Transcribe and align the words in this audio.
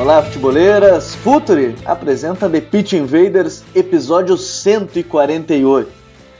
Olá, 0.00 0.22
futeboleiras! 0.22 1.14
Futuri 1.14 1.76
apresenta 1.84 2.48
The 2.48 2.62
Pitch 2.62 2.94
Invaders, 2.94 3.62
episódio 3.74 4.34
148. 4.34 5.90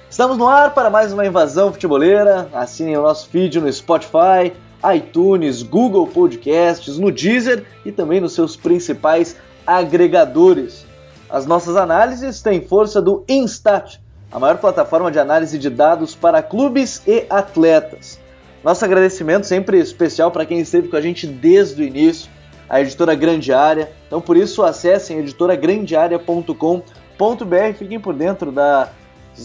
Estamos 0.08 0.38
no 0.38 0.48
ar 0.48 0.72
para 0.72 0.88
mais 0.88 1.12
uma 1.12 1.26
invasão 1.26 1.70
futeboleira. 1.70 2.48
Assinem 2.54 2.96
o 2.96 3.02
nosso 3.02 3.28
feed 3.28 3.60
no 3.60 3.70
Spotify, 3.70 4.54
iTunes, 4.96 5.62
Google 5.62 6.06
Podcasts, 6.06 6.96
no 6.96 7.12
Deezer 7.12 7.66
e 7.84 7.92
também 7.92 8.18
nos 8.18 8.32
seus 8.32 8.56
principais 8.56 9.36
agregadores. 9.66 10.86
As 11.28 11.44
nossas 11.44 11.76
análises 11.76 12.40
têm 12.40 12.66
força 12.66 13.02
do 13.02 13.24
Instat, 13.28 14.00
a 14.32 14.38
maior 14.38 14.56
plataforma 14.56 15.12
de 15.12 15.18
análise 15.18 15.58
de 15.58 15.68
dados 15.68 16.14
para 16.14 16.42
clubes 16.42 17.02
e 17.06 17.26
atletas. 17.28 18.18
Nosso 18.64 18.86
agradecimento 18.86 19.46
sempre 19.46 19.78
especial 19.78 20.30
para 20.30 20.46
quem 20.46 20.60
esteve 20.60 20.88
com 20.88 20.96
a 20.96 21.00
gente 21.02 21.26
desde 21.26 21.82
o 21.82 21.84
início, 21.84 22.39
a 22.70 22.80
editora 22.80 23.14
Grande 23.16 23.52
Área. 23.52 23.90
Então, 24.06 24.20
por 24.20 24.36
isso, 24.36 24.62
acessem 24.62 25.18
editoragrandearea.com.br 25.18 27.74
fiquem 27.76 27.98
por 27.98 28.14
dentro 28.14 28.52
das 28.52 28.90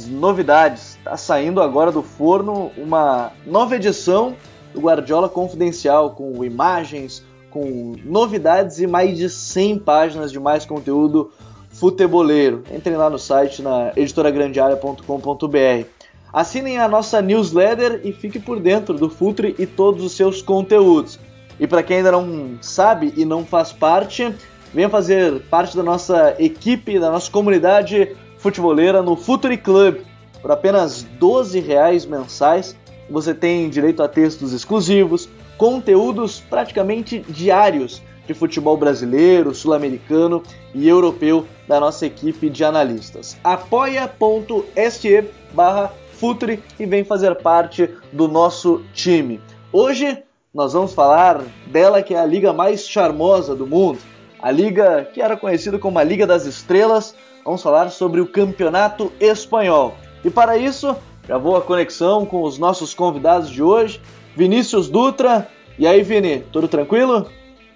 novidades. 0.07 0.95
Está 0.97 1.17
saindo 1.17 1.59
agora 1.59 1.91
do 1.91 2.03
forno 2.03 2.71
uma 2.77 3.31
nova 3.45 3.75
edição 3.75 4.35
do 4.73 4.79
Guardiola 4.79 5.27
Confidencial, 5.27 6.11
com 6.11 6.45
imagens, 6.45 7.25
com 7.49 7.95
novidades 8.05 8.79
e 8.79 8.85
mais 8.85 9.17
de 9.17 9.27
100 9.27 9.79
páginas 9.79 10.31
de 10.31 10.39
mais 10.39 10.63
conteúdo 10.65 11.31
futeboleiro. 11.71 12.63
Entrem 12.71 12.95
lá 12.95 13.09
no 13.09 13.17
site 13.17 13.63
na 13.63 13.91
editoragrandearea.com.br. 13.95 15.87
Assinem 16.31 16.77
a 16.77 16.87
nossa 16.87 17.21
newsletter 17.21 18.01
e 18.03 18.11
fique 18.11 18.39
por 18.39 18.59
dentro 18.59 18.93
do 18.93 19.09
Futre 19.09 19.55
e 19.57 19.65
todos 19.65 20.03
os 20.03 20.11
seus 20.11 20.41
conteúdos. 20.41 21.17
E 21.59 21.67
para 21.67 21.83
quem 21.83 21.97
ainda 21.97 22.11
não 22.11 22.57
sabe 22.61 23.13
e 23.15 23.23
não 23.25 23.45
faz 23.45 23.71
parte, 23.71 24.33
venha 24.73 24.89
fazer 24.89 25.41
parte 25.43 25.75
da 25.75 25.83
nossa 25.83 26.35
equipe, 26.37 26.99
da 26.99 27.09
nossa 27.09 27.31
comunidade 27.31 28.15
futeboleira 28.37 29.01
no 29.01 29.15
Futre 29.15 29.57
Club. 29.57 30.01
Por 30.41 30.51
apenas 30.51 31.03
12 31.03 31.59
reais 31.59 32.05
mensais, 32.05 32.75
você 33.09 33.33
tem 33.33 33.69
direito 33.69 34.03
a 34.03 34.07
textos 34.07 34.53
exclusivos, 34.53 35.29
conteúdos 35.57 36.43
praticamente 36.49 37.19
diários 37.27 38.01
de 38.27 38.33
futebol 38.33 38.75
brasileiro, 38.75 39.53
sul-americano 39.53 40.43
e 40.73 40.87
europeu 40.87 41.45
da 41.67 41.79
nossa 41.79 42.05
equipe 42.05 42.49
de 42.49 42.63
analistas. 42.63 43.37
apoia.se 43.43 45.25
barra 45.53 45.93
Futre 46.13 46.63
e 46.79 46.85
vem 46.85 47.03
fazer 47.03 47.35
parte 47.35 47.89
do 48.11 48.27
nosso 48.27 48.81
time. 48.93 49.41
Hoje 49.71 50.23
nós 50.55 50.71
vamos 50.71 50.93
falar 50.93 51.43
dela 51.67 52.01
que 52.01 52.13
é 52.13 52.19
a 52.19 52.25
liga 52.25 52.53
mais 52.53 52.87
charmosa 52.87 53.53
do 53.53 53.67
mundo, 53.67 53.99
a 54.41 54.49
liga 54.49 55.07
que 55.13 55.21
era 55.21 55.35
conhecida 55.35 55.77
como 55.77 55.99
a 55.99 56.03
Liga 56.03 56.25
das 56.25 56.45
Estrelas. 56.45 57.13
Vamos 57.43 57.61
falar 57.61 57.89
sobre 57.89 58.21
o 58.21 58.25
Campeonato 58.25 59.11
Espanhol. 59.19 59.95
E 60.23 60.29
para 60.29 60.57
isso, 60.57 60.95
já 61.27 61.37
vou 61.37 61.57
a 61.57 61.61
conexão 61.61 62.25
com 62.25 62.41
os 62.41 62.57
nossos 62.57 62.93
convidados 62.93 63.49
de 63.49 63.61
hoje, 63.61 63.99
Vinícius 64.35 64.89
Dutra. 64.89 65.47
E 65.77 65.85
aí, 65.85 66.01
Vini, 66.01 66.43
tudo 66.51 66.69
tranquilo? 66.69 67.29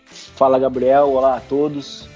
Fala, 0.06 0.58
Gabriel. 0.58 1.12
Olá 1.12 1.36
a 1.36 1.42
todos. 1.42 2.08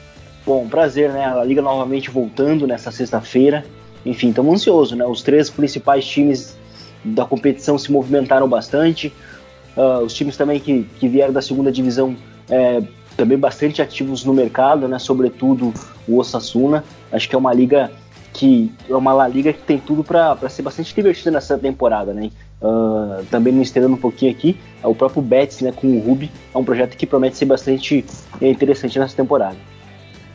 Bom, 0.46 0.68
prazer, 0.68 1.12
né? 1.12 1.25
A 1.25 1.44
liga 1.44 1.62
novamente 1.62 2.09
voltando 2.09 2.66
nessa 2.66 2.90
sexta-feira 2.90 3.66
enfim, 4.06 4.29
estamos 4.29 4.53
ansiosos, 4.53 4.97
né? 4.97 5.06
Os 5.06 5.22
três 5.22 5.50
principais 5.50 6.06
times 6.06 6.57
da 7.03 7.25
competição 7.25 7.78
se 7.78 7.91
movimentaram 7.91 8.47
bastante. 8.47 9.13
Uh, 9.75 10.03
os 10.03 10.13
times 10.13 10.38
também 10.38 10.59
que, 10.59 10.84
que 11.00 11.07
vieram 11.07 11.34
da 11.34 11.41
segunda 11.41 11.72
divisão 11.72 12.16
é, 12.50 12.81
também 13.17 13.38
bastante 13.38 13.81
ativos 13.81 14.23
no 14.23 14.34
mercado, 14.34 14.88
né? 14.88 15.00
Sobretudo 15.00 15.73
o 16.07 16.17
Osasuna. 16.17 16.84
Acho 17.11 17.28
que 17.28 17.35
é 17.35 17.38
uma 17.38 17.53
liga 17.53 17.91
que 18.34 18.72
é 18.89 18.95
uma 18.95 19.13
La 19.13 19.28
Liga 19.28 19.53
que 19.53 19.61
tem 19.61 19.78
tudo 19.78 20.03
para 20.03 20.38
ser 20.50 20.63
bastante 20.63 20.94
divertida 20.94 21.29
nessa 21.29 21.57
temporada, 21.57 22.13
né? 22.13 22.31
Uh, 22.61 23.23
também 23.29 23.53
me 23.53 23.61
estendendo 23.61 23.94
um 23.94 23.97
pouquinho 23.97 24.31
aqui, 24.31 24.57
o 24.81 24.95
próprio 24.95 25.22
Betis, 25.22 25.61
né, 25.61 25.72
com 25.72 25.85
o 25.85 26.00
Ruby, 26.00 26.31
é 26.55 26.57
um 26.57 26.63
projeto 26.63 26.95
que 26.95 27.05
promete 27.05 27.38
ser 27.38 27.45
bastante 27.45 28.05
interessante 28.41 28.97
nessa 28.97 29.16
temporada. 29.16 29.57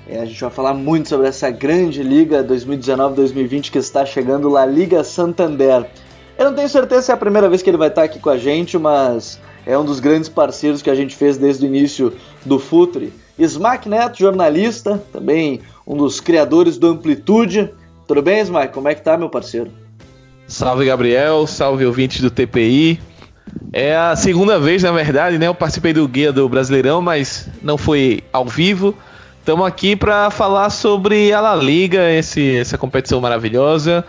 É, 0.07 0.21
a 0.21 0.25
gente 0.25 0.41
vai 0.41 0.51
falar 0.51 0.75
muito 0.75 1.09
sobre 1.09 1.27
essa 1.27 1.51
grande 1.51 2.03
liga 2.03 2.45
2019-2020 2.45 3.71
que 3.71 3.79
está 3.79 4.07
chegando, 4.07 4.49
La 4.49 4.65
Liga 4.65 5.03
Santander. 5.03 5.87
Eu 6.39 6.45
não 6.45 6.55
tenho 6.55 6.69
certeza 6.69 7.03
se 7.03 7.11
é 7.11 7.15
a 7.15 7.17
primeira 7.17 7.49
vez 7.49 7.63
que 7.63 7.69
ele 7.69 7.77
vai 7.77 7.89
estar 7.89 8.05
aqui 8.05 8.21
com 8.21 8.31
a 8.31 8.39
gente, 8.39 8.79
mas 8.79 9.41
é 9.67 9.77
um 9.77 9.85
dos 9.85 9.99
grandes 9.99 10.29
parceiros 10.29 10.81
que 10.81 10.89
a 10.89 10.95
gente 10.95 11.17
fez 11.17 11.37
desde 11.37 11.67
o 11.67 11.69
início 11.69 12.13
do 12.47 12.61
Futre. 12.61 13.13
Smack 13.37 13.89
Neto, 13.89 14.21
jornalista, 14.21 15.03
também 15.13 15.61
um 15.85 15.97
dos 15.97 16.21
criadores 16.21 16.79
do 16.79 16.87
Amplitude. 16.87 17.75
Tudo 18.07 18.23
bem, 18.23 18.39
Smack? 18.41 18.73
Como 18.73 18.89
é 18.89 18.95
que 18.95 19.03
tá, 19.03 19.19
meu 19.19 19.29
parceiro? 19.29 19.73
Salve, 20.47 20.87
Gabriel. 20.87 21.45
Salve, 21.45 21.85
ouvintes 21.85 22.21
do 22.21 22.31
TPI. 22.31 23.01
É 23.73 23.97
a 23.97 24.15
segunda 24.15 24.61
vez, 24.61 24.85
na 24.85 24.93
verdade, 24.93 25.39
né? 25.39 25.49
Eu 25.49 25.55
participei 25.57 25.93
do 25.93 26.07
Guia 26.07 26.33
do 26.33 26.49
Brasileirão, 26.49 27.03
mas 27.03 27.49
não 27.61 27.77
foi 27.77 28.23
ao 28.33 28.45
vivo. 28.45 28.95
Estamos 29.41 29.67
aqui 29.67 29.97
para 29.97 30.31
falar 30.31 30.71
sobre 30.71 31.33
a 31.33 31.41
La 31.41 31.57
Liga, 31.57 32.11
esse, 32.13 32.59
essa 32.59 32.79
competição 32.79 33.21
maravilhosa. 33.21 34.05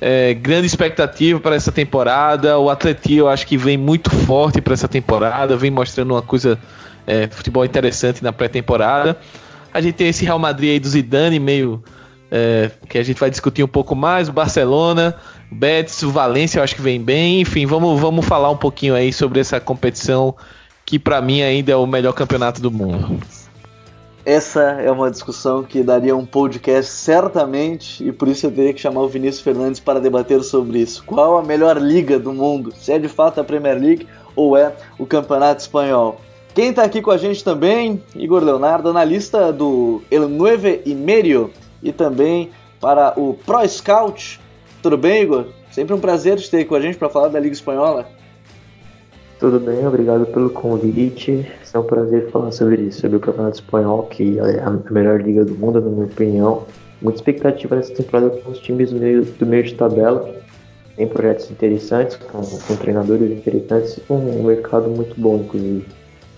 É, 0.00 0.34
grande 0.34 0.66
expectativa 0.66 1.40
para 1.40 1.54
essa 1.56 1.72
temporada. 1.72 2.58
O 2.58 2.68
Atleti 2.68 3.14
eu 3.14 3.28
acho 3.28 3.46
que 3.46 3.56
vem 3.56 3.76
muito 3.76 4.10
forte 4.10 4.60
para 4.60 4.74
essa 4.74 4.88
temporada, 4.88 5.56
vem 5.56 5.70
mostrando 5.70 6.12
uma 6.12 6.22
coisa 6.22 6.58
é, 7.06 7.28
futebol 7.28 7.64
interessante 7.64 8.22
na 8.22 8.32
pré-temporada. 8.32 9.16
A 9.72 9.80
gente 9.80 9.94
tem 9.94 10.08
esse 10.08 10.24
Real 10.24 10.38
Madrid 10.38 10.70
aí 10.70 10.80
do 10.80 10.88
Zidane 10.88 11.38
meio 11.38 11.82
é, 12.30 12.70
que 12.88 12.98
a 12.98 13.02
gente 13.02 13.18
vai 13.18 13.30
discutir 13.30 13.62
um 13.62 13.68
pouco 13.68 13.94
mais. 13.94 14.28
O 14.28 14.32
Barcelona, 14.32 15.14
o 15.50 15.54
Betis, 15.54 16.02
o 16.02 16.10
Valência 16.10 16.58
eu 16.58 16.64
acho 16.64 16.74
que 16.74 16.82
vem 16.82 17.00
bem. 17.00 17.40
Enfim, 17.40 17.66
vamos, 17.66 18.00
vamos 18.00 18.24
falar 18.26 18.50
um 18.50 18.56
pouquinho 18.56 18.94
aí 18.94 19.12
sobre 19.12 19.40
essa 19.40 19.60
competição 19.60 20.34
que 20.84 20.98
para 20.98 21.20
mim 21.20 21.42
ainda 21.42 21.72
é 21.72 21.76
o 21.76 21.86
melhor 21.86 22.12
campeonato 22.12 22.60
do 22.60 22.70
mundo. 22.70 23.18
Essa 24.26 24.60
é 24.82 24.90
uma 24.90 25.08
discussão 25.08 25.62
que 25.62 25.84
daria 25.84 26.16
um 26.16 26.26
podcast 26.26 26.90
certamente, 26.90 28.04
e 28.04 28.10
por 28.10 28.26
isso 28.26 28.44
eu 28.44 28.50
teria 28.50 28.74
que 28.74 28.80
chamar 28.80 29.02
o 29.02 29.08
Vinícius 29.08 29.40
Fernandes 29.40 29.78
para 29.78 30.00
debater 30.00 30.42
sobre 30.42 30.80
isso. 30.80 31.04
Qual 31.04 31.38
a 31.38 31.44
melhor 31.44 31.76
liga 31.76 32.18
do 32.18 32.32
mundo? 32.32 32.72
Se 32.74 32.92
é 32.92 32.98
de 32.98 33.06
fato 33.06 33.40
a 33.40 33.44
Premier 33.44 33.78
League 33.78 34.08
ou 34.34 34.56
é 34.56 34.74
o 34.98 35.06
Campeonato 35.06 35.60
Espanhol? 35.60 36.20
Quem 36.52 36.70
está 36.70 36.82
aqui 36.82 37.00
com 37.00 37.12
a 37.12 37.16
gente 37.16 37.44
também, 37.44 38.02
Igor 38.16 38.42
Leonardo, 38.42 38.88
analista 38.88 39.52
do 39.52 40.02
El 40.10 40.28
Nueve 40.28 40.82
e 40.84 40.92
Medio 40.92 41.52
e 41.80 41.92
também 41.92 42.50
para 42.80 43.14
o 43.16 43.34
Pro 43.46 43.64
Scout. 43.68 44.40
Tudo 44.82 44.98
bem, 44.98 45.22
Igor? 45.22 45.46
Sempre 45.70 45.94
um 45.94 46.00
prazer 46.00 46.36
te 46.38 46.50
ter 46.50 46.64
com 46.64 46.74
a 46.74 46.80
gente 46.80 46.98
para 46.98 47.08
falar 47.08 47.28
da 47.28 47.38
Liga 47.38 47.54
Espanhola. 47.54 48.08
Tudo 49.38 49.60
bem, 49.60 49.86
obrigado 49.86 50.24
pelo 50.26 50.48
convite. 50.48 51.46
É 51.72 51.78
um 51.78 51.82
prazer 51.82 52.30
falar 52.30 52.52
sobre 52.52 52.82
isso, 52.82 53.02
sobre 53.02 53.18
o 53.18 53.20
Campeonato 53.20 53.56
Espanhol, 53.56 54.04
que 54.04 54.38
é 54.38 54.60
a 54.60 54.70
melhor 54.90 55.20
liga 55.20 55.44
do 55.44 55.54
mundo, 55.54 55.78
na 55.78 55.90
minha 55.90 56.06
opinião. 56.06 56.64
Muita 57.02 57.18
expectativa 57.18 57.76
nessa 57.76 57.94
temporada 57.94 58.30
com 58.30 58.50
os 58.50 58.58
times 58.60 58.90
do 58.90 58.98
meio, 58.98 59.24
do 59.24 59.44
meio 59.44 59.62
de 59.62 59.74
tabela. 59.74 60.34
Tem 60.96 61.06
projetos 61.06 61.50
interessantes, 61.50 62.16
com, 62.16 62.40
com 62.40 62.76
treinadores 62.76 63.30
interessantes 63.30 63.98
e 63.98 64.00
com 64.00 64.16
um 64.16 64.44
mercado 64.44 64.88
muito 64.88 65.14
bom, 65.20 65.36
inclusive. 65.44 65.84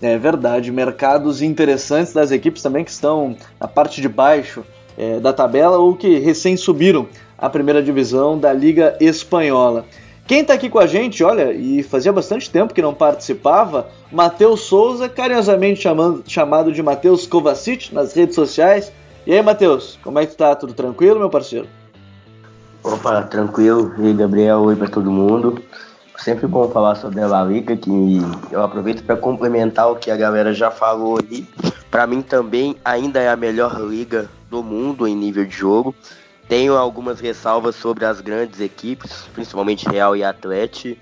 É 0.02 0.18
verdade, 0.18 0.72
mercados 0.72 1.40
interessantes 1.40 2.12
das 2.12 2.32
equipes 2.32 2.62
também 2.62 2.84
que 2.84 2.90
estão 2.90 3.36
na 3.60 3.68
parte 3.68 4.00
de 4.00 4.08
baixo 4.08 4.64
é, 4.96 5.20
da 5.20 5.32
tabela 5.32 5.78
ou 5.78 5.94
que 5.94 6.18
recém 6.18 6.56
subiram 6.56 7.06
a 7.38 7.48
primeira 7.48 7.80
divisão 7.80 8.36
da 8.36 8.52
Liga 8.52 8.96
Espanhola. 9.00 9.84
Quem 10.28 10.42
está 10.42 10.52
aqui 10.52 10.68
com 10.68 10.78
a 10.78 10.86
gente, 10.86 11.24
olha, 11.24 11.54
e 11.54 11.82
fazia 11.82 12.12
bastante 12.12 12.50
tempo 12.50 12.74
que 12.74 12.82
não 12.82 12.92
participava, 12.92 13.88
Matheus 14.12 14.60
Souza, 14.60 15.08
carinhosamente 15.08 15.80
chamando, 15.80 16.22
chamado 16.26 16.70
de 16.70 16.82
Matheus 16.82 17.26
Kovacic 17.26 17.94
nas 17.94 18.12
redes 18.12 18.34
sociais. 18.34 18.92
E 19.26 19.32
aí, 19.32 19.40
Matheus, 19.40 19.98
como 20.04 20.18
é 20.18 20.26
que 20.26 20.36
tá? 20.36 20.54
Tudo 20.54 20.74
tranquilo, 20.74 21.18
meu 21.18 21.30
parceiro? 21.30 21.66
Opa, 22.84 23.22
tranquilo. 23.22 23.94
E 23.96 24.08
aí, 24.08 24.12
Gabriel, 24.12 24.60
oi 24.60 24.76
para 24.76 24.88
todo 24.88 25.10
mundo. 25.10 25.62
Sempre 26.18 26.46
bom 26.46 26.68
falar 26.68 26.96
sobre 26.96 27.22
a 27.22 27.26
La 27.26 27.42
Liga, 27.42 27.74
que 27.74 28.20
eu 28.50 28.62
aproveito 28.62 29.02
para 29.04 29.16
complementar 29.16 29.90
o 29.90 29.96
que 29.96 30.10
a 30.10 30.16
galera 30.16 30.52
já 30.52 30.70
falou 30.70 31.16
ali. 31.16 31.48
Para 31.90 32.06
mim 32.06 32.20
também 32.20 32.76
ainda 32.84 33.18
é 33.18 33.30
a 33.30 33.36
melhor 33.36 33.80
liga 33.80 34.28
do 34.50 34.62
mundo 34.62 35.08
em 35.08 35.16
nível 35.16 35.46
de 35.46 35.56
jogo. 35.56 35.94
Tenho 36.48 36.76
algumas 36.76 37.20
ressalvas 37.20 37.76
sobre 37.76 38.06
as 38.06 38.22
grandes 38.22 38.58
equipes, 38.58 39.28
principalmente 39.34 39.86
Real 39.86 40.16
e 40.16 40.24
Atlético, 40.24 40.98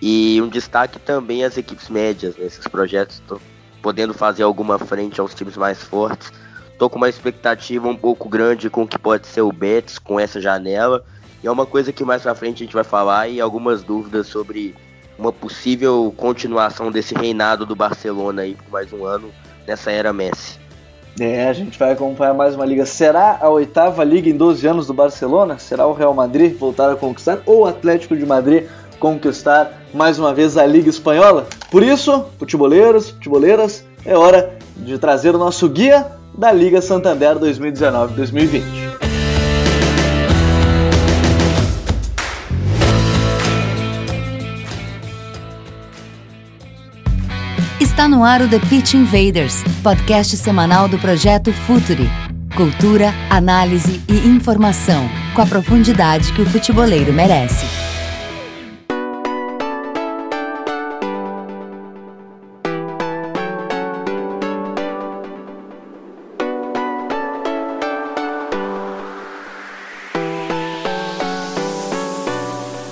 e 0.00 0.40
um 0.40 0.48
destaque 0.48 1.00
também 1.00 1.44
às 1.44 1.56
equipes 1.56 1.88
médias 1.88 2.36
nesses 2.36 2.66
projetos, 2.68 3.20
tô 3.26 3.40
podendo 3.82 4.14
fazer 4.14 4.44
alguma 4.44 4.78
frente 4.78 5.20
aos 5.20 5.34
times 5.34 5.56
mais 5.56 5.82
fortes. 5.82 6.32
Tô 6.78 6.88
com 6.88 6.96
uma 6.96 7.08
expectativa 7.08 7.88
um 7.88 7.96
pouco 7.96 8.28
grande 8.28 8.70
com 8.70 8.82
o 8.82 8.88
que 8.88 8.98
pode 8.98 9.26
ser 9.26 9.42
o 9.42 9.52
Betis 9.52 9.98
com 9.98 10.18
essa 10.18 10.40
janela. 10.40 11.04
E 11.42 11.46
é 11.46 11.50
uma 11.50 11.66
coisa 11.66 11.92
que 11.92 12.04
mais 12.04 12.22
pra 12.22 12.34
frente 12.34 12.62
a 12.62 12.66
gente 12.66 12.74
vai 12.74 12.84
falar 12.84 13.28
e 13.28 13.40
algumas 13.40 13.82
dúvidas 13.82 14.26
sobre 14.28 14.74
uma 15.18 15.32
possível 15.32 16.12
continuação 16.16 16.90
desse 16.90 17.14
reinado 17.14 17.66
do 17.66 17.76
Barcelona 17.76 18.42
aí 18.42 18.54
por 18.54 18.70
mais 18.70 18.92
um 18.92 19.04
ano 19.04 19.30
nessa 19.66 19.90
era 19.90 20.12
Messi. 20.12 20.63
É, 21.18 21.48
a 21.48 21.52
gente 21.52 21.78
vai 21.78 21.92
acompanhar 21.92 22.34
mais 22.34 22.54
uma 22.54 22.64
liga. 22.64 22.84
Será 22.84 23.38
a 23.40 23.48
oitava 23.48 24.02
liga 24.02 24.28
em 24.28 24.36
12 24.36 24.66
anos 24.66 24.86
do 24.86 24.94
Barcelona? 24.94 25.58
Será 25.58 25.86
o 25.86 25.92
Real 25.92 26.12
Madrid 26.12 26.56
voltar 26.56 26.90
a 26.90 26.96
conquistar? 26.96 27.40
Ou 27.46 27.60
o 27.60 27.66
Atlético 27.66 28.16
de 28.16 28.26
Madrid 28.26 28.64
conquistar 28.98 29.82
mais 29.92 30.18
uma 30.18 30.34
vez 30.34 30.56
a 30.56 30.66
Liga 30.66 30.90
Espanhola? 30.90 31.46
Por 31.70 31.82
isso, 31.82 32.26
futeboleiros, 32.38 33.10
futeboleiras, 33.10 33.84
é 34.04 34.16
hora 34.16 34.56
de 34.76 34.98
trazer 34.98 35.34
o 35.34 35.38
nosso 35.38 35.68
guia 35.68 36.06
da 36.36 36.50
Liga 36.50 36.82
Santander 36.82 37.36
2019-2020. 37.38 38.83
Está 48.04 48.14
no 48.14 48.22
ar 48.22 48.42
o 48.42 48.48
The 48.50 48.58
Pitch 48.58 48.92
Invaders, 48.92 49.64
podcast 49.82 50.36
semanal 50.36 50.86
do 50.86 50.98
projeto 50.98 51.50
Futuri. 51.54 52.06
Cultura, 52.54 53.14
análise 53.30 54.02
e 54.06 54.28
informação, 54.28 55.08
com 55.34 55.40
a 55.40 55.46
profundidade 55.46 56.30
que 56.34 56.42
o 56.42 56.44
futeboleiro 56.44 57.14
merece. 57.14 57.64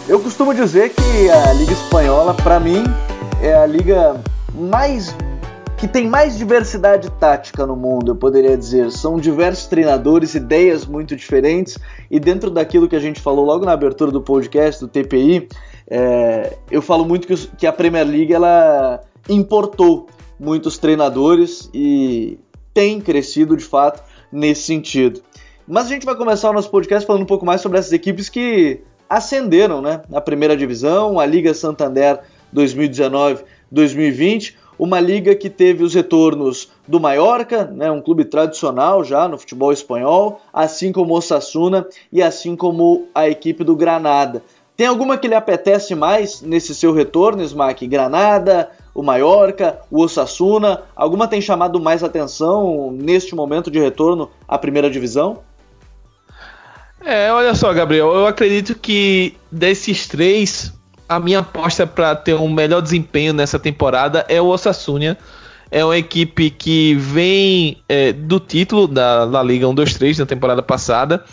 Eu 0.08 0.18
costumo 0.20 0.54
dizer 0.54 0.94
que 0.94 1.28
a 1.28 1.52
Liga 1.52 1.72
Espanhola, 1.72 2.32
para 2.32 2.58
mim, 2.58 2.82
é 3.42 3.52
a 3.52 3.66
liga 3.66 4.18
mais 4.54 5.14
que 5.82 5.88
tem 5.88 6.06
mais 6.06 6.38
diversidade 6.38 7.10
tática 7.10 7.66
no 7.66 7.74
mundo, 7.74 8.12
eu 8.12 8.14
poderia 8.14 8.56
dizer. 8.56 8.92
São 8.92 9.18
diversos 9.18 9.66
treinadores, 9.66 10.34
ideias 10.34 10.86
muito 10.86 11.16
diferentes, 11.16 11.76
e 12.08 12.20
dentro 12.20 12.52
daquilo 12.52 12.88
que 12.88 12.94
a 12.94 13.00
gente 13.00 13.20
falou 13.20 13.44
logo 13.44 13.64
na 13.64 13.72
abertura 13.72 14.12
do 14.12 14.22
podcast, 14.22 14.80
do 14.80 14.86
TPI, 14.86 15.48
é, 15.88 16.56
eu 16.70 16.80
falo 16.80 17.04
muito 17.04 17.26
que, 17.26 17.34
que 17.56 17.66
a 17.66 17.72
Premier 17.72 18.06
League 18.06 18.32
ela 18.32 19.00
importou 19.28 20.06
muitos 20.38 20.78
treinadores 20.78 21.68
e 21.74 22.38
tem 22.72 23.00
crescido 23.00 23.56
de 23.56 23.64
fato 23.64 24.02
nesse 24.30 24.62
sentido. 24.62 25.20
Mas 25.66 25.86
a 25.86 25.88
gente 25.88 26.06
vai 26.06 26.14
começar 26.14 26.50
o 26.50 26.52
nosso 26.52 26.70
podcast 26.70 27.04
falando 27.04 27.22
um 27.22 27.26
pouco 27.26 27.44
mais 27.44 27.60
sobre 27.60 27.78
essas 27.78 27.92
equipes 27.92 28.28
que 28.28 28.82
ascenderam 29.10 29.82
né, 29.82 30.02
na 30.08 30.20
primeira 30.20 30.56
divisão, 30.56 31.18
a 31.18 31.26
Liga 31.26 31.52
Santander 31.52 32.20
2019-2020, 33.72 34.54
uma 34.78 34.98
liga 34.98 35.34
que 35.34 35.48
teve 35.48 35.84
os 35.84 35.94
retornos 35.94 36.70
do 36.88 36.98
Mallorca, 36.98 37.64
né, 37.64 37.90
um 37.90 38.00
clube 38.00 38.24
tradicional 38.24 39.04
já 39.04 39.28
no 39.28 39.38
futebol 39.38 39.72
espanhol, 39.72 40.40
assim 40.52 40.90
como 40.90 41.14
o 41.14 41.16
Osasuna 41.16 41.86
e 42.12 42.22
assim 42.22 42.56
como 42.56 43.06
a 43.14 43.28
equipe 43.28 43.62
do 43.62 43.76
Granada. 43.76 44.42
Tem 44.76 44.86
alguma 44.86 45.18
que 45.18 45.28
lhe 45.28 45.34
apetece 45.34 45.94
mais 45.94 46.40
nesse 46.40 46.74
seu 46.74 46.92
retorno, 46.92 47.42
Smack? 47.42 47.86
Granada, 47.86 48.70
o 48.94 49.02
Mallorca, 49.02 49.78
o 49.90 50.00
Osasuna? 50.02 50.82
Alguma 50.96 51.28
tem 51.28 51.40
chamado 51.40 51.78
mais 51.78 52.02
atenção 52.02 52.90
neste 52.90 53.34
momento 53.34 53.70
de 53.70 53.78
retorno 53.78 54.30
à 54.48 54.58
primeira 54.58 54.90
divisão? 54.90 55.40
É, 57.04 57.30
olha 57.32 57.54
só, 57.54 57.72
Gabriel, 57.72 58.12
eu 58.14 58.26
acredito 58.26 58.74
que 58.76 59.36
desses 59.50 60.06
três, 60.06 60.72
a 61.16 61.20
minha 61.20 61.40
aposta 61.40 61.86
para 61.86 62.14
ter 62.14 62.34
um 62.34 62.48
melhor 62.48 62.80
desempenho 62.80 63.32
nessa 63.32 63.58
temporada 63.58 64.24
é 64.28 64.40
o 64.40 64.46
Osasuna. 64.46 65.16
É 65.70 65.84
uma 65.84 65.96
equipe 65.96 66.50
que 66.50 66.94
vem 66.94 67.78
é, 67.88 68.12
do 68.12 68.38
título 68.38 68.86
da, 68.86 69.42
Liga 69.42 69.66
1-2-3 69.66 70.18
na 70.18 70.26
temporada 70.26 70.62
passada. 70.62 71.24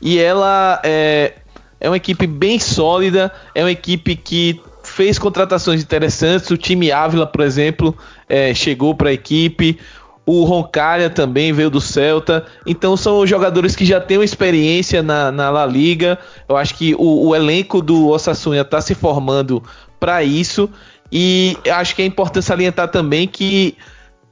E 0.00 0.18
ela 0.18 0.80
é, 0.82 1.34
é 1.78 1.88
uma 1.88 1.96
equipe 1.96 2.26
bem 2.26 2.58
sólida, 2.58 3.30
é 3.54 3.62
uma 3.62 3.70
equipe 3.70 4.16
que 4.16 4.60
fez 4.82 5.18
contratações 5.18 5.82
interessantes. 5.82 6.50
O 6.50 6.56
time 6.56 6.90
Ávila, 6.90 7.26
por 7.26 7.42
exemplo, 7.42 7.96
é, 8.28 8.54
chegou 8.54 8.94
para 8.94 9.10
a 9.10 9.12
equipe. 9.12 9.78
O 10.24 10.44
Roncalha 10.44 11.10
também 11.10 11.52
veio 11.52 11.68
do 11.68 11.80
Celta. 11.80 12.44
Então 12.66 12.96
são 12.96 13.26
jogadores 13.26 13.74
que 13.74 13.84
já 13.84 14.00
têm 14.00 14.18
uma 14.18 14.24
experiência 14.24 15.02
na, 15.02 15.32
na 15.32 15.50
La 15.50 15.66
Liga. 15.66 16.18
Eu 16.48 16.56
acho 16.56 16.74
que 16.74 16.94
o, 16.94 17.28
o 17.28 17.34
elenco 17.34 17.82
do 17.82 18.08
Osasuna 18.08 18.60
está 18.60 18.80
se 18.80 18.94
formando 18.94 19.62
para 19.98 20.22
isso. 20.22 20.70
E 21.10 21.56
acho 21.70 21.94
que 21.94 22.02
é 22.02 22.06
importante 22.06 22.46
salientar 22.46 22.88
também 22.88 23.26
que 23.26 23.76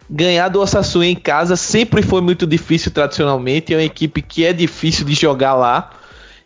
ganhar 0.09 0.49
do 0.49 0.61
Osasuna 0.61 1.07
em 1.07 1.15
casa 1.15 1.55
sempre 1.55 2.03
foi 2.03 2.21
muito 2.21 2.47
difícil 2.47 2.91
tradicionalmente. 2.93 3.75
É 3.75 3.77
uma 3.77 3.83
equipe 3.83 4.23
que 4.23 4.45
é 4.45 4.53
difícil 4.53 5.05
de 5.05 5.15
jogar 5.15 5.55
lá. 5.55 5.91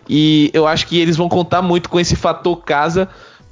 E 0.09 0.51
eu 0.53 0.67
acho 0.67 0.87
que 0.87 0.99
eles 0.99 1.17
vão 1.17 1.29
contar 1.29 1.63
muito 1.63 1.89
com 1.89 2.01
esse 2.01 2.17
fator 2.17 2.57
casa 2.57 3.09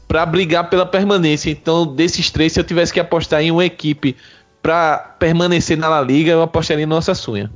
para 0.08 0.26
brigar 0.26 0.68
pela 0.68 0.84
permanência. 0.84 1.50
Então, 1.50 1.86
desses 1.86 2.30
três, 2.30 2.52
se 2.52 2.60
eu 2.60 2.64
tivesse 2.64 2.92
que 2.92 3.00
apostar 3.00 3.40
em 3.40 3.50
uma 3.50 3.64
equipe 3.64 4.14
para 4.62 4.98
permanecer 5.18 5.76
na 5.76 5.88
La 5.88 6.00
Liga, 6.00 6.30
eu 6.30 6.42
apostaria 6.42 6.86
no 6.86 6.96
Osasuna. 6.96 7.50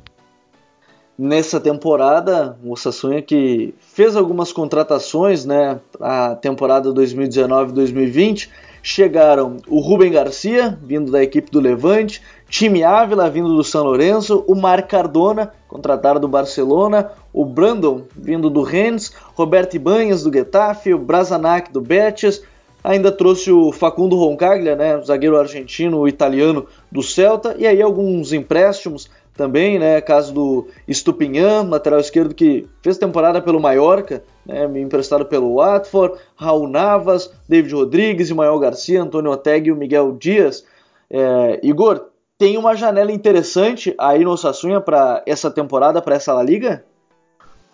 Nessa 1.17 1.59
temporada, 1.59 2.59
o 2.63 2.73
Osasuna 2.73 3.21
que 3.21 3.73
fez 3.79 4.15
algumas 4.15 4.51
contratações, 4.51 5.45
né, 5.45 5.79
a 5.99 6.35
temporada 6.35 6.93
2019-2020, 6.93 8.49
chegaram 8.83 9.57
o 9.67 9.79
Rubem 9.79 10.11
Garcia, 10.11 10.77
vindo 10.83 11.11
da 11.11 11.23
equipe 11.23 11.49
do 11.49 11.59
Levante, 11.59 12.21
Time 12.47 12.83
Ávila, 12.83 13.29
vindo 13.29 13.55
do 13.55 13.63
São 13.63 13.83
Lourenço, 13.83 14.45
o 14.47 14.53
Mar 14.53 14.85
Cardona, 14.85 15.51
contratado 15.67 16.19
do 16.19 16.27
Barcelona, 16.27 17.11
o 17.33 17.43
Brandon, 17.43 18.03
vindo 18.15 18.49
do 18.49 18.61
Rennes, 18.61 19.11
Roberto 19.33 19.75
Ibanhas, 19.75 20.23
do 20.23 20.31
Getafe, 20.31 20.93
o 20.93 20.99
Brazanac, 20.99 21.71
do 21.71 21.81
Betis, 21.81 22.43
ainda 22.83 23.11
trouxe 23.11 23.51
o 23.51 23.71
Facundo 23.71 24.15
Roncaglia, 24.15 24.75
né, 24.75 25.01
zagueiro 25.01 25.37
argentino, 25.37 26.07
italiano 26.07 26.65
do 26.91 27.03
Celta, 27.03 27.55
e 27.57 27.67
aí 27.67 27.81
alguns 27.81 28.33
empréstimos 28.33 29.09
também, 29.35 29.77
né, 29.77 30.01
caso 30.01 30.33
do 30.33 30.67
Estupinhan, 30.87 31.63
lateral 31.69 31.99
esquerdo 31.99 32.33
que 32.33 32.67
fez 32.81 32.97
temporada 32.97 33.41
pelo 33.41 33.59
Mallorca, 33.59 34.23
né, 34.45 34.65
emprestado 34.79 35.25
pelo 35.25 35.55
Watford, 35.55 36.17
Raul 36.35 36.67
Navas, 36.67 37.31
David 37.47 37.73
Rodrigues, 37.73 38.31
Manuel 38.31 38.59
Garcia, 38.59 39.03
Antônio 39.03 39.31
Oteg 39.31 39.67
e 39.67 39.71
o 39.71 39.75
Miguel 39.75 40.13
Dias. 40.13 40.65
É, 41.09 41.59
Igor, 41.61 42.07
tem 42.37 42.57
uma 42.57 42.75
janela 42.75 43.11
interessante 43.11 43.95
aí 43.97 44.23
no 44.23 44.31
Osasuna 44.31 44.81
para 44.81 45.23
essa 45.25 45.49
temporada, 45.49 46.01
para 46.01 46.15
essa 46.15 46.33
La 46.33 46.43
Liga? 46.43 46.83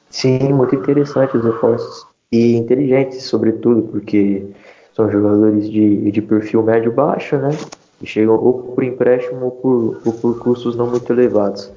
Sim, 0.10 0.54
muito 0.54 0.76
interessante 0.76 1.36
os 1.36 1.44
reforços. 1.44 2.06
E 2.32 2.56
inteligentes, 2.56 3.24
sobretudo, 3.24 3.84
porque 3.84 4.46
são 4.94 5.10
jogadores 5.10 5.70
de, 5.70 6.12
de 6.12 6.22
perfil 6.22 6.64
médio-baixo, 6.64 7.38
né? 7.38 7.50
E 8.02 8.06
chegam 8.06 8.36
ou 8.36 8.74
por 8.74 8.84
empréstimo 8.84 9.46
ou 9.46 9.52
por, 9.52 10.02
ou 10.06 10.14
por 10.14 10.40
custos 10.40 10.76
não 10.76 10.88
muito 10.88 11.12
elevados. 11.12 11.72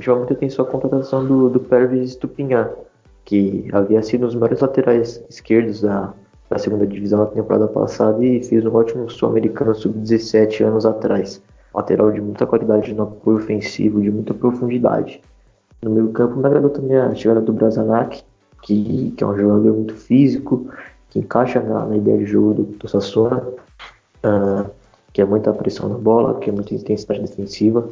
Chama 0.00 0.18
muita 0.18 0.34
atenção 0.34 0.64
a 0.64 0.68
contratação 0.68 1.24
do, 1.24 1.48
do 1.48 1.60
Pervis 1.60 2.12
Stupinhan, 2.12 2.70
que 3.24 3.68
havia 3.72 4.02
sido 4.02 4.22
um 4.22 4.26
dos 4.26 4.34
melhores 4.34 4.60
laterais 4.60 5.22
esquerdos 5.28 5.80
da, 5.80 6.12
da 6.50 6.58
segunda 6.58 6.86
divisão 6.86 7.20
na 7.20 7.26
temporada 7.26 7.66
passada 7.66 8.24
e 8.24 8.42
fez 8.42 8.64
um 8.64 8.74
ótimo 8.74 9.08
sul-americano 9.10 9.74
sub-17 9.74 10.64
anos 10.64 10.86
atrás. 10.86 11.42
Lateral 11.74 12.12
de 12.12 12.20
muita 12.20 12.46
qualidade 12.46 12.94
no 12.94 13.04
apoio 13.04 13.38
ofensivo, 13.38 14.00
de 14.00 14.10
muita 14.10 14.32
profundidade. 14.32 15.20
No 15.82 15.90
meio 15.90 16.08
campo 16.08 16.36
me 16.36 16.46
agradou 16.46 16.70
também 16.70 16.96
a 16.96 17.14
chegada 17.14 17.40
do 17.40 17.52
Brazanac, 17.52 18.22
que, 18.62 19.12
que 19.16 19.24
é 19.24 19.26
um 19.26 19.36
jogador 19.36 19.74
muito 19.74 19.94
físico, 19.94 20.68
que 21.16 21.20
encaixa 21.20 21.60
na, 21.60 21.86
na 21.86 21.96
ideia 21.96 22.18
de 22.18 22.26
jogo 22.26 22.54
do, 22.54 22.62
do 22.64 22.88
Sassona, 22.88 23.42
uh, 24.24 24.70
que 25.12 25.22
é 25.22 25.24
muita 25.24 25.52
pressão 25.52 25.88
na 25.88 25.96
bola, 25.96 26.38
que 26.38 26.50
é 26.50 26.52
muita 26.52 26.74
intensidade 26.74 27.22
defensiva. 27.22 27.88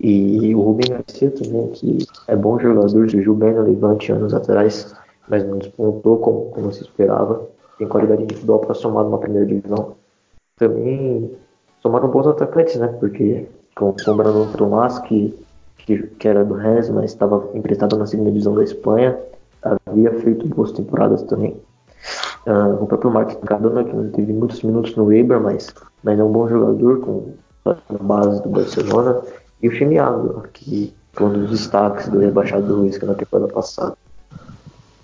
E 0.00 0.54
o 0.54 0.60
Rubem 0.60 0.88
Garcia 0.88 1.30
também, 1.30 1.68
que 1.68 1.98
é 2.26 2.34
bom 2.34 2.58
jogador, 2.58 3.08
surgiu 3.08 3.34
bem 3.34 3.52
no 3.52 3.62
Levante 3.62 4.10
anos 4.10 4.34
atrás, 4.34 4.94
mas 5.28 5.44
não 5.44 5.58
despontou 5.58 6.18
como, 6.18 6.50
como 6.50 6.72
se 6.72 6.82
esperava. 6.82 7.46
tem 7.78 7.86
qualidade 7.86 8.22
individual 8.22 8.58
para 8.60 8.74
somar 8.74 9.04
numa 9.04 9.18
primeira 9.18 9.46
divisão. 9.46 9.94
Também 10.56 11.30
somaram 11.80 12.08
bons 12.08 12.26
atacantes, 12.26 12.76
né? 12.76 12.88
Porque 12.98 13.46
com, 13.76 13.92
com 13.92 14.10
o 14.10 14.16
Brandon 14.16 14.50
Tomás, 14.52 14.98
que, 15.00 15.38
que, 15.78 16.02
que 16.02 16.28
era 16.28 16.44
do 16.44 16.54
Rennes, 16.54 16.90
mas 16.90 17.12
estava 17.12 17.48
emprestado 17.54 17.96
na 17.96 18.06
segunda 18.06 18.30
divisão 18.30 18.54
da 18.54 18.64
Espanha, 18.64 19.16
havia 19.86 20.12
feito 20.20 20.48
boas 20.48 20.72
temporadas 20.72 21.22
também. 21.22 21.56
Uh, 22.46 22.82
o 22.82 22.86
próprio 22.86 23.10
Mark 23.10 23.32
Cardona, 23.46 23.84
que 23.84 23.94
não 23.94 24.10
teve 24.10 24.32
muitos 24.32 24.62
minutos 24.62 24.94
no 24.96 25.06
Weber, 25.06 25.40
mas, 25.40 25.74
mas 26.02 26.18
é 26.18 26.22
um 26.22 26.30
bom 26.30 26.46
jogador 26.48 27.00
com 27.00 27.32
na 27.64 27.98
base 27.98 28.42
do 28.42 28.48
Barcelona. 28.50 29.22
E 29.62 29.68
o 29.68 29.72
Chimiado, 29.72 30.44
que 30.52 30.92
foi 31.12 31.26
um 31.26 31.32
dos 31.32 31.50
destaques 31.50 32.08
do 32.08 32.18
rebaixado 32.18 32.66
do 32.66 32.76
Luiz 32.76 33.00
na 33.00 33.14
temporada 33.14 33.52
passada. 33.52 33.96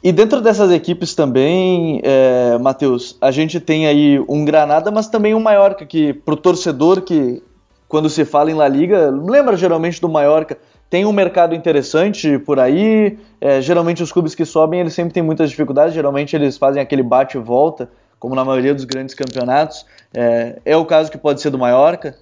E 0.02 0.12
dentro 0.12 0.40
dessas 0.40 0.70
equipes 0.70 1.14
também, 1.14 2.00
é, 2.02 2.58
Matheus, 2.58 3.16
a 3.20 3.30
gente 3.30 3.60
tem 3.60 3.86
aí 3.86 4.18
um 4.28 4.44
Granada, 4.44 4.90
mas 4.90 5.08
também 5.08 5.34
um 5.34 5.40
Mallorca, 5.40 5.84
que 5.84 6.12
pro 6.12 6.36
torcedor 6.36 7.02
que, 7.02 7.42
quando 7.86 8.08
se 8.08 8.24
fala 8.24 8.50
em 8.50 8.54
La 8.54 8.66
Liga, 8.66 9.10
lembra 9.10 9.56
geralmente 9.56 10.00
do 10.00 10.08
Mallorca, 10.08 10.56
tem 10.90 11.06
um 11.06 11.12
mercado 11.12 11.54
interessante 11.54 12.36
por 12.40 12.58
aí, 12.58 13.16
é, 13.40 13.60
geralmente 13.60 14.02
os 14.02 14.10
clubes 14.10 14.34
que 14.34 14.44
sobem, 14.44 14.80
eles 14.80 14.92
sempre 14.92 15.14
têm 15.14 15.22
muitas 15.22 15.48
dificuldades, 15.48 15.94
geralmente 15.94 16.34
eles 16.34 16.58
fazem 16.58 16.82
aquele 16.82 17.04
bate 17.04 17.38
e 17.38 17.40
volta, 17.40 17.88
como 18.18 18.34
na 18.34 18.44
maioria 18.44 18.74
dos 18.74 18.84
grandes 18.84 19.14
campeonatos. 19.14 19.86
É, 20.12 20.58
é 20.64 20.76
o 20.76 20.84
caso 20.84 21.08
que 21.08 21.16
pode 21.16 21.40
ser 21.40 21.50
do 21.50 21.58
Mallorca? 21.58 22.18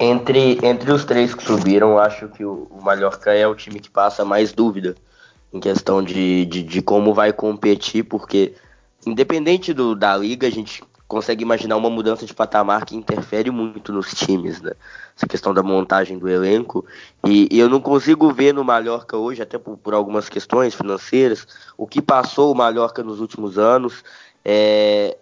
Entre, 0.00 0.58
entre 0.64 0.90
os 0.90 1.04
três 1.04 1.32
que 1.32 1.44
subiram, 1.44 1.96
acho 1.96 2.26
que 2.28 2.44
o, 2.44 2.66
o 2.70 2.82
Mallorca 2.82 3.32
é 3.32 3.46
o 3.46 3.54
time 3.54 3.78
que 3.78 3.88
passa 3.88 4.24
mais 4.24 4.52
dúvida 4.52 4.96
em 5.52 5.60
questão 5.60 6.02
de, 6.02 6.46
de, 6.46 6.62
de 6.64 6.82
como 6.82 7.14
vai 7.14 7.32
competir, 7.32 8.02
porque 8.02 8.54
independente 9.06 9.72
do, 9.72 9.94
da 9.94 10.16
liga, 10.16 10.46
a 10.46 10.50
gente 10.50 10.82
consegue 11.06 11.42
imaginar 11.42 11.76
uma 11.76 11.90
mudança 11.90 12.26
de 12.26 12.34
patamar 12.34 12.84
que 12.84 12.96
interfere 12.96 13.50
muito 13.50 13.92
nos 13.92 14.12
times, 14.12 14.60
né? 14.60 14.72
Essa 15.16 15.26
questão 15.26 15.52
da 15.52 15.62
montagem 15.62 16.18
do 16.18 16.28
elenco. 16.28 16.84
E, 17.26 17.48
e 17.50 17.58
eu 17.58 17.68
não 17.68 17.80
consigo 17.80 18.32
ver 18.32 18.54
no 18.54 18.64
Mallorca 18.64 19.16
hoje, 19.16 19.42
até 19.42 19.58
por, 19.58 19.76
por, 19.76 19.94
algumas 19.94 20.28
questões 20.28 20.74
financeiras, 20.74 21.46
o 21.76 21.86
que 21.86 22.00
passou 22.00 22.52
o 22.52 22.54
Mallorca 22.54 23.02
nos 23.02 23.20
últimos 23.20 23.58
anos. 23.58 24.02
É, 24.44 25.16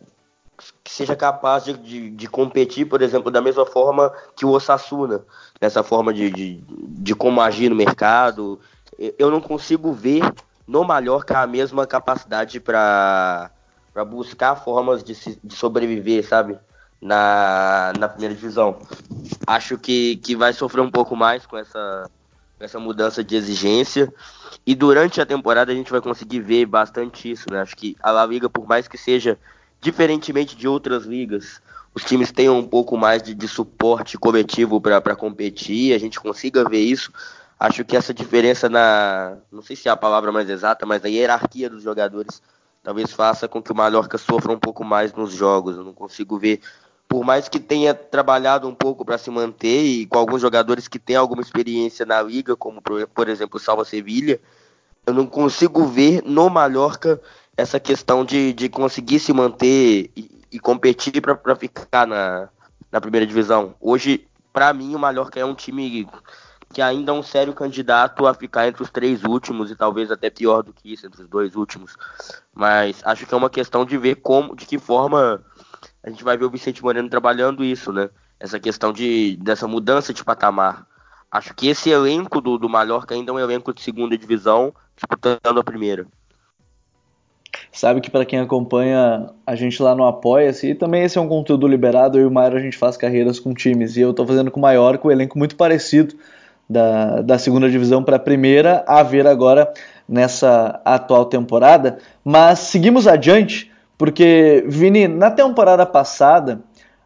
que 0.82 0.92
seja 0.92 1.14
capaz 1.14 1.64
de, 1.64 1.74
de, 1.74 2.10
de, 2.10 2.26
competir, 2.28 2.86
por 2.86 3.00
exemplo, 3.00 3.30
da 3.30 3.40
mesma 3.40 3.64
forma 3.64 4.12
que 4.34 4.44
o 4.44 4.50
Osasuna, 4.50 5.24
nessa 5.60 5.82
forma 5.82 6.12
de, 6.12 6.30
de, 6.30 6.64
de 6.66 7.14
como 7.14 7.40
agir 7.40 7.68
no 7.68 7.76
mercado, 7.76 8.58
eu 9.18 9.30
não 9.30 9.40
consigo 9.40 9.92
ver 9.92 10.22
no 10.66 10.84
Mallorca 10.84 11.38
a 11.38 11.46
mesma 11.46 11.86
capacidade 11.86 12.60
para 12.60 13.50
buscar 14.06 14.56
formas 14.56 15.02
de, 15.02 15.14
se, 15.14 15.38
de 15.42 15.54
sobreviver, 15.54 16.26
sabe? 16.26 16.58
Na, 17.00 17.92
na 17.96 18.08
primeira 18.08 18.34
divisão. 18.34 18.80
Acho 19.46 19.78
que, 19.78 20.16
que 20.16 20.34
vai 20.34 20.52
sofrer 20.52 20.80
um 20.80 20.90
pouco 20.90 21.14
mais 21.14 21.46
com 21.46 21.56
essa, 21.56 22.10
essa 22.58 22.80
mudança 22.80 23.22
de 23.22 23.36
exigência. 23.36 24.12
E 24.66 24.74
durante 24.74 25.20
a 25.20 25.26
temporada 25.26 25.70
a 25.70 25.74
gente 25.74 25.92
vai 25.92 26.00
conseguir 26.00 26.40
ver 26.40 26.66
bastante 26.66 27.30
isso, 27.30 27.46
né? 27.50 27.60
Acho 27.60 27.76
que 27.76 27.96
a 28.02 28.10
La 28.10 28.26
Liga, 28.26 28.50
por 28.50 28.66
mais 28.66 28.88
que 28.88 28.98
seja 28.98 29.38
diferentemente 29.80 30.56
de 30.56 30.66
outras 30.66 31.04
ligas, 31.04 31.62
os 31.94 32.02
times 32.02 32.32
tenham 32.32 32.58
um 32.58 32.66
pouco 32.66 32.96
mais 32.96 33.22
de, 33.22 33.32
de 33.32 33.46
suporte 33.46 34.18
coletivo 34.18 34.80
para 34.80 35.14
competir, 35.14 35.94
a 35.94 35.98
gente 35.98 36.18
consiga 36.18 36.68
ver 36.68 36.80
isso 36.80 37.12
acho 37.58 37.84
que 37.84 37.96
essa 37.96 38.14
diferença 38.14 38.68
na, 38.68 39.36
não 39.50 39.62
sei 39.62 39.74
se 39.74 39.88
é 39.88 39.90
a 39.90 39.96
palavra 39.96 40.30
mais 40.30 40.48
exata, 40.48 40.86
mas 40.86 41.04
a 41.04 41.08
hierarquia 41.08 41.68
dos 41.68 41.82
jogadores 41.82 42.40
talvez 42.82 43.12
faça 43.12 43.48
com 43.48 43.60
que 43.60 43.72
o 43.72 43.74
Mallorca 43.74 44.16
sofra 44.16 44.52
um 44.52 44.58
pouco 44.58 44.84
mais 44.84 45.12
nos 45.12 45.32
jogos. 45.32 45.76
Eu 45.76 45.84
não 45.84 45.92
consigo 45.92 46.38
ver, 46.38 46.60
por 47.08 47.24
mais 47.24 47.48
que 47.48 47.58
tenha 47.58 47.94
trabalhado 47.94 48.68
um 48.68 48.74
pouco 48.74 49.04
para 49.04 49.16
se 49.16 49.30
manter 49.30 49.82
e 49.82 50.06
com 50.06 50.18
alguns 50.18 50.42
jogadores 50.42 50.86
que 50.86 50.98
têm 50.98 51.16
alguma 51.16 51.40
experiência 51.40 52.04
na 52.04 52.20
liga, 52.20 52.54
como 52.54 52.82
por 52.82 53.28
exemplo 53.28 53.56
o 53.56 53.60
Salva 53.60 53.84
Sevilha, 53.84 54.38
eu 55.06 55.14
não 55.14 55.26
consigo 55.26 55.86
ver 55.86 56.22
no 56.22 56.50
Mallorca 56.50 57.18
essa 57.56 57.80
questão 57.80 58.24
de, 58.24 58.52
de 58.52 58.68
conseguir 58.68 59.18
se 59.18 59.32
manter 59.32 60.10
e, 60.14 60.44
e 60.52 60.60
competir 60.60 61.20
para 61.22 61.56
ficar 61.56 62.06
na, 62.06 62.50
na 62.92 63.00
primeira 63.00 63.26
divisão. 63.26 63.74
Hoje, 63.80 64.28
para 64.52 64.72
mim, 64.74 64.94
o 64.94 64.98
Mallorca 64.98 65.40
é 65.40 65.44
um 65.44 65.54
time 65.54 66.06
que 66.72 66.82
ainda 66.82 67.10
é 67.10 67.14
um 67.14 67.22
sério 67.22 67.54
candidato 67.54 68.26
a 68.26 68.34
ficar 68.34 68.68
entre 68.68 68.82
os 68.82 68.90
três 68.90 69.24
últimos 69.24 69.70
e 69.70 69.76
talvez 69.76 70.10
até 70.10 70.28
pior 70.28 70.62
do 70.62 70.74
que 70.74 70.92
isso, 70.92 71.06
entre 71.06 71.22
os 71.22 71.28
dois 71.28 71.56
últimos. 71.56 71.96
Mas 72.52 73.00
acho 73.04 73.26
que 73.26 73.32
é 73.32 73.36
uma 73.36 73.48
questão 73.48 73.86
de 73.86 73.96
ver 73.96 74.16
como, 74.16 74.54
de 74.54 74.66
que 74.66 74.78
forma 74.78 75.42
a 76.08 76.10
gente 76.10 76.24
vai 76.24 76.38
ver 76.38 76.46
o 76.46 76.50
Vicente 76.50 76.82
Moreno 76.82 77.08
trabalhando 77.08 77.62
isso, 77.62 77.92
né? 77.92 78.08
Essa 78.40 78.58
questão 78.58 78.92
de, 78.92 79.36
dessa 79.42 79.68
mudança 79.68 80.12
de 80.14 80.24
patamar. 80.24 80.86
Acho 81.30 81.54
que 81.54 81.68
esse 81.68 81.90
elenco 81.90 82.40
do, 82.40 82.56
do 82.56 82.68
Mallorca 82.68 83.14
ainda 83.14 83.30
é 83.30 83.34
um 83.34 83.38
elenco 83.38 83.74
de 83.74 83.82
segunda 83.82 84.16
divisão, 84.16 84.72
disputando 84.96 85.58
a 85.58 85.62
primeira. 85.62 86.06
Sabe 87.70 88.00
que 88.00 88.10
para 88.10 88.24
quem 88.24 88.38
acompanha 88.38 89.28
a 89.46 89.54
gente 89.54 89.82
lá 89.82 89.94
no 89.94 90.06
Apoia-se, 90.06 90.74
também 90.74 91.02
esse 91.02 91.18
é 91.18 91.20
um 91.20 91.28
conteúdo 91.28 91.68
liberado, 91.68 92.16
eu 92.16 92.22
e 92.22 92.26
o 92.26 92.30
Maio 92.30 92.56
a 92.56 92.60
gente 92.60 92.78
faz 92.78 92.96
carreiras 92.96 93.38
com 93.38 93.52
times, 93.52 93.96
e 93.96 94.00
eu 94.00 94.10
estou 94.10 94.26
fazendo 94.26 94.50
com 94.50 94.58
o 94.58 94.62
Mallorca 94.62 95.06
um 95.06 95.10
elenco 95.10 95.36
muito 95.36 95.56
parecido 95.56 96.16
da, 96.68 97.20
da 97.20 97.38
segunda 97.38 97.68
divisão 97.68 98.02
para 98.02 98.16
a 98.16 98.20
primeira, 98.20 98.82
a 98.88 99.02
ver 99.02 99.26
agora 99.26 99.70
nessa 100.08 100.80
atual 100.86 101.26
temporada. 101.26 101.98
Mas 102.24 102.60
seguimos 102.60 103.06
adiante, 103.06 103.67
porque, 103.98 104.64
Vini, 104.68 105.08
na 105.08 105.30
temporada 105.30 105.84
passada, 105.84 106.60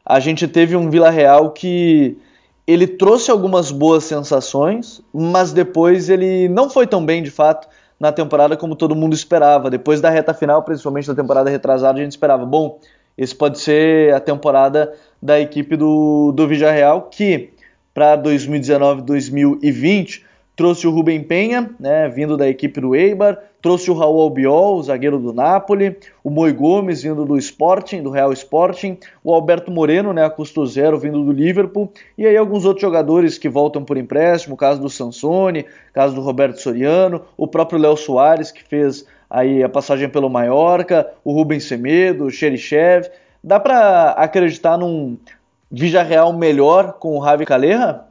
a 0.05 0.21
gente 0.21 0.47
teve 0.47 0.77
um 0.77 0.91
Vila 0.91 1.09
Real 1.09 1.51
que 1.51 2.19
ele 2.67 2.87
trouxe 2.87 3.31
algumas 3.31 3.71
boas 3.71 4.05
sensações, 4.05 5.01
mas 5.13 5.53
depois 5.53 6.11
ele 6.11 6.49
não 6.51 6.69
foi 6.69 6.87
tão 6.87 7.05
bem 7.05 7.23
de 7.23 7.31
fato 7.31 7.67
na 7.99 8.13
temporada 8.13 8.57
como 8.57 8.77
todo 8.77 8.95
mundo 8.95 9.15
esperava. 9.15 9.71
Depois 9.71 10.03
da 10.03 10.11
reta 10.11 10.35
final, 10.35 10.63
principalmente 10.63 11.09
da 11.09 11.15
temporada 11.15 11.49
retrasada, 11.49 11.99
a 11.99 12.03
gente 12.03 12.13
esperava, 12.13 12.45
bom, 12.45 12.79
esse 13.17 13.35
pode 13.35 13.59
ser 13.59 14.13
a 14.15 14.21
temporada 14.21 14.93
da 15.21 15.41
equipe 15.41 15.77
do, 15.77 16.31
do 16.33 16.47
Real 16.47 17.09
que 17.11 17.51
para 17.95 18.19
2019-2020 18.19 20.23
trouxe 20.55 20.87
o 20.87 20.91
Rubem 20.91 21.23
Penha, 21.23 21.71
né, 21.81 22.09
vindo 22.09 22.37
da 22.37 22.49
equipe 22.49 22.81
do 22.81 22.95
Eibar, 22.95 23.39
trouxe 23.61 23.91
o 23.91 23.95
Raul 23.95 24.21
Albiol, 24.21 24.83
zagueiro 24.83 25.19
do 25.19 25.33
Napoli, 25.33 25.97
o 26.23 26.29
Moi 26.29 26.53
Gomes, 26.53 27.03
vindo 27.03 27.25
do 27.25 27.39
Sporting, 27.39 28.03
do 28.03 28.11
Real 28.11 28.33
Sporting, 28.33 28.99
o 29.25 29.33
Alberto 29.33 29.71
Moreno, 29.71 30.13
né, 30.13 30.25
a 30.25 30.31
custo 30.31 30.67
zero, 30.67 30.99
vindo 30.99 31.25
do 31.25 31.33
Liverpool, 31.33 31.91
e 32.19 32.27
aí 32.27 32.37
alguns 32.37 32.65
outros 32.65 32.83
jogadores 32.83 33.39
que 33.39 33.49
voltam 33.49 33.85
por 33.85 33.97
empréstimo, 33.97 34.57
caso 34.57 34.81
do 34.81 34.91
Sansone, 34.91 35.65
caso 35.93 36.15
do 36.15 36.21
Roberto 36.21 36.61
Soriano, 36.61 37.23
o 37.37 37.47
próprio 37.47 37.79
Léo 37.79 37.97
Soares, 37.97 38.51
que 38.51 38.63
fez 38.63 39.07
aí 39.31 39.63
a 39.63 39.69
passagem 39.69 40.09
pelo 40.09 40.29
Mallorca, 40.29 41.09
o 41.25 41.33
Rubens 41.33 41.65
Semedo, 41.65 42.25
o 42.25 42.31
Xerichev, 42.31 43.09
dá 43.43 43.59
para 43.59 44.11
acreditar 44.11 44.77
num, 44.77 45.17
Real 46.07 46.33
melhor 46.35 46.95
com 46.99 47.19
o 47.19 47.25
Javi 47.25 47.47
Calera? 47.47 48.05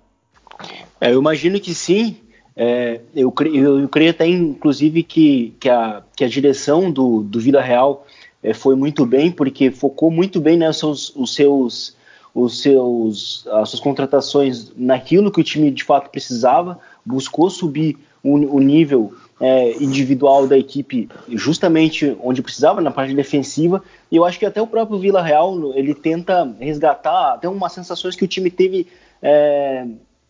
É, 1.00 1.12
eu 1.12 1.19
imagino 1.19 1.60
que 1.60 1.75
sim. 1.75 2.17
É, 2.63 3.01
eu, 3.15 3.34
eu, 3.51 3.80
eu, 3.80 3.89
creio 3.89 4.12
até, 4.12 4.27
inclusive, 4.27 5.01
que, 5.01 5.51
que, 5.60 5.68
a, 5.68 6.03
que 6.15 6.24
a 6.24 6.27
direção 6.27 6.91
do, 6.91 7.24
do 7.24 7.39
Vila 7.39 7.60
Real 7.60 8.06
é, 8.44 8.53
foi 8.53 8.75
muito 8.75 9.03
bem, 9.03 9.32
porque 9.32 9.72
focou 9.72 10.12
muito 10.12 10.39
bem 10.39 10.58
né, 10.58 10.70
os, 10.70 10.77
seus, 10.77 11.15
os, 11.15 11.34
seus, 11.34 11.98
os 12.36 12.62
seus, 12.62 13.48
as 13.48 13.68
suas 13.68 13.80
contratações 13.80 14.72
naquilo 14.77 15.32
que 15.32 15.41
o 15.41 15.44
time 15.44 15.72
de 15.72 15.84
fato 15.84 16.12
precisava, 16.12 16.80
buscou 17.03 17.50
subir 17.50 17.98
o, 18.24 18.36
o 18.36 18.60
nível 18.60 19.12
é, 19.39 19.82
individual 19.84 20.46
da 20.46 20.56
equipe 20.56 21.10
justamente 21.30 22.15
onde 22.22 22.44
precisava, 22.44 22.80
na 22.80 22.91
parte 22.91 23.15
defensiva, 23.15 23.82
e 24.12 24.18
eu 24.18 24.24
acho 24.24 24.38
que 24.38 24.46
até 24.46 24.62
o 24.62 24.68
próprio 24.68 25.00
Vila 25.00 25.24
Real 25.24 25.74
ele 25.74 25.96
tenta 25.96 26.56
resgatar 26.60 27.34
até 27.34 27.50
umas 27.50 27.74
sensações 27.74 28.15
que 28.15 28.24
o 28.24 28.27
time 28.27 28.51
teve 28.51 28.86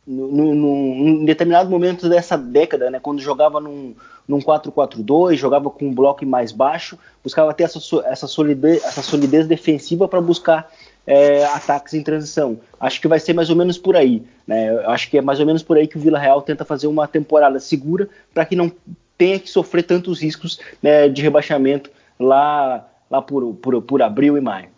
é, 0.07 0.11
em 0.11 1.25
determinado 1.25 1.69
momento 1.69 2.09
dessa 2.09 2.37
década, 2.37 2.89
né, 2.89 2.99
quando 2.99 3.21
jogava 3.21 3.59
num, 3.59 3.95
num 4.27 4.39
4-4-2, 4.39 5.35
jogava 5.35 5.69
com 5.69 5.87
um 5.87 5.93
bloco 5.93 6.25
mais 6.25 6.51
baixo, 6.51 6.97
buscava 7.23 7.53
ter 7.53 7.63
essa, 7.63 7.79
essa, 8.05 8.27
solidez, 8.27 8.83
essa 8.83 9.01
solidez 9.01 9.47
defensiva 9.47 10.07
para 10.07 10.21
buscar 10.21 10.71
é, 11.05 11.45
ataques 11.45 11.93
em 11.93 12.03
transição. 12.03 12.59
Acho 12.79 13.01
que 13.01 13.07
vai 13.07 13.19
ser 13.19 13.33
mais 13.33 13.49
ou 13.49 13.55
menos 13.55 13.77
por 13.77 13.95
aí. 13.95 14.23
Né? 14.47 14.75
Acho 14.85 15.09
que 15.09 15.17
é 15.17 15.21
mais 15.21 15.39
ou 15.39 15.45
menos 15.45 15.63
por 15.63 15.77
aí 15.77 15.87
que 15.87 15.97
o 15.97 16.01
Vila 16.01 16.19
Real 16.19 16.41
tenta 16.41 16.65
fazer 16.65 16.87
uma 16.87 17.07
temporada 17.07 17.59
segura 17.59 18.09
para 18.33 18.45
que 18.45 18.55
não 18.55 18.71
tenha 19.17 19.39
que 19.39 19.49
sofrer 19.49 19.83
tantos 19.83 20.21
riscos 20.21 20.59
né, 20.81 21.07
de 21.07 21.21
rebaixamento 21.21 21.91
lá, 22.19 22.87
lá 23.09 23.21
por, 23.21 23.53
por, 23.55 23.81
por 23.81 24.01
abril 24.01 24.37
e 24.37 24.41
maio. 24.41 24.69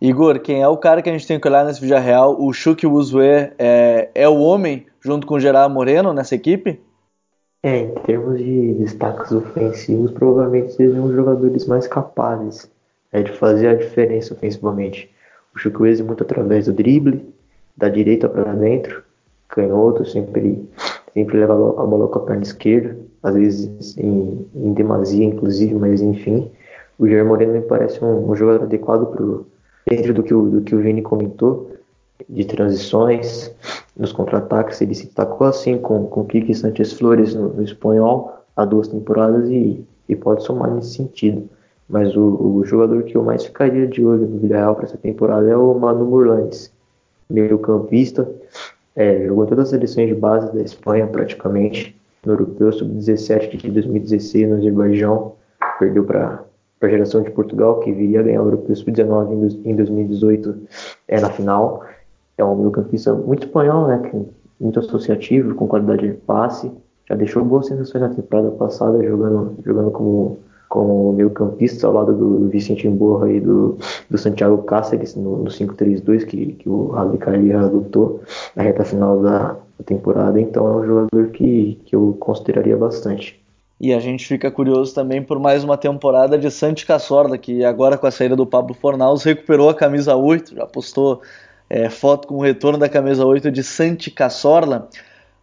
Igor, 0.00 0.40
quem 0.40 0.60
é 0.60 0.68
o 0.68 0.76
cara 0.76 1.00
que 1.00 1.08
a 1.08 1.12
gente 1.12 1.26
tem 1.26 1.40
que 1.40 1.48
olhar 1.48 1.64
nesse 1.64 1.80
vídeo 1.80 1.98
real? 1.98 2.36
O 2.38 2.52
Chuck 2.52 2.86
Wuzue 2.86 3.50
é, 3.58 4.10
é 4.14 4.28
o 4.28 4.38
homem 4.38 4.86
junto 5.00 5.26
com 5.26 5.34
o 5.34 5.40
Gerard 5.40 5.72
Moreno 5.72 6.12
nessa 6.12 6.34
equipe? 6.34 6.80
É, 7.62 7.78
em 7.78 7.94
termos 7.94 8.38
de 8.38 8.74
destaques 8.74 9.32
ofensivos, 9.32 10.10
provavelmente 10.10 10.74
sejam 10.74 11.04
os 11.04 11.14
jogadores 11.14 11.66
mais 11.66 11.86
capazes 11.86 12.70
é 13.12 13.22
de 13.22 13.32
fazer 13.32 13.68
a 13.68 13.74
diferença 13.74 14.34
ofensivamente. 14.34 15.10
O 15.54 15.58
Chukwueze 15.58 16.02
muito 16.02 16.22
através 16.22 16.66
do 16.66 16.72
drible, 16.72 17.24
da 17.74 17.88
direita 17.88 18.28
para 18.28 18.52
dentro, 18.52 19.02
canhoto, 19.48 20.04
sempre, 20.04 20.68
sempre 21.14 21.38
leva 21.38 21.54
a 21.54 21.86
bola 21.86 22.08
com 22.08 22.18
a 22.18 22.22
perna 22.22 22.42
esquerda, 22.42 22.96
às 23.22 23.34
vezes 23.34 23.96
em, 23.96 24.46
em 24.54 24.72
demasia, 24.74 25.24
inclusive, 25.24 25.74
mas 25.74 26.02
enfim. 26.02 26.50
O 26.98 27.08
Jair 27.08 27.24
Moreno 27.24 27.54
me 27.54 27.62
parece 27.62 28.04
um, 28.04 28.30
um 28.30 28.36
jogador 28.36 28.64
adequado 28.64 29.06
pro, 29.06 29.46
dentro 29.88 30.12
do 30.12 30.22
que, 30.22 30.34
o, 30.34 30.48
do 30.48 30.60
que 30.62 30.74
o 30.74 30.80
Vini 30.80 31.02
comentou, 31.02 31.70
de 32.28 32.44
transições, 32.44 33.54
nos 33.96 34.12
contra-ataques. 34.12 34.80
Ele 34.80 34.94
se 34.94 35.06
tacou 35.08 35.46
assim 35.46 35.78
com, 35.78 36.06
com 36.06 36.24
Kiki 36.24 36.54
Sanchez 36.54 36.92
Flores 36.92 37.34
no, 37.34 37.48
no 37.50 37.62
espanhol 37.62 38.36
há 38.56 38.64
duas 38.64 38.88
temporadas 38.88 39.48
e, 39.50 39.84
e 40.08 40.16
pode 40.16 40.42
somar 40.42 40.70
nesse 40.70 40.94
sentido. 40.94 41.48
Mas 41.88 42.16
o, 42.16 42.22
o, 42.22 42.64
jogador 42.64 43.04
que 43.04 43.16
eu 43.16 43.22
mais 43.22 43.44
ficaria 43.44 43.86
de 43.86 44.04
olho 44.04 44.26
no 44.26 44.38
Villarreal 44.38 44.74
para 44.74 44.86
essa 44.86 44.96
temporada 44.96 45.48
é 45.48 45.56
o 45.56 45.72
Manu 45.78 46.04
Murlandes, 46.04 46.72
meio 47.30 47.58
campista, 47.58 48.28
é, 48.96 49.24
jogou 49.26 49.46
todas 49.46 49.64
as 49.64 49.70
seleções 49.70 50.08
de 50.08 50.14
base 50.14 50.52
da 50.52 50.62
Espanha 50.62 51.06
praticamente, 51.06 51.94
no 52.24 52.32
Europeu 52.32 52.72
Sub-17 52.72 53.56
de 53.56 53.70
2016 53.70 54.48
no 54.48 54.56
Azerbaijão, 54.56 55.32
perdeu 55.78 56.02
para 56.02 56.42
a 56.80 56.88
geração 56.88 57.22
de 57.22 57.30
Portugal, 57.30 57.80
que 57.80 57.92
viria 57.92 58.20
a 58.20 58.22
ganhar 58.22 58.42
o 58.42 58.46
Europeu 58.46 58.76
Sub-19 58.76 59.60
em 59.64 59.74
2018 59.74 60.54
é, 61.08 61.20
na 61.20 61.30
final. 61.30 61.84
É 62.36 62.44
um 62.44 62.54
meio 62.54 62.70
campista 62.70 63.14
muito 63.14 63.46
espanhol, 63.46 63.88
né, 63.88 64.10
muito 64.60 64.78
associativo, 64.78 65.54
com 65.54 65.66
qualidade 65.66 66.06
de 66.06 66.14
passe, 66.14 66.70
já 67.08 67.14
deixou 67.14 67.44
boas 67.44 67.66
sensações 67.66 68.02
na 68.02 68.08
temporada 68.08 68.50
passada 68.52 69.02
jogando, 69.02 69.54
jogando 69.64 69.90
como, 69.90 70.38
como 70.68 71.12
meio 71.12 71.30
campista 71.30 71.86
ao 71.86 71.92
lado 71.92 72.12
do 72.12 72.48
Vicente 72.48 72.86
Emborra 72.86 73.30
e 73.30 73.40
do, 73.40 73.78
do 74.10 74.18
Santiago 74.18 74.62
Cáceres 74.64 75.14
no, 75.14 75.38
no 75.38 75.50
5-3-2 75.50 76.24
que, 76.24 76.52
que 76.54 76.68
o 76.68 76.88
Ravi 76.88 77.18
Carlia 77.18 77.60
adotou 77.60 78.22
na 78.56 78.62
reta 78.62 78.84
final 78.84 79.22
da, 79.22 79.56
temporada, 79.84 80.40
então 80.40 80.66
é 80.66 80.76
um 80.76 80.86
jogador 80.86 81.28
que, 81.32 81.78
que 81.84 81.94
eu 81.94 82.16
consideraria 82.18 82.76
bastante. 82.76 83.40
E 83.78 83.92
a 83.92 84.00
gente 84.00 84.26
fica 84.26 84.50
curioso 84.50 84.94
também 84.94 85.22
por 85.22 85.38
mais 85.38 85.62
uma 85.62 85.76
temporada 85.76 86.38
de 86.38 86.50
Santi 86.50 86.86
Cassorda, 86.86 87.36
que 87.36 87.64
agora 87.64 87.98
com 87.98 88.06
a 88.06 88.10
saída 88.10 88.34
do 88.34 88.46
Pablo 88.46 88.74
Fornaus 88.74 89.22
recuperou 89.22 89.68
a 89.68 89.74
camisa 89.74 90.16
8, 90.16 90.54
já 90.54 90.66
postou 90.66 91.20
é, 91.68 91.90
foto 91.90 92.26
com 92.28 92.36
o 92.36 92.42
retorno 92.42 92.78
da 92.78 92.88
camisa 92.88 93.24
8 93.24 93.50
de 93.50 93.62
Santi 93.62 94.10
Cassorla. 94.10 94.88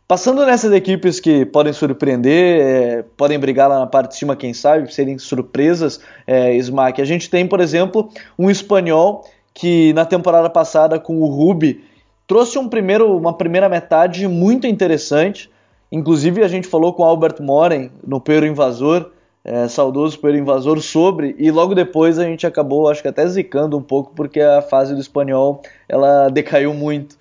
Passando 0.07 0.45
nessas 0.45 0.71
equipes 0.73 1.19
que 1.19 1.45
podem 1.45 1.71
surpreender, 1.71 2.61
é, 2.61 3.05
podem 3.15 3.39
brigar 3.39 3.69
lá 3.69 3.79
na 3.79 3.87
parte 3.87 4.11
de 4.11 4.17
cima, 4.17 4.35
quem 4.35 4.53
sabe, 4.53 4.93
serem 4.93 5.17
surpresas, 5.17 5.99
é, 6.25 6.55
Smack. 6.55 7.01
A 7.01 7.05
gente 7.05 7.29
tem, 7.29 7.47
por 7.47 7.59
exemplo, 7.59 8.09
um 8.37 8.49
espanhol 8.49 9.25
que 9.53 9.93
na 9.93 10.05
temporada 10.05 10.49
passada 10.49 10.99
com 10.99 11.19
o 11.19 11.27
Rubi 11.27 11.83
trouxe 12.27 12.57
um 12.57 12.67
primeiro, 12.67 13.15
uma 13.15 13.37
primeira 13.37 13.69
metade 13.69 14.27
muito 14.27 14.65
interessante. 14.65 15.49
Inclusive 15.93 16.43
a 16.43 16.47
gente 16.47 16.67
falou 16.67 16.91
com 16.91 17.03
Albert 17.03 17.35
Moren 17.39 17.91
no 18.03 18.19
Peiro 18.19 18.47
Invasor, 18.47 19.12
é, 19.45 19.67
saudoso 19.67 20.17
Peiro 20.17 20.39
Invasor, 20.39 20.81
sobre, 20.81 21.35
e 21.38 21.51
logo 21.51 21.75
depois 21.75 22.17
a 22.17 22.23
gente 22.23 22.47
acabou, 22.47 22.89
acho 22.89 23.03
que 23.03 23.07
até 23.07 23.27
zicando 23.27 23.77
um 23.77 23.81
pouco, 23.83 24.12
porque 24.15 24.41
a 24.41 24.59
fase 24.63 24.95
do 24.95 25.00
espanhol 25.00 25.62
ela 25.88 26.29
decaiu 26.33 26.73
muito. 26.73 27.15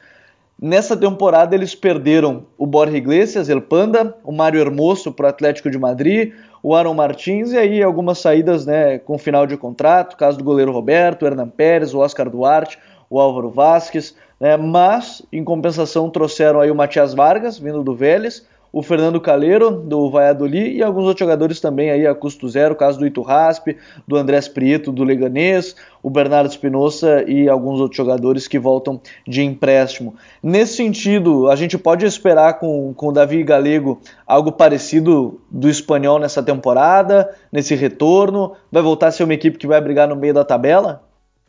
Nessa 0.58 0.96
temporada 0.96 1.54
eles 1.54 1.74
perderam 1.74 2.46
o 2.56 2.66
Borja 2.66 2.96
Iglesias, 2.96 3.50
El 3.50 3.60
Panda, 3.60 4.16
o 4.24 4.32
Mário 4.32 4.58
Hermoso 4.58 5.12
para 5.12 5.26
o 5.26 5.28
Atlético 5.28 5.68
de 5.68 5.76
Madrid, 5.76 6.32
o 6.62 6.74
Aaron 6.74 6.94
Martins 6.94 7.52
e 7.52 7.58
aí 7.58 7.82
algumas 7.82 8.20
saídas 8.20 8.64
né, 8.64 8.98
com 8.98 9.18
final 9.18 9.46
de 9.46 9.58
contrato, 9.58 10.16
caso 10.16 10.38
do 10.38 10.44
goleiro 10.44 10.72
Roberto, 10.72 11.24
o 11.24 11.26
Hernan 11.26 11.50
Pérez, 11.50 11.92
o 11.92 11.98
Oscar 11.98 12.30
Duarte, 12.30 12.78
o 13.10 13.20
Álvaro 13.20 13.50
Vasquez, 13.50 14.16
né, 14.40 14.56
mas 14.56 15.20
em 15.30 15.44
compensação 15.44 16.08
trouxeram 16.08 16.58
aí 16.58 16.70
o 16.70 16.74
Matias 16.74 17.12
Vargas, 17.12 17.58
vindo 17.58 17.82
do 17.82 17.94
Vélez, 17.94 18.50
o 18.72 18.82
Fernando 18.82 19.20
Caleiro, 19.20 19.70
do 19.70 20.10
Valladolid, 20.10 20.74
e 20.74 20.82
alguns 20.82 21.04
outros 21.04 21.20
jogadores 21.20 21.60
também 21.60 21.90
aí 21.90 22.06
a 22.06 22.14
custo 22.14 22.48
zero, 22.48 22.72
o 22.72 22.76
caso 22.76 22.98
do 22.98 23.06
Iturraspe, 23.06 23.76
do 24.08 24.16
Andrés 24.16 24.48
Prieto, 24.48 24.90
do 24.90 25.04
Leganês, 25.04 25.76
o 26.02 26.08
Bernardo 26.08 26.48
Espinosa 26.48 27.22
e 27.28 27.48
alguns 27.48 27.78
outros 27.78 27.96
jogadores 27.96 28.48
que 28.48 28.58
voltam 28.58 29.00
de 29.28 29.42
empréstimo. 29.42 30.14
Nesse 30.42 30.76
sentido, 30.76 31.50
a 31.50 31.56
gente 31.56 31.76
pode 31.76 32.06
esperar 32.06 32.58
com, 32.58 32.94
com 32.94 33.08
o 33.08 33.12
Davi 33.12 33.42
Galego 33.44 34.00
algo 34.26 34.50
parecido 34.50 35.38
do 35.50 35.68
espanhol 35.68 36.18
nessa 36.18 36.42
temporada, 36.42 37.30
nesse 37.52 37.74
retorno? 37.74 38.52
Vai 38.70 38.82
voltar 38.82 39.08
a 39.08 39.12
ser 39.12 39.24
uma 39.24 39.34
equipe 39.34 39.58
que 39.58 39.66
vai 39.66 39.80
brigar 39.80 40.08
no 40.08 40.16
meio 40.16 40.32
da 40.32 40.44
tabela? 40.44 41.02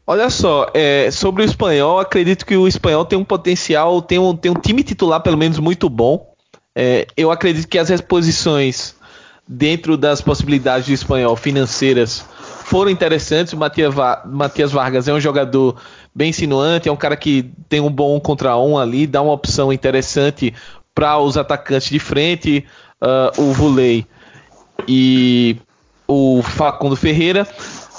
Olha 0.05 0.29
só, 0.29 0.69
é, 0.73 1.09
sobre 1.11 1.43
o 1.43 1.45
espanhol, 1.45 1.97
acredito 1.97 2.45
que 2.45 2.57
o 2.57 2.67
espanhol 2.67 3.05
tem 3.05 3.17
um 3.17 3.23
potencial, 3.23 4.01
tem 4.01 4.19
um, 4.19 4.35
tem 4.35 4.51
um 4.51 4.55
time 4.55 4.83
titular 4.83 5.23
pelo 5.23 5.37
menos 5.37 5.59
muito 5.59 5.89
bom. 5.89 6.32
É, 6.75 7.07
eu 7.15 7.31
acredito 7.31 7.67
que 7.67 7.77
as 7.77 7.89
reposições 7.89 8.95
dentro 9.47 9.97
das 9.97 10.21
possibilidades 10.21 10.87
do 10.87 10.93
espanhol 10.93 11.35
financeiras 11.35 12.25
foram 12.63 12.89
interessantes. 12.89 13.53
O 13.53 13.57
Matias, 13.57 14.71
Vargas 14.71 15.07
é 15.07 15.13
um 15.13 15.19
jogador 15.19 15.75
bem 16.15 16.29
insinuante, 16.29 16.89
é 16.89 16.91
um 16.91 16.97
cara 16.97 17.15
que 17.15 17.51
tem 17.69 17.79
um 17.79 17.91
bom 17.91 18.19
contra 18.19 18.57
um 18.57 18.77
ali, 18.77 19.05
dá 19.05 19.21
uma 19.21 19.33
opção 19.33 19.71
interessante 19.71 20.53
para 20.95 21.17
os 21.17 21.37
atacantes 21.37 21.89
de 21.89 21.99
frente, 21.99 22.65
uh, 23.01 23.41
o 23.41 23.51
Vulei 23.51 24.05
e 24.87 25.57
o 26.07 26.41
Facundo 26.41 26.95
Ferreira. 26.95 27.47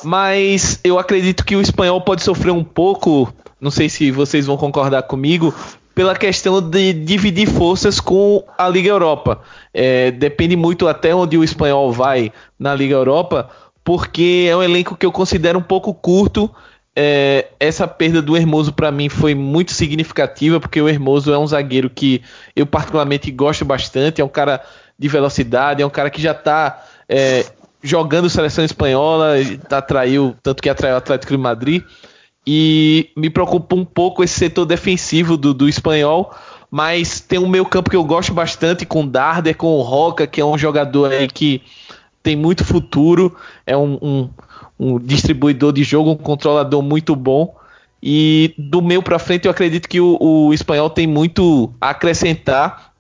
Mas 0.03 0.81
eu 0.85 0.99
acredito 0.99 1.45
que 1.45 1.57
o 1.57 1.61
espanhol 1.61 2.01
pode 2.01 2.23
sofrer 2.23 2.51
um 2.51 2.65
pouco, 2.65 3.33
não 3.61 3.71
sei 3.71 3.89
se 3.89 4.11
vocês 4.11 4.47
vão 4.47 4.57
concordar 4.57 5.03
comigo, 5.05 5.55
pela 5.95 6.15
questão 6.17 6.61
de 6.61 6.93
dividir 6.93 7.49
forças 7.49 8.01
com 8.01 8.45
a 8.59 8.69
Liga 8.69 8.89
Europa. 8.89 9.41
É, 9.73 10.11
depende 10.11 10.57
muito 10.57 10.89
até 10.89 11.15
onde 11.15 11.39
o 11.39 11.45
espanhol 11.45 11.93
vai 11.93 12.33
na 12.59 12.75
Liga 12.75 12.95
Europa, 12.95 13.49
porque 13.85 14.47
é 14.51 14.57
um 14.57 14.63
elenco 14.63 14.97
que 14.97 15.07
eu 15.07 15.13
considero 15.13 15.59
um 15.59 15.63
pouco 15.63 15.95
curto. 15.95 16.51
É, 16.97 17.49
essa 17.59 17.87
perda 17.87 18.23
do 18.23 18.37
Hermoso 18.37 18.73
para 18.73 18.91
mim 18.91 19.09
foi 19.09 19.35
muito 19.35 19.73
significativa, 19.73 20.59
porque 20.59 20.81
o 20.81 20.89
Hermoso 20.89 21.33
é 21.33 21.39
um 21.39 21.47
zagueiro 21.47 21.91
que 21.91 22.23
eu 22.57 22.67
particularmente 22.67 23.31
gosto 23.31 23.65
bastante, 23.65 24.21
é 24.21 24.25
um 24.25 24.29
cara 24.29 24.61
de 24.99 25.09
velocidade, 25.09 25.83
é 25.83 25.87
um 25.87 25.91
cara 25.91 26.11
que 26.11 26.23
já 26.23 26.33
está 26.33 26.85
é, 27.09 27.45
jogando 27.83 28.31
seleção 28.31 28.65
espanhola, 28.65 29.35
atraiu, 29.71 30.35
tanto 30.43 30.63
que 30.63 30.71
atraiu 30.71 30.95
o 30.95 30.99
Atlético 30.99 31.33
de 31.33 31.39
Madrid. 31.39 31.83
E 32.47 33.11
me 33.17 33.31
preocupa 33.31 33.75
um 33.75 33.85
pouco 33.85 34.23
esse 34.23 34.35
setor 34.35 34.67
defensivo 34.67 35.37
do, 35.37 35.55
do 35.55 35.69
espanhol. 35.69 36.35
Mas 36.71 37.21
tem 37.21 37.39
um 37.39 37.49
meio 37.49 37.65
campo 37.65 37.89
que 37.89 37.97
eu 37.97 38.05
gosto 38.05 38.35
bastante 38.35 38.85
com 38.85 39.05
o 39.05 39.07
Darder, 39.07 39.57
com 39.57 39.69
o 39.69 39.83
Roca, 39.83 40.27
que 40.27 40.41
é 40.41 40.45
um 40.45 40.59
jogador 40.59 41.13
aí 41.13 41.29
que 41.29 41.63
tem 42.23 42.35
muito 42.35 42.65
futuro. 42.65 43.37
É 43.65 43.77
um, 43.77 43.99
um, 44.03 44.31
um 44.79 44.99
distribuidor 44.99 45.73
de 45.73 45.85
jogo, 45.85 46.11
um 46.11 46.17
controlador 46.17 46.83
muito 46.83 47.15
bom. 47.15 47.55
E 48.03 48.53
do 48.59 48.83
meio 48.83 49.03
para 49.03 49.19
frente 49.19 49.47
eu 49.47 49.51
acredito 49.51 49.89
que 49.89 50.01
o, 50.01 50.19
o, 50.21 50.53
espanhol 50.53 50.91
tem 50.91 51.07
muito 51.07 51.73
a 51.81 51.91
acrescentar. 51.91 52.93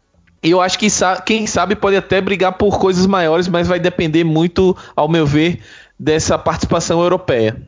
E 0.43 0.51
eu 0.51 0.61
acho 0.61 0.79
que 0.79 0.87
quem 1.27 1.47
sabe 1.47 1.75
pode 1.75 1.97
até 1.97 2.21
brigar 2.21 2.53
por 2.53 2.79
coisas 2.79 3.07
maiores, 3.07 3.49
mas 3.49 3.67
vai 3.67 3.81
depender 3.81 4.25
muito, 4.25 4.77
ao 4.95 5.09
meu 5.09 5.27
ver, 5.27 5.61
dessa 5.99 6.39
participação 6.39 7.03
europeia. 7.03 7.61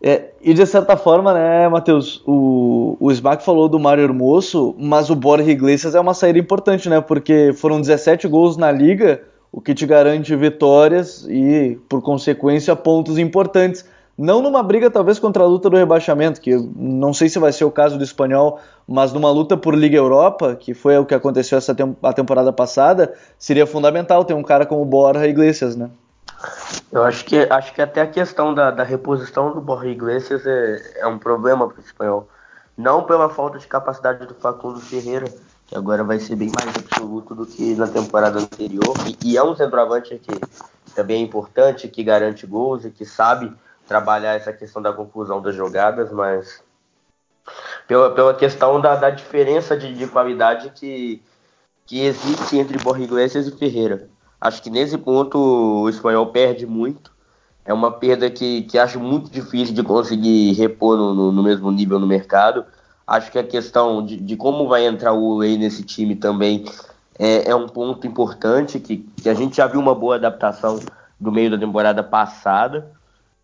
É, 0.00 0.30
e 0.40 0.54
de 0.54 0.64
certa 0.64 0.96
forma, 0.96 1.34
né, 1.34 1.68
Matheus, 1.68 2.22
o, 2.24 2.96
o 3.00 3.10
Smack 3.10 3.44
falou 3.44 3.68
do 3.68 3.80
Mário 3.80 4.04
Hermoso, 4.04 4.74
mas 4.78 5.10
o 5.10 5.16
Borja 5.16 5.50
Iglesias 5.50 5.94
é 5.94 6.00
uma 6.00 6.14
saída 6.14 6.38
importante, 6.38 6.88
né? 6.88 7.00
Porque 7.00 7.52
foram 7.52 7.80
17 7.80 8.28
gols 8.28 8.56
na 8.56 8.70
liga, 8.70 9.22
o 9.50 9.60
que 9.60 9.74
te 9.74 9.86
garante 9.86 10.34
vitórias 10.36 11.26
e, 11.28 11.78
por 11.88 12.00
consequência, 12.00 12.76
pontos 12.76 13.18
importantes. 13.18 13.84
Não 14.16 14.42
numa 14.42 14.62
briga, 14.62 14.90
talvez, 14.90 15.18
contra 15.18 15.42
a 15.44 15.46
luta 15.46 15.70
do 15.70 15.76
rebaixamento, 15.76 16.40
que 16.40 16.56
não 16.76 17.12
sei 17.12 17.28
se 17.28 17.38
vai 17.38 17.52
ser 17.52 17.64
o 17.64 17.70
caso 17.70 17.96
do 17.96 18.04
espanhol, 18.04 18.58
mas 18.86 19.12
numa 19.12 19.30
luta 19.30 19.56
por 19.56 19.76
Liga 19.76 19.96
Europa, 19.96 20.56
que 20.56 20.74
foi 20.74 20.96
o 20.98 21.06
que 21.06 21.14
aconteceu 21.14 21.58
essa 21.58 21.74
tem 21.74 21.96
a 22.02 22.12
temporada 22.12 22.52
passada, 22.52 23.14
seria 23.38 23.66
fundamental 23.66 24.24
ter 24.24 24.34
um 24.34 24.42
cara 24.42 24.66
como 24.66 24.82
o 24.82 24.84
Borja 24.84 25.26
Iglesias, 25.26 25.76
né? 25.76 25.90
Eu 26.92 27.02
acho 27.04 27.24
que, 27.24 27.36
acho 27.50 27.74
que 27.74 27.82
até 27.82 28.00
a 28.00 28.06
questão 28.06 28.54
da, 28.54 28.70
da 28.70 28.82
reposição 28.82 29.52
do 29.52 29.60
Borja 29.60 29.88
Iglesias 29.88 30.46
é, 30.46 31.00
é 31.00 31.06
um 31.06 31.18
problema 31.18 31.68
para 31.68 31.78
o 31.78 31.84
espanhol. 31.84 32.28
Não 32.76 33.04
pela 33.04 33.28
falta 33.28 33.58
de 33.58 33.66
capacidade 33.66 34.26
do 34.26 34.34
Facundo 34.34 34.80
Ferreira, 34.80 35.26
que 35.66 35.76
agora 35.76 36.04
vai 36.04 36.18
ser 36.18 36.36
bem 36.36 36.50
mais 36.54 36.76
absoluto 36.76 37.34
do 37.34 37.44
que 37.44 37.74
na 37.74 37.86
temporada 37.86 38.38
anterior. 38.38 38.94
E, 39.06 39.32
e 39.32 39.36
é 39.36 39.42
um 39.42 39.54
centroavante 39.54 40.18
que 40.18 40.40
também 40.94 41.20
é 41.20 41.24
importante, 41.24 41.88
que 41.88 42.02
garante 42.02 42.46
gols 42.46 42.84
e 42.84 42.90
que 42.90 43.04
sabe 43.04 43.52
trabalhar 43.86 44.34
essa 44.34 44.52
questão 44.52 44.80
da 44.80 44.92
conclusão 44.92 45.42
das 45.42 45.54
jogadas, 45.54 46.12
mas 46.12 46.62
pela, 47.86 48.14
pela 48.14 48.34
questão 48.34 48.80
da, 48.80 48.94
da 48.96 49.10
diferença 49.10 49.76
de, 49.76 49.94
de 49.94 50.06
qualidade 50.06 50.70
que, 50.70 51.22
que 51.86 52.04
existe 52.04 52.58
entre 52.58 52.78
Borja 52.78 53.02
Iglesias 53.02 53.46
e 53.46 53.56
Ferreira. 53.56 54.08
Acho 54.40 54.62
que 54.62 54.70
nesse 54.70 54.96
ponto 54.96 55.36
o 55.38 55.88
espanhol 55.88 56.26
perde 56.26 56.66
muito. 56.66 57.10
é 57.64 57.72
uma 57.74 57.90
perda 57.90 58.30
que, 58.30 58.62
que 58.62 58.78
acho 58.78 59.00
muito 59.00 59.30
difícil 59.30 59.74
de 59.74 59.82
conseguir 59.82 60.52
repor 60.52 60.96
no, 60.96 61.14
no, 61.14 61.32
no 61.32 61.42
mesmo 61.42 61.70
nível 61.70 61.98
no 61.98 62.06
mercado. 62.06 62.64
Acho 63.06 63.32
que 63.32 63.38
a 63.38 63.44
questão 63.44 64.04
de, 64.04 64.16
de 64.16 64.36
como 64.36 64.68
vai 64.68 64.86
entrar 64.86 65.12
o 65.12 65.36
Wei 65.36 65.58
nesse 65.58 65.82
time 65.82 66.14
também 66.14 66.64
é, 67.18 67.50
é, 67.50 67.54
um 67.54 67.66
ponto 67.66 68.06
importante, 68.06 68.78
que, 68.78 68.98
que 69.20 69.28
a 69.28 69.34
gente 69.34 69.56
já 69.56 69.66
viu 69.66 69.80
uma 69.80 69.94
boa 69.94 70.14
adaptação 70.14 70.78
do 71.18 71.32
meio 71.32 71.50
da 71.50 71.58
temporada 71.58 72.02
passada. 72.02 72.92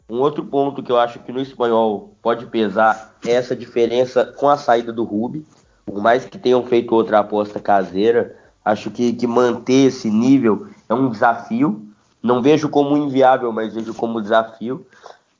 Um 0.08 0.20
outro 0.20 0.44
ponto 0.44 0.82
que 0.82 0.92
eu 0.92 0.98
acho 0.98 1.18
que 1.18 1.32
no 1.32 1.40
espanhol 1.40 2.14
pode 2.22 2.46
pesar 2.46 3.14
é 3.26 3.32
essa 3.32 3.56
diferença 3.56 4.24
com 4.24 4.48
a 4.48 4.56
saída 4.56 4.92
do 4.92 5.02
Rubi. 5.02 5.44
Por 5.84 6.00
mais 6.00 6.24
que 6.24 6.38
tenham 6.38 6.62
feito 6.64 6.94
outra 6.94 7.18
aposta 7.18 7.58
caseira, 7.58 8.36
acho 8.64 8.90
que, 8.90 9.12
que 9.12 9.26
manter 9.26 9.86
esse 9.86 10.08
nível 10.10 10.68
é 10.88 10.94
um 10.94 11.08
desafio. 11.08 11.86
Não 12.22 12.40
vejo 12.40 12.68
como 12.68 12.96
inviável, 12.96 13.52
mas 13.52 13.74
vejo 13.74 13.94
como 13.94 14.20
desafio. 14.20 14.86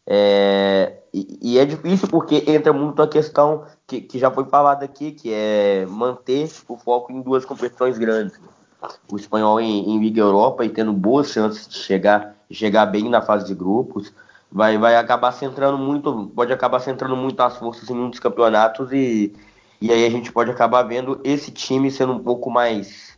É, 0.06 0.98
e, 1.14 1.38
e, 1.40 1.58
é 1.58 1.64
difícil 1.64 2.08
porque 2.08 2.44
entra 2.46 2.72
muito 2.72 3.00
a 3.00 3.08
questão 3.08 3.64
que, 3.86 4.02
que 4.02 4.18
já 4.18 4.30
foi 4.30 4.44
falada 4.44 4.84
aqui, 4.84 5.12
que 5.12 5.32
é 5.32 5.86
manter 5.88 6.50
o 6.68 6.76
foco 6.76 7.10
em 7.10 7.22
duas 7.22 7.44
competições 7.44 7.96
grandes. 7.96 8.38
O 9.10 9.16
espanhol 9.16 9.58
em, 9.60 9.94
em 9.94 9.98
Liga 9.98 10.20
Europa 10.20 10.64
e 10.64 10.68
tendo 10.68 10.92
boas 10.92 11.28
chances 11.30 11.66
de 11.66 11.76
chegar, 11.76 12.34
chegar 12.50 12.84
bem 12.84 13.08
na 13.08 13.22
fase 13.22 13.46
de 13.46 13.54
grupos, 13.54 14.12
vai, 14.52 14.76
vai 14.76 14.96
acabar 14.96 15.32
centrando 15.32 15.78
muito, 15.78 16.30
pode 16.34 16.52
acabar 16.52 16.80
centrando 16.80 17.16
muito 17.16 17.40
as 17.40 17.56
forças 17.56 17.88
em 17.88 17.94
muitos 17.94 18.20
campeonatos 18.20 18.92
e, 18.92 19.34
e 19.80 19.90
aí 19.90 20.04
a 20.04 20.10
gente 20.10 20.30
pode 20.30 20.50
acabar 20.50 20.82
vendo 20.82 21.18
esse 21.24 21.50
time 21.50 21.90
sendo 21.90 22.12
um 22.12 22.18
pouco 22.18 22.50
mais 22.50 23.13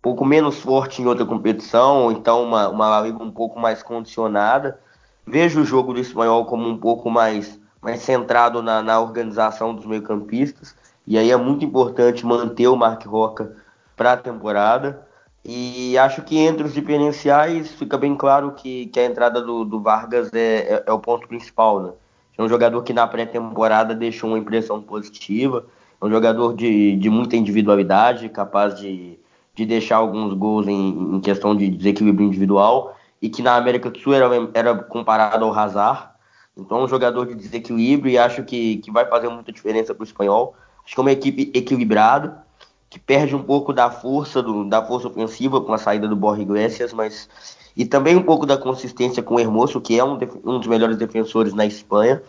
pouco 0.00 0.24
menos 0.24 0.60
forte 0.60 1.02
em 1.02 1.06
outra 1.06 1.24
competição, 1.24 2.04
ou 2.04 2.12
então 2.12 2.42
uma, 2.44 2.68
uma 2.68 3.00
liga 3.00 3.22
um 3.22 3.30
pouco 3.30 3.58
mais 3.58 3.82
condicionada. 3.82 4.78
Vejo 5.26 5.60
o 5.60 5.64
jogo 5.64 5.92
do 5.92 6.00
espanhol 6.00 6.44
como 6.46 6.68
um 6.68 6.76
pouco 6.76 7.10
mais, 7.10 7.58
mais 7.82 8.00
centrado 8.00 8.62
na, 8.62 8.82
na 8.82 9.00
organização 9.00 9.74
dos 9.74 9.84
meio-campistas, 9.84 10.74
e 11.06 11.18
aí 11.18 11.30
é 11.30 11.36
muito 11.36 11.64
importante 11.64 12.24
manter 12.24 12.68
o 12.68 12.76
Mark 12.76 13.04
Roca 13.06 13.56
para 13.96 14.12
a 14.12 14.16
temporada. 14.16 15.06
E 15.44 15.96
acho 15.96 16.22
que 16.22 16.36
entre 16.36 16.66
os 16.66 16.74
diferenciais 16.74 17.72
fica 17.72 17.96
bem 17.96 18.14
claro 18.14 18.52
que, 18.52 18.86
que 18.86 19.00
a 19.00 19.04
entrada 19.06 19.40
do, 19.40 19.64
do 19.64 19.80
Vargas 19.80 20.30
é, 20.34 20.74
é, 20.74 20.84
é, 20.86 20.92
o 20.92 20.98
ponto 20.98 21.26
principal. 21.26 21.80
Né? 21.80 21.92
É 22.36 22.42
um 22.42 22.48
jogador 22.48 22.82
que 22.82 22.92
na 22.92 23.06
pré-temporada 23.06 23.94
deixou 23.94 24.28
uma 24.28 24.38
impressão 24.38 24.82
positiva, 24.82 25.64
é 26.00 26.04
um 26.04 26.10
jogador 26.10 26.54
de, 26.54 26.96
de 26.96 27.08
muita 27.08 27.36
individualidade, 27.36 28.28
capaz 28.28 28.78
de, 28.78 29.18
de 29.58 29.66
deixar 29.66 29.96
alguns 29.96 30.32
gols 30.34 30.68
em, 30.68 31.16
em 31.16 31.20
questão 31.20 31.56
de 31.56 31.68
desequilíbrio 31.68 32.28
individual, 32.28 32.94
e 33.20 33.28
que 33.28 33.42
na 33.42 33.56
América 33.56 33.90
do 33.90 33.98
Sul 33.98 34.14
era, 34.14 34.28
era 34.54 34.72
comparado 34.72 35.44
ao 35.44 35.52
Hazard. 35.52 36.10
Então, 36.56 36.84
um 36.84 36.88
jogador 36.88 37.26
de 37.26 37.34
desequilíbrio 37.34 38.12
e 38.12 38.16
acho 38.16 38.44
que, 38.44 38.76
que 38.76 38.92
vai 38.92 39.04
fazer 39.06 39.28
muita 39.28 39.50
diferença 39.50 39.92
para 39.92 40.02
o 40.02 40.06
espanhol. 40.06 40.54
Acho 40.84 40.94
que 40.94 41.00
é 41.00 41.02
uma 41.02 41.10
equipe 41.10 41.50
equilibrada 41.52 42.44
que 42.88 43.00
perde 43.00 43.34
um 43.34 43.42
pouco 43.42 43.72
da 43.72 43.90
força 43.90 44.40
do, 44.40 44.64
da 44.64 44.80
força 44.80 45.08
ofensiva 45.08 45.60
com 45.60 45.72
a 45.72 45.78
saída 45.78 46.06
do 46.06 46.14
Borja 46.14 46.42
Iglesias, 46.42 46.92
mas 46.92 47.28
e 47.76 47.84
também 47.84 48.16
um 48.16 48.22
pouco 48.22 48.46
da 48.46 48.56
consistência 48.56 49.24
com 49.24 49.34
o 49.34 49.40
Hermoso, 49.40 49.80
que 49.80 49.98
é 49.98 50.04
um, 50.04 50.16
um 50.44 50.58
dos 50.58 50.68
melhores 50.68 50.96
defensores 50.96 51.52
na 51.52 51.66
Espanha, 51.66 52.22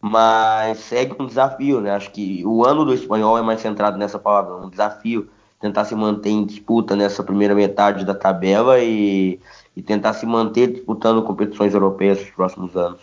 mas 0.00 0.78
segue 0.78 1.14
um 1.18 1.26
desafio, 1.26 1.80
né? 1.80 1.92
Acho 1.92 2.10
que 2.10 2.44
o 2.44 2.64
ano 2.64 2.84
do 2.84 2.92
espanhol 2.92 3.38
é 3.38 3.42
mais 3.42 3.60
centrado 3.60 3.96
nessa 3.96 4.18
palavra, 4.18 4.56
um 4.56 4.68
desafio 4.68 5.28
tentar 5.62 5.84
se 5.84 5.94
manter 5.94 6.30
em 6.30 6.44
disputa 6.44 6.96
nessa 6.96 7.22
primeira 7.22 7.54
metade 7.54 8.04
da 8.04 8.14
tabela 8.14 8.80
e, 8.80 9.38
e 9.76 9.80
tentar 9.80 10.12
se 10.12 10.26
manter 10.26 10.72
disputando 10.72 11.22
competições 11.22 11.72
europeias 11.72 12.18
nos 12.18 12.30
próximos 12.30 12.76
anos. 12.76 13.00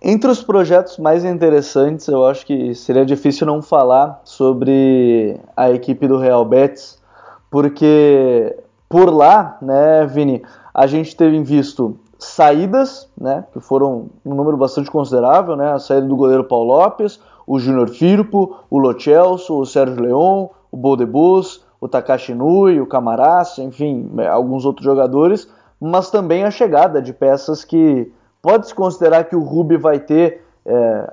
Entre 0.00 0.30
os 0.30 0.40
projetos 0.40 0.98
mais 0.98 1.24
interessantes, 1.24 2.06
eu 2.06 2.24
acho 2.24 2.46
que 2.46 2.76
seria 2.76 3.04
difícil 3.04 3.44
não 3.44 3.60
falar 3.60 4.20
sobre 4.24 5.36
a 5.56 5.72
equipe 5.72 6.06
do 6.06 6.16
Real 6.16 6.44
Betis, 6.44 6.96
porque 7.50 8.56
por 8.88 9.12
lá, 9.12 9.58
né, 9.60 10.06
Vini, 10.06 10.42
a 10.72 10.86
gente 10.86 11.16
teve 11.16 11.42
visto 11.42 11.98
saídas, 12.20 13.08
né, 13.20 13.44
que 13.52 13.58
foram 13.58 14.10
um 14.24 14.34
número 14.34 14.56
bastante 14.56 14.88
considerável, 14.90 15.56
né, 15.56 15.72
a 15.72 15.78
saída 15.80 16.06
do 16.06 16.16
goleiro 16.16 16.44
Paulo 16.44 16.72
Lopes, 16.72 17.20
o 17.46 17.58
Júnior 17.58 17.88
Firpo, 17.88 18.58
o 18.70 18.78
Lo 18.78 18.98
Celso, 18.98 19.58
o 19.58 19.66
Sérgio 19.66 20.00
Leon, 20.00 20.46
o 20.70 20.76
Boldebus, 20.76 21.68
o 21.80 21.88
Takashi 21.88 22.34
Nui, 22.34 22.80
o 22.80 22.86
Camarazzi, 22.86 23.62
enfim, 23.62 24.10
alguns 24.30 24.64
outros 24.64 24.84
jogadores, 24.84 25.50
mas 25.80 26.10
também 26.10 26.44
a 26.44 26.50
chegada 26.50 27.00
de 27.00 27.12
peças 27.12 27.64
que 27.64 28.12
Pode-se 28.42 28.74
considerar 28.74 29.24
que 29.24 29.36
o 29.36 29.42
Rubi 29.42 29.76
vai 29.76 30.00
ter 30.00 30.42
é, 30.64 31.12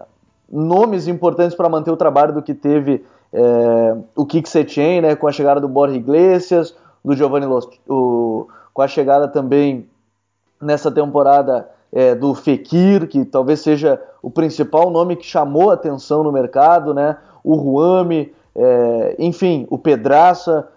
nomes 0.50 1.08
importantes 1.08 1.56
para 1.56 1.68
manter 1.68 1.92
o 1.92 1.98
trabalho 1.98 2.34
do 2.34 2.42
que 2.42 2.54
teve 2.54 3.04
é, 3.34 3.98
o 4.16 4.26
Kik 4.26 4.48
Setien, 4.48 5.02
né, 5.02 5.16
com 5.16 5.28
a 5.28 5.32
chegada 5.32 5.60
do 5.60 5.68
Borja 5.68 5.96
Iglesias, 5.96 6.74
do 7.04 7.16
Giovanni 7.16 7.46
Los, 7.46 7.68
o, 7.88 8.48
com 8.74 8.82
a 8.82 8.88
chegada 8.88 9.28
também 9.28 9.90
nessa 10.62 10.90
temporada 10.90 11.70
é, 11.92 12.16
do 12.16 12.34
Fekir, 12.34 13.08
que 13.08 13.26
talvez 13.26 13.60
seja 13.60 14.02
o 14.22 14.30
principal 14.30 14.90
nome 14.90 15.18
que 15.18 15.26
chamou 15.26 15.70
atenção 15.70 16.24
no 16.24 16.32
mercado, 16.32 16.94
né, 16.94 17.18
o 17.44 17.56
Ruame, 17.56 18.34
é, 18.58 19.16
enfim, 19.20 19.68
o 19.70 19.78
Pedraça. 19.78 20.68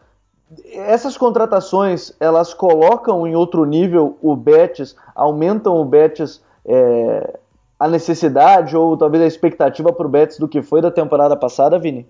Essas 0.73 1.17
contratações 1.17 2.13
elas 2.21 2.53
colocam 2.53 3.27
em 3.27 3.35
outro 3.35 3.65
nível 3.65 4.19
o 4.21 4.37
Betis, 4.37 4.95
aumentam 5.15 5.77
o 5.77 5.85
Betis 5.85 6.43
é, 6.67 7.39
a 7.79 7.89
necessidade 7.89 8.77
ou 8.77 8.97
talvez 8.97 9.23
a 9.23 9.27
expectativa 9.27 9.93
para 9.93 10.07
o 10.07 10.11
Betis 10.11 10.39
do 10.39 10.49
que 10.49 10.61
foi 10.61 10.83
da 10.83 10.91
temporada 10.91 11.37
passada, 11.37 11.79
Vini? 11.79 12.07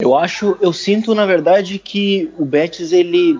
Eu 0.00 0.16
acho, 0.16 0.56
eu 0.60 0.72
sinto 0.72 1.14
na 1.14 1.26
verdade 1.26 1.78
que 1.78 2.32
o 2.38 2.44
Betis 2.44 2.92
ele 2.92 3.38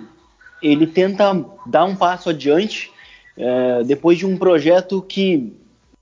ele 0.61 0.85
tenta 0.85 1.45
dar 1.65 1.85
um 1.85 1.95
passo 1.95 2.29
adiante 2.29 2.91
é, 3.37 3.83
depois 3.83 4.17
de 4.17 4.25
um 4.25 4.37
projeto 4.37 5.01
que 5.01 5.53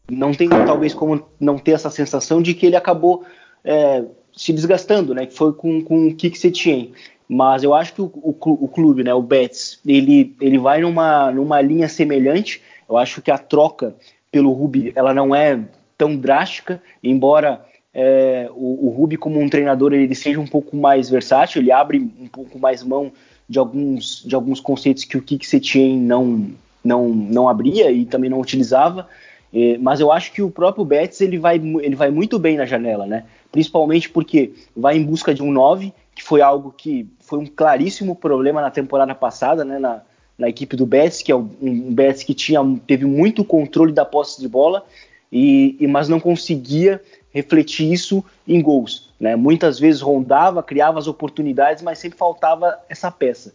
não 0.09 0.33
tem 0.33 0.49
talvez 0.49 0.93
como 0.93 1.23
não 1.39 1.57
ter 1.57 1.71
essa 1.71 1.89
sensação 1.89 2.41
de 2.41 2.53
que 2.53 2.65
ele 2.65 2.75
acabou 2.75 3.23
é, 3.63 4.03
se 4.37 4.53
desgastando, 4.53 5.13
né? 5.13 5.25
Que 5.25 5.33
foi 5.33 5.51
com, 5.51 5.81
com 5.81 6.07
o 6.07 6.15
Kik 6.15 6.37
Setien. 6.37 6.93
Mas 7.27 7.63
eu 7.63 7.73
acho 7.73 7.93
que 7.93 8.01
o, 8.01 8.05
o, 8.05 8.35
o, 8.39 8.67
clube, 8.69 9.03
né, 9.03 9.13
o 9.13 9.21
Betis, 9.21 9.81
ele, 9.85 10.33
ele 10.39 10.57
vai 10.57 10.79
numa, 10.79 11.29
numa 11.31 11.59
linha 11.59 11.89
semelhante. 11.89 12.61
Eu 12.87 12.95
acho 12.95 13.21
que 13.21 13.29
a 13.29 13.37
troca 13.37 13.93
pelo 14.31 14.53
Rubi 14.53 14.93
ela 14.95 15.13
não 15.13 15.35
é 15.35 15.59
tão 15.97 16.15
drástica, 16.15 16.81
embora 17.03 17.65
é, 17.93 18.49
o, 18.53 18.87
o 18.87 18.89
Rubi 18.89 19.17
como 19.17 19.41
um 19.41 19.49
treinador 19.49 19.91
ele 19.91 20.13
seja 20.15 20.39
um 20.39 20.47
pouco 20.47 20.77
mais 20.77 21.09
versátil, 21.09 21.61
ele 21.61 21.71
abre 21.71 21.99
um 21.99 22.27
pouco 22.27 22.59
mais 22.59 22.83
mão 22.83 23.11
de 23.49 23.59
alguns, 23.59 24.23
de 24.25 24.35
alguns 24.35 24.59
conceitos 24.59 25.03
que 25.03 25.17
o 25.17 25.21
Kik 25.21 25.45
Setien 25.45 25.97
não, 25.97 26.51
não, 26.83 27.09
não 27.09 27.49
abria 27.49 27.91
e 27.91 28.05
também 28.05 28.29
não 28.29 28.39
utilizava. 28.39 29.07
É, 29.53 29.77
mas 29.79 29.99
eu 29.99 30.11
acho 30.11 30.31
que 30.31 30.41
o 30.41 30.51
próprio 30.51 30.85
Betis 30.85 31.21
ele 31.21 31.37
vai, 31.37 31.55
ele 31.55 31.95
vai 31.95 32.11
muito 32.11 32.37
bem 32.37 32.57
na 32.57 32.65
janela, 32.65 33.05
né? 33.05 33.23
Principalmente 33.51 34.09
porque 34.09 34.53
vai 34.75 34.97
em 34.97 35.03
busca 35.03 35.33
de 35.33 35.41
um 35.41 35.51
9, 35.51 35.93
que 36.15 36.23
foi 36.23 36.41
algo 36.41 36.73
que 36.75 37.07
foi 37.19 37.39
um 37.39 37.45
claríssimo 37.45 38.15
problema 38.15 38.61
na 38.61 38.71
temporada 38.71 39.13
passada, 39.15 39.63
né? 39.63 39.79
Na, 39.79 40.01
na 40.37 40.47
equipe 40.47 40.75
do 40.75 40.85
Betis, 40.85 41.21
que 41.21 41.31
é 41.31 41.35
um, 41.35 41.49
um 41.61 41.93
Betis 41.93 42.23
que 42.23 42.33
tinha, 42.33 42.61
teve 42.85 43.05
muito 43.05 43.43
controle 43.43 43.91
da 43.91 44.05
posse 44.05 44.39
de 44.39 44.47
bola, 44.47 44.85
e, 45.31 45.75
e 45.79 45.87
mas 45.87 46.07
não 46.07 46.19
conseguia 46.19 47.01
refletir 47.31 47.91
isso 47.91 48.23
em 48.47 48.61
gols. 48.61 49.09
Né? 49.19 49.35
Muitas 49.35 49.79
vezes 49.79 50.01
rondava, 50.01 50.63
criava 50.63 50.99
as 50.99 51.07
oportunidades, 51.07 51.83
mas 51.83 51.99
sempre 51.99 52.17
faltava 52.17 52.77
essa 52.87 53.11
peça. 53.11 53.53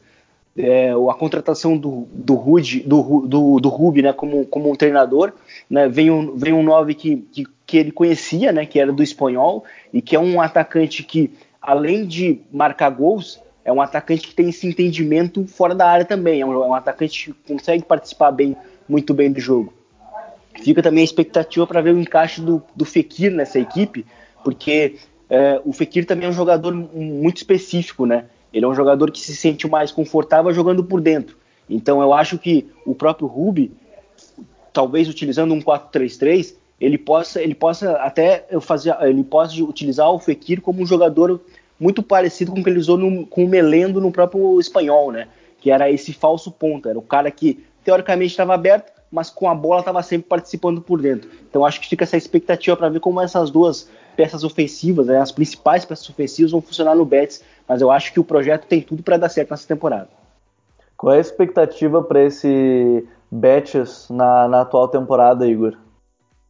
É, 0.56 0.90
a 0.90 1.14
contratação 1.14 1.78
do, 1.78 2.06
do, 2.12 2.34
Rude, 2.34 2.80
do, 2.80 3.26
do, 3.26 3.58
do 3.58 3.68
Rubi 3.70 4.02
né, 4.02 4.12
como, 4.12 4.44
como 4.44 4.70
um 4.70 4.76
treinador, 4.76 5.32
né, 5.68 5.88
vem 5.88 6.10
um, 6.10 6.36
vem 6.36 6.52
um 6.52 6.62
9 6.62 6.94
que, 6.94 7.16
que, 7.32 7.44
que 7.66 7.78
ele 7.78 7.90
conhecia, 7.90 8.52
né, 8.52 8.66
que 8.66 8.78
era 8.78 8.92
do 8.92 9.02
espanhol, 9.02 9.64
e 9.92 10.00
que 10.00 10.16
é 10.16 10.20
um 10.20 10.40
atacante 10.40 11.02
que, 11.02 11.32
além 11.60 12.06
de 12.06 12.40
marcar 12.50 12.90
gols, 12.90 13.40
é 13.64 13.72
um 13.72 13.80
atacante 13.80 14.26
que 14.26 14.34
tem 14.34 14.48
esse 14.48 14.66
entendimento 14.66 15.46
fora 15.46 15.74
da 15.74 15.88
área 15.88 16.04
também. 16.04 16.40
É 16.40 16.46
um, 16.46 16.52
é 16.52 16.66
um, 16.66 16.74
atacante 16.74 17.32
que 17.32 17.52
consegue 17.52 17.84
participar 17.84 18.32
bem, 18.32 18.56
muito 18.88 19.14
bem 19.14 19.30
do 19.30 19.40
jogo. 19.40 19.72
Fica 20.62 20.82
também 20.82 21.02
a 21.02 21.04
expectativa 21.04 21.66
para 21.66 21.80
ver 21.80 21.94
o 21.94 22.00
encaixe 22.00 22.40
do, 22.40 22.62
do 22.74 22.84
Fekir 22.84 23.32
nessa 23.32 23.58
equipe, 23.58 24.04
porque 24.44 24.96
é, 25.30 25.60
o 25.64 25.72
Fekir 25.72 26.04
também 26.04 26.26
é 26.26 26.30
um 26.30 26.34
jogador 26.34 26.74
muito 26.74 27.38
específico, 27.38 28.04
né? 28.04 28.26
Ele 28.52 28.64
é 28.64 28.68
um 28.68 28.74
jogador 28.74 29.10
que 29.10 29.20
se 29.20 29.34
sente 29.34 29.66
mais 29.66 29.90
confortável 29.90 30.52
jogando 30.52 30.84
por 30.84 31.00
dentro. 31.00 31.36
Então 31.70 32.02
eu 32.02 32.12
acho 32.12 32.38
que 32.38 32.68
o 32.84 32.94
próprio 32.94 33.26
Rubi, 33.26 33.72
talvez 34.72 35.08
utilizando 35.08 35.54
um 35.54 35.60
4-3-3, 35.60 36.54
ele 36.82 36.98
possa, 36.98 37.40
ele 37.40 37.54
possa 37.54 37.92
até 37.92 38.44
fazer, 38.60 38.96
ele 39.02 39.22
possa 39.22 39.62
utilizar 39.62 40.10
o 40.10 40.18
Fekir 40.18 40.60
como 40.60 40.82
um 40.82 40.86
jogador 40.86 41.40
muito 41.78 42.02
parecido 42.02 42.50
com 42.50 42.58
o 42.58 42.64
que 42.64 42.68
ele 42.68 42.80
usou 42.80 42.98
no, 42.98 43.24
com 43.24 43.44
o 43.44 43.48
Melendo 43.48 44.00
no 44.00 44.10
próprio 44.10 44.58
espanhol, 44.58 45.12
né? 45.12 45.28
Que 45.60 45.70
era 45.70 45.88
esse 45.88 46.12
falso 46.12 46.50
ponta, 46.50 46.90
era 46.90 46.98
o 46.98 47.02
cara 47.02 47.30
que 47.30 47.64
teoricamente 47.84 48.32
estava 48.32 48.54
aberto, 48.54 48.92
mas 49.12 49.30
com 49.30 49.48
a 49.48 49.54
bola 49.54 49.78
estava 49.78 50.02
sempre 50.02 50.28
participando 50.28 50.80
por 50.80 51.00
dentro. 51.00 51.30
Então 51.48 51.64
acho 51.64 51.80
que 51.80 51.88
fica 51.88 52.02
essa 52.02 52.16
expectativa 52.16 52.76
para 52.76 52.88
ver 52.88 52.98
como 52.98 53.20
essas 53.20 53.48
duas 53.48 53.88
peças 54.16 54.42
ofensivas, 54.42 55.06
né, 55.06 55.20
as 55.20 55.30
principais 55.30 55.84
peças 55.84 56.08
ofensivas 56.10 56.50
vão 56.50 56.60
funcionar 56.60 56.96
no 56.96 57.04
Betis, 57.04 57.44
mas 57.66 57.80
eu 57.80 57.92
acho 57.92 58.12
que 58.12 58.18
o 58.18 58.24
projeto 58.24 58.66
tem 58.66 58.82
tudo 58.82 59.04
para 59.04 59.16
dar 59.16 59.28
certo 59.28 59.50
nessa 59.52 59.68
temporada. 59.68 60.08
Qual 60.96 61.14
é 61.14 61.18
a 61.18 61.20
expectativa 61.20 62.02
para 62.02 62.24
esse 62.24 63.06
Betis 63.30 64.08
na, 64.10 64.48
na 64.48 64.60
atual 64.62 64.88
temporada, 64.88 65.46
Igor? 65.46 65.76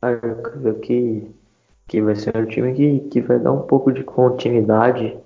Ah, 0.03 0.11
eu 0.11 0.37
creio 0.43 0.75
que, 0.81 1.31
que 1.87 2.03
vai 2.03 2.17
ser 2.17 2.37
um 2.37 2.45
time 2.47 2.75
que, 2.75 3.01
que 3.09 3.21
vai 3.21 3.39
dar 3.39 3.53
um 3.53 3.63
pouco 3.63 3.93
de 3.93 4.03
continuidade, 4.03 5.17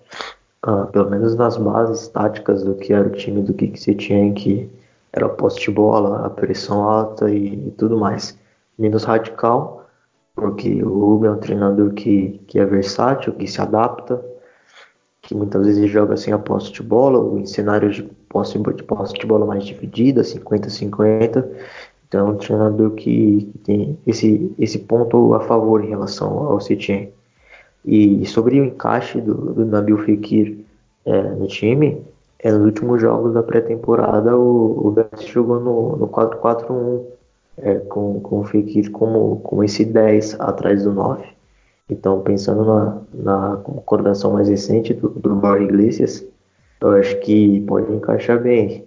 uh, 0.66 0.86
pelo 0.92 1.08
menos 1.08 1.34
nas 1.34 1.56
bases 1.56 2.08
táticas 2.08 2.62
do 2.62 2.74
que 2.74 2.92
era 2.92 3.08
o 3.08 3.12
time 3.12 3.40
do 3.40 3.54
que 3.54 3.74
se 3.74 3.94
tinha, 3.94 4.32
que 4.34 4.70
era 5.14 5.30
poste 5.30 5.70
bola, 5.70 6.26
a 6.26 6.30
pressão 6.30 6.82
alta 6.82 7.30
e, 7.30 7.68
e 7.68 7.70
tudo 7.72 7.96
mais. 7.96 8.38
Menos 8.78 9.04
radical, 9.04 9.86
porque 10.34 10.82
o 10.82 11.06
Rubio 11.06 11.30
é 11.30 11.32
um 11.32 11.38
treinador 11.38 11.94
que, 11.94 12.38
que 12.46 12.58
é 12.58 12.66
versátil, 12.66 13.32
que 13.32 13.46
se 13.46 13.58
adapta, 13.62 14.22
que 15.22 15.34
muitas 15.34 15.66
vezes 15.66 15.90
joga 15.90 16.18
sem 16.18 16.34
a 16.34 16.38
posse 16.38 16.70
de 16.70 16.82
bola, 16.82 17.18
ou 17.18 17.38
em 17.38 17.46
cenários 17.46 17.96
de 17.96 18.02
posse 18.28 18.58
de, 18.58 18.82
posse 18.82 19.14
de 19.14 19.26
bola 19.26 19.46
mais 19.46 19.64
dividida, 19.64 20.20
50-50. 20.20 21.48
Então 22.08 22.30
um 22.30 22.36
treinador 22.36 22.90
que, 22.92 23.48
que, 23.52 23.58
tem 23.58 23.98
esse, 24.06 24.54
esse 24.58 24.78
ponto 24.78 25.34
a 25.34 25.40
favor 25.40 25.84
em 25.84 25.88
relação 25.88 26.38
ao 26.46 26.60
Setien. 26.60 27.12
E 27.84 28.24
sobre 28.26 28.60
o 28.60 28.64
encaixe 28.64 29.20
do, 29.20 29.34
do 29.54 29.64
Nabil 29.64 29.98
Fekir 29.98 30.58
é, 31.04 31.22
no 31.22 31.46
time, 31.46 32.02
é, 32.38 32.50
nos 32.50 32.64
últimos 32.64 33.00
jogos 33.00 33.32
da 33.32 33.42
pré-temporada 33.42 34.36
o, 34.36 34.88
o 34.88 34.90
Betis 34.90 35.26
jogou 35.28 35.60
no, 35.60 35.96
no 35.96 36.08
4-4-1 36.08 37.04
é, 37.58 37.74
com, 37.76 38.20
com 38.20 38.40
o 38.40 38.44
Fekir 38.44 38.90
como, 38.90 39.40
como 39.40 39.64
esse 39.64 39.84
10 39.84 40.40
atrás 40.40 40.84
do 40.84 40.92
9. 40.92 41.24
Então, 41.88 42.20
pensando 42.20 42.64
na, 42.64 42.98
na 43.14 43.56
coordenação 43.84 44.32
mais 44.32 44.48
recente 44.48 44.92
do, 44.92 45.08
do 45.08 45.34
Borja 45.36 45.64
Iglesias, 45.64 46.26
eu 46.80 46.90
acho 46.90 47.18
que 47.20 47.60
pode 47.60 47.92
encaixar 47.92 48.40
bem 48.40 48.84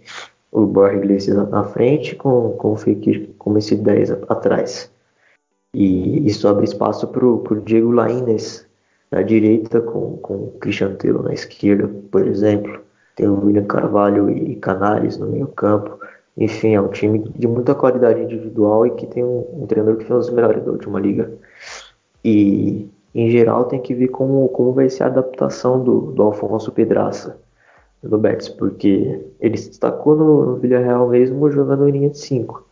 o 0.52 0.66
Borja 0.66 0.98
Iglesias 0.98 1.50
na 1.50 1.64
frente 1.64 2.16
com, 2.16 2.52
com 2.52 2.74
o 2.74 2.76
Fekir 2.76 3.30
como 3.38 3.58
esse 3.58 3.76
10 3.76 4.12
atrás. 4.28 4.92
E 5.74 6.26
isso 6.28 6.48
abre 6.48 6.66
espaço 6.66 7.08
para 7.08 7.26
o 7.26 7.62
Diego 7.64 7.92
Lainez 7.92 8.68
na 9.12 9.22
direita 9.22 9.82
com, 9.82 10.18
com 10.18 10.34
o 10.36 10.52
Cristiano 10.60 10.96
Telo 10.96 11.24
na 11.24 11.34
esquerda, 11.34 11.88
por 12.12 12.28
exemplo. 12.28 12.82
Tem 13.16 13.28
o 13.28 13.46
William 13.46 13.66
Carvalho 13.66 14.30
e 14.30 14.56
Canares 14.56 15.18
no 15.18 15.28
meio 15.28 15.48
campo. 15.48 16.00
Enfim, 16.38 16.74
é 16.74 16.82
um 16.82 16.88
time 16.88 17.20
de 17.36 17.48
muita 17.48 17.76
qualidade 17.76 18.22
individual 18.22 18.88
e 18.88 18.92
que 18.92 19.06
tem 19.06 19.24
um, 19.24 19.46
um 19.54 19.68
treinador 19.68 19.98
que 19.98 20.06
foi 20.06 20.16
um 20.16 20.20
dos 20.20 20.30
melhores 20.30 20.64
da 20.64 20.72
última 20.72 21.00
liga. 21.00 21.32
E, 22.24 22.90
em 23.14 23.30
geral, 23.30 23.66
tem 23.66 23.82
que 23.82 23.94
ver 23.94 24.08
como, 24.08 24.48
como 24.50 24.74
vai 24.74 24.90
ser 24.90 25.04
a 25.04 25.08
adaptação 25.08 25.84
do, 25.84 26.14
do 26.14 26.24
Alfonso 26.24 26.72
Pedraça 26.72 27.38
no 28.02 28.18
Betis, 28.18 28.50
porque 28.50 29.22
ele 29.40 29.58
se 29.58 29.70
destacou 29.70 30.16
no, 30.16 30.46
no 30.46 30.56
Villarreal 30.56 31.10
mesmo 31.10 31.52
jogando 31.52 31.88
em 31.88 31.92
linha 31.92 32.10
de 32.10 32.18
5, 32.18 32.66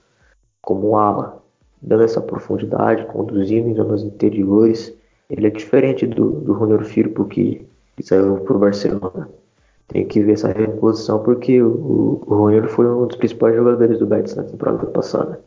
como 0.61 0.97
ala, 0.97 1.41
dando 1.81 2.03
essa 2.03 2.21
profundidade, 2.21 3.05
conduzindo 3.05 3.69
em 3.69 3.75
zonas 3.75 4.03
interiores. 4.03 4.93
Ele 5.29 5.47
é 5.47 5.49
diferente 5.49 6.07
do, 6.07 6.31
do 6.41 6.83
Firpo, 6.83 7.25
que, 7.25 7.67
que 7.95 8.03
saiu 8.03 8.37
para 8.37 8.55
o 8.55 8.59
Barcelona 8.59 9.29
tem 9.87 10.05
que 10.05 10.21
ver 10.21 10.33
essa 10.33 10.51
reposição 10.51 11.19
porque 11.19 11.61
o, 11.61 12.21
o 12.25 12.67
foi 12.67 12.85
um 12.85 13.07
dos 13.07 13.17
principais 13.17 13.55
jogadores 13.55 13.97
do 13.99 14.05
Betis 14.05 14.35
na 14.35 14.43
temporada 14.43 14.85
passada. 14.87 15.39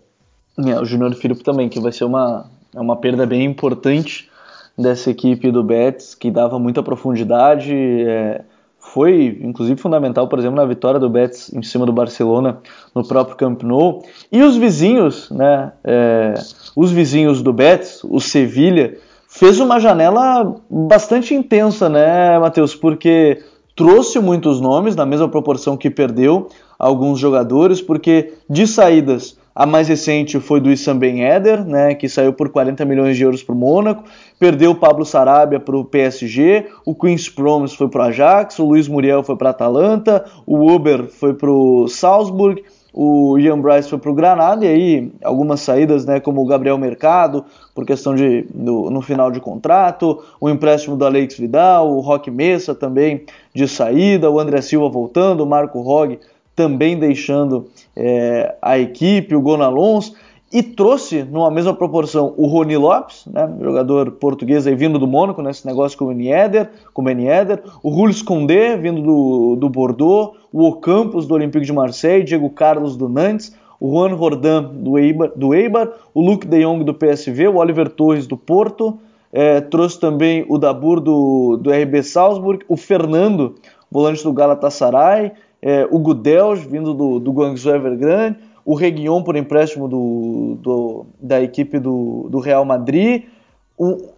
É, 0.59 0.81
o 0.81 0.85
Júnior 0.85 1.15
Firpo 1.15 1.45
também, 1.45 1.69
que 1.69 1.81
vai 1.81 1.93
ser 1.93 2.05
uma, 2.05 2.47
é 2.75 2.81
uma 2.81 2.97
perda 2.97 3.27
bem 3.27 3.45
importante 3.45 4.31
dessa 4.77 5.11
equipe 5.11 5.51
do 5.51 5.63
Betis, 5.63 6.15
que 6.15 6.31
dava 6.31 6.59
muita 6.59 6.83
profundidade, 6.83 7.75
é, 7.75 8.43
foi 8.93 9.39
inclusive 9.43 9.81
fundamental, 9.81 10.29
por 10.29 10.39
exemplo, 10.39 10.57
na 10.57 10.65
vitória 10.65 10.99
do 10.99 11.09
Betis 11.09 11.53
em 11.53 11.63
cima 11.63 11.87
do 11.87 11.93
Barcelona 11.93 12.59
no 12.95 13.07
próprio 13.07 13.37
Camp 13.37 13.63
Nou. 13.63 14.03
E 14.31 14.43
os 14.43 14.57
vizinhos, 14.57 15.31
né, 15.31 15.73
é, 15.85 16.35
os 16.75 16.91
vizinhos 16.91 17.43
do 17.43 17.53
Betis, 17.53 18.03
o 18.05 18.21
Sevilha, 18.21 18.97
fez 19.29 19.61
uma 19.61 19.79
janela 19.79 20.57
bastante 20.69 21.35
intensa, 21.35 21.89
né, 21.89 22.39
Matheus? 22.39 22.75
Porque 22.75 23.43
trouxe 23.77 24.19
muitos 24.19 24.61
nomes, 24.61 24.97
na 24.97 25.07
mesma 25.07 25.29
proporção 25.29 25.77
que 25.77 25.89
perdeu 25.89 26.49
alguns 26.79 27.19
jogadores, 27.19 27.81
porque 27.81 28.35
de 28.49 28.67
saídas, 28.67 29.39
a 29.55 29.67
mais 29.67 29.89
recente 29.89 30.39
foi 30.39 30.61
do 30.61 30.71
Issam 30.71 30.97
Ben 30.97 31.23
Eder, 31.23 31.65
né, 31.65 31.95
que 31.95 32.09
saiu 32.09 32.33
por 32.33 32.49
40 32.49 32.85
milhões 32.85 33.17
de 33.17 33.25
euros 33.25 33.43
para 33.43 33.55
o 33.55 33.59
Mônaco, 33.59 34.05
perdeu 34.39 34.71
o 34.71 34.75
Pablo 34.75 35.05
Sarabia 35.05 35.59
para 35.59 35.77
o 35.77 35.85
PSG, 35.85 36.67
o 36.85 36.95
Queen's 36.95 37.29
Promise 37.29 37.77
foi 37.77 37.89
para 37.89 38.05
o 38.05 38.05
Ajax, 38.07 38.59
o 38.59 38.67
Luiz 38.67 38.89
Muriel 38.89 39.23
foi 39.23 39.37
para 39.37 39.49
a 39.49 39.51
Atalanta, 39.51 40.25
o 40.47 40.73
Uber 40.73 41.07
foi 41.07 41.35
para 41.35 41.51
o 41.51 41.89
Salzburg, 41.89 42.63
o 42.93 43.39
Ian 43.39 43.61
Bryce 43.61 43.89
foi 43.89 43.99
para 43.99 44.11
o 44.11 44.15
Granada, 44.15 44.65
e 44.65 44.69
aí 44.69 45.13
algumas 45.23 45.61
saídas, 45.61 46.05
né, 46.05 46.21
como 46.21 46.43
o 46.43 46.47
Gabriel 46.47 46.77
Mercado, 46.79 47.45
por 47.75 47.85
questão 47.85 48.15
de 48.15 48.47
no, 48.53 48.91
no 48.91 49.01
final 49.01 49.31
de 49.31 49.41
contrato, 49.41 50.23
o 50.41 50.49
empréstimo 50.49 50.97
do 50.97 51.05
Alex 51.05 51.37
Vidal, 51.37 51.91
o 51.91 52.01
Roque 52.01 52.31
Messa 52.31 52.75
também 52.75 53.25
de 53.55 53.69
saída, 53.69 54.31
o 54.31 54.41
André 54.41 54.61
Silva 54.61 54.89
voltando, 54.89 55.43
o 55.43 55.47
Marco 55.47 55.81
Rog 55.81 56.19
também 56.55 56.99
deixando 56.99 57.69
é, 58.01 58.57
a 58.63 58.79
equipe, 58.79 59.35
o 59.35 59.41
Gonalons, 59.43 60.15
e 60.53 60.63
trouxe 60.63 61.23
numa 61.23 61.51
mesma 61.51 61.75
proporção 61.75 62.35
o 62.37 62.47
Rony 62.47 62.77
Lopes, 62.77 63.25
né, 63.27 63.49
jogador 63.61 64.13
português 64.13 64.67
aí 64.67 64.75
vindo 64.75 64.99
do 64.99 65.07
Mônaco, 65.07 65.43
nesse 65.43 65.65
negócio 65.67 65.97
com 65.97 66.07
o 66.07 66.13
Eder, 66.13 66.71
com 66.93 67.03
o 67.03 67.09
Eder, 67.09 67.63
o 67.83 68.25
Condé 68.25 68.77
vindo 68.77 69.03
do, 69.03 69.57
do 69.57 69.69
Bordeaux, 69.69 70.37
o 70.53 70.65
Ocampos 70.65 71.27
do 71.27 71.35
Olympique 71.35 71.67
de 71.67 71.73
Marseille, 71.73 72.25
Diego 72.25 72.51
Carlos 72.51 72.97
do 72.97 73.09
Nantes, 73.09 73.55
o 73.79 73.91
Juan 73.91 74.17
Jordan 74.17 74.63
do 74.75 74.99
Eibar, 74.99 75.31
do 75.37 75.55
Eibar 75.55 75.89
o 76.13 76.21
Luke 76.21 76.47
de 76.47 76.63
Jong 76.63 76.85
do 76.85 76.95
PSV, 76.95 77.49
o 77.49 77.57
Oliver 77.57 77.89
Torres 77.89 78.27
do 78.27 78.37
Porto, 78.37 78.99
é, 79.33 79.61
trouxe 79.61 80.01
também 80.01 80.45
o 80.49 80.59
Dabur 80.59 81.01
do, 81.01 81.57
do 81.59 81.71
RB 81.71 82.03
Salzburg, 82.03 82.65
o 82.67 82.77
Fernando, 82.77 83.55
volante 83.91 84.25
do 84.25 84.33
Galatasaray, 84.33 85.33
é, 85.63 85.87
o 85.91 85.99
Gudels 85.99 86.61
vindo 86.61 86.95
do, 86.95 87.19
do 87.19 87.33
Guangzhou 87.33 87.75
Evergrande, 87.75 88.39
o 88.65 88.75
Reguion 88.75 89.23
por 89.23 89.37
empréstimo 89.37 89.89
do, 89.89 90.57
do, 90.61 91.07
da 91.21 91.41
equipe 91.41 91.79
do, 91.79 92.29
do 92.31 92.39
Real 92.39 92.65
Madrid. 92.65 93.25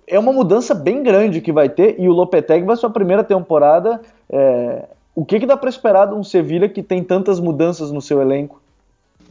É 0.06 0.18
uma 0.18 0.32
mudança 0.32 0.74
bem 0.74 1.02
grande 1.02 1.40
que 1.40 1.52
vai 1.52 1.68
ter 1.68 1.98
e 1.98 2.08
o 2.08 2.12
Lopetegui 2.12 2.66
vai 2.66 2.76
sua 2.76 2.90
primeira 2.90 3.22
temporada. 3.22 4.00
É, 4.28 4.84
o 5.14 5.24
que, 5.24 5.38
que 5.38 5.46
dá 5.46 5.56
para 5.56 5.68
esperar 5.68 6.06
de 6.06 6.14
um 6.14 6.24
Sevilha 6.24 6.68
que 6.68 6.82
tem 6.82 7.04
tantas 7.04 7.38
mudanças 7.38 7.92
no 7.92 8.00
seu 8.00 8.20
elenco? 8.20 8.60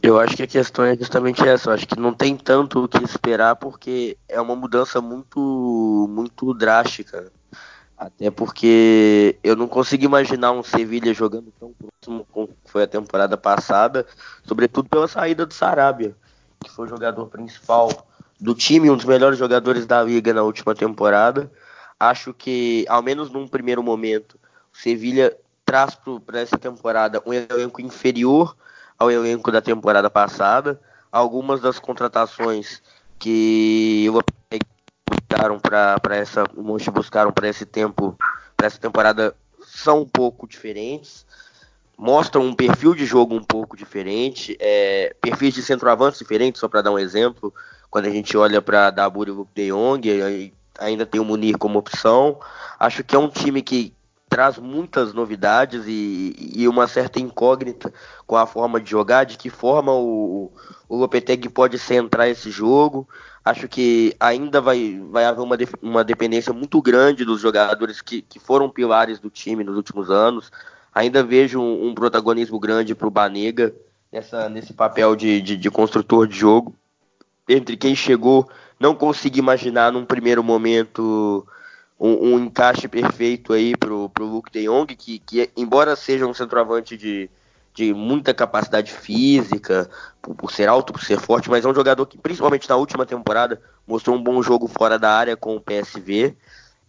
Eu 0.02 0.18
acho 0.18 0.36
que 0.36 0.42
a 0.42 0.46
questão 0.46 0.84
é 0.84 0.96
justamente 0.96 1.46
essa. 1.46 1.70
Eu 1.70 1.74
acho 1.74 1.86
que 1.86 1.98
não 1.98 2.12
tem 2.12 2.36
tanto 2.36 2.84
o 2.84 2.88
que 2.88 3.04
esperar 3.04 3.54
porque 3.56 4.16
é 4.28 4.40
uma 4.40 4.56
mudança 4.56 5.00
muito, 5.00 6.08
muito 6.10 6.52
drástica. 6.54 7.30
Até 8.02 8.32
porque 8.32 9.38
eu 9.44 9.54
não 9.54 9.68
consigo 9.68 10.04
imaginar 10.04 10.50
um 10.50 10.64
Sevilha 10.64 11.14
jogando 11.14 11.52
tão 11.60 11.72
próximo 11.72 12.26
como 12.32 12.48
foi 12.64 12.82
a 12.82 12.86
temporada 12.88 13.36
passada, 13.36 14.04
sobretudo 14.44 14.88
pela 14.88 15.06
saída 15.06 15.46
do 15.46 15.54
Sarabia, 15.54 16.12
que 16.64 16.68
foi 16.68 16.86
o 16.86 16.88
jogador 16.88 17.28
principal 17.28 18.08
do 18.40 18.56
time, 18.56 18.90
um 18.90 18.96
dos 18.96 19.04
melhores 19.04 19.38
jogadores 19.38 19.86
da 19.86 20.02
liga 20.02 20.34
na 20.34 20.42
última 20.42 20.74
temporada. 20.74 21.48
Acho 21.98 22.34
que, 22.34 22.84
ao 22.88 23.02
menos 23.02 23.30
num 23.30 23.46
primeiro 23.46 23.84
momento, 23.84 24.36
o 24.74 24.76
Sevilha 24.76 25.36
traz 25.64 25.96
para 26.26 26.40
essa 26.40 26.58
temporada 26.58 27.22
um 27.24 27.32
elenco 27.32 27.80
inferior 27.80 28.56
ao 28.98 29.12
elenco 29.12 29.52
da 29.52 29.62
temporada 29.62 30.10
passada. 30.10 30.80
Algumas 31.12 31.60
das 31.60 31.78
contratações 31.78 32.82
que 33.16 34.10
o 34.12 34.20
buscaram 35.32 35.58
para 35.58 36.16
essa, 36.16 36.44
o 36.54 36.62
Monte 36.62 36.90
buscaram 36.90 37.32
para 37.32 37.48
esse 37.48 37.64
tempo, 37.64 38.16
para 38.56 38.66
essa 38.66 38.78
temporada 38.78 39.34
são 39.64 40.02
um 40.02 40.06
pouco 40.06 40.46
diferentes, 40.46 41.24
mostram 41.96 42.42
um 42.42 42.54
perfil 42.54 42.94
de 42.94 43.06
jogo 43.06 43.34
um 43.34 43.42
pouco 43.42 43.76
diferente, 43.76 44.56
é, 44.60 45.14
perfis 45.20 45.54
de 45.54 45.62
centroavantes 45.62 46.18
diferentes, 46.18 46.60
só 46.60 46.68
para 46.68 46.82
dar 46.82 46.92
um 46.92 46.98
exemplo, 46.98 47.52
quando 47.90 48.06
a 48.06 48.10
gente 48.10 48.36
olha 48.36 48.60
para 48.60 48.90
Dabur 48.90 49.28
e 49.28 49.54
de 49.54 49.70
Jong, 49.70 50.52
ainda 50.78 51.06
tem 51.06 51.20
o 51.20 51.24
Munir 51.24 51.56
como 51.58 51.78
opção. 51.78 52.38
Acho 52.78 53.04
que 53.04 53.14
é 53.14 53.18
um 53.18 53.28
time 53.28 53.62
que 53.62 53.94
traz 54.28 54.58
muitas 54.58 55.12
novidades 55.12 55.84
e, 55.86 56.52
e, 56.56 56.66
uma 56.66 56.88
certa 56.88 57.20
incógnita 57.20 57.92
com 58.26 58.34
a 58.34 58.46
forma 58.46 58.80
de 58.80 58.90
jogar, 58.90 59.24
de 59.24 59.36
que 59.36 59.50
forma 59.50 59.92
o, 59.92 60.50
o 60.88 60.96
Lopetegui 60.96 61.50
pode 61.50 61.78
centrar 61.78 62.28
esse 62.28 62.50
jogo. 62.50 63.06
Acho 63.44 63.66
que 63.66 64.14
ainda 64.20 64.60
vai, 64.60 65.00
vai 65.10 65.24
haver 65.24 65.42
uma, 65.42 65.56
uma 65.80 66.04
dependência 66.04 66.52
muito 66.52 66.80
grande 66.80 67.24
dos 67.24 67.40
jogadores 67.40 68.00
que, 68.00 68.22
que 68.22 68.38
foram 68.38 68.70
pilares 68.70 69.18
do 69.18 69.28
time 69.28 69.64
nos 69.64 69.76
últimos 69.76 70.10
anos. 70.10 70.52
Ainda 70.94 71.24
vejo 71.24 71.60
um, 71.60 71.88
um 71.88 71.94
protagonismo 71.94 72.60
grande 72.60 72.94
para 72.94 73.08
o 73.08 73.10
Banega, 73.10 73.74
nessa, 74.12 74.48
nesse 74.48 74.72
papel 74.72 75.16
de, 75.16 75.40
de, 75.40 75.56
de 75.56 75.70
construtor 75.70 76.28
de 76.28 76.36
jogo. 76.36 76.74
Entre 77.48 77.76
quem 77.76 77.96
chegou, 77.96 78.48
não 78.78 78.94
consegui 78.94 79.40
imaginar 79.40 79.90
num 79.90 80.04
primeiro 80.04 80.44
momento 80.44 81.44
um, 81.98 82.34
um 82.34 82.38
encaixe 82.38 82.86
perfeito 82.86 83.52
aí 83.52 83.76
pro, 83.76 84.08
pro 84.10 84.24
Luke 84.24 84.52
de 84.52 84.66
Jong, 84.66 84.94
que, 84.94 85.18
que 85.18 85.50
embora 85.56 85.96
seja 85.96 86.26
um 86.26 86.34
centroavante 86.34 86.96
de, 86.96 87.28
de 87.74 87.94
muita 87.94 88.34
capacidade 88.34 88.92
física, 88.92 89.88
por, 90.20 90.34
por, 90.34 90.52
ser 90.52 90.68
alto, 90.68 90.92
por 90.92 91.02
ser 91.02 91.18
forte, 91.18 91.48
mas 91.48 91.64
é 91.64 91.68
um 91.68 91.74
jogador 91.74 92.06
que, 92.06 92.18
principalmente 92.18 92.68
na 92.68 92.76
última 92.76 93.06
temporada, 93.06 93.60
mostrou 93.86 94.16
um 94.16 94.22
bom 94.22 94.42
jogo 94.42 94.68
fora 94.68 94.98
da 94.98 95.10
área 95.10 95.36
com 95.36 95.56
o 95.56 95.60
PSV. 95.60 96.36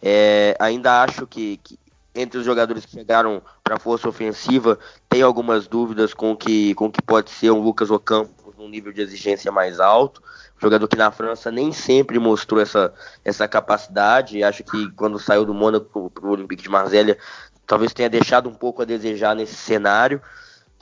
É, 0.01 0.55
ainda 0.59 1.01
acho 1.01 1.25
que, 1.25 1.57
que, 1.63 1.79
entre 2.13 2.37
os 2.37 2.45
jogadores 2.45 2.85
que 2.85 2.91
chegaram 2.91 3.41
para 3.63 3.75
a 3.75 3.79
força 3.79 4.07
ofensiva, 4.09 4.77
tem 5.09 5.21
algumas 5.21 5.67
dúvidas 5.67 6.13
com 6.13 6.35
que, 6.35 6.75
com 6.75 6.91
que 6.91 7.01
pode 7.01 7.31
ser 7.31 7.51
um 7.51 7.61
Lucas 7.61 7.89
Ocampo 7.89 8.53
num 8.57 8.69
nível 8.69 8.91
de 8.91 9.01
exigência 9.01 9.51
mais 9.51 9.79
alto. 9.79 10.21
Jogador 10.59 10.87
que 10.87 10.95
na 10.95 11.11
França 11.11 11.51
nem 11.51 11.71
sempre 11.71 12.19
mostrou 12.19 12.61
essa, 12.61 12.93
essa 13.23 13.47
capacidade. 13.47 14.43
Acho 14.43 14.63
que 14.63 14.91
quando 14.91 15.19
saiu 15.19 15.45
do 15.45 15.53
Mônaco 15.53 16.09
para 16.09 16.25
o 16.25 16.31
Olympique 16.31 16.63
de 16.63 16.69
Marselha, 16.69 17.17
talvez 17.65 17.93
tenha 17.93 18.09
deixado 18.09 18.47
um 18.47 18.53
pouco 18.53 18.81
a 18.81 18.85
desejar 18.85 19.35
nesse 19.35 19.55
cenário. 19.55 20.21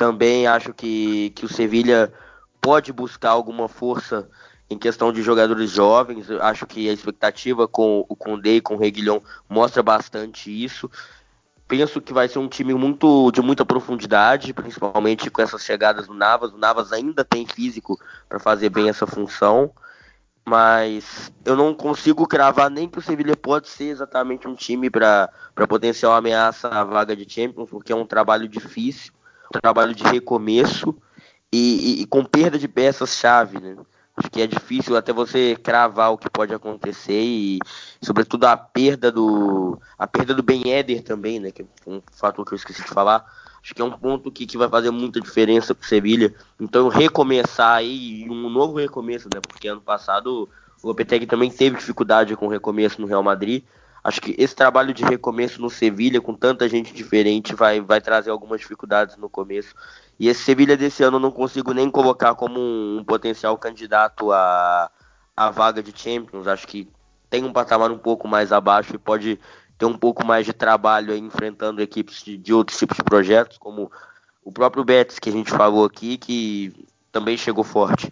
Também 0.01 0.47
acho 0.47 0.73
que, 0.73 1.29
que 1.35 1.45
o 1.45 1.47
Sevilha 1.47 2.11
pode 2.59 2.91
buscar 2.91 3.29
alguma 3.29 3.67
força 3.67 4.27
em 4.67 4.75
questão 4.75 5.13
de 5.13 5.21
jogadores 5.21 5.69
jovens. 5.69 6.27
Acho 6.41 6.65
que 6.65 6.89
a 6.89 6.91
expectativa 6.91 7.67
com 7.67 8.03
o 8.09 8.15
Condé 8.15 8.53
e 8.53 8.61
com 8.61 8.73
o 8.73 8.79
Reguilhão 8.79 9.21
mostra 9.47 9.83
bastante 9.83 10.49
isso. 10.49 10.89
Penso 11.67 12.01
que 12.01 12.11
vai 12.11 12.27
ser 12.27 12.39
um 12.39 12.47
time 12.47 12.73
muito 12.73 13.31
de 13.31 13.43
muita 13.43 13.63
profundidade, 13.63 14.55
principalmente 14.55 15.29
com 15.29 15.39
essas 15.39 15.63
chegadas 15.63 16.07
do 16.07 16.15
Navas. 16.15 16.51
O 16.51 16.57
Navas 16.57 16.91
ainda 16.91 17.23
tem 17.23 17.45
físico 17.45 17.95
para 18.27 18.39
fazer 18.39 18.69
bem 18.69 18.89
essa 18.89 19.05
função, 19.05 19.71
mas 20.43 21.31
eu 21.45 21.55
não 21.55 21.75
consigo 21.75 22.25
cravar 22.25 22.71
nem 22.71 22.89
que 22.89 22.97
o 22.97 23.03
Sevilha 23.03 23.37
pode 23.37 23.69
ser 23.69 23.89
exatamente 23.89 24.47
um 24.47 24.55
time 24.55 24.89
para 24.89 25.29
potencial 25.69 26.13
ameaça 26.13 26.69
à 26.69 26.83
vaga 26.83 27.15
de 27.15 27.31
Champions, 27.31 27.69
porque 27.69 27.93
é 27.93 27.95
um 27.95 28.07
trabalho 28.07 28.47
difícil 28.47 29.13
trabalho 29.51 29.93
de 29.93 30.03
recomeço 30.03 30.95
e, 31.51 31.99
e, 31.99 32.01
e 32.01 32.05
com 32.05 32.23
perda 32.23 32.57
de 32.57 32.67
peças-chave, 32.67 33.59
né? 33.59 33.75
Acho 34.15 34.29
que 34.29 34.41
é 34.41 34.47
difícil 34.47 34.95
até 34.97 35.13
você 35.13 35.55
cravar 35.55 36.11
o 36.11 36.17
que 36.17 36.29
pode 36.29 36.53
acontecer 36.53 37.21
e, 37.21 37.59
sobretudo, 38.01 38.45
a 38.45 38.57
perda 38.57 39.11
do 39.11 39.79
a 39.97 40.05
perda 40.05 40.33
do 40.33 40.43
Ben 40.43 40.69
Eder 40.69 41.01
também, 41.01 41.39
né? 41.39 41.49
Que 41.51 41.61
é 41.61 41.65
um 41.87 42.01
fator 42.11 42.45
que 42.45 42.53
eu 42.53 42.57
esqueci 42.57 42.81
de 42.81 42.89
falar. 42.89 43.25
Acho 43.63 43.73
que 43.73 43.81
é 43.81 43.85
um 43.85 43.91
ponto 43.91 44.31
que, 44.31 44.45
que 44.45 44.57
vai 44.57 44.67
fazer 44.67 44.91
muita 44.91 45.21
diferença 45.21 45.73
para 45.73 45.85
o 45.85 45.87
Sevilha. 45.87 46.33
Então, 46.59 46.87
recomeçar 46.87 47.75
aí, 47.75 48.27
um 48.29 48.49
novo 48.49 48.79
recomeço, 48.79 49.29
né? 49.33 49.39
Porque 49.39 49.67
ano 49.67 49.81
passado 49.81 50.49
o 50.83 50.87
Lopetegui 50.87 51.25
também 51.25 51.49
teve 51.49 51.77
dificuldade 51.77 52.35
com 52.35 52.47
o 52.47 52.49
recomeço 52.49 52.99
no 52.99 53.07
Real 53.07 53.23
Madrid. 53.23 53.63
Acho 54.03 54.19
que 54.19 54.35
esse 54.37 54.55
trabalho 54.55 54.93
de 54.93 55.03
recomeço 55.03 55.61
no 55.61 55.69
Sevilha, 55.69 56.19
com 56.19 56.33
tanta 56.33 56.67
gente 56.67 56.91
diferente, 56.93 57.53
vai, 57.53 57.79
vai 57.79 58.01
trazer 58.01 58.31
algumas 58.31 58.59
dificuldades 58.59 59.15
no 59.17 59.29
começo. 59.29 59.75
E 60.19 60.27
esse 60.27 60.43
Sevilha 60.43 60.75
desse 60.75 61.03
ano 61.03 61.17
eu 61.17 61.21
não 61.21 61.31
consigo 61.31 61.71
nem 61.73 61.89
colocar 61.89 62.33
como 62.33 62.59
um, 62.59 62.97
um 62.99 63.03
potencial 63.03 63.55
candidato 63.57 64.31
a, 64.31 64.89
a 65.37 65.51
vaga 65.51 65.83
de 65.83 65.95
Champions. 65.95 66.47
Acho 66.47 66.67
que 66.67 66.87
tem 67.29 67.43
um 67.43 67.53
patamar 67.53 67.91
um 67.91 67.97
pouco 67.97 68.27
mais 68.27 68.51
abaixo 68.51 68.95
e 68.95 68.97
pode 68.97 69.39
ter 69.77 69.85
um 69.85 69.97
pouco 69.97 70.25
mais 70.25 70.45
de 70.45 70.53
trabalho 70.53 71.15
enfrentando 71.15 71.81
equipes 71.81 72.23
de, 72.23 72.37
de 72.37 72.53
outros 72.53 72.77
tipos 72.77 72.97
de 72.97 73.03
projetos, 73.03 73.57
como 73.57 73.91
o 74.43 74.51
próprio 74.51 74.83
Betis 74.83 75.19
que 75.19 75.29
a 75.29 75.31
gente 75.31 75.51
falou 75.51 75.85
aqui, 75.85 76.17
que 76.17 76.73
também 77.11 77.37
chegou 77.37 77.63
forte. 77.63 78.11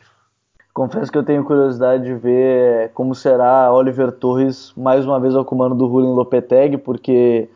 Confesso 0.73 1.11
que 1.11 1.17
eu 1.17 1.23
tenho 1.23 1.43
curiosidade 1.43 2.05
de 2.05 2.13
ver 2.13 2.91
como 2.93 3.13
será 3.13 3.71
Oliver 3.73 4.11
Torres 4.11 4.71
mais 4.77 5.05
uma 5.05 5.19
vez 5.19 5.35
ao 5.35 5.43
comando 5.43 5.75
do 5.75 5.87
Ruling 5.87 6.13
Lopetegui, 6.13 6.77
porque 6.77 7.49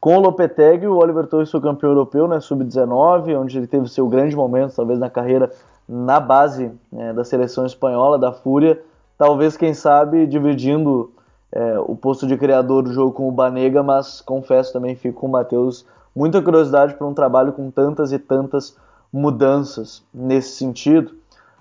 com 0.00 0.16
o 0.16 0.20
Lopetegui 0.20 0.86
o 0.86 0.96
Oliver 0.96 1.26
Torres 1.26 1.50
foi 1.50 1.60
campeão 1.60 1.90
europeu, 1.90 2.28
né, 2.28 2.40
sub-19, 2.40 3.36
onde 3.36 3.58
ele 3.58 3.66
teve 3.66 3.88
seu 3.88 4.06
grande 4.06 4.36
momento, 4.36 4.76
talvez 4.76 4.98
na 4.98 5.10
carreira 5.10 5.50
na 5.88 6.20
base 6.20 6.70
né, 6.92 7.12
da 7.12 7.24
seleção 7.24 7.64
espanhola, 7.64 8.18
da 8.18 8.30
Fúria, 8.30 8.80
talvez, 9.16 9.56
quem 9.56 9.72
sabe, 9.72 10.26
dividindo 10.26 11.10
é, 11.50 11.78
o 11.80 11.96
posto 11.96 12.26
de 12.26 12.36
criador 12.36 12.82
do 12.82 12.92
jogo 12.92 13.12
com 13.12 13.26
o 13.26 13.32
Banega, 13.32 13.82
mas 13.82 14.20
confesso 14.20 14.72
também, 14.72 14.94
fico 14.94 15.20
com 15.20 15.26
o 15.26 15.30
Matheus, 15.30 15.86
muita 16.14 16.42
curiosidade 16.42 16.94
para 16.94 17.06
um 17.06 17.14
trabalho 17.14 17.52
com 17.52 17.70
tantas 17.70 18.12
e 18.12 18.18
tantas 18.18 18.76
mudanças 19.10 20.04
nesse 20.12 20.50
sentido. 20.56 21.12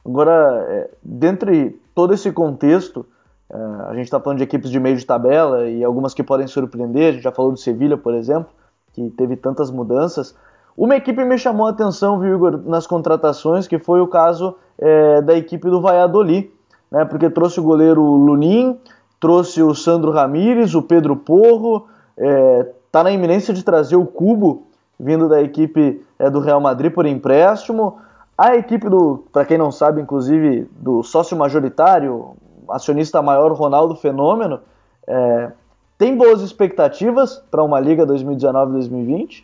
Agora, 0.08 0.66
é, 0.70 0.90
dentre 1.04 1.80
todo 1.94 2.14
esse 2.14 2.32
contexto, 2.32 3.06
é, 3.50 3.58
a 3.90 3.94
gente 3.94 4.06
está 4.06 4.20
falando 4.20 4.38
de 4.38 4.46
equipes 4.46 4.70
de 4.70 4.80
meio 4.80 4.96
de 4.96 5.06
tabela 5.06 5.68
e 5.68 5.84
algumas 5.84 6.14
que 6.14 6.24
podem 6.24 6.48
surpreender, 6.48 7.10
a 7.10 7.12
gente 7.12 7.24
já 7.24 7.32
falou 7.32 7.52
do 7.52 7.58
Sevilha, 7.58 7.98
por 7.98 8.14
exemplo, 8.14 8.48
que 8.94 9.10
teve 9.10 9.36
tantas 9.36 9.70
mudanças. 9.70 10.34
Uma 10.78 10.96
equipe 10.96 11.26
me 11.26 11.38
chamou 11.38 11.68
a 11.68 11.72
atenção, 11.72 12.20
viu, 12.20 12.36
Igor, 12.36 12.62
nas 12.66 12.88
contratações, 12.88 13.68
que 13.68 13.78
foi 13.78 14.00
o 14.00 14.08
caso 14.08 14.56
é, 14.80 15.22
da 15.22 15.36
equipe 15.36 15.70
do 15.70 15.82
Valladolid, 15.82 16.50
né, 16.90 17.04
porque 17.04 17.30
trouxe 17.30 17.60
o 17.60 17.64
goleiro 17.64 18.02
Lunin, 18.02 18.78
trouxe 19.20 19.62
o 19.62 19.76
Sandro 19.76 20.12
Ramírez, 20.12 20.74
o 20.74 20.82
Pedro 20.82 21.18
Porro, 21.18 21.88
está 22.16 23.02
é, 23.02 23.04
na 23.04 23.12
iminência 23.12 23.54
de 23.54 23.64
trazer 23.64 23.98
o 23.98 24.06
Cubo, 24.06 24.68
vindo 25.00 25.28
da 25.28 25.42
equipe 25.42 26.02
é, 26.18 26.30
do 26.30 26.40
Real 26.40 26.62
Madrid 26.62 26.94
por 26.94 27.06
empréstimo. 27.06 27.98
A 28.38 28.56
equipe 28.56 28.88
do, 28.88 29.26
para 29.34 29.46
quem 29.46 29.58
não 29.58 29.72
sabe, 29.72 30.00
inclusive 30.00 30.70
do 30.80 31.02
sócio 31.02 31.36
majoritário, 31.36 32.36
acionista 32.70 33.22
maior 33.22 33.52
Ronaldo 33.54 33.96
Fenômeno, 33.96 34.60
é, 35.08 35.52
tem 35.98 36.16
boas 36.16 36.42
expectativas 36.42 37.42
para 37.50 37.64
uma 37.64 37.80
liga 37.80 38.06
2019-2020? 38.06 39.44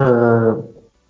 Ah, 0.00 0.56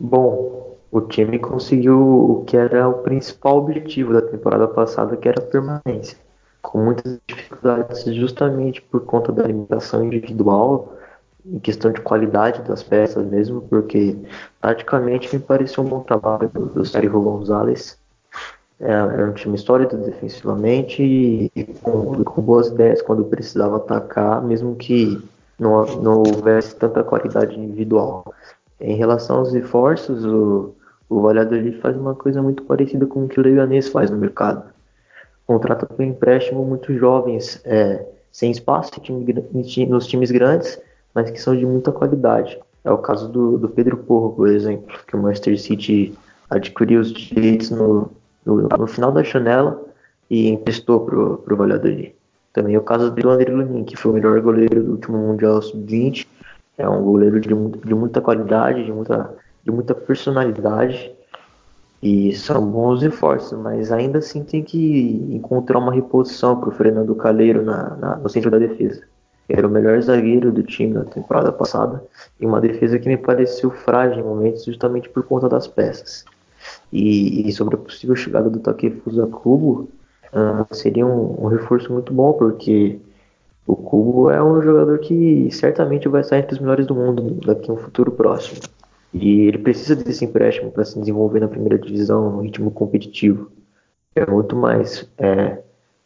bom, 0.01 0.77
o 0.91 1.01
time 1.01 1.39
conseguiu 1.39 2.01
o 2.01 2.45
que 2.45 2.57
era 2.57 2.89
o 2.89 2.95
principal 2.95 3.59
objetivo 3.59 4.13
da 4.13 4.23
temporada 4.23 4.67
passada, 4.67 5.17
que 5.17 5.29
era 5.29 5.41
a 5.41 5.47
permanência, 5.47 6.19
com 6.61 6.79
muitas 6.79 7.21
dificuldades 7.29 8.05
justamente 8.15 8.83
por 8.83 9.05
conta 9.05 9.31
da 9.31 9.45
limitação 9.45 10.05
individual 10.05 10.93
em 11.45 11.59
questão 11.59 11.91
de 11.93 12.01
qualidade 12.01 12.63
das 12.63 12.83
peças 12.83 13.27
mesmo, 13.27 13.63
porque 13.63 14.17
praticamente 14.61 15.35
me 15.35 15.43
pareceu 15.43 15.83
um 15.83 15.89
bom 15.89 16.01
trabalho 16.01 16.49
do, 16.49 16.67
do 16.67 16.85
Sérgio 16.85 17.21
Gonzalez. 17.21 17.99
É, 18.81 18.91
era 18.91 19.31
um 19.31 19.33
time 19.33 19.57
sólido 19.59 19.97
defensivamente 19.97 21.03
e, 21.03 21.65
com, 21.83 22.25
com, 22.25 22.43
boas 22.43 22.69
ideias 22.69 23.01
quando 23.01 23.25
precisava 23.25 23.77
atacar, 23.77 24.43
mesmo 24.43 24.75
que 24.75 25.23
não, 25.59 25.85
não 26.03 26.19
houvesse 26.19 26.75
tanta 26.75 27.05
qualidade 27.05 27.59
individual. 27.59 28.35
Em 28.81 28.97
relação 28.97 29.39
aos 29.39 29.53
reforços, 29.53 30.25
o, 30.25 30.75
o 31.09 31.21
Valladolid 31.21 31.79
faz 31.81 31.97
uma 31.97 32.15
coisa 32.15 32.43
muito 32.43 32.65
parecida 32.65 33.07
com 33.07 33.25
o 33.25 33.29
que 33.29 33.39
o 33.39 33.43
Leganés 33.43 33.89
faz 33.89 34.11
no 34.11 34.17
mercado. 34.17 34.65
Contrata 35.47 35.87
por 35.87 36.03
empréstimo 36.03 36.65
muitos 36.65 36.99
jovens, 36.99 37.61
é, 37.65 38.05
sem 38.33 38.51
espaço 38.51 39.01
time, 39.01 39.25
nos 39.89 40.07
times 40.07 40.31
grandes, 40.31 40.81
mas 41.15 41.31
que 41.31 41.41
são 41.41 41.57
de 41.57 41.67
muita 41.67 41.93
qualidade. 41.93 42.59
É 42.85 42.91
o 42.91 42.99
caso 42.99 43.29
do, 43.29 43.59
do 43.59 43.69
Pedro 43.69 43.97
Porro, 43.97 44.33
por 44.33 44.49
exemplo, 44.49 44.99
que 45.07 45.15
o 45.15 45.23
Manchester 45.23 45.59
City 45.61 46.15
adquiriu 46.51 47.01
os 47.01 47.13
direitos 47.13 47.71
no, 47.71 48.11
no, 48.45 48.69
no 48.69 48.87
final 48.87 49.13
da 49.13 49.23
janela 49.23 49.81
e 50.29 50.49
emprestou 50.49 51.01
para 51.01 51.55
o 51.55 51.57
Valladolid. 51.57 52.15
Também 52.53 52.75
é 52.75 52.79
o 52.79 52.83
caso 52.83 53.11
do 53.11 53.31
André 53.31 53.51
Lunin, 53.51 53.85
que 53.85 53.97
foi 53.97 54.11
o 54.11 54.15
melhor 54.15 54.41
goleiro 54.41 54.83
do 54.83 54.93
último 54.93 55.17
Mundial 55.17 55.63
Sub-20. 55.63 56.27
É 56.77 56.89
um 56.89 57.03
goleiro 57.03 57.41
de, 57.41 57.49
de 57.49 57.95
muita 57.95 58.21
qualidade, 58.21 58.85
de 58.85 58.93
muita, 58.93 59.35
de 59.65 59.71
muita 59.71 59.95
personalidade. 59.95 61.13
E 62.03 62.35
são 62.35 62.67
bons 62.67 63.01
reforços, 63.01 63.57
mas 63.57 63.93
ainda 63.93 64.19
assim 64.19 64.43
tem 64.43 64.63
que 64.63 65.25
encontrar 65.31 65.79
uma 65.79 65.93
reposição 65.93 66.59
para 66.59 66.69
o 66.69 66.73
Fernando 66.73 67.15
Caleiro 67.15 67.63
na, 67.63 67.97
na, 67.97 68.17
no 68.17 68.29
centro 68.29 68.51
da 68.51 68.59
defesa 68.59 69.03
era 69.53 69.67
o 69.67 69.71
melhor 69.71 70.01
zagueiro 70.01 70.51
do 70.51 70.63
time 70.63 70.95
na 70.95 71.05
temporada 71.05 71.53
passada, 71.53 72.03
e 72.41 72.47
uma 72.47 72.61
defesa 72.61 72.99
que 72.99 73.09
me 73.09 73.19
pareceu 73.19 73.71
frágil 73.71 74.21
em 74.21 74.27
momentos 74.27 74.65
justamente 74.65 75.09
por 75.11 75.23
conta 75.25 75.49
das 75.49 75.69
peças. 75.69 76.25
E, 76.91 77.47
e 77.49 77.53
sobre 77.53 77.75
a 77.75 77.79
possível 77.79 78.17
chegada 78.17 78.49
do 78.49 78.61
Takefusa 78.61 79.27
Kubo, 79.27 79.89
uh, 80.33 80.75
seria 80.75 81.07
um, 81.07 81.45
um, 81.45 81.47
reforço 81.49 81.93
muito 81.93 82.15
bom, 82.15 82.33
porque 82.33 82.99
o 83.67 83.77
Kubo 83.77 84.31
é 84.31 84.43
um 84.43 84.63
jogador 84.63 84.99
que 84.99 85.51
certamente 85.51 86.09
vai 86.09 86.25
sair 86.25 86.41
entre 86.41 86.55
os 86.55 86.61
melhores 86.61 86.87
do 86.87 86.95
mundo 86.95 87.39
daqui 87.45 87.71
a 87.71 87.75
um 87.75 87.77
futuro 87.77 88.11
próximo. 88.11 88.61
E 89.13 89.43
ele 89.43 89.59
precisa 89.59 89.95
desse 89.95 90.25
empréstimo 90.25 90.71
para 90.71 90.85
se 90.85 90.99
desenvolver 90.99 91.41
na 91.41 91.49
primeira 91.49 91.79
divisão 91.79 92.31
no 92.31 92.41
ritmo 92.41 92.71
competitivo. 92.71 93.51
É 94.15 94.25
muito 94.25 94.57
mais 94.57 95.07
é, 95.19 95.59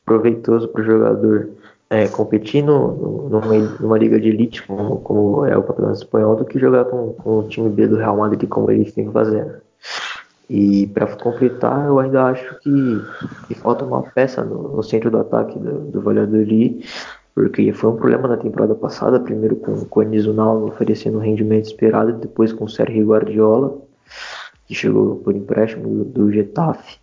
proveitoso 0.04 0.66
para 0.68 0.82
o 0.82 0.84
jogador 0.84 1.50
é, 1.88 2.08
competir 2.08 2.64
no, 2.64 3.28
numa, 3.28 3.54
numa, 3.80 3.98
liga 3.98 4.18
de 4.20 4.28
elite, 4.28 4.62
como, 4.66 5.00
como 5.00 5.44
é 5.44 5.56
o 5.56 5.62
campeonato 5.62 5.98
espanhol, 5.98 6.36
do 6.36 6.44
que 6.44 6.58
jogar 6.58 6.84
com, 6.86 7.12
com, 7.12 7.38
o 7.38 7.48
time 7.48 7.68
B 7.68 7.86
do 7.86 7.96
Real 7.96 8.16
Madrid, 8.16 8.48
como 8.48 8.70
eles 8.70 8.92
têm 8.92 9.06
que 9.06 9.12
fazer. 9.12 9.62
E 10.48 10.86
para 10.88 11.06
completar, 11.16 11.86
eu 11.86 11.98
ainda 11.98 12.24
acho 12.24 12.58
que, 12.60 13.02
que 13.48 13.54
falta 13.54 13.84
uma 13.84 14.02
peça 14.02 14.44
no, 14.44 14.76
no 14.76 14.82
centro 14.82 15.10
do 15.10 15.18
ataque 15.18 15.58
do, 15.58 15.90
do 15.90 16.00
Valladolid, 16.00 16.84
porque 17.34 17.72
foi 17.72 17.90
um 17.90 17.96
problema 17.96 18.28
na 18.28 18.36
temporada 18.36 18.74
passada, 18.74 19.20
primeiro 19.20 19.56
com, 19.56 19.84
com 19.84 20.00
o 20.00 20.02
Nizunal 20.02 20.64
oferecendo 20.64 21.18
o 21.18 21.20
rendimento 21.20 21.66
esperado, 21.66 22.12
depois 22.14 22.52
com 22.52 22.64
o 22.64 22.68
Sérgio 22.68 23.06
Guardiola, 23.06 23.76
que 24.66 24.74
chegou 24.74 25.16
por 25.16 25.34
empréstimo 25.34 25.86
do, 25.86 26.04
do 26.04 26.32
Getafe. 26.32 26.98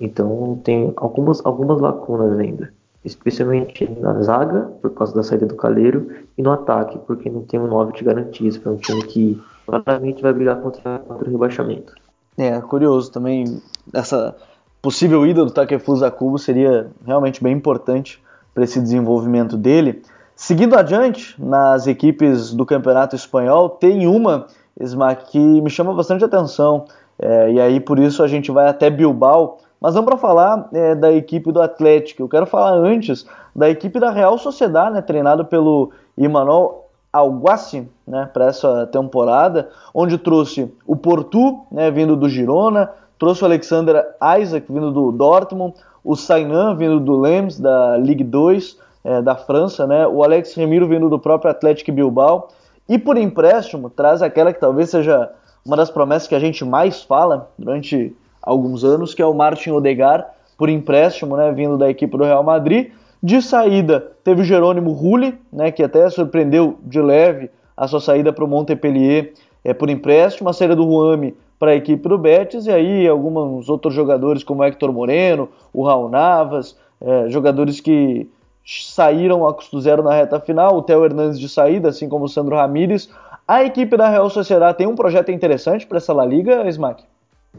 Então 0.00 0.60
tem 0.64 0.92
algumas, 0.96 1.44
algumas 1.44 1.80
lacunas 1.80 2.38
ainda, 2.38 2.72
especialmente 3.04 3.88
na 4.00 4.20
zaga, 4.22 4.70
por 4.82 4.92
causa 4.94 5.14
da 5.14 5.22
saída 5.22 5.46
do 5.46 5.54
Caleiro, 5.54 6.10
e 6.36 6.42
no 6.42 6.50
ataque, 6.50 6.98
porque 7.06 7.30
não 7.30 7.42
tem 7.42 7.58
um 7.58 7.66
9 7.66 7.92
de 7.92 8.04
garantias 8.04 8.58
para 8.58 8.72
um 8.72 8.76
time 8.76 9.02
que 9.04 9.42
claramente 9.66 10.22
vai 10.22 10.32
brigar 10.32 10.60
contra, 10.60 10.98
contra 10.98 11.28
o 11.28 11.30
rebaixamento. 11.30 11.94
É, 12.36 12.60
curioso 12.60 13.10
também, 13.10 13.60
essa 13.92 14.36
possível 14.80 15.26
ida 15.26 15.44
do 15.44 15.50
Takefusa 15.50 16.10
Kubo 16.10 16.38
seria 16.38 16.88
realmente 17.04 17.42
bem 17.42 17.52
importante 17.52 18.22
para 18.54 18.64
esse 18.64 18.80
desenvolvimento 18.80 19.56
dele. 19.56 20.02
Seguindo 20.34 20.76
adiante, 20.76 21.34
nas 21.42 21.86
equipes 21.86 22.54
do 22.54 22.64
Campeonato 22.64 23.16
Espanhol, 23.16 23.70
tem 23.70 24.06
uma, 24.06 24.46
Smack, 24.80 25.32
que 25.32 25.38
me 25.38 25.68
chama 25.68 25.92
bastante 25.92 26.24
atenção, 26.24 26.84
é, 27.18 27.52
e 27.52 27.60
aí 27.60 27.80
por 27.80 27.98
isso 27.98 28.22
a 28.22 28.28
gente 28.28 28.50
vai 28.50 28.68
até 28.68 28.88
Bilbao, 28.88 29.58
mas 29.80 29.94
não 29.94 30.04
para 30.04 30.16
falar 30.16 30.68
é, 30.72 30.94
da 30.94 31.12
equipe 31.12 31.52
do 31.52 31.62
Atlético, 31.62 32.22
eu 32.22 32.28
quero 32.28 32.46
falar 32.46 32.72
antes 32.72 33.26
da 33.54 33.68
equipe 33.68 33.98
da 33.98 34.10
Real 34.10 34.36
Sociedade, 34.38 34.94
né, 34.94 35.02
treinado 35.02 35.44
pelo 35.44 35.90
Imanol 36.16 36.88
Alguaci, 37.12 37.88
né, 38.06 38.28
para 38.32 38.46
essa 38.46 38.86
temporada, 38.86 39.68
onde 39.94 40.18
trouxe 40.18 40.72
o 40.86 40.94
Portu, 40.94 41.60
né, 41.70 41.90
vindo 41.90 42.14
do 42.14 42.28
Girona, 42.28 42.90
trouxe 43.18 43.42
o 43.42 43.46
Alexander 43.46 44.04
Isaac, 44.40 44.70
vindo 44.70 44.92
do 44.92 45.10
Dortmund, 45.10 45.74
o 46.04 46.14
Sainan, 46.14 46.76
vindo 46.76 47.00
do 47.00 47.18
Lens, 47.18 47.58
da 47.58 47.96
Ligue 47.96 48.24
2 48.24 48.78
é, 49.04 49.22
da 49.22 49.34
França, 49.34 49.86
né, 49.86 50.06
o 50.06 50.22
Alex 50.22 50.54
Remiro, 50.54 50.86
vindo 50.86 51.08
do 51.08 51.18
próprio 51.18 51.50
Atlético 51.50 51.92
Bilbao, 51.92 52.48
e 52.88 52.98
por 52.98 53.16
empréstimo, 53.16 53.90
traz 53.90 54.22
aquela 54.22 54.52
que 54.52 54.60
talvez 54.60 54.90
seja 54.90 55.30
uma 55.64 55.76
das 55.76 55.90
promessas 55.90 56.28
que 56.28 56.34
a 56.34 56.40
gente 56.40 56.64
mais 56.64 57.02
fala 57.02 57.50
durante 57.58 58.16
alguns 58.48 58.82
anos, 58.82 59.12
que 59.14 59.20
é 59.20 59.26
o 59.26 59.34
Martin 59.34 59.70
Odegar, 59.70 60.26
por 60.56 60.70
empréstimo, 60.70 61.36
né, 61.36 61.52
vindo 61.52 61.76
da 61.76 61.90
equipe 61.90 62.16
do 62.16 62.24
Real 62.24 62.42
Madrid, 62.42 62.90
de 63.22 63.42
saída, 63.42 64.12
teve 64.24 64.40
o 64.40 64.44
Jerônimo 64.44 64.92
Rulli, 64.92 65.38
né, 65.52 65.70
que 65.70 65.82
até 65.82 66.08
surpreendeu 66.08 66.78
de 66.82 67.00
leve 67.00 67.50
a 67.76 67.86
sua 67.86 68.00
saída 68.00 68.32
para 68.32 68.44
o 68.44 68.48
Montpellier 68.48 69.34
é, 69.62 69.74
por 69.74 69.90
empréstimo, 69.90 70.48
a 70.48 70.52
saída 70.52 70.74
do 70.74 70.84
Ruame 70.84 71.34
para 71.58 71.72
a 71.72 71.74
equipe 71.74 72.08
do 72.08 72.16
Betis, 72.16 72.66
e 72.66 72.72
aí 72.72 73.06
alguns 73.06 73.68
outros 73.68 73.92
jogadores 73.92 74.42
como 74.42 74.64
Hector 74.64 74.92
Moreno, 74.92 75.48
o 75.72 75.84
Raul 75.84 76.08
Navas, 76.08 76.76
é, 77.00 77.28
jogadores 77.28 77.80
que 77.80 78.30
saíram 78.64 79.46
a 79.46 79.52
custo 79.52 79.80
zero 79.80 80.02
na 80.02 80.14
reta 80.14 80.40
final, 80.40 80.76
o 80.76 80.82
Theo 80.82 81.04
Hernandes 81.04 81.38
de 81.38 81.48
saída, 81.48 81.90
assim 81.90 82.08
como 82.08 82.24
o 82.24 82.28
Sandro 82.28 82.56
Ramírez. 82.56 83.10
A 83.46 83.64
equipe 83.64 83.96
da 83.96 84.08
Real 84.08 84.30
Sociedade 84.30 84.78
tem 84.78 84.86
um 84.86 84.94
projeto 84.94 85.30
interessante 85.30 85.86
para 85.86 85.98
essa 85.98 86.12
La 86.12 86.24
Liga, 86.24 86.66
Smack? 86.68 87.02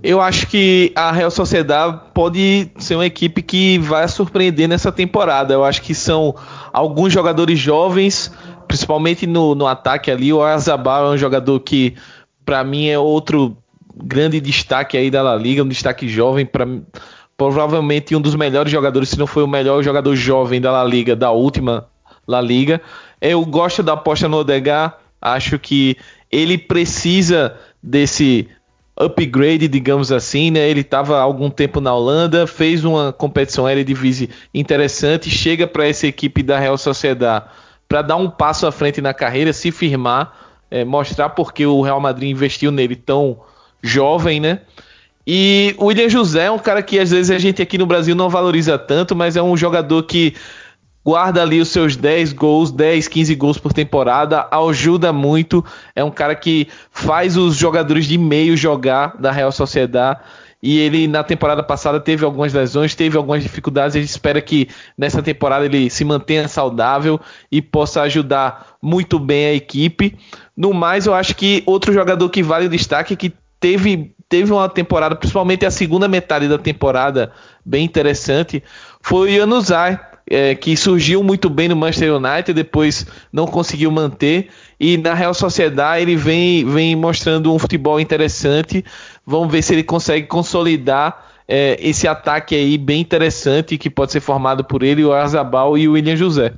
Eu 0.02 0.22
acho 0.22 0.48
que 0.48 0.94
a 0.96 1.12
Real 1.12 1.30
Sociedade 1.30 2.00
pode 2.14 2.72
ser 2.78 2.96
uma 2.96 3.06
equipe 3.06 3.42
que 3.42 3.78
vai 3.80 4.08
surpreender 4.08 4.68
nessa 4.68 4.92
temporada. 4.92 5.54
Eu 5.54 5.64
acho 5.66 5.82
que 5.82 5.94
são 5.94 6.36
alguns 6.72 7.12
jogadores 7.12 7.60
jovens, 7.60 8.32
principalmente 8.68 9.28
no, 9.28 9.56
no 9.56 9.68
ataque 9.68 10.10
ali. 10.10 10.32
O 10.32 10.42
Azabal 10.42 11.08
é 11.08 11.10
um 11.16 11.18
jogador 11.18 11.60
que, 11.60 11.96
para 12.46 12.64
mim, 12.64 12.88
é 12.88 12.98
outro 12.98 13.58
grande 13.94 14.40
destaque 14.40 14.96
aí 14.96 15.12
da 15.12 15.22
La 15.22 15.36
Liga, 15.36 15.64
um 15.64 15.68
destaque 15.68 16.08
jovem, 16.08 16.46
para 16.46 16.66
provavelmente 17.36 18.16
um 18.16 18.22
dos 18.22 18.36
melhores 18.36 18.72
jogadores, 18.72 19.10
se 19.10 19.20
não 19.20 19.28
foi 19.28 19.44
o 19.44 19.48
melhor 19.48 19.84
jogador 19.84 20.16
jovem 20.16 20.62
da 20.62 20.72
La 20.72 20.84
Liga, 20.84 21.16
da 21.16 21.32
última 21.32 21.88
La 22.28 22.40
Liga. 22.40 22.82
Eu 23.22 23.46
gosto 23.46 23.84
da 23.84 23.94
aposta 23.94 24.30
no 24.30 24.38
Odegar, 24.38 24.98
acho 25.22 25.60
que 25.60 25.98
ele 26.32 26.58
precisa 26.58 27.56
desse 27.82 28.48
upgrade, 29.00 29.68
digamos 29.70 30.12
assim, 30.12 30.52
né? 30.52 30.70
Ele 30.70 30.82
estava 30.82 31.18
há 31.18 31.22
algum 31.22 31.50
tempo 31.50 31.80
na 31.80 31.94
Holanda, 31.94 32.46
fez 32.46 32.84
uma 32.84 33.14
competição 33.14 33.68
Eredivisie 33.68 34.30
interessante, 34.54 35.30
chega 35.30 35.66
para 35.66 35.88
essa 35.88 36.06
equipe 36.06 36.44
da 36.44 36.60
Real 36.60 36.78
Sociedade 36.78 37.46
para 37.88 38.02
dar 38.04 38.18
um 38.18 38.30
passo 38.30 38.68
à 38.68 38.72
frente 38.72 39.02
na 39.02 39.14
carreira, 39.14 39.52
se 39.52 39.72
firmar, 39.72 40.34
é, 40.70 40.86
mostrar 40.86 41.30
porque 41.30 41.66
o 41.66 41.82
Real 41.82 42.00
Madrid 42.00 42.30
investiu 42.30 42.72
nele 42.72 42.96
tão 42.96 43.40
jovem, 43.82 44.40
né? 44.40 44.60
E 45.26 45.76
o 45.78 45.86
William 45.86 46.10
José 46.10 46.46
é 46.46 46.52
um 46.52 46.60
cara 46.60 46.82
que 46.84 47.00
às 47.00 47.12
vezes 47.12 47.32
a 47.32 47.40
gente 47.40 47.62
aqui 47.62 47.78
no 47.78 47.86
Brasil 47.86 48.16
não 48.16 48.30
valoriza 48.30 48.78
tanto, 48.78 49.16
mas 49.16 49.36
é 49.36 49.42
um 49.42 49.56
jogador 49.56 50.04
que 50.04 50.36
guarda 51.10 51.42
ali 51.42 51.60
os 51.60 51.70
seus 51.70 51.96
10 51.96 52.34
gols, 52.34 52.72
10, 52.72 53.08
15 53.08 53.34
gols 53.34 53.58
por 53.58 53.74
temporada, 53.74 54.48
ajuda 54.52 55.12
muito. 55.12 55.66
É 55.96 56.04
um 56.04 56.12
cara 56.12 56.36
que 56.36 56.68
faz 56.92 57.36
os 57.36 57.56
jogadores 57.56 58.06
de 58.06 58.16
meio 58.16 58.56
jogar 58.56 59.18
da 59.18 59.32
Real 59.32 59.52
Sociedade. 59.52 60.20
E 60.62 60.78
ele 60.78 61.08
na 61.08 61.24
temporada 61.24 61.64
passada 61.64 62.00
teve 62.00 62.24
algumas 62.24 62.54
lesões, 62.54 62.94
teve 62.94 63.18
algumas 63.18 63.42
dificuldades. 63.42 63.96
A 63.96 64.00
gente 64.00 64.10
espera 64.10 64.40
que 64.40 64.70
nessa 64.96 65.20
temporada 65.24 65.66
ele 65.66 65.90
se 65.90 66.06
mantenha 66.06 66.48
saudável 66.48 67.20
e 67.52 67.60
possa 67.60 68.04
ajudar 68.04 68.78
muito 68.80 69.18
bem 69.18 69.48
a 69.48 69.54
equipe. 69.56 70.16
No 70.56 70.76
mais, 70.76 71.08
eu 71.08 71.16
acho 71.16 71.36
que 71.36 71.64
outro 71.66 71.92
jogador 71.92 72.30
que 72.30 72.44
vale 72.44 72.68
o 72.68 72.70
destaque 72.70 73.16
que 73.16 73.34
teve 73.60 74.14
teve 74.30 74.54
uma 74.54 74.70
temporada, 74.70 75.16
principalmente 75.16 75.66
a 75.66 75.72
segunda 75.72 76.08
metade 76.08 76.48
da 76.48 76.60
temporada, 76.60 77.32
bem 77.66 77.84
interessante, 77.84 78.64
foi 79.02 79.32
o 79.32 79.36
Januzaj 79.36 80.00
é, 80.30 80.54
que 80.54 80.78
surgiu 80.78 81.24
muito 81.24 81.50
bem 81.50 81.68
no 81.68 81.76
Manchester 81.76 82.16
United, 82.16 82.54
depois 82.54 83.08
não 83.34 83.48
conseguiu 83.48 83.90
manter. 83.90 84.50
E 84.80 84.96
na 84.98 85.14
Real 85.16 85.34
Sociedade 85.34 86.04
ele 86.04 86.16
vem, 86.16 86.64
vem 86.64 86.96
mostrando 86.96 87.52
um 87.54 87.58
futebol 87.58 88.00
interessante. 88.00 88.86
Vamos 89.26 89.52
ver 89.52 89.64
se 89.64 89.74
ele 89.74 89.84
consegue 89.84 90.28
consolidar 90.28 91.26
é, 91.48 91.78
esse 91.82 92.08
ataque 92.08 92.54
aí 92.54 92.78
bem 92.78 93.02
interessante 93.02 93.78
que 93.78 93.90
pode 93.90 94.12
ser 94.12 94.20
formado 94.20 94.64
por 94.64 94.84
ele, 94.84 95.04
o 95.04 95.12
Arzabal 95.12 95.76
e 95.76 95.88
o 95.88 95.94
William 95.94 96.16
José. 96.16 96.54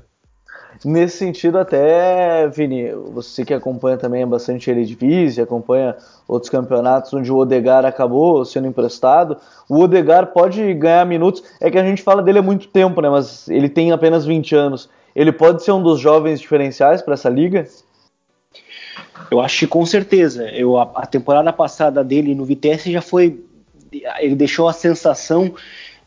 Nesse 0.84 1.18
sentido, 1.18 1.60
até, 1.60 2.48
Vini, 2.48 2.92
você 3.14 3.46
que 3.46 3.54
acompanha 3.54 3.98
também 3.98 4.26
bastante 4.26 4.70
Eredivisie, 4.72 5.44
acompanha 5.44 5.96
outros 6.28 6.50
campeonatos 6.50 7.14
onde 7.14 7.32
o 7.32 7.38
Odegar 7.38 7.86
acabou 7.86 8.44
sendo 8.44 8.68
emprestado, 8.68 9.38
o 9.70 9.80
Odegar 9.80 10.28
pode 10.28 10.74
ganhar 10.74 11.06
minutos. 11.06 11.44
É 11.60 11.70
que 11.70 11.78
a 11.78 11.84
gente 11.84 12.02
fala 12.02 12.24
dele 12.24 12.40
há 12.40 12.42
muito 12.42 12.68
tempo, 12.68 13.00
né? 13.00 13.10
Mas 13.10 13.48
ele 13.48 13.70
tem 13.70 13.92
apenas 13.92 14.26
20 14.26 14.56
anos. 14.56 14.90
Ele 15.16 15.32
pode 15.32 15.64
ser 15.64 15.72
um 15.72 15.84
dos 15.84 16.00
jovens 16.00 16.40
diferenciais 16.40 17.02
para 17.02 17.14
essa 17.14 17.30
liga? 17.30 17.68
Eu 19.30 19.40
acho 19.40 19.60
que 19.60 19.68
com 19.68 19.86
certeza. 19.86 20.50
Eu, 20.50 20.78
a, 20.78 20.90
a 20.96 21.06
temporada 21.06 21.54
passada 21.54 22.04
dele 22.04 22.34
no 22.34 22.44
Vitesse 22.44 22.92
já 22.92 23.02
foi. 23.02 23.44
Ele 24.20 24.36
deixou 24.36 24.68
a 24.68 24.74
sensação 24.74 25.54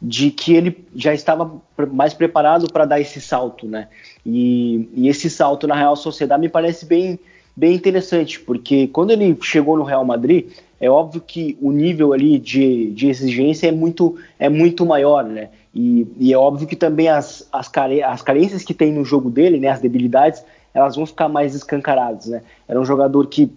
de 0.07 0.31
que 0.31 0.55
ele 0.55 0.85
já 0.95 1.15
estava 1.15 1.51
mais 1.91 2.13
preparado 2.13 2.71
para 2.71 2.85
dar 2.85 3.01
esse 3.01 3.23
salto, 3.23 3.67
né? 3.67 3.89
E, 4.25 4.87
e, 4.95 5.09
esse 5.09 5.31
salto 5.31 5.67
na 5.67 5.75
Real 5.75 5.97
Sociedade 5.97 6.43
me 6.43 6.49
parece 6.49 6.85
bem, 6.85 7.19
bem 7.57 7.75
interessante, 7.75 8.39
porque 8.39 8.87
quando 8.89 9.13
ele 9.13 9.35
chegou 9.41 9.79
no 9.79 9.83
Real 9.83 10.05
Madrid, 10.05 10.51
é 10.79 10.91
óbvio 10.91 11.23
que 11.23 11.57
o 11.59 11.73
nível 11.73 12.13
ali 12.13 12.39
de, 12.39 12.91
de 12.91 13.09
exigência 13.09 13.69
é 13.69 13.73
muito, 13.73 14.17
é 14.39 14.51
muito 14.51 14.85
maior, 14.85 15.25
né? 15.25 15.49
E, 15.75 16.07
e 16.19 16.35
é 16.35 16.37
óbvio 16.37 16.69
que 16.69 16.77
também 16.77 17.09
as, 17.09 17.49
as, 17.51 17.67
care, 17.67 18.03
as 18.03 18.21
carências 18.21 18.63
que 18.63 18.75
tem 18.75 18.93
no 18.93 19.07
jogo 19.07 19.31
dele, 19.31 19.59
né, 19.59 19.69
as 19.69 19.81
debilidades, 19.81 20.45
elas 20.75 20.97
vão 20.97 21.07
ficar 21.07 21.31
mais 21.31 21.55
escancaradas, 21.55 22.27
né? 22.27 22.43
Era 22.69 22.79
um 22.79 22.85
jogador 22.85 23.27
que, 23.29 23.51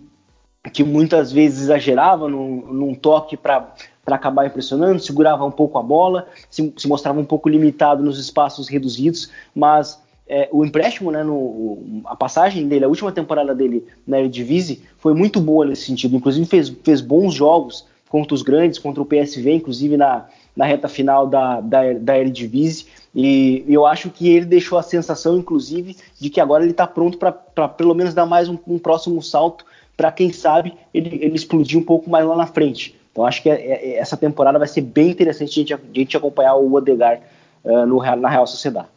que 0.71 0.81
muitas 0.81 1.29
vezes 1.29 1.63
exagerava 1.63 2.29
num, 2.29 2.71
num 2.71 2.95
toque 2.95 3.35
para 3.35 3.73
para 4.07 4.15
acabar 4.15 4.47
impressionando, 4.47 5.01
segurava 5.01 5.43
um 5.43 5.51
pouco 5.51 5.77
a 5.77 5.83
bola, 5.83 6.29
se, 6.49 6.73
se, 6.77 6.87
mostrava 6.87 7.19
um 7.19 7.25
pouco 7.25 7.49
limitado 7.49 8.01
nos 8.01 8.17
espaços 8.17 8.69
reduzidos, 8.69 9.29
mas 9.53 10.01
é, 10.25 10.47
o 10.49 10.63
empréstimo, 10.63 11.11
né, 11.11 11.21
no, 11.23 12.01
a 12.05 12.15
passagem 12.15 12.69
dele, 12.69 12.85
a 12.85 12.87
última 12.87 13.11
temporada 13.11 13.53
dele 13.53 13.85
na 14.07 14.17
Eredivisie 14.17 14.81
foi 14.97 15.13
muito 15.13 15.41
boa 15.41 15.65
nesse 15.65 15.81
sentido, 15.81 16.15
inclusive 16.15 16.45
fez, 16.45 16.69
fez 16.69 17.01
bons 17.01 17.33
jogos 17.33 17.85
contra 18.07 18.33
os 18.33 18.41
grandes, 18.41 18.79
contra 18.79 19.03
o 19.03 19.05
PSV, 19.05 19.55
inclusive 19.55 19.97
na, 19.97 20.27
na 20.55 20.63
reta 20.63 20.87
final 20.87 21.27
da, 21.27 21.59
da, 21.59 21.91
da 21.91 22.17
Eredivisie, 22.17 22.85
e 23.13 23.65
eu 23.67 23.85
acho 23.85 24.09
que 24.09 24.29
ele 24.29 24.45
deixou 24.45 24.77
a 24.77 24.83
sensação, 24.83 25.37
inclusive, 25.37 25.97
de 26.17 26.29
que 26.29 26.39
agora 26.39 26.63
ele 26.63 26.71
está 26.71 26.87
pronto 26.87 27.17
para 27.17 27.67
pelo 27.67 27.93
menos 27.93 28.13
dar 28.13 28.25
mais 28.25 28.47
um, 28.47 28.57
um 28.65 28.79
próximo 28.79 29.21
salto, 29.21 29.65
para 29.97 30.13
quem 30.13 30.31
sabe 30.31 30.75
ele, 30.93 31.19
ele 31.21 31.35
explodir 31.35 31.77
um 31.77 31.83
pouco 31.83 32.09
mais 32.09 32.25
lá 32.25 32.37
na 32.37 32.47
frente. 32.47 32.96
Então 33.17 33.25
acho 33.25 33.41
que 33.41 33.49
é, 33.49 33.55
é, 33.55 33.97
essa 33.97 34.15
temporada 34.15 34.59
vai 34.59 34.67
ser 34.67 34.81
bem 34.81 35.09
interessante 35.09 35.49
a 35.49 35.53
gente, 35.53 35.73
a 35.73 35.79
gente 35.91 36.15
acompanhar 36.15 36.53
o 36.53 36.71
Odegar 36.71 37.19
uh, 37.63 37.83
no, 37.87 37.99
na 38.15 38.29
Real 38.29 38.45
Sociedade. 38.45 38.89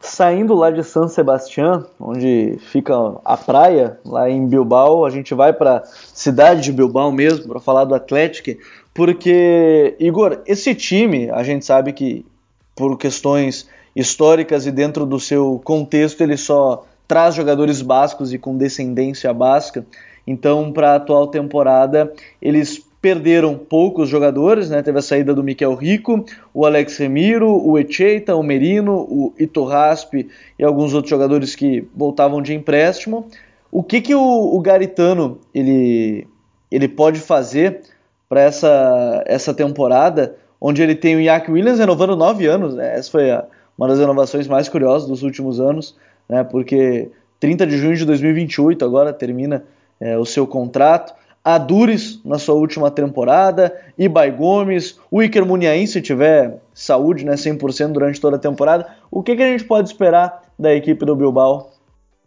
Saindo 0.00 0.52
lá 0.52 0.68
de 0.72 0.82
San 0.82 1.06
Sebastián, 1.06 1.86
onde 2.00 2.58
fica 2.58 2.92
a 3.24 3.36
praia, 3.36 4.00
lá 4.04 4.28
em 4.28 4.48
Bilbao, 4.48 5.04
a 5.04 5.10
gente 5.10 5.32
vai 5.32 5.52
para 5.52 5.76
a 5.76 5.82
cidade 5.84 6.62
de 6.62 6.72
Bilbao 6.72 7.12
mesmo, 7.12 7.46
para 7.46 7.60
falar 7.60 7.84
do 7.84 7.94
Atlético, 7.94 8.60
porque, 8.92 9.94
Igor, 10.00 10.40
esse 10.44 10.74
time, 10.74 11.30
a 11.30 11.44
gente 11.44 11.64
sabe 11.64 11.92
que 11.92 12.26
por 12.74 12.98
questões 12.98 13.68
históricas 13.94 14.66
e 14.66 14.72
dentro 14.72 15.06
do 15.06 15.20
seu 15.20 15.60
contexto, 15.62 16.20
ele 16.20 16.36
só 16.36 16.84
traz 17.06 17.36
jogadores 17.36 17.80
bascos 17.80 18.32
e 18.32 18.38
com 18.38 18.56
descendência 18.56 19.32
basca. 19.32 19.86
Então, 20.26 20.72
para 20.72 20.92
a 20.92 20.96
atual 20.96 21.28
temporada, 21.28 22.12
eles 22.42 22.85
perderam 23.00 23.56
poucos 23.56 24.08
jogadores, 24.08 24.70
né? 24.70 24.82
Teve 24.82 24.98
a 24.98 25.02
saída 25.02 25.34
do 25.34 25.44
Miquel 25.44 25.74
Rico, 25.74 26.24
o 26.52 26.66
Alex 26.66 26.96
Remiro, 26.98 27.50
o 27.50 27.78
Echeita, 27.78 28.34
o 28.34 28.42
Merino, 28.42 29.06
o 29.08 29.32
Itorraspe 29.38 30.28
e 30.58 30.64
alguns 30.64 30.94
outros 30.94 31.10
jogadores 31.10 31.54
que 31.54 31.86
voltavam 31.94 32.42
de 32.42 32.54
empréstimo. 32.54 33.26
O 33.70 33.82
que, 33.82 34.00
que 34.00 34.14
o, 34.14 34.20
o 34.20 34.60
Garitano 34.60 35.38
ele, 35.54 36.26
ele 36.70 36.88
pode 36.88 37.20
fazer 37.20 37.82
para 38.28 38.40
essa, 38.40 39.22
essa 39.26 39.54
temporada, 39.54 40.36
onde 40.60 40.82
ele 40.82 40.94
tem 40.94 41.16
o 41.16 41.22
Jack 41.22 41.50
Williams 41.50 41.78
renovando 41.78 42.16
nove 42.16 42.46
anos. 42.46 42.74
Né? 42.74 42.96
Essa 42.96 43.10
foi 43.10 43.30
a, 43.30 43.44
uma 43.76 43.86
das 43.86 43.98
renovações 43.98 44.48
mais 44.48 44.68
curiosas 44.68 45.08
dos 45.08 45.22
últimos 45.22 45.60
anos, 45.60 45.96
né? 46.28 46.42
porque 46.42 47.10
30 47.38 47.66
de 47.66 47.76
junho 47.76 47.96
de 47.96 48.04
2028 48.04 48.84
agora 48.84 49.12
termina 49.12 49.64
é, 50.00 50.16
o 50.18 50.24
seu 50.24 50.46
contrato. 50.46 51.14
A 51.46 51.58
Dures 51.58 52.20
na 52.24 52.40
sua 52.40 52.56
última 52.56 52.90
temporada, 52.90 53.72
Ibai 53.96 54.32
Gomes, 54.32 54.98
o 55.08 55.22
Iker 55.22 55.46
Muniain 55.46 55.86
se 55.86 56.02
tiver 56.02 56.60
saúde, 56.74 57.24
né, 57.24 57.34
100% 57.34 57.92
durante 57.92 58.20
toda 58.20 58.34
a 58.34 58.40
temporada. 58.40 58.84
O 59.12 59.22
que, 59.22 59.36
que 59.36 59.44
a 59.44 59.46
gente 59.46 59.62
pode 59.62 59.88
esperar 59.88 60.42
da 60.58 60.74
equipe 60.74 61.06
do 61.06 61.14
Bilbao? 61.14 61.70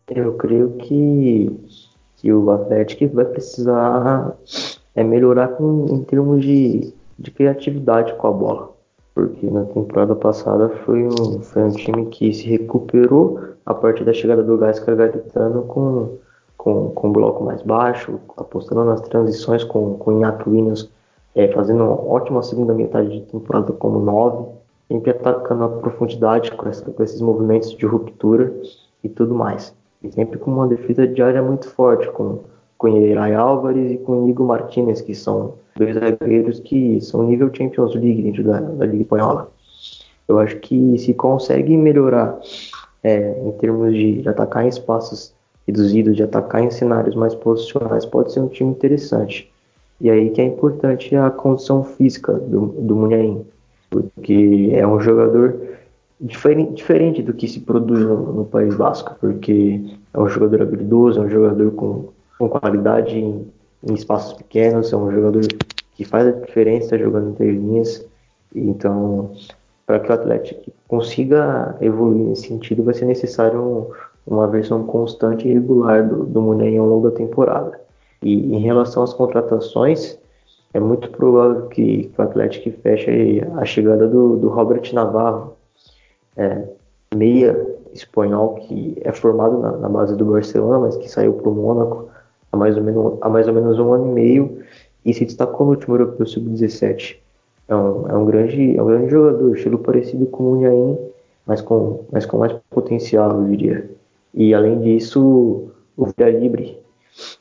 Eu 0.07 0.35
creio 0.35 0.69
que, 0.77 1.51
que 2.15 2.31
o 2.31 2.49
Atlético 2.49 3.13
vai 3.13 3.25
precisar 3.25 4.37
é 4.95 5.03
melhorar 5.03 5.49
com, 5.49 5.85
em 5.89 6.01
termos 6.05 6.41
de, 6.41 6.93
de 7.19 7.29
criatividade 7.29 8.13
com 8.13 8.25
a 8.25 8.31
bola. 8.31 8.69
Porque 9.13 9.47
na 9.47 9.65
temporada 9.65 10.15
passada 10.15 10.69
foi 10.85 11.03
um, 11.03 11.41
foi 11.41 11.63
um 11.63 11.71
time 11.71 12.05
que 12.05 12.31
se 12.31 12.47
recuperou 12.47 13.41
a 13.65 13.73
partir 13.73 14.05
da 14.05 14.13
chegada 14.13 14.41
do 14.41 14.57
Gasca 14.57 14.95
Gaetano 14.95 15.63
com, 15.63 16.17
com, 16.59 16.91
com 16.91 17.07
um 17.07 17.11
bloco 17.11 17.43
mais 17.43 17.63
baixo, 17.63 18.19
apostando 18.37 18.85
nas 18.85 19.01
transições 19.01 19.63
com, 19.63 19.97
o 19.99 20.11
Iñaki 20.11 20.47
Williams, 20.47 20.91
é, 21.33 21.47
fazendo 21.47 21.83
uma 21.83 21.99
ótima 21.99 22.43
segunda 22.43 22.75
metade 22.75 23.09
de 23.09 23.21
temporada 23.21 23.73
como 23.73 23.99
9, 23.99 24.45
sempre 24.87 25.09
atacando 25.09 25.63
a 25.63 25.69
profundidade 25.69 26.51
com, 26.51 26.69
essa, 26.69 26.91
com 26.91 27.01
esses 27.01 27.21
movimentos 27.21 27.71
de 27.71 27.85
ruptura 27.87 28.53
e 29.03 29.09
tudo 29.09 29.33
mais. 29.33 29.73
E 30.03 30.11
sempre 30.11 30.37
com 30.37 30.51
uma 30.51 30.67
defesa 30.67 31.07
de 31.07 31.21
área 31.21 31.41
muito 31.41 31.67
forte, 31.67 32.07
com 32.11 32.39
com 32.79 32.87
Irai 32.87 33.33
Álvares 33.33 33.91
e 33.91 33.97
com 33.97 34.27
Igor 34.29 34.47
Martinez, 34.47 35.01
que 35.01 35.13
são 35.13 35.55
dois 35.75 35.95
zagueiros 35.95 36.61
que 36.61 36.99
são 37.01 37.27
nível 37.27 37.51
Champions 37.53 37.93
League 37.93 38.23
dentro 38.23 38.43
da, 38.43 38.61
da 38.61 38.85
Liga 38.85 39.03
Espanhola. 39.03 39.51
Eu 40.27 40.39
acho 40.39 40.55
que 40.59 40.97
se 40.97 41.13
consegue 41.13 41.75
melhorar 41.75 42.39
é, 43.03 43.37
em 43.45 43.51
termos 43.53 43.93
de, 43.93 44.23
atacar 44.27 44.63
em 44.63 44.69
espaços 44.69 45.35
reduzidos, 45.69 46.15
de 46.15 46.23
atacar 46.23 46.63
em 46.63 46.71
cenários 46.71 47.15
mais 47.15 47.33
posicionais, 47.35 48.05
pode 48.05 48.31
ser 48.31 48.39
um 48.39 48.47
time 48.47 48.71
interessante. 48.71 49.51
E 50.01 50.09
aí 50.09 50.29
que 50.29 50.41
é 50.41 50.45
importante 50.45 51.15
a 51.15 51.29
condição 51.29 51.83
física 51.83 52.33
do, 52.33 52.67
do 52.67 52.95
Munhaim, 52.95 53.45
porque 53.89 54.71
é 54.73 54.85
um 54.85 54.99
jogador 54.99 55.59
diferente, 56.19 56.73
diferente 56.73 57.21
do 57.21 57.33
que 57.33 57.47
se 57.47 57.59
produz 57.59 57.99
no, 57.99 58.33
no 58.33 58.45
País 58.45 58.75
Basco, 58.75 59.15
porque 59.19 59.81
é 60.13 60.19
um 60.19 60.27
jogador 60.27 60.61
habilidoso, 60.61 61.19
é 61.19 61.23
um 61.23 61.29
jogador 61.29 61.71
com 61.71 62.09
com 62.39 62.47
qualidade 62.47 63.17
em, 63.17 63.51
em, 63.83 63.93
espaços 63.93 64.33
pequenos, 64.33 64.93
é 64.93 64.95
um 64.95 65.11
jogador 65.11 65.45
que 65.93 66.05
faz 66.05 66.25
a 66.25 66.31
diferença 66.31 66.97
jogando 66.97 67.31
entre 67.31 67.51
linhas. 67.51 68.05
Então, 68.55 69.33
para 69.85 69.99
que 69.99 70.09
o 70.09 70.13
Atlético 70.13 70.71
consiga 70.87 71.75
evoluir 71.81 72.25
nesse 72.25 72.47
sentido, 72.47 72.81
vai 72.81 72.93
ser 72.93 73.05
necessário 73.05 73.91
uma 74.25 74.47
versão 74.47 74.83
constante 74.83 75.47
e 75.47 75.53
regular 75.53 76.07
do, 76.07 76.25
do 76.25 76.39
ao 76.39 76.87
longo 76.87 77.09
da 77.09 77.15
temporada. 77.15 77.79
E 78.21 78.55
em 78.55 78.59
relação 78.59 79.03
às 79.03 79.13
contratações, 79.13 80.17
é 80.73 80.79
muito 80.79 81.09
provável 81.09 81.67
que, 81.67 82.11
o 82.17 82.21
Atlético 82.21 82.77
feche 82.81 83.41
a 83.57 83.65
chegada 83.65 84.07
do, 84.07 84.37
do 84.37 84.49
Robert 84.49 84.93
Navarro, 84.93 85.53
é, 86.37 86.63
meia 87.15 87.67
espanhol 87.93 88.55
que 88.55 88.97
é 89.01 89.11
formado 89.11 89.57
na, 89.57 89.71
na, 89.71 89.89
base 89.89 90.15
do 90.15 90.25
Barcelona, 90.25 90.79
mas 90.79 90.95
que 90.97 91.09
saiu 91.09 91.33
para 91.33 91.49
o 91.49 91.55
Mônaco 91.55 92.07
há 92.51 92.57
mais 92.57 92.77
ou 92.77 92.83
menos, 92.83 93.17
há 93.21 93.29
mais 93.29 93.47
ou 93.47 93.53
menos 93.53 93.79
um 93.79 93.93
ano 93.93 94.07
e 94.07 94.11
meio 94.11 94.59
e 95.03 95.13
se 95.13 95.25
destacou 95.25 95.65
no 95.65 95.73
último 95.73 95.95
europeu 95.95 96.25
sub-17. 96.25 97.17
É 97.67 97.75
um, 97.75 98.07
é, 98.07 98.15
um 98.15 98.25
grande, 98.25 98.77
é 98.77 98.81
um 98.81 98.85
grande 98.85 99.09
jogador, 99.09 99.55
estilo 99.55 99.79
parecido 99.79 100.25
com 100.27 100.43
o 100.43 100.57
Unhain, 100.57 100.97
mas 101.45 101.61
com, 101.61 102.05
mas 102.11 102.25
com 102.25 102.37
mais 102.37 102.53
potencial, 102.69 103.31
eu 103.31 103.47
diria. 103.47 103.89
E 104.33 104.53
além 104.53 104.79
disso, 104.81 105.71
o 105.97 106.05
Vila 106.05 106.29
Libre, 106.29 106.79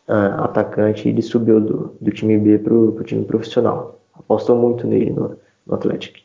uh, 0.09 0.43
atacante, 0.43 1.09
ele 1.09 1.22
subiu 1.22 1.61
do, 1.61 1.95
do 2.01 2.11
time 2.11 2.39
B 2.39 2.59
para 2.59 2.74
o 2.74 3.03
time 3.05 3.24
profissional. 3.24 4.01
Apostou 4.14 4.57
muito 4.57 4.86
nele 4.86 5.11
no, 5.11 5.36
no 5.66 5.74
Atlético. 5.74 6.18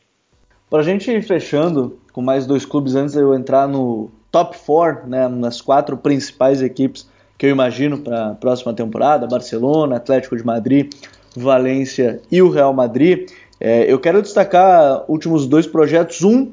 Para 0.70 0.80
a 0.80 0.84
gente 0.84 1.12
ir 1.12 1.22
fechando 1.22 2.00
com 2.12 2.22
mais 2.22 2.48
dois 2.48 2.66
clubes 2.66 2.96
antes 2.96 3.14
de 3.14 3.22
eu 3.22 3.34
entrar 3.36 3.68
no 3.68 4.10
top 4.32 4.58
4, 4.66 5.08
né, 5.08 5.28
nas 5.28 5.62
quatro 5.62 5.96
principais 5.96 6.62
equipes 6.62 7.08
que 7.38 7.46
eu 7.46 7.52
imagino 7.52 8.00
para 8.00 8.30
a 8.30 8.36
próxima 8.36 8.74
temporada, 8.74 9.28
Barcelona, 9.28 9.98
Atlético 9.98 10.36
de 10.36 10.46
Madrid, 10.46 10.92
Valência 11.36 12.22
e 12.32 12.42
o 12.42 12.50
Real 12.50 12.74
Madrid. 12.74 13.30
É, 13.60 13.92
eu 13.92 14.00
quero 14.00 14.22
destacar 14.22 15.04
últimos 15.08 15.48
dois 15.48 15.68
projetos. 15.68 16.24
Um 16.24 16.52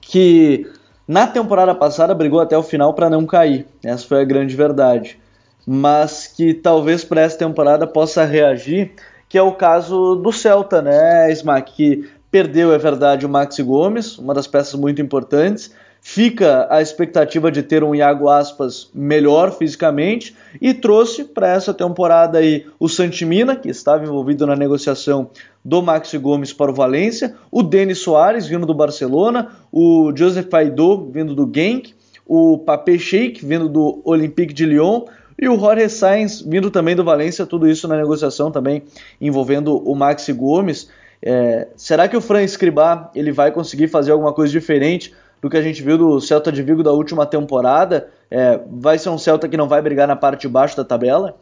que 0.00 0.66
na 1.10 1.26
temporada 1.26 1.74
passada 1.74 2.14
brigou 2.14 2.38
até 2.38 2.56
o 2.56 2.62
final 2.62 2.94
para 2.94 3.10
não 3.10 3.26
cair. 3.26 3.66
Essa 3.82 4.06
foi 4.06 4.20
a 4.20 4.24
grande 4.24 4.54
verdade. 4.54 5.18
Mas 5.66 6.28
que 6.28 6.54
talvez 6.54 7.02
para 7.02 7.22
essa 7.22 7.36
temporada 7.36 7.84
possa 7.84 8.24
reagir, 8.24 8.92
que 9.28 9.36
é 9.36 9.42
o 9.42 9.50
caso 9.50 10.14
do 10.14 10.30
Celta, 10.30 10.80
né, 10.80 11.28
Smack? 11.32 11.72
Que 11.74 12.08
perdeu, 12.30 12.72
é 12.72 12.78
verdade, 12.78 13.26
o 13.26 13.28
Maxi 13.28 13.60
Gomes, 13.60 14.18
uma 14.18 14.32
das 14.32 14.46
peças 14.46 14.78
muito 14.78 15.02
importantes, 15.02 15.74
Fica 16.12 16.66
a 16.68 16.82
expectativa 16.82 17.52
de 17.52 17.62
ter 17.62 17.84
um 17.84 17.94
Iago 17.94 18.28
Aspas 18.28 18.90
melhor 18.92 19.56
fisicamente 19.56 20.36
e 20.60 20.74
trouxe 20.74 21.22
para 21.22 21.46
essa 21.46 21.72
temporada 21.72 22.38
aí 22.38 22.66
o 22.80 22.88
Santimina, 22.88 23.54
que 23.54 23.68
estava 23.68 24.02
envolvido 24.02 24.44
na 24.44 24.56
negociação 24.56 25.30
do 25.64 25.80
Maxi 25.80 26.18
Gomes 26.18 26.52
para 26.52 26.72
o 26.72 26.74
Valência, 26.74 27.36
o 27.48 27.62
Denis 27.62 27.98
Soares 27.98 28.48
vindo 28.48 28.66
do 28.66 28.74
Barcelona, 28.74 29.52
o 29.70 30.12
Joseph 30.12 30.52
Aidô 30.52 31.08
vindo 31.12 31.32
do 31.32 31.48
Genk, 31.48 31.94
o 32.26 32.58
Papé 32.58 32.98
Sheik 32.98 33.46
vindo 33.46 33.68
do 33.68 34.02
Olympique 34.04 34.52
de 34.52 34.66
Lyon 34.66 35.04
e 35.40 35.48
o 35.48 35.56
Jorge 35.56 35.88
Sainz 35.88 36.40
vindo 36.40 36.72
também 36.72 36.96
do 36.96 37.04
Valência, 37.04 37.46
tudo 37.46 37.68
isso 37.68 37.86
na 37.86 37.96
negociação 37.96 38.50
também 38.50 38.82
envolvendo 39.20 39.76
o 39.88 39.94
Maxi 39.94 40.32
Gomes. 40.32 40.90
É, 41.22 41.68
será 41.76 42.08
que 42.08 42.16
o 42.16 42.20
Fran 42.20 42.42
Escribá 42.42 43.12
ele 43.14 43.30
vai 43.30 43.52
conseguir 43.52 43.86
fazer 43.86 44.10
alguma 44.10 44.32
coisa 44.32 44.50
diferente 44.50 45.14
do 45.40 45.48
que 45.48 45.56
a 45.56 45.62
gente 45.62 45.82
viu 45.82 45.96
do 45.96 46.20
Celta 46.20 46.52
de 46.52 46.62
Vigo 46.62 46.82
da 46.82 46.92
última 46.92 47.24
temporada? 47.24 48.08
É, 48.30 48.60
vai 48.70 48.98
ser 48.98 49.08
um 49.08 49.18
Celta 49.18 49.48
que 49.48 49.56
não 49.56 49.68
vai 49.68 49.80
brigar 49.80 50.06
na 50.06 50.16
parte 50.16 50.42
de 50.42 50.48
baixo 50.48 50.76
da 50.76 50.84
tabela? 50.84 51.36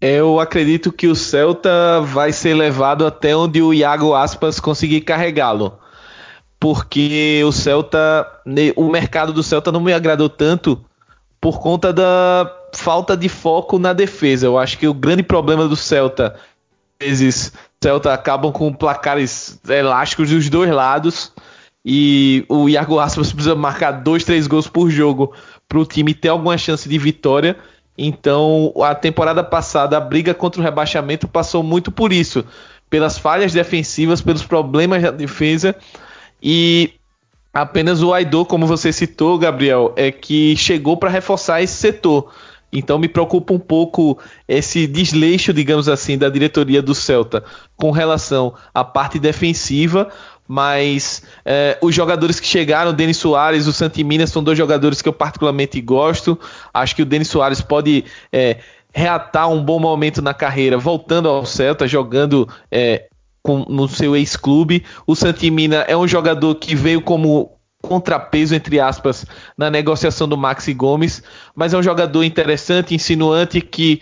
Eu 0.00 0.38
acredito 0.38 0.92
que 0.92 1.08
o 1.08 1.16
Celta 1.16 2.00
vai 2.02 2.32
ser 2.32 2.54
levado 2.54 3.04
até 3.04 3.36
onde 3.36 3.60
o 3.60 3.74
Iago 3.74 4.14
Aspas 4.14 4.60
conseguir 4.60 5.00
carregá-lo. 5.00 5.78
Porque 6.60 7.42
o 7.44 7.50
Celta, 7.50 8.26
o 8.76 8.88
mercado 8.88 9.32
do 9.32 9.42
Celta 9.42 9.72
não 9.72 9.80
me 9.80 9.92
agradou 9.92 10.28
tanto 10.28 10.84
por 11.40 11.60
conta 11.60 11.92
da 11.92 12.52
falta 12.72 13.16
de 13.16 13.28
foco 13.28 13.78
na 13.78 13.92
defesa. 13.92 14.46
Eu 14.46 14.58
acho 14.58 14.78
que 14.78 14.86
o 14.86 14.94
grande 14.94 15.22
problema 15.22 15.66
do 15.66 15.76
Celta, 15.76 16.36
às 17.00 17.06
vezes, 17.06 17.52
Celta 17.80 18.12
acabam 18.12 18.52
com 18.52 18.72
placares 18.72 19.60
elásticos 19.68 20.30
dos 20.30 20.48
dois 20.48 20.70
lados 20.70 21.32
e 21.90 22.44
o 22.50 22.68
Iago 22.68 22.98
Aspas 22.98 23.32
precisa 23.32 23.54
marcar 23.54 23.92
dois, 23.92 24.22
três 24.22 24.46
gols 24.46 24.68
por 24.68 24.90
jogo 24.90 25.32
para 25.66 25.78
o 25.78 25.86
time 25.86 26.12
ter 26.12 26.28
alguma 26.28 26.58
chance 26.58 26.86
de 26.86 26.98
vitória. 26.98 27.56
Então, 27.96 28.74
a 28.82 28.94
temporada 28.94 29.42
passada, 29.42 29.96
a 29.96 30.00
briga 30.00 30.34
contra 30.34 30.60
o 30.60 30.64
rebaixamento 30.64 31.26
passou 31.26 31.62
muito 31.62 31.90
por 31.90 32.12
isso, 32.12 32.44
pelas 32.90 33.16
falhas 33.16 33.54
defensivas, 33.54 34.20
pelos 34.20 34.44
problemas 34.44 35.02
da 35.02 35.10
defesa 35.10 35.74
e 36.42 36.92
apenas 37.54 38.02
o 38.02 38.12
Aidô, 38.12 38.44
como 38.44 38.66
você 38.66 38.92
citou, 38.92 39.38
Gabriel, 39.38 39.94
é 39.96 40.12
que 40.12 40.54
chegou 40.58 40.94
para 40.94 41.08
reforçar 41.08 41.62
esse 41.62 41.72
setor. 41.72 42.30
Então 42.70 42.98
me 42.98 43.08
preocupa 43.08 43.54
um 43.54 43.58
pouco 43.58 44.18
esse 44.46 44.86
desleixo, 44.86 45.54
digamos 45.54 45.88
assim, 45.88 46.18
da 46.18 46.28
diretoria 46.28 46.82
do 46.82 46.94
Celta 46.94 47.42
com 47.76 47.90
relação 47.90 48.54
à 48.74 48.84
parte 48.84 49.18
defensiva, 49.18 50.10
mas 50.48 51.22
é, 51.44 51.76
os 51.82 51.94
jogadores 51.94 52.40
que 52.40 52.46
chegaram, 52.46 52.90
o 52.90 52.94
Denis 52.94 53.18
Soares, 53.18 53.66
o 53.66 53.72
Santi 53.72 54.02
Minas, 54.02 54.30
são 54.30 54.42
dois 54.42 54.56
jogadores 54.56 55.02
que 55.02 55.08
eu 55.08 55.12
particularmente 55.12 55.78
gosto. 55.82 56.40
Acho 56.72 56.96
que 56.96 57.02
o 57.02 57.06
Denis 57.06 57.28
Soares 57.28 57.60
pode 57.60 58.06
é, 58.32 58.56
reatar 58.90 59.50
um 59.50 59.62
bom 59.62 59.78
momento 59.78 60.22
na 60.22 60.32
carreira, 60.32 60.78
voltando 60.78 61.28
ao 61.28 61.44
Celta, 61.44 61.86
jogando 61.86 62.48
é, 62.70 63.08
com, 63.42 63.58
no 63.68 63.86
seu 63.86 64.16
ex-clube. 64.16 64.86
O 65.06 65.14
Santimina 65.14 65.84
é 65.86 65.94
um 65.94 66.08
jogador 66.08 66.54
que 66.54 66.74
veio 66.74 67.02
como 67.02 67.52
contrapeso, 67.82 68.54
entre 68.54 68.80
aspas, 68.80 69.26
na 69.56 69.70
negociação 69.70 70.26
do 70.26 70.36
Maxi 70.36 70.72
Gomes, 70.72 71.22
mas 71.54 71.74
é 71.74 71.78
um 71.78 71.82
jogador 71.82 72.24
interessante, 72.24 72.94
insinuante, 72.94 73.60
que 73.60 74.00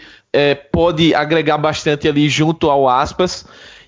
pode 0.71 1.15
agregar 1.15 1.57
bastante 1.57 2.07
ali 2.07 2.29
junto 2.29 2.71
ao 2.71 2.89
aspas. 2.89 3.47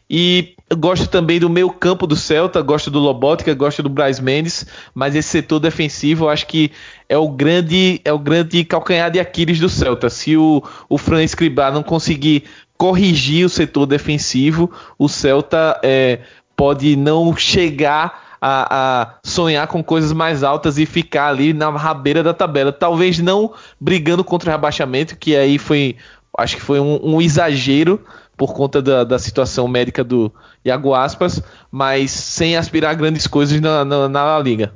E 0.09 0.55
gosto 0.77 1.09
também 1.09 1.41
do 1.41 1.49
meio 1.49 1.71
campo 1.71 2.07
do 2.07 2.17
Celta, 2.17 2.61
gosto 2.61 2.91
do 2.91 2.99
Lobótica, 2.99 3.55
gosto 3.55 3.83
do 3.83 3.89
Braz 3.89 4.21
Mendes, 4.21 4.67
mas 4.95 5.15
esse 5.15 5.29
setor 5.29 5.59
defensivo 5.61 6.27
eu 6.27 6.29
acho 6.29 6.47
que 6.47 6.73
é 7.09 7.17
o 7.17 7.29
grande 7.29 8.01
é 8.05 8.13
o 8.13 8.19
grande 8.19 8.65
calcanhar 8.65 9.11
de 9.11 9.19
Aquiles 9.19 9.59
do 9.59 9.69
Celta. 9.69 10.11
Se 10.11 10.37
o, 10.37 10.63
o 10.89 10.99
Fran 10.99 11.23
Escribá 11.23 11.71
não 11.71 11.83
conseguir 11.83 12.45
corrigir 12.77 13.45
o 13.45 13.49
setor 13.49 13.87
defensivo, 13.87 14.71
o 14.99 15.09
Celta 15.09 15.81
é, 15.83 16.21
pode 16.57 16.97
não 16.97 17.35
chegar 17.37 18.29
a, 18.41 19.03
a, 19.03 19.15
sonhar 19.23 19.67
com 19.67 19.83
coisas 19.83 20.13
mais 20.13 20.43
altas 20.43 20.79
e 20.79 20.87
ficar 20.87 21.29
ali 21.29 21.53
na 21.53 21.71
rabeira 21.71 22.23
da 22.23 22.33
tabela. 22.33 22.73
Talvez 22.73 23.19
não 23.19 23.53
brigando 23.81 24.23
contra 24.23 24.51
o 24.51 24.53
rebaixamento, 24.53 25.17
que 25.17 25.37
aí 25.37 25.59
foi, 25.59 25.97
acho 26.37 26.57
que 26.57 26.63
foi 26.63 26.79
um, 26.79 27.15
um 27.15 27.21
exagero 27.21 28.01
por 28.37 28.55
conta 28.55 28.81
da, 28.81 29.03
da, 29.03 29.19
situação 29.19 29.67
médica 29.67 30.05
do 30.05 30.33
Iago 30.69 30.95
Aspas, 30.95 31.43
mas 31.71 32.11
sem 32.11 32.57
aspirar 32.57 32.95
grandes 32.95 33.27
coisas 33.27 33.61
na, 33.61 33.85
na, 33.85 34.09
na 34.09 34.39
Liga. 34.39 34.73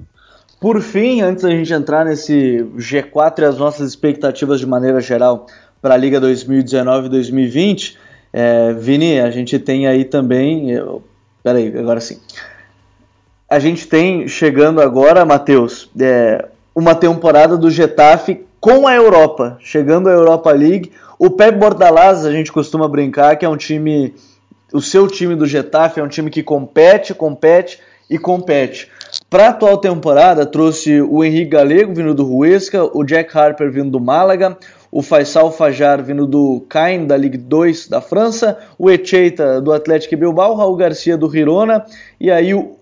Por 0.61 0.81
fim, 0.81 1.23
antes 1.23 1.43
da 1.43 1.51
gente 1.51 1.73
entrar 1.73 2.05
nesse 2.05 2.65
G4 2.77 3.41
e 3.41 3.45
as 3.45 3.59
nossas 3.59 3.89
expectativas 3.89 4.61
de 4.61 4.67
maneira 4.67 5.01
geral 5.01 5.47
para 5.81 5.95
a 5.95 5.97
Liga 5.97 6.21
2019-2020, 6.21 7.97
é, 8.33 8.73
Vini, 8.73 9.21
a 9.21 9.31
gente 9.31 9.59
tem 9.59 9.87
aí 9.87 10.05
também. 10.05 10.71
Eu, 10.71 11.03
peraí, 11.43 11.77
agora 11.77 12.01
sim. 12.01 12.19
A 13.51 13.59
gente 13.59 13.87
tem 13.87 14.27
chegando 14.29 14.81
agora, 14.81 15.25
Matheus, 15.25 15.91
é, 16.01 16.49
uma 16.75 16.95
temporada 16.95 17.59
do 17.59 17.71
Getafe 17.71 18.47
com 18.59 18.87
a 18.87 18.95
Europa, 18.95 19.59
chegando 19.61 20.09
à 20.09 20.13
Europa 20.13 20.51
League. 20.53 20.93
O 21.19 21.31
Pep 21.31 21.59
Bordalás, 21.59 22.25
a 22.25 22.33
gente 22.33 22.51
costuma 22.51 22.89
brincar 22.89 23.37
que 23.37 23.45
é 23.45 23.49
um 23.49 23.57
time. 23.57 24.15
O 24.73 24.81
seu 24.81 25.07
time 25.07 25.37
do 25.37 25.47
Getafe 25.47 26.01
é 26.01 26.03
um 26.03 26.09
time 26.09 26.31
que 26.31 26.43
compete, 26.43 27.13
compete 27.13 27.79
e 28.09 28.19
compete. 28.19 28.91
Para 29.29 29.47
a 29.47 29.49
atual 29.51 29.77
temporada, 29.77 30.47
trouxe 30.47 31.03
o 31.03 31.23
Henrique 31.23 31.51
Galego 31.51 31.95
vindo 31.95 32.15
do 32.15 32.37
Huesca, 32.37 32.85
o 32.85 33.05
Jack 33.05 33.37
Harper 33.37 33.71
vindo 33.71 33.91
do 33.91 34.01
Málaga, 34.01 34.57
o 34.91 35.03
Faisal 35.03 35.53
Fajar 35.53 36.03
vindo 36.03 36.27
do 36.27 36.65
Caen, 36.69 37.07
da 37.07 37.17
Ligue 37.17 37.37
2 37.37 37.89
da 37.89 38.01
França, 38.01 38.59
o 38.79 38.91
Echeita 38.91 39.61
do 39.61 39.73
Atlético 39.73 40.17
Bilbao, 40.17 40.53
o 40.53 40.57
Raul 40.57 40.77
Garcia 40.77 41.17
do 41.19 41.31
Girona, 41.31 41.85
e 42.19 42.31
aí 42.31 42.55
o, 42.55 42.77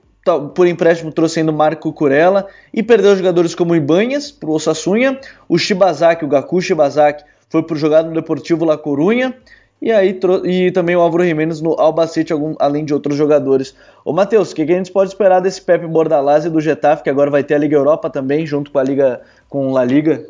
por 0.54 0.68
empréstimo 0.68 1.10
trouxe 1.10 1.40
ainda 1.40 1.50
o 1.50 1.54
Marco 1.54 1.92
Curella, 1.92 2.46
e 2.72 2.82
perdeu 2.82 3.16
jogadores 3.16 3.54
como 3.54 3.74
Ibanhas 3.74 4.30
para 4.30 4.48
o 4.48 4.54
Osasuna, 4.54 5.18
o 5.48 5.58
Shibazaki, 5.58 6.24
o 6.24 6.28
Gaku 6.28 6.60
Shibazaki, 6.60 7.24
foi 7.48 7.64
por 7.64 7.76
jogar 7.76 8.04
no 8.04 8.12
Deportivo 8.12 8.64
La 8.64 8.78
Corunha, 8.78 9.34
e 9.80 9.90
aí 9.90 10.18
e 10.44 10.70
também 10.70 10.94
o 10.94 11.00
Álvaro 11.00 11.24
Jimenez 11.24 11.60
no 11.60 11.72
Albacete, 11.80 12.32
algum, 12.32 12.54
além 12.58 12.84
de 12.84 12.92
outros 12.92 13.16
jogadores. 13.16 13.74
Ô 14.04 14.12
Matheus, 14.12 14.52
o 14.52 14.54
que, 14.54 14.66
que, 14.66 14.72
a 14.72 14.76
gente 14.76 14.92
pode 14.92 15.10
esperar 15.10 15.40
desse 15.40 15.62
Pepe 15.62 15.86
Bordalás 15.86 16.44
e 16.44 16.50
do 16.50 16.60
Getafe, 16.60 17.02
que 17.02 17.10
agora 17.10 17.30
vai 17.30 17.42
ter 17.42 17.54
a 17.54 17.58
Liga 17.58 17.76
Europa 17.76 18.10
também, 18.10 18.46
junto 18.46 18.70
com 18.70 18.78
a 18.78 18.82
Liga 18.82 19.22
com 19.48 19.76
a 19.76 19.84
Liga? 19.84 20.26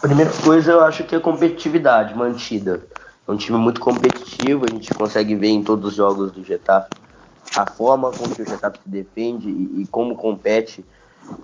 Primeira 0.00 0.30
coisa, 0.44 0.72
eu 0.72 0.80
acho 0.80 1.04
que 1.04 1.14
é 1.14 1.20
competitividade 1.20 2.16
mantida. 2.16 2.80
É 3.26 3.30
um 3.30 3.36
time 3.36 3.58
muito 3.58 3.80
competitivo, 3.80 4.64
a 4.68 4.72
gente 4.72 4.92
consegue 4.94 5.34
ver 5.34 5.48
em 5.48 5.62
todos 5.62 5.90
os 5.90 5.94
jogos 5.94 6.32
do 6.32 6.44
Getafe 6.44 6.90
a 7.56 7.66
forma 7.66 8.10
com 8.10 8.28
que 8.28 8.42
o 8.42 8.46
Getafe 8.46 8.78
se 8.82 8.88
defende 8.88 9.48
e, 9.48 9.82
e 9.82 9.86
como 9.86 10.16
compete, 10.16 10.84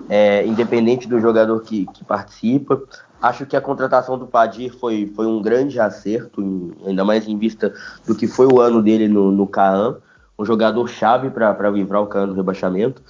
é, 0.09 0.45
independente 0.47 1.07
do 1.07 1.21
jogador 1.21 1.61
que, 1.61 1.87
que 1.87 2.05
participa. 2.05 2.83
Acho 3.21 3.45
que 3.45 3.57
a 3.57 3.61
contratação 3.61 4.17
do 4.17 4.27
Padir 4.27 4.71
foi, 4.71 5.13
foi 5.15 5.27
um 5.27 5.43
grande 5.43 5.81
acerto, 5.81 6.41
ainda 6.87 7.05
mais 7.05 7.27
em 7.27 7.37
vista 7.37 7.75
do 8.07 8.15
que 8.15 8.29
foi 8.29 8.47
o 8.47 8.61
ano 8.61 8.81
dele 8.81 9.09
no, 9.09 9.33
no 9.33 9.51
um 10.39 10.45
jogador 10.45 10.87
chave 10.89 11.31
para 11.31 11.71
livrar 11.71 12.01
o 12.01 12.07
Caan 12.07 12.29
do 12.29 12.35
rebaixamento. 12.35 13.03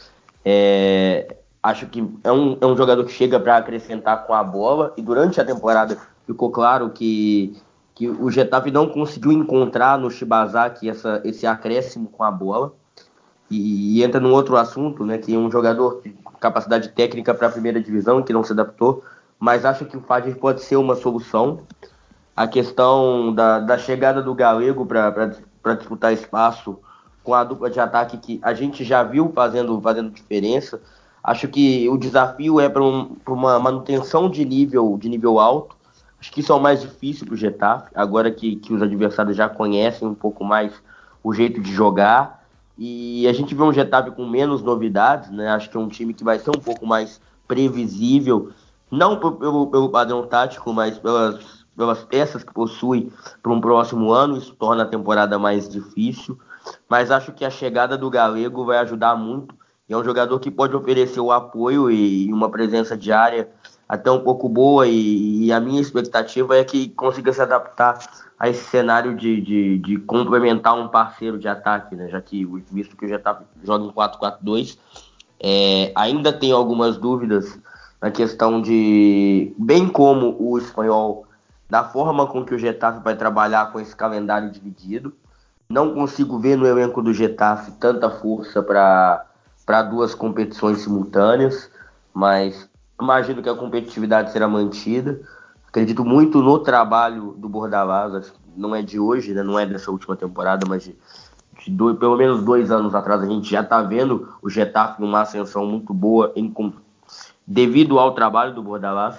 É, 0.42 1.36
acho 1.62 1.86
que 1.86 2.02
é 2.24 2.32
um, 2.32 2.56
é 2.58 2.66
um 2.66 2.74
jogador 2.74 3.04
que 3.04 3.12
chega 3.12 3.38
para 3.38 3.58
acrescentar 3.58 4.26
com 4.26 4.32
a 4.32 4.42
bola 4.42 4.94
e 4.96 5.02
durante 5.02 5.38
a 5.40 5.44
temporada 5.44 5.98
ficou 6.26 6.50
claro 6.50 6.88
que, 6.88 7.54
que 7.94 8.08
o 8.08 8.30
Getafe 8.30 8.70
não 8.70 8.88
conseguiu 8.88 9.30
encontrar 9.30 9.98
no 9.98 10.10
Shibazaki 10.10 10.88
essa, 10.88 11.20
esse 11.22 11.46
acréscimo 11.46 12.08
com 12.08 12.24
a 12.24 12.30
bola. 12.30 12.72
E, 13.50 13.98
e 13.98 14.04
entra 14.04 14.20
num 14.20 14.32
outro 14.32 14.56
assunto, 14.56 15.04
né, 15.04 15.16
que 15.18 15.34
é 15.34 15.38
um 15.38 15.50
jogador 15.50 16.02
de 16.02 16.14
capacidade 16.38 16.90
técnica 16.90 17.34
para 17.34 17.48
a 17.48 17.50
primeira 17.50 17.80
divisão 17.80 18.22
que 18.22 18.32
não 18.32 18.44
se 18.44 18.52
adaptou 18.52 19.02
mas 19.38 19.64
acho 19.64 19.84
que 19.84 19.96
o 19.96 20.00
Fagner 20.00 20.36
pode 20.36 20.62
ser 20.62 20.76
uma 20.76 20.96
solução. 20.96 21.60
A 22.34 22.46
questão 22.46 23.32
da, 23.32 23.60
da 23.60 23.78
chegada 23.78 24.22
do 24.22 24.34
Galego 24.34 24.86
para 24.86 25.74
disputar 25.74 26.12
espaço 26.12 26.78
com 27.22 27.34
a 27.34 27.44
dupla 27.44 27.68
de 27.68 27.78
ataque 27.78 28.16
que 28.16 28.40
a 28.42 28.54
gente 28.54 28.84
já 28.84 29.02
viu 29.02 29.30
fazendo, 29.34 29.80
fazendo 29.80 30.10
diferença. 30.10 30.80
Acho 31.22 31.46
que 31.48 31.88
o 31.88 31.98
desafio 31.98 32.58
é 32.60 32.68
para 32.68 32.82
um, 32.82 33.16
uma 33.26 33.58
manutenção 33.58 34.30
de 34.30 34.44
nível, 34.44 34.96
de 34.98 35.08
nível 35.08 35.38
alto. 35.38 35.76
Acho 36.20 36.32
que 36.32 36.40
isso 36.40 36.52
é 36.52 36.54
o 36.54 36.60
mais 36.60 36.80
difícil 36.80 37.26
para 37.26 37.34
o 37.34 37.36
Getafe, 37.36 37.90
agora 37.94 38.30
que, 38.30 38.56
que 38.56 38.72
os 38.72 38.82
adversários 38.82 39.36
já 39.36 39.48
conhecem 39.48 40.08
um 40.08 40.14
pouco 40.14 40.44
mais 40.44 40.72
o 41.22 41.32
jeito 41.32 41.60
de 41.60 41.72
jogar. 41.72 42.44
E 42.76 43.26
a 43.28 43.32
gente 43.32 43.54
vê 43.54 43.62
um 43.62 43.72
Getafe 43.72 44.10
com 44.12 44.26
menos 44.26 44.62
novidades, 44.62 45.30
né? 45.30 45.48
Acho 45.50 45.68
que 45.68 45.76
é 45.76 45.80
um 45.80 45.88
time 45.88 46.14
que 46.14 46.24
vai 46.24 46.38
ser 46.38 46.50
um 46.50 46.60
pouco 46.60 46.86
mais 46.86 47.20
previsível 47.46 48.52
não 48.90 49.18
pelo, 49.18 49.66
pelo 49.68 49.90
padrão 49.90 50.26
tático, 50.26 50.72
mas 50.72 50.98
pelas, 50.98 51.64
pelas 51.76 52.04
peças 52.04 52.42
que 52.42 52.52
possui 52.52 53.12
para 53.42 53.52
um 53.52 53.60
próximo 53.60 54.12
ano, 54.12 54.36
isso 54.36 54.54
torna 54.54 54.82
a 54.82 54.86
temporada 54.86 55.38
mais 55.38 55.68
difícil. 55.68 56.38
Mas 56.88 57.10
acho 57.10 57.32
que 57.32 57.44
a 57.44 57.50
chegada 57.50 57.96
do 57.96 58.10
Galego 58.10 58.64
vai 58.64 58.78
ajudar 58.78 59.16
muito. 59.16 59.54
É 59.88 59.96
um 59.96 60.04
jogador 60.04 60.38
que 60.38 60.50
pode 60.50 60.76
oferecer 60.76 61.20
o 61.20 61.32
apoio 61.32 61.90
e 61.90 62.30
uma 62.32 62.50
presença 62.50 62.96
diária 62.96 63.48
até 63.88 64.10
um 64.10 64.20
pouco 64.20 64.48
boa. 64.48 64.86
E, 64.86 65.46
e 65.46 65.52
a 65.52 65.58
minha 65.58 65.80
expectativa 65.80 66.56
é 66.56 66.64
que 66.64 66.88
consiga 66.90 67.32
se 67.32 67.40
adaptar 67.40 67.98
a 68.38 68.48
esse 68.48 68.64
cenário 68.64 69.16
de, 69.16 69.40
de, 69.40 69.78
de 69.78 69.96
complementar 69.98 70.74
um 70.74 70.88
parceiro 70.88 71.38
de 71.38 71.48
ataque, 71.48 71.96
né? 71.96 72.08
já 72.08 72.20
que 72.20 72.44
visto 72.70 72.96
que 72.96 73.06
o 73.06 73.08
Getafe 73.08 73.44
joga 73.64 73.84
em 73.84 73.90
4-4-2, 73.90 74.78
é, 75.40 75.90
ainda 75.94 76.32
tenho 76.32 76.56
algumas 76.56 76.96
dúvidas 76.96 77.58
na 78.00 78.10
questão 78.10 78.62
de, 78.62 79.52
bem 79.58 79.88
como 79.88 80.36
o 80.38 80.58
espanhol, 80.58 81.26
da 81.68 81.84
forma 81.84 82.26
com 82.26 82.44
que 82.44 82.54
o 82.54 82.58
Getafe 82.58 83.02
vai 83.02 83.16
trabalhar 83.16 83.72
com 83.72 83.80
esse 83.80 83.94
calendário 83.94 84.50
dividido. 84.50 85.12
Não 85.68 85.92
consigo 85.92 86.38
ver 86.38 86.56
no 86.56 86.66
elenco 86.66 87.02
do 87.02 87.12
Getafe 87.12 87.72
tanta 87.72 88.08
força 88.08 88.62
para 88.62 89.82
duas 89.90 90.14
competições 90.14 90.80
simultâneas, 90.80 91.70
mas 92.14 92.68
imagino 93.00 93.42
que 93.42 93.48
a 93.48 93.54
competitividade 93.54 94.32
será 94.32 94.48
mantida. 94.48 95.20
Acredito 95.66 96.04
muito 96.04 96.40
no 96.40 96.58
trabalho 96.60 97.34
do 97.36 97.48
Bordalás, 97.48 98.32
não 98.56 98.74
é 98.74 98.80
de 98.80 98.98
hoje, 98.98 99.34
né? 99.34 99.42
não 99.42 99.58
é 99.58 99.66
dessa 99.66 99.90
última 99.90 100.16
temporada, 100.16 100.66
mas 100.66 100.84
de, 100.84 100.96
de 101.62 101.70
dois, 101.70 101.98
pelo 101.98 102.16
menos 102.16 102.42
dois 102.42 102.70
anos 102.70 102.94
atrás 102.94 103.22
a 103.22 103.26
gente 103.26 103.50
já 103.50 103.60
está 103.60 103.82
vendo 103.82 104.28
o 104.40 104.48
Getafe 104.48 105.02
numa 105.02 105.20
ascensão 105.20 105.66
muito 105.66 105.92
boa 105.92 106.32
em, 106.34 106.52
devido 107.48 107.98
ao 107.98 108.12
trabalho 108.12 108.54
do 108.54 108.62
Bordalás. 108.62 109.16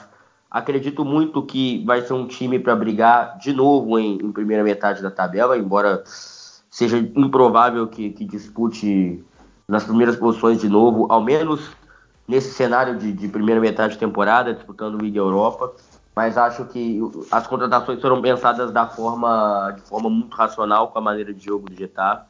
Acredito 0.51 1.03
muito 1.03 1.41
que 1.41 1.83
vai 1.83 2.01
ser 2.01 2.13
um 2.13 2.27
time 2.27 2.59
para 2.59 2.75
brigar 2.75 3.39
de 3.39 3.51
novo 3.51 3.97
em, 3.97 4.17
em, 4.17 4.31
primeira 4.31 4.63
metade 4.63 5.01
da 5.01 5.09
tabela, 5.09 5.57
embora 5.57 6.03
seja 6.05 6.97
improvável 6.97 7.87
que, 7.87 8.11
que, 8.11 8.23
dispute 8.25 9.23
nas 9.67 9.83
primeiras 9.83 10.15
posições 10.15 10.59
de 10.59 10.69
novo, 10.69 11.07
ao 11.09 11.21
menos 11.21 11.71
nesse 12.27 12.51
cenário 12.53 12.97
de, 12.97 13.11
de 13.11 13.27
primeira 13.27 13.59
metade 13.59 13.93
de 13.93 13.99
temporada, 13.99 14.53
disputando 14.53 15.01
Liga 15.01 15.19
Europa. 15.19 15.73
Mas 16.15 16.37
acho 16.37 16.65
que 16.65 16.99
as 17.31 17.47
contratações 17.47 18.01
foram 18.01 18.21
pensadas 18.21 18.71
da 18.71 18.87
forma, 18.87 19.71
de 19.75 19.81
forma 19.81 20.09
muito 20.09 20.35
racional 20.35 20.89
com 20.89 20.99
a 20.99 21.01
maneira 21.01 21.33
de 21.33 21.43
jogo 21.43 21.69
do 21.69 21.75
Getafe. 21.75 22.27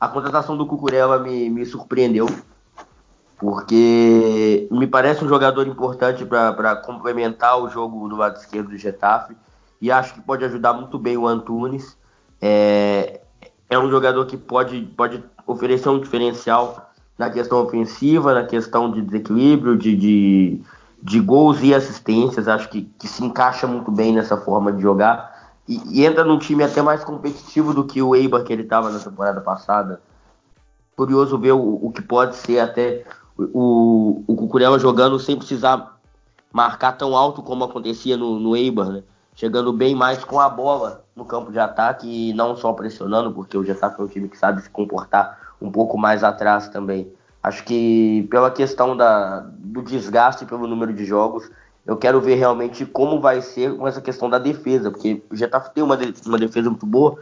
A 0.00 0.08
contratação 0.08 0.56
do 0.56 0.66
Cucurella 0.66 1.18
me, 1.18 1.50
me 1.50 1.66
surpreendeu 1.66 2.26
porque 3.38 4.66
me 4.70 4.86
parece 4.86 5.24
um 5.24 5.28
jogador 5.28 5.66
importante 5.66 6.24
para 6.24 6.76
complementar 6.76 7.60
o 7.60 7.68
jogo 7.68 8.08
do 8.08 8.16
lado 8.16 8.36
esquerdo 8.36 8.70
do 8.70 8.78
Getafe 8.78 9.36
e 9.80 9.90
acho 9.90 10.14
que 10.14 10.20
pode 10.22 10.44
ajudar 10.44 10.72
muito 10.72 10.98
bem 10.98 11.16
o 11.16 11.26
Antunes. 11.26 11.96
É, 12.40 13.20
é 13.68 13.78
um 13.78 13.90
jogador 13.90 14.24
que 14.26 14.36
pode, 14.36 14.80
pode 14.96 15.22
oferecer 15.46 15.88
um 15.88 16.00
diferencial 16.00 16.90
na 17.18 17.28
questão 17.28 17.62
ofensiva, 17.62 18.34
na 18.34 18.44
questão 18.44 18.90
de 18.90 19.02
desequilíbrio, 19.02 19.76
de, 19.76 19.94
de, 19.94 20.60
de 21.02 21.20
gols 21.20 21.62
e 21.62 21.74
assistências. 21.74 22.48
Acho 22.48 22.70
que, 22.70 22.82
que 22.98 23.06
se 23.06 23.22
encaixa 23.22 23.66
muito 23.66 23.90
bem 23.90 24.14
nessa 24.14 24.38
forma 24.38 24.72
de 24.72 24.80
jogar 24.80 25.52
e, 25.68 26.00
e 26.00 26.06
entra 26.06 26.24
num 26.24 26.38
time 26.38 26.64
até 26.64 26.80
mais 26.80 27.04
competitivo 27.04 27.74
do 27.74 27.84
que 27.84 28.00
o 28.00 28.16
Eibar 28.16 28.44
que 28.44 28.52
ele 28.52 28.62
estava 28.62 28.90
na 28.90 28.98
temporada 28.98 29.42
passada 29.42 30.00
curioso 30.96 31.38
ver 31.38 31.52
o, 31.52 31.78
o 31.86 31.92
que 31.92 32.00
pode 32.00 32.34
ser 32.36 32.58
até 32.58 33.04
o, 33.38 34.22
o 34.26 34.36
Cucurella 34.36 34.78
jogando 34.78 35.18
sem 35.18 35.36
precisar 35.36 35.98
marcar 36.52 36.92
tão 36.92 37.16
alto 37.16 37.42
como 37.42 37.64
acontecia 37.64 38.16
no, 38.16 38.38
no 38.38 38.56
Eibar, 38.56 38.88
né? 38.88 39.02
Chegando 39.34 39.72
bem 39.72 39.94
mais 39.94 40.24
com 40.24 40.40
a 40.40 40.48
bola 40.48 41.04
no 41.14 41.24
campo 41.24 41.52
de 41.52 41.58
ataque 41.58 42.30
e 42.30 42.32
não 42.32 42.56
só 42.56 42.72
pressionando, 42.72 43.32
porque 43.32 43.56
o 43.58 43.64
Getafe 43.64 44.00
é 44.00 44.04
um 44.04 44.08
time 44.08 44.28
que 44.28 44.38
sabe 44.38 44.62
se 44.62 44.70
comportar 44.70 45.54
um 45.60 45.70
pouco 45.70 45.98
mais 45.98 46.24
atrás 46.24 46.68
também. 46.68 47.12
Acho 47.42 47.62
que 47.64 48.26
pela 48.30 48.50
questão 48.50 48.96
da, 48.96 49.40
do 49.40 49.82
desgaste 49.82 50.46
pelo 50.46 50.66
número 50.66 50.92
de 50.94 51.04
jogos, 51.04 51.50
eu 51.84 51.96
quero 51.96 52.20
ver 52.20 52.36
realmente 52.36 52.86
como 52.86 53.20
vai 53.20 53.42
ser 53.42 53.76
com 53.76 53.86
essa 53.86 54.00
questão 54.00 54.28
da 54.30 54.38
defesa, 54.38 54.90
porque 54.90 55.22
o 55.30 55.36
Getafe 55.36 55.72
tem 55.74 55.84
uma, 55.84 55.96
de, 55.96 56.14
uma 56.26 56.38
defesa 56.38 56.70
muito 56.70 56.86
boa, 56.86 57.18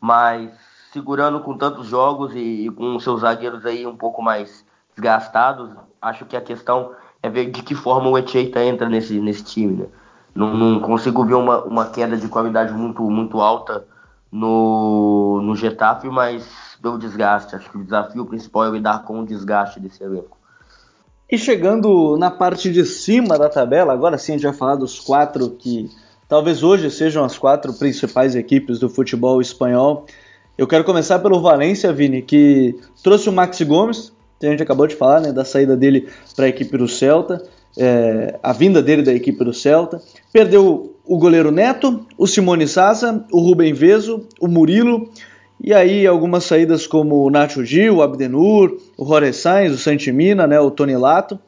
mas 0.00 0.50
segurando 0.92 1.40
com 1.40 1.56
tantos 1.56 1.86
jogos 1.86 2.34
e, 2.34 2.66
e 2.66 2.70
com 2.70 2.98
seus 2.98 3.20
zagueiros 3.20 3.64
aí 3.66 3.86
um 3.86 3.96
pouco 3.96 4.22
mais 4.22 4.64
desgastados, 5.00 5.70
acho 6.00 6.26
que 6.26 6.36
a 6.36 6.40
questão 6.40 6.92
é 7.22 7.28
ver 7.28 7.50
de 7.50 7.62
que 7.62 7.74
forma 7.74 8.08
o 8.08 8.18
Echeita 8.18 8.62
entra 8.62 8.88
nesse, 8.88 9.18
nesse 9.18 9.44
time, 9.44 9.82
né? 9.82 9.86
Não, 10.34 10.56
não, 10.56 10.80
consigo 10.80 11.24
ver 11.24 11.34
uma, 11.34 11.64
uma 11.64 11.86
queda 11.86 12.16
de 12.16 12.28
qualidade 12.28 12.72
muito, 12.72 13.02
muito 13.02 13.40
alta 13.40 13.84
no, 14.30 15.40
no 15.42 15.56
Getafe, 15.56 16.08
mas 16.08 16.46
pelo 16.80 16.98
desgaste. 16.98 17.56
Acho 17.56 17.68
que 17.68 17.78
o 17.78 17.84
desafio 17.84 18.24
principal 18.24 18.66
é 18.66 18.70
lidar 18.70 19.02
com 19.02 19.20
o 19.20 19.26
desgaste 19.26 19.80
desse 19.80 20.04
elenco. 20.04 20.38
E 21.28 21.36
chegando 21.36 22.16
na 22.16 22.30
parte 22.30 22.70
de 22.70 22.84
cima 22.84 23.38
da 23.38 23.48
tabela, 23.48 23.92
agora 23.92 24.18
sim 24.18 24.32
a 24.32 24.34
gente 24.36 24.46
vai 24.46 24.54
falar 24.54 24.76
dos 24.76 25.00
quatro 25.00 25.50
que 25.50 25.90
talvez 26.28 26.62
hoje 26.62 26.90
sejam 26.90 27.24
as 27.24 27.36
quatro 27.36 27.72
principais 27.72 28.34
equipes 28.36 28.78
do 28.78 28.88
futebol 28.88 29.40
espanhol. 29.40 30.06
Eu 30.56 30.66
quero 30.66 30.84
começar 30.84 31.18
pelo 31.18 31.40
Valência, 31.40 31.92
Vini, 31.92 32.22
que 32.22 32.78
trouxe 33.02 33.28
o 33.28 33.32
Maxi 33.32 33.64
Gomes, 33.64 34.12
a 34.42 34.46
gente 34.50 34.62
acabou 34.62 34.86
de 34.86 34.94
falar, 34.94 35.20
né, 35.20 35.32
da 35.32 35.44
saída 35.44 35.76
dele 35.76 36.08
para 36.34 36.46
a 36.46 36.48
equipe 36.48 36.76
do 36.76 36.88
Celta, 36.88 37.42
é, 37.76 38.38
a 38.42 38.52
vinda 38.52 38.82
dele 38.82 39.02
da 39.02 39.12
equipe 39.12 39.44
do 39.44 39.52
Celta. 39.52 40.00
Perdeu 40.32 40.96
o 41.04 41.18
goleiro 41.18 41.50
Neto, 41.50 42.06
o 42.16 42.26
Simone 42.26 42.66
Sasa, 42.66 43.24
o 43.32 43.40
Rubem 43.40 43.72
Vezo, 43.72 44.26
o 44.40 44.48
Murilo, 44.48 45.10
e 45.62 45.74
aí 45.74 46.06
algumas 46.06 46.44
saídas 46.44 46.86
como 46.86 47.26
o 47.26 47.30
Nacho 47.30 47.64
Gil, 47.64 47.96
o 47.96 48.02
Abdenur, 48.02 48.78
o 48.96 49.06
Jorge 49.06 49.32
Sainz, 49.32 49.74
o 49.74 49.78
Santimina, 49.78 50.46
né, 50.46 50.58
o 50.58 50.70
Tony 50.70 50.96
Lato. 50.96 51.38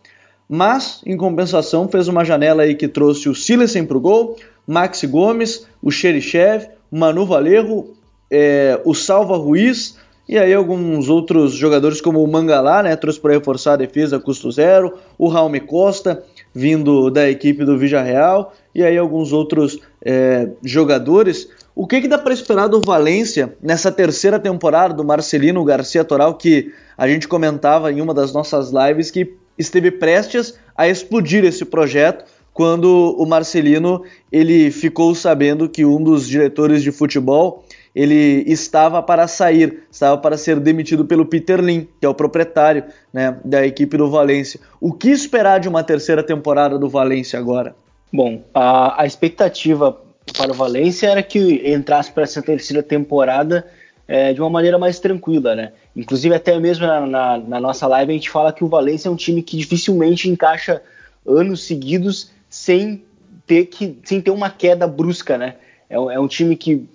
Mas, 0.49 1.01
em 1.07 1.17
compensação, 1.17 1.89
fez 1.89 2.09
uma 2.09 2.25
janela 2.25 2.65
aí 2.65 2.75
que 2.75 2.87
trouxe 2.87 3.29
o 3.29 3.35
Silesen 3.35 3.87
para 3.87 3.97
o 3.97 4.01
gol, 4.01 4.37
Maxi 4.67 5.07
Gomes, 5.07 5.67
o 5.83 5.91
Xerichev, 5.91 6.69
o 6.91 6.99
Manu 6.99 7.25
Valerro, 7.25 7.95
é, 8.31 8.79
o 8.85 8.95
Salva 8.95 9.37
Ruiz, 9.37 9.97
e 10.29 10.39
aí 10.39 10.55
alguns 10.55 11.09
outros 11.09 11.53
jogadores 11.53 12.01
como 12.01 12.23
o 12.23 12.31
Mangalá, 12.31 12.83
né, 12.83 12.95
trouxe 12.97 13.21
para 13.21 13.35
reforçar 13.35 13.75
a 13.75 13.77
defesa 13.77 14.21
custo 14.21 14.51
zero, 14.51 14.95
o 15.19 15.29
Raume 15.29 15.61
Costa, 15.61 16.25
vindo 16.55 17.11
da 17.11 17.29
equipe 17.29 17.65
do 17.65 17.77
Real, 17.77 18.55
e 18.75 18.83
aí 18.83 18.97
alguns 18.97 19.33
outros 19.33 19.81
é, 20.05 20.49
jogadores. 20.63 21.49
O 21.75 21.87
que, 21.87 22.01
que 22.01 22.09
dá 22.09 22.19
para 22.19 22.35
esperar 22.35 22.69
do 22.69 22.81
Valência 22.85 23.57
nessa 23.63 23.91
terceira 23.91 24.39
temporada 24.39 24.95
do 24.95 25.05
Marcelino 25.05 25.65
Garcia 25.65 26.05
Toral, 26.05 26.35
que 26.35 26.73
a 26.97 27.09
gente 27.09 27.27
comentava 27.27 27.91
em 27.91 28.01
uma 28.01 28.15
das 28.15 28.33
nossas 28.33 28.71
lives 28.71 29.11
que 29.11 29.35
esteve 29.59 29.91
prestes 29.91 30.59
a 30.77 30.89
explodir 30.89 31.45
esse 31.45 31.65
projeto 31.65 32.25
quando 32.53 33.17
o 33.19 33.27
Marcelino 33.27 34.03
ele 34.31 34.71
ficou 34.71 35.15
sabendo 35.15 35.69
que 35.69 35.85
um 35.85 36.03
dos 36.03 36.29
diretores 36.29 36.83
de 36.83 36.93
futebol 36.93 37.65
ele 37.95 38.45
estava 38.47 39.03
para 39.03 39.29
sair, 39.29 39.85
estava 39.91 40.17
para 40.17 40.39
ser 40.39 40.59
demitido 40.59 41.05
pelo 41.05 41.27
Peter 41.27 41.61
Lim, 41.61 41.87
que 42.01 42.07
é 42.07 42.09
o 42.09 42.15
proprietário 42.15 42.85
né, 43.13 43.37
da 43.45 43.67
equipe 43.67 43.97
do 43.97 44.11
Valência. 44.11 44.61
O 44.81 44.93
que 44.93 45.11
esperar 45.11 45.61
de 45.61 45.69
uma 45.69 45.85
terceira 45.85 46.23
temporada 46.23 46.79
do 46.79 46.89
Valência 46.89 47.39
agora? 47.39 47.77
Bom, 48.13 48.43
a, 48.55 49.03
a 49.03 49.07
expectativa 49.07 49.99
para 50.37 50.53
o 50.53 50.55
Valência 50.55 51.09
era 51.09 51.23
que 51.23 51.63
entrasse 51.71 52.11
para 52.11 52.23
essa 52.23 52.41
terceira 52.41 52.83
temporada 52.83 53.67
é, 54.07 54.33
de 54.33 54.41
uma 54.41 54.51
maneira 54.51 54.79
mais 54.79 54.99
tranquila, 54.99 55.55
né? 55.55 55.73
Inclusive 55.95 56.35
até 56.35 56.59
mesmo 56.59 56.87
na, 56.87 57.07
na, 57.07 57.39
na, 57.39 57.61
nossa 57.61 57.87
live 57.87 58.13
a 58.13 58.15
gente 58.15 58.31
fala 58.31 58.53
que 58.53 58.65
o 58.65 58.69
Valência 58.69 59.09
é 59.09 59.13
um 59.13 59.17
time 59.17 59.43
que 59.43 59.57
dificilmente 59.57 60.29
encaixa 60.29 60.83
anos 61.27 61.65
seguidos 61.65 62.31
sem 62.49 63.05
ter 63.47 63.67
que 63.67 63.99
sem 64.05 64.21
ter 64.21 64.31
uma 64.31 64.51
queda 64.51 64.87
brusca, 64.87 65.37
né? 65.39 65.57
É, 65.89 65.97
é 65.97 66.21
um 66.21 66.29
time 66.29 66.57
que 66.57 66.87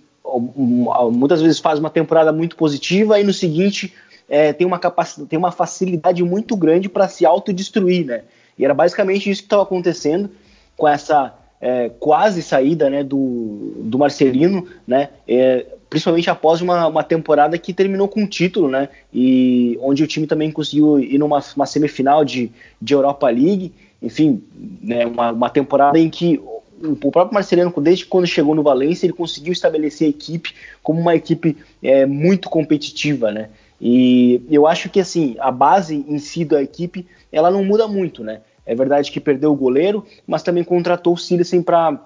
muitas 1.12 1.42
vezes 1.42 1.60
faz 1.60 1.80
uma 1.80 1.90
temporada 1.90 2.32
muito 2.32 2.56
positiva 2.56 3.20
e 3.20 3.24
no 3.24 3.34
seguinte 3.34 3.94
é, 4.30 4.52
tem, 4.52 4.68
uma 4.68 4.80
capacidade, 4.80 5.30
tem 5.30 5.40
uma 5.40 5.52
facilidade 5.52 6.24
muito 6.24 6.56
grande 6.56 6.90
para 6.90 7.08
se 7.08 7.26
autodestruir, 7.26 8.06
né? 8.06 8.24
E 8.58 8.66
era 8.66 8.74
basicamente 8.74 9.30
isso 9.30 9.42
que 9.42 9.46
estava 9.46 9.64
acontecendo 9.64 10.30
com 10.76 10.88
essa 10.88 11.34
é, 11.62 11.90
quase 12.00 12.42
saída 12.42 12.90
né, 12.90 13.04
do, 13.04 13.74
do 13.78 13.98
Marcelino, 13.98 14.68
né? 14.86 15.10
É, 15.28 15.66
principalmente 15.90 16.30
após 16.30 16.62
uma, 16.62 16.88
uma 16.88 17.04
temporada 17.04 17.58
que 17.58 17.74
terminou 17.74 18.08
com 18.08 18.22
um 18.22 18.28
título, 18.28 18.68
né? 18.68 18.90
E 19.14 19.78
onde 19.82 20.04
o 20.04 20.08
time 20.08 20.28
também 20.28 20.52
conseguiu 20.52 21.00
ir 21.00 21.18
numa 21.18 21.42
semifinal 21.66 22.26
de, 22.26 22.52
de 22.82 22.94
Europa 22.94 23.30
League, 23.30 23.74
enfim, 24.02 24.44
né, 24.82 25.06
uma, 25.06 25.32
uma 25.32 25.50
temporada 25.50 25.98
em 25.98 26.10
que 26.10 26.40
o 26.82 27.12
próprio 27.12 27.34
Marcelino, 27.34 27.74
desde 27.82 28.06
quando 28.06 28.28
chegou 28.28 28.54
no 28.54 28.64
Valência, 28.64 29.06
ele 29.06 29.14
conseguiu 29.14 29.54
estabelecer 29.54 30.08
a 30.08 30.10
equipe 30.10 30.54
como 30.84 31.00
uma 31.00 31.16
equipe 31.16 31.58
é, 31.82 32.06
muito 32.06 32.50
competitiva, 32.50 33.32
né? 33.32 33.50
E 33.80 34.42
eu 34.50 34.66
acho 34.66 34.90
que 34.90 35.00
assim 35.00 35.36
a 35.40 35.52
base 35.52 36.04
em 36.08 36.18
si 36.18 36.44
da 36.44 36.62
equipe 36.62 37.06
ela 37.32 37.52
não 37.52 37.64
muda 37.64 37.88
muito, 37.88 38.24
né? 38.24 38.42
É 38.66 38.76
verdade 38.76 39.12
que 39.12 39.20
perdeu 39.20 39.52
o 39.52 39.56
goleiro, 39.56 40.06
mas 40.26 40.44
também 40.44 40.64
contratou 40.64 41.14
o 41.14 41.18
Silesen 41.18 41.62
para 41.62 42.00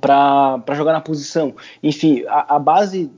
para 0.00 0.74
jogar 0.74 0.94
na 0.94 1.00
posição. 1.00 1.54
Enfim, 1.82 2.24
a, 2.26 2.56
a 2.56 2.58
base 2.58 3.10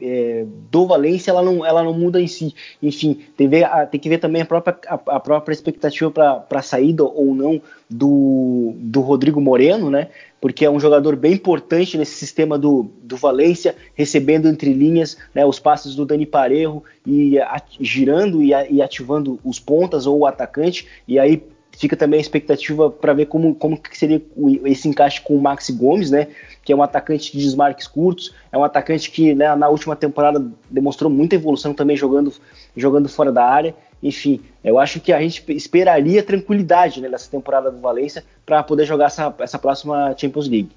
é, 0.00 0.44
do 0.70 0.86
Valência 0.86 1.30
ela 1.30 1.42
não, 1.42 1.64
ela 1.64 1.82
não 1.82 1.92
muda 1.92 2.20
em 2.20 2.26
si. 2.26 2.54
Enfim, 2.82 3.20
tem, 3.36 3.48
ver, 3.48 3.66
tem 3.90 4.00
que 4.00 4.08
ver 4.08 4.18
também 4.18 4.42
a 4.42 4.46
própria, 4.46 4.76
a, 4.86 4.94
a 4.94 5.20
própria 5.20 5.52
expectativa 5.52 6.10
para 6.10 6.44
a 6.50 6.62
saída 6.62 7.04
ou 7.04 7.34
não 7.34 7.60
do, 7.88 8.74
do 8.76 9.00
Rodrigo 9.00 9.40
Moreno, 9.40 9.90
né? 9.90 10.08
Porque 10.40 10.64
é 10.64 10.70
um 10.70 10.78
jogador 10.80 11.16
bem 11.16 11.32
importante 11.32 11.96
nesse 11.96 12.14
sistema 12.16 12.58
do, 12.58 12.90
do 13.02 13.16
Valência, 13.16 13.74
recebendo 13.94 14.46
entre 14.46 14.72
linhas 14.72 15.16
né, 15.34 15.44
os 15.46 15.58
passes 15.58 15.94
do 15.94 16.04
Dani 16.04 16.26
Parejo 16.26 16.82
e 17.06 17.38
a, 17.38 17.62
girando 17.80 18.42
e, 18.42 18.50
e 18.70 18.82
ativando 18.82 19.38
os 19.42 19.58
pontas 19.58 20.06
ou 20.06 20.18
o 20.18 20.26
atacante. 20.26 20.86
E 21.08 21.18
aí 21.18 21.42
fica 21.76 21.96
também 21.96 22.18
a 22.18 22.20
expectativa 22.20 22.90
para 22.90 23.12
ver 23.12 23.26
como, 23.26 23.54
como 23.54 23.76
que 23.76 23.96
seria 23.96 24.22
esse 24.64 24.88
encaixe 24.88 25.20
com 25.20 25.36
o 25.36 25.42
Maxi 25.42 25.72
Gomes, 25.72 26.10
né? 26.10 26.28
Que 26.62 26.72
é 26.72 26.76
um 26.76 26.82
atacante 26.82 27.32
de 27.32 27.44
desmarques 27.44 27.86
curtos, 27.86 28.34
é 28.52 28.58
um 28.58 28.64
atacante 28.64 29.10
que 29.10 29.34
né, 29.34 29.54
na 29.54 29.68
última 29.68 29.96
temporada 29.96 30.44
demonstrou 30.70 31.10
muita 31.10 31.34
evolução 31.34 31.74
também 31.74 31.96
jogando, 31.96 32.32
jogando 32.76 33.08
fora 33.08 33.32
da 33.32 33.44
área. 33.44 33.74
Enfim, 34.02 34.40
eu 34.62 34.78
acho 34.78 35.00
que 35.00 35.12
a 35.12 35.20
gente 35.20 35.44
esperaria 35.52 36.22
tranquilidade 36.22 37.00
né, 37.00 37.08
nessa 37.08 37.30
temporada 37.30 37.70
do 37.70 37.80
Valência 37.80 38.24
para 38.44 38.62
poder 38.62 38.84
jogar 38.84 39.06
essa, 39.06 39.34
essa 39.40 39.58
próxima 39.58 40.14
Champions 40.16 40.48
League. 40.48 40.70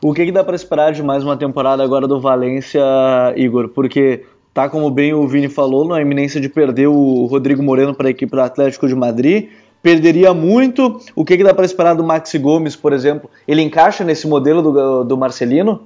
O 0.00 0.14
que, 0.14 0.24
que 0.24 0.32
dá 0.32 0.44
para 0.44 0.54
esperar 0.54 0.92
de 0.92 1.02
mais 1.02 1.24
uma 1.24 1.36
temporada 1.36 1.82
agora 1.82 2.06
do 2.06 2.20
Valência, 2.20 2.80
Igor? 3.36 3.68
Porque 3.68 4.24
tá 4.54 4.68
como 4.68 4.90
bem 4.90 5.12
o 5.12 5.26
Vini 5.26 5.48
falou, 5.48 5.86
na 5.86 6.00
iminência 6.00 6.40
de 6.40 6.48
perder 6.48 6.86
o 6.86 7.26
Rodrigo 7.26 7.62
Moreno 7.62 7.94
para 7.94 8.08
a 8.08 8.10
equipe 8.10 8.30
do 8.30 8.40
Atlético 8.40 8.86
de 8.86 8.94
Madrid 8.94 9.48
perderia 9.82 10.32
muito. 10.32 11.00
O 11.14 11.24
que, 11.24 11.36
que 11.36 11.44
dá 11.44 11.52
para 11.52 11.64
esperar 11.64 11.94
do 11.94 12.04
Maxi 12.04 12.38
Gomes, 12.38 12.76
por 12.76 12.92
exemplo? 12.92 13.28
Ele 13.46 13.62
encaixa 13.62 14.04
nesse 14.04 14.26
modelo 14.26 14.62
do, 14.62 15.04
do 15.04 15.18
Marcelino? 15.18 15.82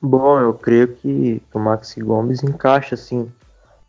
Bom, 0.00 0.38
eu 0.38 0.54
creio 0.54 0.88
que 0.88 1.42
o 1.52 1.58
Maxi 1.58 2.00
Gomes 2.00 2.42
encaixa, 2.42 2.96
sim. 2.96 3.28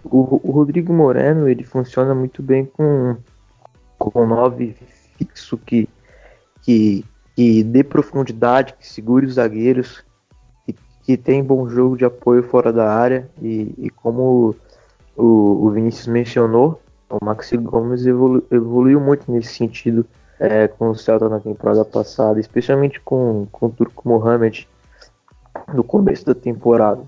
O, 0.03 0.39
o 0.43 0.51
Rodrigo 0.51 0.93
Moreno, 0.93 1.47
ele 1.47 1.63
funciona 1.63 2.15
muito 2.15 2.41
bem 2.41 2.65
com 2.65 3.17
com 3.99 4.25
nove 4.25 4.75
fixo 5.17 5.57
que, 5.57 5.87
que, 6.61 7.05
que 7.35 7.63
dê 7.63 7.83
profundidade, 7.83 8.73
que 8.79 8.87
segure 8.87 9.25
os 9.25 9.33
zagueiros, 9.33 10.03
que, 10.65 10.73
que 11.03 11.17
tem 11.17 11.43
bom 11.43 11.67
jogo 11.67 11.97
de 11.97 12.05
apoio 12.05 12.41
fora 12.41 12.71
da 12.71 12.89
área 12.89 13.29
e, 13.41 13.75
e 13.77 13.89
como 13.89 14.55
o, 15.17 15.65
o 15.65 15.69
Vinícius 15.71 16.07
mencionou, 16.07 16.81
o 17.09 17.23
Maxi 17.23 17.57
Gomes 17.57 18.05
evolu 18.05 18.43
evoluiu 18.51 18.99
muito 18.99 19.31
nesse 19.31 19.53
sentido 19.53 20.05
é, 20.39 20.67
com 20.67 20.89
o 20.89 20.95
Celta 20.95 21.27
na 21.27 21.39
temporada 21.39 21.83
passada, 21.83 22.39
especialmente 22.39 22.99
com, 23.01 23.47
com 23.51 23.65
o 23.65 23.69
Turco 23.69 24.07
Mohamed 24.07 24.67
no 25.73 25.83
começo 25.83 26.25
da 26.25 26.33
temporada. 26.33 27.01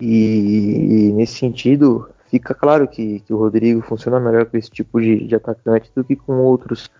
E, 0.00 1.08
e, 1.08 1.12
nesse 1.12 1.34
sentido, 1.34 2.08
fica 2.28 2.54
claro 2.54 2.86
que, 2.86 3.20
que, 3.20 3.34
o 3.34 3.38
Rodrigo 3.38 3.82
funciona 3.82 4.20
melhor 4.20 4.46
com 4.46 4.56
esse 4.56 4.70
tipo 4.70 5.00
de, 5.00 5.26
de 5.26 5.34
atacante 5.34 5.90
do 5.94 6.04
que 6.04 6.16
com 6.16 6.34
outros 6.38 6.90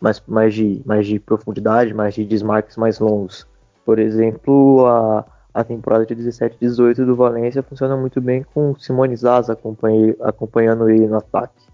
mais, 0.00 0.22
mais, 0.26 0.54
de, 0.54 0.82
mais 0.84 1.06
de 1.06 1.20
profundidade, 1.20 1.92
mais 1.92 2.14
de 2.14 2.24
desmarques 2.24 2.76
mais 2.76 2.98
longos. 2.98 3.46
Por 3.84 3.98
exemplo, 3.98 4.86
a, 4.86 5.24
a 5.58 5.64
temporada 5.64 6.06
de 6.06 6.14
17-18 6.14 7.04
do 7.04 7.16
Valência 7.16 7.64
funciona 7.64 7.96
muito 7.96 8.20
bem 8.20 8.44
com 8.54 8.78
Simone 8.78 9.16
Zaza 9.16 9.58
acompanhando 10.20 10.88
ele 10.88 11.08
no 11.08 11.16
ataque. 11.16 11.66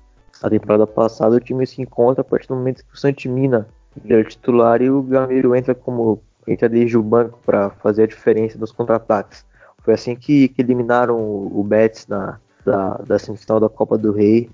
A 0.43 0.49
temporada 0.49 0.87
passada 0.87 1.37
o 1.37 1.41
time 1.41 1.67
se 1.67 1.83
encontra 1.83 2.23
a 2.23 2.25
partir 2.25 2.49
do 2.49 2.55
momento 2.55 2.83
que 2.83 2.95
o 2.95 2.99
Santimina 2.99 3.69
é 4.09 4.25
titular 4.25 4.81
e 4.81 4.89
o 4.89 5.03
Gameiro 5.03 5.55
entra 5.55 5.75
como 5.75 6.23
entra 6.49 6.67
desde 6.67 6.97
o 6.97 7.03
banco 7.03 7.39
para 7.45 7.69
fazer 7.69 8.05
a 8.05 8.07
diferença 8.07 8.59
nos 8.59 8.73
contra-ataques. 8.73 9.45
Foi 9.83 9.93
assim 9.93 10.17
que, 10.17 10.49
que 10.49 10.63
eliminaram 10.63 11.21
o, 11.21 11.61
o 11.61 11.63
Betis 11.63 12.07
na, 12.07 12.41
da, 12.65 12.97
da 13.07 13.19
semifinal 13.19 13.61
da 13.61 13.69
Copa 13.69 13.99
do 13.99 14.13
Rei, 14.13 14.49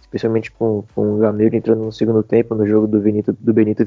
especialmente 0.00 0.52
com, 0.52 0.84
com 0.94 1.16
o 1.16 1.18
Gameiro 1.18 1.56
entrando 1.56 1.84
no 1.84 1.92
segundo 1.92 2.22
tempo 2.22 2.54
no 2.54 2.64
jogo 2.64 2.86
do 2.86 3.00
Benito, 3.00 3.32
do 3.32 3.52
Benito. 3.52 3.84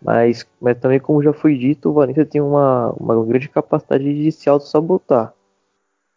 Mas, 0.00 0.46
mas 0.60 0.78
também, 0.78 1.00
como 1.00 1.22
já 1.22 1.32
foi 1.32 1.56
dito, 1.58 1.90
o 1.90 1.92
Valência 1.92 2.24
tem 2.24 2.40
uma, 2.40 2.90
uma 2.92 3.24
grande 3.24 3.48
capacidade 3.48 4.04
de 4.04 4.30
se 4.30 4.48
auto-sabotar. 4.48 5.34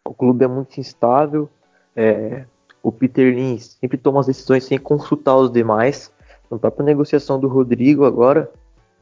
O 0.04 0.14
clube 0.14 0.44
é 0.44 0.48
muito 0.48 0.78
instável, 0.78 1.48
é, 1.94 2.44
o 2.82 2.90
Peter 2.90 3.34
Lins 3.34 3.76
sempre 3.80 3.96
toma 3.98 4.20
as 4.20 4.26
decisões 4.26 4.64
sem 4.64 4.78
consultar 4.78 5.36
os 5.36 5.50
demais. 5.50 6.12
Na 6.50 6.58
própria 6.58 6.84
negociação 6.84 7.38
do 7.38 7.48
Rodrigo 7.48 8.04
agora, 8.04 8.50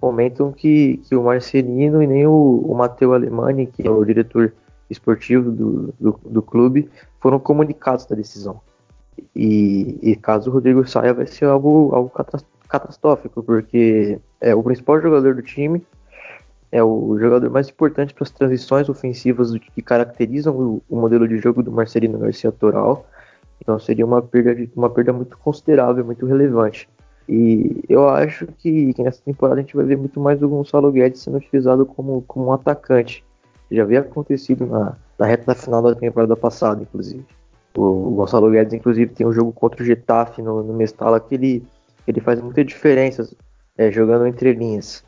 comentam 0.01 0.53
que, 0.53 0.99
que 0.99 1.15
o 1.15 1.25
Marcelino 1.25 2.03
e 2.03 2.07
nem 2.07 2.27
o, 2.27 2.65
o 2.67 2.75
Matteo 2.75 3.13
Alemani, 3.13 3.67
que 3.67 3.87
é 3.87 3.91
o 3.91 4.05
diretor 4.05 4.53
esportivo 4.89 5.51
do, 5.51 5.95
do, 5.99 6.21
do 6.25 6.43
clube, 6.43 6.91
foram 7.21 7.39
comunicados 7.39 8.07
da 8.07 8.17
decisão. 8.17 8.61
E, 9.35 9.99
e, 10.03 10.17
caso 10.17 10.51
o 10.51 10.53
Rodrigo 10.55 10.87
saia, 10.89 11.13
vai 11.13 11.27
ser 11.27 11.45
algo, 11.45 11.91
algo 11.95 12.11
catastrófico, 12.71 13.43
porque 13.43 14.19
é 14.41 14.55
o 14.55 14.63
principal 14.63 15.01
jogador 15.01 15.35
do 15.35 15.43
time, 15.43 15.85
é 16.73 16.83
o 16.83 17.19
jogador 17.19 17.51
mais 17.51 17.69
importante 17.69 18.15
para 18.15 18.23
as 18.23 18.31
transições 18.31 18.89
ofensivas 18.89 19.53
que 19.75 19.83
caracterizam 19.83 20.55
o, 20.57 20.83
o, 20.89 20.97
modelo 20.97 21.27
de 21.27 21.39
jogo 21.39 21.63
do 21.63 21.73
Marcelino 21.73 22.19
Garcia 22.19 22.53
Toral. 22.53 23.07
Então 23.61 23.79
seria 23.79 24.07
uma 24.07 24.23
perda, 24.23 24.57
uma 24.77 24.89
perda 24.89 25.13
muito 25.13 25.37
considerável, 25.37 26.05
muito 26.05 26.25
relevante. 26.25 26.89
E 27.29 27.85
eu 27.89 28.09
acho 28.09 28.47
que, 28.59 28.93
que, 28.95 29.03
nessa 29.03 29.23
temporada 29.23 29.61
a 29.61 29.63
gente 29.63 29.77
vai 29.77 29.85
ver 29.85 29.97
muito 29.97 30.19
mais 30.19 30.43
o 30.43 30.49
Gonçalo 30.49 30.91
Guedes 30.91 31.23
sendo 31.23 31.39
utilizado 31.39 31.85
como, 31.85 32.23
como 32.23 32.47
um 32.47 32.53
atacante. 32.53 33.25
Já 33.71 33.83
havia 33.83 34.01
acontecido 34.01 34.67
na, 34.67 34.97
na 35.19 35.27
reta 35.27 35.55
final 35.55 35.83
da 35.83 35.95
temporada 35.95 36.35
passada, 36.35 36.83
inclusive. 36.83 37.25
O, 37.77 37.83
o 37.83 38.11
Gonçalo 38.17 38.51
Guedes, 38.51 38.75
inclusive, 38.75 39.13
tem 39.13 39.27
um 39.27 39.33
jogo 39.33 39.53
contra 39.53 39.83
o 39.83 39.87
Getafe 39.87 40.43
no, 40.43 40.63
no 40.63 40.73
Mestala 40.73 41.21
que 41.21 41.35
ele, 41.35 41.65
ele 42.11 42.21
faz 42.21 42.41
muita 42.41 42.65
diferença 42.65 43.29
é, 43.77 43.91
jogando 43.91 44.27
entre 44.27 44.53
linhas. 44.53 45.03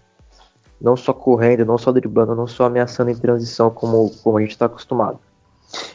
Não 0.80 0.96
só 0.96 1.12
correndo, 1.12 1.64
não 1.64 1.78
só 1.78 1.92
driblando, 1.92 2.34
não 2.34 2.46
só 2.46 2.64
ameaçando 2.64 3.10
em 3.10 3.14
transição 3.14 3.70
como, 3.70 4.10
como 4.22 4.38
a 4.38 4.40
gente 4.40 4.50
está 4.50 4.66
acostumado. 4.66 5.18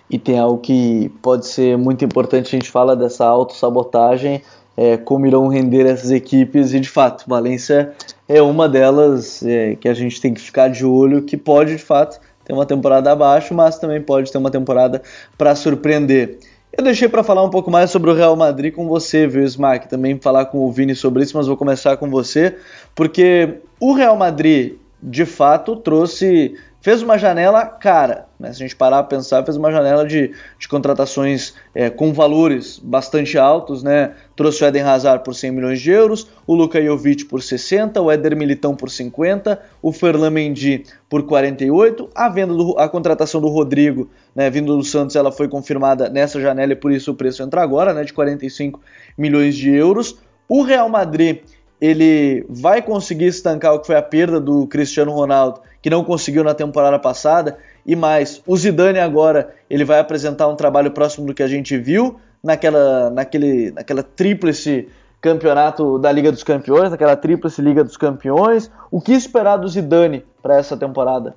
E 0.10 0.18
tem 0.18 0.40
algo 0.40 0.60
que 0.60 1.10
pode 1.22 1.46
ser 1.46 1.78
muito 1.78 2.04
importante, 2.06 2.48
a 2.48 2.60
gente 2.60 2.72
fala 2.72 2.96
dessa 2.96 3.26
autossabotagem, 3.26 4.42
é, 4.76 4.96
como 4.96 5.26
irão 5.26 5.48
render 5.48 5.86
essas 5.86 6.12
equipes 6.12 6.72
e 6.72 6.80
de 6.80 6.90
fato 6.90 7.26
Valência 7.28 7.94
é 8.30 8.40
uma 8.42 8.70
delas 8.70 9.44
é, 9.44 9.76
que 9.76 9.90
a 9.90 9.94
gente 9.94 10.22
tem 10.22 10.34
que 10.34 10.40
ficar 10.40 10.68
de 10.68 10.86
olho 10.86 11.24
que 11.24 11.36
pode 11.36 11.76
de 11.76 11.84
fato 11.84 12.20
ter 12.46 12.54
uma 12.54 12.66
temporada 12.66 13.12
abaixo, 13.12 13.54
mas 13.54 13.78
também 13.78 14.02
pode 14.02 14.32
ter 14.32 14.38
uma 14.38 14.52
temporada 14.52 15.02
para 15.38 15.54
surpreender. 15.56 16.40
Eu 16.78 16.84
deixei 16.84 17.10
para 17.10 17.24
falar 17.24 17.44
um 17.44 17.50
pouco 17.50 17.72
mais 17.72 17.90
sobre 17.90 18.12
o 18.12 18.14
Real 18.14 18.36
Madrid 18.36 18.72
com 18.72 18.88
você, 18.88 19.26
viu, 19.26 19.44
Smack? 19.44 19.90
Também 19.90 20.20
falar 20.20 20.46
com 20.46 20.60
o 20.60 20.72
Vini 20.72 20.94
sobre 20.94 21.24
isso, 21.24 21.36
mas 21.36 21.48
vou 21.48 21.58
começar 21.58 21.98
com 21.98 22.08
você, 22.08 22.56
porque 22.94 23.56
o 23.80 23.94
Real 23.94 24.16
Madrid 24.16 24.76
de 25.02 25.26
fato 25.26 25.76
trouxe 25.76 26.56
fez 26.88 27.02
uma 27.02 27.18
janela 27.18 27.66
cara. 27.66 28.28
Né? 28.40 28.54
Se 28.54 28.64
a 28.64 28.66
gente 28.66 28.76
parar 28.76 29.04
para 29.04 29.18
pensar, 29.18 29.44
fez 29.44 29.58
uma 29.58 29.72
janela 29.72 30.06
de, 30.06 30.32
de 30.58 30.68
contratações 30.70 31.54
é, 31.76 31.90
com 31.90 32.14
valores 32.14 32.80
bastante 32.80 33.38
altos. 33.38 33.84
Né? 33.84 34.14
Trouxe 34.38 34.64
o 34.64 34.68
Eden 34.68 34.84
Hazard 34.84 35.24
por 35.24 35.36
100 35.36 35.52
milhões 35.52 35.82
de 35.82 35.92
euros, 35.92 36.30
o 36.46 36.56
Luka 36.56 36.82
Jovic 36.82 37.26
por 37.26 37.42
60, 37.42 38.02
o 38.02 38.10
Éder 38.10 38.38
Militão 38.38 38.74
por 38.74 38.90
50, 38.90 39.62
o 39.82 39.92
Ferland 39.92 40.34
Mendy 40.34 40.86
por 41.10 41.24
48. 41.24 42.10
A, 42.16 42.30
venda 42.30 42.54
do, 42.54 42.78
a 42.78 42.88
contratação 42.88 43.42
do 43.42 43.50
Rodrigo, 43.50 44.10
né, 44.34 44.50
vindo 44.50 44.78
do 44.78 44.84
Santos, 44.84 45.18
ela 45.18 45.32
foi 45.32 45.50
confirmada 45.50 46.10
nessa 46.10 46.40
janela 46.40 46.72
e 46.72 46.76
por 46.76 46.92
isso 46.92 47.12
o 47.12 47.16
preço 47.16 47.44
entra 47.44 47.62
agora, 47.62 47.94
né, 47.94 48.06
de 48.06 48.14
45 48.14 48.80
milhões 49.18 49.56
de 49.56 49.70
euros. 49.72 50.18
O 50.48 50.62
Real 50.62 50.88
Madrid 50.88 51.40
ele 51.80 52.46
vai 52.50 52.82
conseguir 52.82 53.26
estancar 53.26 53.74
o 53.74 53.80
que 53.80 53.88
foi 53.88 53.96
a 53.96 54.02
perda 54.02 54.40
do 54.40 54.66
Cristiano 54.68 55.12
Ronaldo, 55.12 55.62
que 55.82 55.90
não 55.90 56.04
conseguiu 56.04 56.44
na 56.44 56.54
temporada 56.54 56.98
passada, 56.98 57.58
e 57.86 57.96
mais, 57.96 58.42
o 58.46 58.58
Zidane 58.58 59.00
agora 59.00 59.54
ele 59.70 59.86
vai 59.86 60.00
apresentar 60.00 60.48
um 60.48 60.56
trabalho 60.56 60.92
próximo 60.92 61.28
do 61.28 61.34
que 61.34 61.44
a 61.44 61.48
gente 61.48 61.78
viu 61.78 62.20
naquela, 62.44 63.10
naquele, 63.10 63.72
naquela 63.72 64.04
tríplice 64.04 64.88
campeonato 65.22 65.98
da 65.98 66.12
Liga 66.12 66.32
dos 66.32 66.44
Campeões, 66.44 66.92
naquela 66.92 67.16
tríplice 67.16 67.62
Liga 67.62 67.84
dos 67.84 67.98
Campeões. 67.98 68.70
O 68.92 69.02
que 69.02 69.14
esperar 69.14 69.58
do 69.58 69.68
Zidane 69.68 70.24
para 70.42 70.58
essa 70.58 70.76
temporada? 70.76 71.36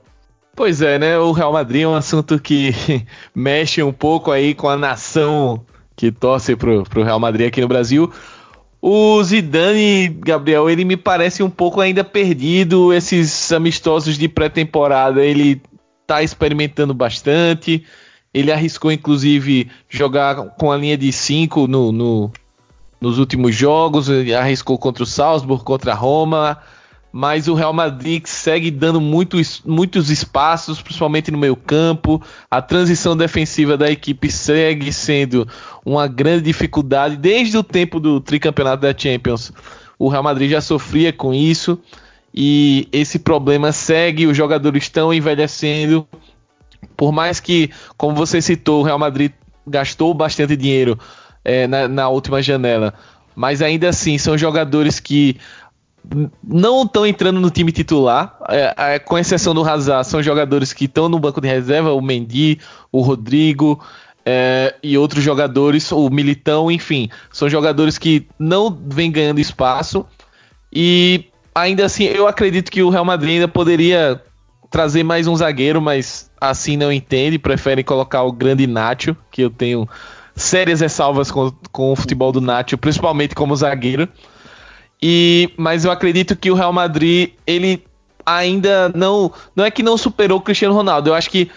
Pois 0.54 0.82
é, 0.82 0.98
né? 0.98 1.18
O 1.18 1.32
Real 1.32 1.52
Madrid 1.52 1.82
é 1.82 1.88
um 1.88 1.94
assunto 1.94 2.38
que 2.38 2.74
mexe 3.34 3.82
um 3.82 3.92
pouco 3.92 4.30
aí 4.30 4.54
com 4.54 4.68
a 4.68 4.76
nação 4.76 5.60
que 5.96 6.10
torce 6.10 6.56
pro, 6.56 6.82
pro 6.84 7.02
Real 7.02 7.20
Madrid 7.20 7.48
aqui 7.48 7.60
no 7.60 7.68
Brasil. 7.68 8.10
O 8.82 9.22
Zidane, 9.22 10.08
Gabriel, 10.08 10.70
ele 10.70 10.84
me 10.84 10.96
parece 10.96 11.42
um 11.42 11.50
pouco 11.50 11.80
ainda 11.80 12.02
perdido. 12.02 12.92
Esses 12.92 13.52
amistosos 13.52 14.16
de 14.16 14.28
pré-temporada, 14.28 15.24
ele 15.24 15.60
tá 16.06 16.22
experimentando 16.22 16.94
bastante. 16.94 17.84
Ele 18.32 18.50
arriscou, 18.50 18.90
inclusive, 18.90 19.70
jogar 19.88 20.36
com 20.56 20.72
a 20.72 20.76
linha 20.76 20.96
de 20.96 21.12
5 21.12 21.66
no, 21.66 21.92
no, 21.92 22.32
nos 23.00 23.18
últimos 23.18 23.54
jogos. 23.54 24.08
Ele 24.08 24.34
arriscou 24.34 24.78
contra 24.78 25.02
o 25.02 25.06
Salzburg, 25.06 25.62
contra 25.62 25.92
a 25.92 25.96
Roma 25.96 26.58
mas 27.12 27.48
o 27.48 27.54
Real 27.54 27.72
Madrid 27.72 28.24
segue 28.26 28.70
dando 28.70 29.00
muitos, 29.00 29.62
muitos 29.64 30.10
espaços, 30.10 30.80
principalmente 30.80 31.30
no 31.30 31.38
meio 31.38 31.56
campo. 31.56 32.22
A 32.50 32.62
transição 32.62 33.16
defensiva 33.16 33.76
da 33.76 33.90
equipe 33.90 34.30
segue 34.30 34.92
sendo 34.92 35.46
uma 35.84 36.06
grande 36.06 36.44
dificuldade 36.44 37.16
desde 37.16 37.56
o 37.58 37.64
tempo 37.64 37.98
do 37.98 38.20
tricampeonato 38.20 38.82
da 38.82 38.96
Champions. 38.96 39.52
O 39.98 40.08
Real 40.08 40.22
Madrid 40.22 40.50
já 40.50 40.60
sofria 40.60 41.12
com 41.12 41.34
isso 41.34 41.78
e 42.32 42.88
esse 42.92 43.18
problema 43.18 43.72
segue. 43.72 44.26
Os 44.26 44.36
jogadores 44.36 44.84
estão 44.84 45.12
envelhecendo. 45.12 46.06
Por 46.96 47.10
mais 47.12 47.40
que, 47.40 47.70
como 47.96 48.14
você 48.14 48.40
citou, 48.40 48.80
o 48.80 48.84
Real 48.84 48.98
Madrid 48.98 49.32
gastou 49.66 50.14
bastante 50.14 50.56
dinheiro 50.56 50.98
é, 51.44 51.66
na, 51.66 51.88
na 51.88 52.08
última 52.08 52.42
janela, 52.42 52.94
mas 53.34 53.62
ainda 53.62 53.88
assim 53.88 54.18
são 54.18 54.36
jogadores 54.36 55.00
que 55.00 55.36
não 56.42 56.82
estão 56.82 57.06
entrando 57.06 57.40
no 57.40 57.50
time 57.50 57.72
titular, 57.72 58.36
é, 58.48 58.74
é, 58.76 58.98
com 58.98 59.18
exceção 59.18 59.54
do 59.54 59.62
Hazard, 59.62 60.06
são 60.06 60.22
jogadores 60.22 60.72
que 60.72 60.86
estão 60.86 61.08
no 61.08 61.18
banco 61.18 61.40
de 61.40 61.48
reserva, 61.48 61.92
o 61.92 62.00
Mendy, 62.00 62.58
o 62.90 63.00
Rodrigo 63.00 63.80
é, 64.24 64.74
e 64.82 64.96
outros 64.96 65.22
jogadores, 65.22 65.90
o 65.92 66.08
Militão, 66.10 66.70
enfim, 66.70 67.08
são 67.32 67.48
jogadores 67.48 67.98
que 67.98 68.26
não 68.38 68.76
vêm 68.88 69.10
ganhando 69.10 69.40
espaço 69.40 70.06
e 70.72 71.26
ainda 71.54 71.84
assim 71.84 72.04
eu 72.04 72.26
acredito 72.26 72.70
que 72.70 72.82
o 72.82 72.90
Real 72.90 73.04
Madrid 73.04 73.34
ainda 73.34 73.48
poderia 73.48 74.20
trazer 74.70 75.02
mais 75.02 75.26
um 75.26 75.36
zagueiro, 75.36 75.80
mas 75.80 76.30
assim 76.40 76.76
não 76.76 76.92
entende, 76.92 77.38
preferem 77.38 77.84
colocar 77.84 78.22
o 78.22 78.32
grande 78.32 78.66
Nacho, 78.66 79.16
que 79.30 79.42
eu 79.42 79.50
tenho 79.50 79.88
sérias 80.34 80.80
ressalvas 80.80 81.30
com, 81.30 81.52
com 81.72 81.92
o 81.92 81.96
futebol 81.96 82.32
do 82.32 82.40
Nacho, 82.40 82.78
principalmente 82.78 83.34
como 83.34 83.54
zagueiro. 83.54 84.08
E, 85.02 85.50
mas 85.56 85.84
eu 85.84 85.90
acredito 85.90 86.36
que 86.36 86.50
o 86.50 86.54
Real 86.54 86.72
Madrid, 86.72 87.30
ele 87.46 87.84
ainda 88.24 88.90
não. 88.94 89.32
Não 89.56 89.64
é 89.64 89.70
que 89.70 89.82
não 89.82 89.96
superou 89.96 90.38
o 90.38 90.42
Cristiano 90.42 90.74
Ronaldo. 90.74 91.10
Eu 91.10 91.14
acho 91.14 91.30
que 91.30 91.50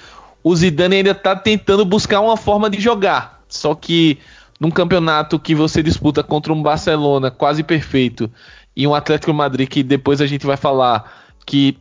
o 0.43 0.55
Zidane 0.55 0.97
ainda 0.97 1.11
está 1.11 1.35
tentando 1.35 1.85
buscar 1.85 2.19
uma 2.19 2.37
forma 2.37 2.69
de 2.69 2.79
jogar. 2.79 3.41
Só 3.47 3.75
que 3.75 4.17
num 4.59 4.71
campeonato 4.71 5.39
que 5.39 5.53
você 5.53 5.83
disputa 5.83 6.23
contra 6.23 6.53
um 6.53 6.61
Barcelona 6.61 7.29
quase 7.29 7.63
perfeito 7.63 8.31
e 8.75 8.87
um 8.87 8.95
Atlético 8.95 9.33
Madrid 9.33 9.67
que 9.67 9.83
depois 9.83 10.21
a 10.21 10.25
gente 10.25 10.45
vai 10.45 10.57
falar 10.57 11.11
que 11.45 11.77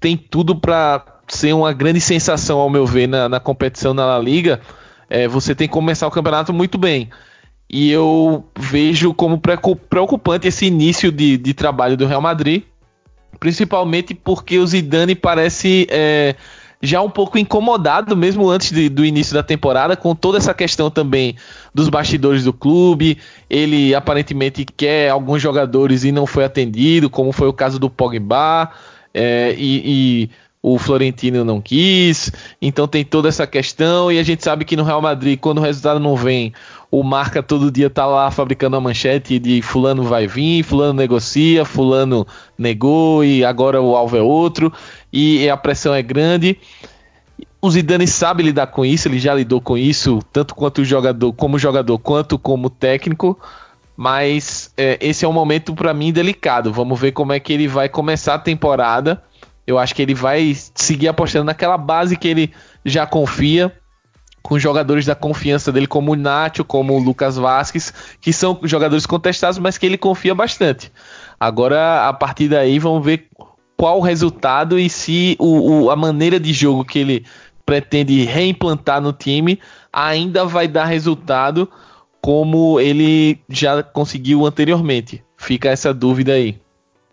tem 0.00 0.16
tudo 0.16 0.56
para 0.56 1.04
ser 1.28 1.54
uma 1.54 1.72
grande 1.72 2.00
sensação, 2.00 2.58
ao 2.58 2.68
meu 2.68 2.84
ver, 2.84 3.06
na, 3.06 3.28
na 3.28 3.40
competição 3.40 3.94
na 3.94 4.04
La 4.04 4.18
Liga, 4.18 4.60
é, 5.08 5.26
você 5.26 5.54
tem 5.54 5.66
que 5.66 5.72
começar 5.72 6.06
o 6.06 6.10
campeonato 6.10 6.52
muito 6.52 6.76
bem. 6.76 7.08
E 7.76 7.90
eu 7.90 8.44
vejo 8.56 9.12
como 9.12 9.36
preocupante 9.36 10.46
esse 10.46 10.64
início 10.64 11.10
de, 11.10 11.36
de 11.36 11.52
trabalho 11.52 11.96
do 11.96 12.06
Real 12.06 12.20
Madrid, 12.20 12.62
principalmente 13.40 14.14
porque 14.14 14.60
o 14.60 14.66
Zidane 14.68 15.16
parece 15.16 15.84
é, 15.90 16.36
já 16.80 17.02
um 17.02 17.10
pouco 17.10 17.36
incomodado, 17.36 18.16
mesmo 18.16 18.48
antes 18.48 18.70
de, 18.70 18.88
do 18.88 19.04
início 19.04 19.34
da 19.34 19.42
temporada, 19.42 19.96
com 19.96 20.14
toda 20.14 20.38
essa 20.38 20.54
questão 20.54 20.88
também 20.88 21.34
dos 21.74 21.88
bastidores 21.88 22.44
do 22.44 22.52
clube. 22.52 23.18
Ele 23.50 23.92
aparentemente 23.92 24.64
quer 24.64 25.10
alguns 25.10 25.42
jogadores 25.42 26.04
e 26.04 26.12
não 26.12 26.26
foi 26.26 26.44
atendido, 26.44 27.10
como 27.10 27.32
foi 27.32 27.48
o 27.48 27.52
caso 27.52 27.80
do 27.80 27.90
Pogba. 27.90 28.70
É, 29.12 29.52
e, 29.58 29.82
e 29.84 30.30
o 30.66 30.78
Florentino 30.78 31.44
não 31.44 31.60
quis, 31.60 32.32
então 32.60 32.88
tem 32.88 33.04
toda 33.04 33.28
essa 33.28 33.46
questão 33.46 34.10
e 34.10 34.18
a 34.18 34.22
gente 34.22 34.42
sabe 34.42 34.64
que 34.64 34.74
no 34.74 34.82
Real 34.82 35.02
Madrid, 35.02 35.38
quando 35.38 35.58
o 35.58 35.60
resultado 35.60 36.00
não 36.00 36.16
vem, 36.16 36.54
o 36.90 37.02
marca 37.02 37.42
todo 37.42 37.70
dia 37.70 37.90
tá 37.90 38.06
lá 38.06 38.30
fabricando 38.30 38.74
a 38.74 38.80
manchete 38.80 39.38
de 39.38 39.60
fulano 39.60 40.04
vai 40.04 40.26
vir, 40.26 40.62
fulano 40.62 40.94
negocia, 40.94 41.66
fulano 41.66 42.26
negou 42.56 43.22
e 43.22 43.44
agora 43.44 43.78
o 43.82 43.94
alvo 43.94 44.16
é 44.16 44.22
outro 44.22 44.72
e 45.12 45.46
a 45.50 45.56
pressão 45.58 45.92
é 45.92 46.00
grande. 46.00 46.58
O 47.60 47.70
Zidane 47.70 48.06
sabe 48.06 48.42
lidar 48.42 48.68
com 48.68 48.86
isso, 48.86 49.06
ele 49.06 49.18
já 49.18 49.34
lidou 49.34 49.60
com 49.60 49.76
isso 49.76 50.20
tanto 50.32 50.54
quanto 50.54 50.82
jogador, 50.82 51.30
como 51.34 51.58
jogador 51.58 51.98
quanto 51.98 52.38
como 52.38 52.70
técnico. 52.70 53.38
Mas 53.94 54.72
é, 54.78 54.98
esse 55.00 55.26
é 55.26 55.28
um 55.28 55.32
momento 55.32 55.74
para 55.74 55.92
mim 55.92 56.10
delicado. 56.10 56.72
Vamos 56.72 56.98
ver 56.98 57.12
como 57.12 57.34
é 57.34 57.38
que 57.38 57.52
ele 57.52 57.68
vai 57.68 57.86
começar 57.88 58.34
a 58.34 58.38
temporada 58.38 59.22
eu 59.66 59.78
acho 59.78 59.94
que 59.94 60.02
ele 60.02 60.14
vai 60.14 60.54
seguir 60.74 61.08
apostando 61.08 61.44
naquela 61.44 61.78
base 61.78 62.16
que 62.16 62.28
ele 62.28 62.52
já 62.84 63.06
confia, 63.06 63.72
com 64.42 64.58
jogadores 64.58 65.06
da 65.06 65.14
confiança 65.14 65.72
dele, 65.72 65.86
como 65.86 66.12
o 66.12 66.16
Nacho, 66.16 66.64
como 66.64 66.94
o 66.94 67.02
Lucas 67.02 67.36
Vasquez, 67.36 67.94
que 68.20 68.30
são 68.30 68.60
jogadores 68.62 69.06
contestados, 69.06 69.58
mas 69.58 69.78
que 69.78 69.86
ele 69.86 69.96
confia 69.96 70.34
bastante. 70.34 70.92
Agora, 71.40 72.06
a 72.06 72.12
partir 72.12 72.48
daí, 72.48 72.78
vamos 72.78 73.04
ver 73.04 73.28
qual 73.74 73.98
o 73.98 74.02
resultado 74.02 74.78
e 74.78 74.90
se 74.90 75.34
o, 75.38 75.84
o, 75.84 75.90
a 75.90 75.96
maneira 75.96 76.38
de 76.38 76.52
jogo 76.52 76.84
que 76.84 76.98
ele 76.98 77.26
pretende 77.64 78.22
reimplantar 78.24 79.00
no 79.00 79.12
time 79.12 79.58
ainda 79.90 80.44
vai 80.44 80.68
dar 80.68 80.84
resultado 80.84 81.68
como 82.20 82.78
ele 82.80 83.40
já 83.48 83.82
conseguiu 83.82 84.46
anteriormente. 84.46 85.22
Fica 85.36 85.70
essa 85.70 85.92
dúvida 85.92 86.32
aí. 86.32 86.58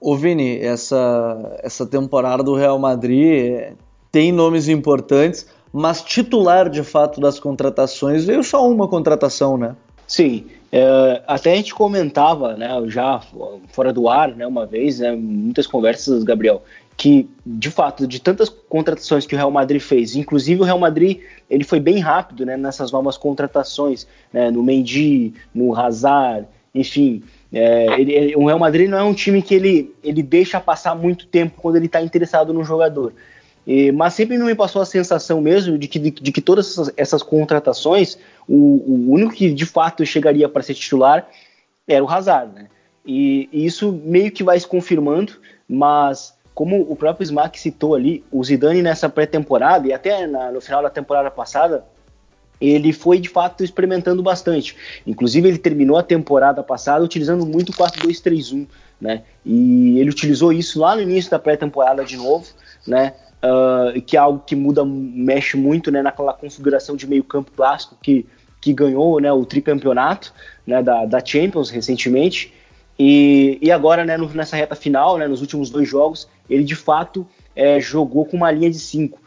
Ô 0.04 0.16
Vini, 0.16 0.58
essa, 0.58 1.60
essa 1.62 1.86
temporada 1.86 2.42
do 2.42 2.56
Real 2.56 2.80
Madrid 2.80 3.52
é, 3.52 3.74
tem 4.12 4.32
nomes 4.32 4.68
importantes, 4.68 5.46
mas 5.72 6.02
titular 6.02 6.72
de 6.72 6.84
fato 6.84 7.22
das 7.22 7.40
contratações 7.40 8.26
veio 8.26 8.44
só 8.44 8.68
uma 8.68 8.88
contratação, 8.88 9.60
né? 9.60 9.76
Sim, 10.08 10.46
é, 10.72 11.22
até 11.28 11.54
a 11.54 11.56
gente 11.56 11.76
comentava, 11.76 12.58
né, 12.58 12.68
já 12.88 13.22
fora 13.68 13.94
do 13.94 14.10
ar, 14.10 14.36
né, 14.36 14.48
uma 14.48 14.66
vez, 14.66 15.00
né, 15.00 15.12
muitas 15.12 15.68
conversas, 15.68 16.24
Gabriel, 16.24 16.64
que 16.98 17.30
de 17.46 17.70
fato 17.70 18.08
de 18.08 18.20
tantas 18.20 18.50
contratações 18.50 19.26
que 19.28 19.36
o 19.36 19.38
Real 19.38 19.52
Madrid 19.52 19.82
fez, 19.82 20.16
inclusive 20.16 20.62
o 20.62 20.66
Real 20.66 20.80
Madrid 20.80 21.20
ele 21.50 21.64
foi 21.64 21.80
bem 21.80 22.00
rápido, 22.00 22.44
né, 22.44 22.58
nessas 22.58 22.92
novas 22.92 23.18
contratações, 23.18 24.08
né, 24.34 24.50
no 24.50 24.64
Mendy, 24.64 25.34
no 25.54 25.76
Hazard, 25.76 26.48
enfim, 26.74 27.24
é, 27.52 28.00
ele, 28.00 28.36
o 28.36 28.46
Real 28.46 28.60
Madrid 28.60 28.90
não 28.90 28.98
é 28.98 29.04
um 29.04 29.14
time 29.14 29.42
que 29.42 29.54
ele, 29.54 29.94
ele 30.04 30.24
deixa 30.24 30.60
passar 30.60 30.96
muito 30.96 31.28
tempo 31.28 31.60
quando 31.62 31.76
ele 31.76 31.88
está 31.88 32.02
interessado 32.02 32.54
no 32.54 32.64
jogador. 32.64 33.14
E, 33.68 33.92
mas 33.92 34.14
sempre 34.14 34.38
me 34.38 34.56
passou 34.56 34.82
a 34.82 34.86
sensação 34.86 35.42
mesmo 35.42 35.78
de 35.78 35.88
que, 35.88 36.00
de, 36.00 36.12
de 36.12 36.32
que 36.32 36.42
todas 36.42 36.72
essas, 36.72 36.94
essas 36.98 37.24
contratações, 37.24 38.18
o, 38.48 38.56
o, 38.56 39.12
único 39.12 39.34
que 39.34 39.52
de 39.52 39.66
fato 39.66 40.06
chegaria 40.06 40.50
para 40.50 40.64
ser 40.64 40.74
titular 40.74 41.28
era 41.88 42.04
o 42.04 42.10
Hazard. 42.10 42.54
Né? 42.56 42.68
E, 43.06 43.50
e, 43.52 43.66
isso 43.66 43.92
meio 43.92 44.32
que 44.32 44.44
vai 44.44 44.60
se 44.60 44.68
confirmando, 44.68 45.34
mas 45.68 46.34
como 46.56 46.82
o 46.82 46.96
próprio 46.96 47.24
Smack 47.24 47.60
citou 47.60 47.96
ali, 47.96 48.24
o 48.32 48.44
Zidane 48.44 48.82
nessa 48.82 49.10
pré-temporada 49.10 49.88
e 49.88 49.94
até 49.94 50.26
na, 50.26 50.52
no 50.52 50.62
final 50.62 50.82
da 50.82 50.90
temporada 50.90 51.30
passada 51.30 51.86
ele 52.62 52.94
foi 52.94 53.20
de 53.20 53.28
fato 53.28 53.64
experimentando 53.64 54.22
bastante. 54.22 54.76
Inclusive, 55.06 55.48
ele 55.48 55.58
terminou 55.58 55.98
a 55.98 56.04
temporada 56.04 56.62
passada 56.62 57.04
utilizando 57.04 57.46
muito 57.46 57.70
o 57.70 57.74
4-2-3-1, 57.74 58.68
né? 59.00 59.24
E 59.44 60.00
ele 60.00 60.12
utilizou 60.12 60.54
isso 60.54 60.80
lá 60.80 60.96
no 60.96 61.02
início 61.02 61.32
da 61.32 61.40
pré-temporada 61.40 62.06
de 62.06 62.16
novo, 62.16 62.46
né? 62.88 63.14
Uh, 63.44 64.00
que 64.04 64.16
é 64.16 64.20
algo 64.20 64.44
que 64.46 64.56
muda, 64.56 64.86
mexe 64.86 65.58
muito 65.58 65.90
né, 65.90 66.04
naquela 66.04 66.32
configuração 66.32 66.96
de 66.96 67.08
meio-campo 67.08 67.52
clássico 67.56 67.98
que, 68.00 68.28
que 68.62 68.72
ganhou 68.72 69.20
né, 69.20 69.34
o 69.34 69.44
tricampeonato 69.44 70.32
né, 70.68 70.84
da, 70.84 71.06
da 71.06 71.26
Champions 71.26 71.72
recentemente. 71.72 72.54
E, 73.00 73.58
e 73.60 73.72
agora, 73.72 74.06
né, 74.06 74.16
no, 74.16 74.30
nessa 74.30 74.56
reta 74.56 74.76
final, 74.76 75.18
né, 75.18 75.28
nos 75.28 75.42
últimos 75.42 75.72
dois 75.72 75.90
jogos, 75.90 76.30
ele 76.48 76.64
de 76.64 76.76
fato 76.76 77.26
é, 77.56 77.80
jogou 77.82 78.26
com 78.26 78.38
uma 78.38 78.52
linha 78.52 78.70
de 78.70 78.78
cinco. 78.78 79.20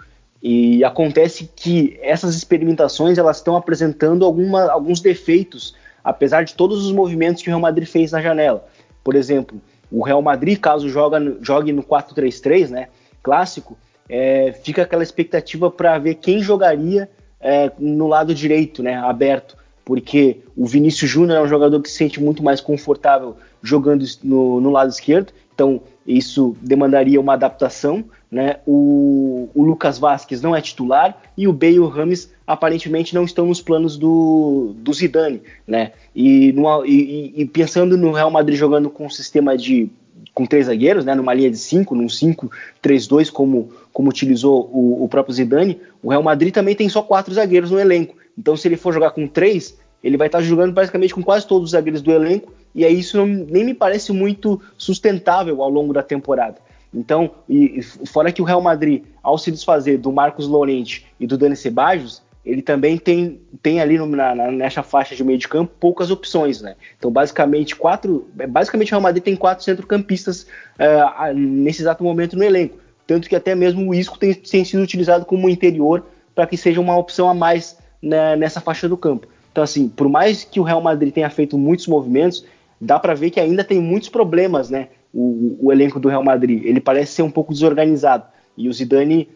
E 0.47 0.85
acontece 0.85 1.51
que 1.57 1.99
essas 2.03 2.37
experimentações 2.37 3.17
elas 3.17 3.39
estão 3.39 3.57
apresentando 3.57 4.27
alguma, 4.27 4.71
alguns 4.71 5.01
defeitos, 5.01 5.75
apesar 6.05 6.45
de 6.45 6.53
todos 6.53 6.85
os 6.85 6.93
movimentos 6.93 7.43
que 7.43 7.49
o 7.49 7.53
Real 7.53 7.61
Madrid 7.61 7.89
fez 7.89 8.13
na 8.13 8.21
janela. 8.21 8.63
Por 9.03 9.15
exemplo, 9.15 9.59
o 9.91 10.03
Real 10.03 10.21
Madrid, 10.21 10.61
caso 10.61 10.87
joga, 10.87 11.19
jogue 11.41 11.73
no 11.73 11.83
4-3-3, 11.83 12.69
né, 12.69 12.89
clássico, 13.23 13.79
é, 14.07 14.53
fica 14.63 14.83
aquela 14.83 15.03
expectativa 15.03 15.71
para 15.71 15.97
ver 15.99 16.17
quem 16.17 16.41
jogaria 16.41 17.09
é, 17.41 17.73
no 17.79 18.07
lado 18.07 18.35
direito, 18.35 18.83
né, 18.83 18.97
aberto, 18.97 19.57
porque 19.83 20.43
o 20.55 20.67
Vinícius 20.67 21.11
Júnior 21.11 21.39
é 21.39 21.43
um 21.43 21.49
jogador 21.49 21.81
que 21.81 21.89
se 21.89 21.97
sente 21.97 22.23
muito 22.23 22.43
mais 22.43 22.61
confortável 22.61 23.35
jogando 23.63 24.05
no, 24.23 24.61
no 24.61 24.71
lado 24.71 24.91
esquerdo, 24.91 25.33
então 25.55 25.81
isso 26.07 26.55
demandaria 26.61 27.19
uma 27.19 27.33
adaptação, 27.33 28.05
né? 28.35 28.57
O, 28.67 29.49
o, 29.55 29.63
Lucas 29.63 29.97
Vasquez 29.97 30.43
não 30.43 30.57
é 30.57 30.61
titular 30.61 31.17
e 31.37 31.47
o 31.47 31.53
Bale 31.53 31.77
e 31.77 31.79
o 31.79 31.87
Rames 31.87 32.33
aparentemente 32.45 33.15
não 33.15 33.25
estão 33.25 33.47
nos 33.47 33.63
planos 33.63 33.97
do, 33.97 34.75
do 34.77 34.93
Zidane, 34.93 35.41
né? 35.65 35.93
E, 36.17 36.53
e, 36.85 37.33
e, 37.37 37.45
pensando 37.47 37.97
no 37.97 38.11
Real 38.11 38.33
Madrid 38.33 38.59
jogando 38.59 38.91
com 38.91 39.07
um 39.07 39.11
sistema 39.11 39.57
de 39.57 39.89
com 40.35 40.45
três 40.45 40.67
zagueiros, 40.67 41.05
né? 41.05 41.15
Numa 41.15 41.33
linha 41.33 41.49
de 41.49 41.57
cinco, 41.57 41.95
num 41.95 42.07
5-3-2 42.07 43.31
como, 43.31 43.71
como 43.93 44.11
utilizou 44.11 44.69
o, 44.73 45.05
o 45.05 45.09
próprio 45.09 45.33
Zidane, 45.33 45.81
o 46.03 46.11
Real 46.11 46.23
Madrid 46.23 46.53
também 46.53 46.75
tem 46.75 46.89
só 46.89 47.03
quatro 47.03 47.33
zagueiros 47.33 47.71
no 47.71 47.79
elenco. 47.79 48.17
Então, 48.37 48.57
se 48.57 48.67
ele 48.67 48.77
for 48.77 48.93
jogar 48.93 49.13
com 49.13 49.29
três, 49.29 49.79
ele 50.03 50.17
vai 50.17 50.27
estar 50.27 50.43
jogando 50.43 50.73
basicamente 50.73 51.15
com 51.15 51.23
quase 51.23 51.47
todos 51.47 51.67
os 51.67 51.71
zagueiros 51.71 52.03
do 52.03 52.11
elenco 52.11 52.53
e 52.75 52.85
aí 52.85 52.99
isso 52.99 53.17
não, 53.17 53.27
nem 53.27 53.65
me 53.65 53.75
parece 53.75 54.13
muito 54.13 54.61
sustentável 54.77 55.63
ao 55.63 55.71
longo 55.71 55.93
da 55.93 56.03
temporada. 56.03 56.57
Então, 56.95 57.31
e, 57.49 57.83
fora 57.83 58.31
que 58.31 58.41
o 58.41 58.45
Real 58.45 58.61
Madrid, 58.61 59.03
ao 59.23 59.37
se 59.37 59.51
desfazer 59.51 59.99
do 59.99 60.13
Marcos 60.13 60.47
Llorente 60.47 61.07
e 61.19 61.27
do 61.27 61.37
Dani 61.37 61.57
Ceballos, 61.57 62.23
ele 62.45 62.61
também 62.61 62.99
tem, 62.99 63.41
tem 63.63 63.81
ali 63.81 63.97
no, 63.99 64.07
na, 64.07 64.35
nessa 64.35 64.83
faixa 64.83 65.17
de 65.17 65.25
meio 65.25 65.39
de 65.39 65.49
campo 65.49 65.73
poucas 65.81 66.11
opções, 66.11 66.61
né? 66.61 66.77
Então, 66.97 67.11
basicamente, 67.11 67.75
quatro. 67.75 68.29
Basicamente, 68.49 68.89
o 68.89 68.93
Real 68.93 69.01
Madrid 69.01 69.25
tem 69.25 69.35
quatro 69.35 69.65
centrocampistas 69.65 70.43
uh, 70.79 71.35
nesse 71.35 71.83
exato 71.83 72.05
momento 72.05 72.37
no 72.37 72.45
elenco. 72.45 72.77
Tanto 73.07 73.29
que 73.29 73.37
até 73.37 73.55
mesmo 73.55 73.91
o 73.91 73.95
Isco 73.95 74.19
tem, 74.19 74.35
tem 74.35 74.65
sido 74.65 74.83
utilizado 74.83 75.25
como 75.25 75.49
interior 75.49 76.05
para 76.35 76.47
que 76.47 76.57
seja 76.57 76.81
uma 76.81 76.97
opção 76.97 77.29
a 77.29 77.35
mais 77.35 77.79
né, 78.01 78.37
nessa 78.37 78.61
faixa 78.61 78.89
do 78.89 78.97
campo. 78.97 79.27
Então, 79.51 79.65
assim, 79.65 79.89
por 79.89 80.09
mais 80.09 80.45
que 80.45 80.61
o 80.61 80.63
Real 80.63 80.81
Madrid 80.81 81.13
tenha 81.13 81.31
feito 81.31 81.57
muitos 81.57 81.87
movimentos, 81.87 82.45
dá 82.81 82.99
para 82.99 83.15
ver 83.15 83.31
que 83.31 83.41
ainda 83.41 83.65
tem 83.65 83.81
muitos 83.81 84.09
problemas, 84.09 84.69
né? 84.69 84.89
O, 85.15 85.67
o, 85.67 85.73
elenco 85.73 86.01
do 86.01 86.09
Real 86.09 86.25
Madrid. 86.25 86.65
Ele 86.65 86.81
parece 86.81 87.13
ser 87.13 87.23
um 87.23 87.31
pouco 87.31 87.53
desorganizado. 87.53 88.25
E 88.57 88.69
o 88.69 88.73
Zidane 88.73 89.29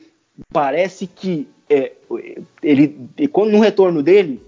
parece 0.53 1.07
que 1.07 1.49
é, 1.70 1.93
ele, 2.62 2.99
no 3.37 3.61
retorno 3.61 4.03
dele, 4.03 4.43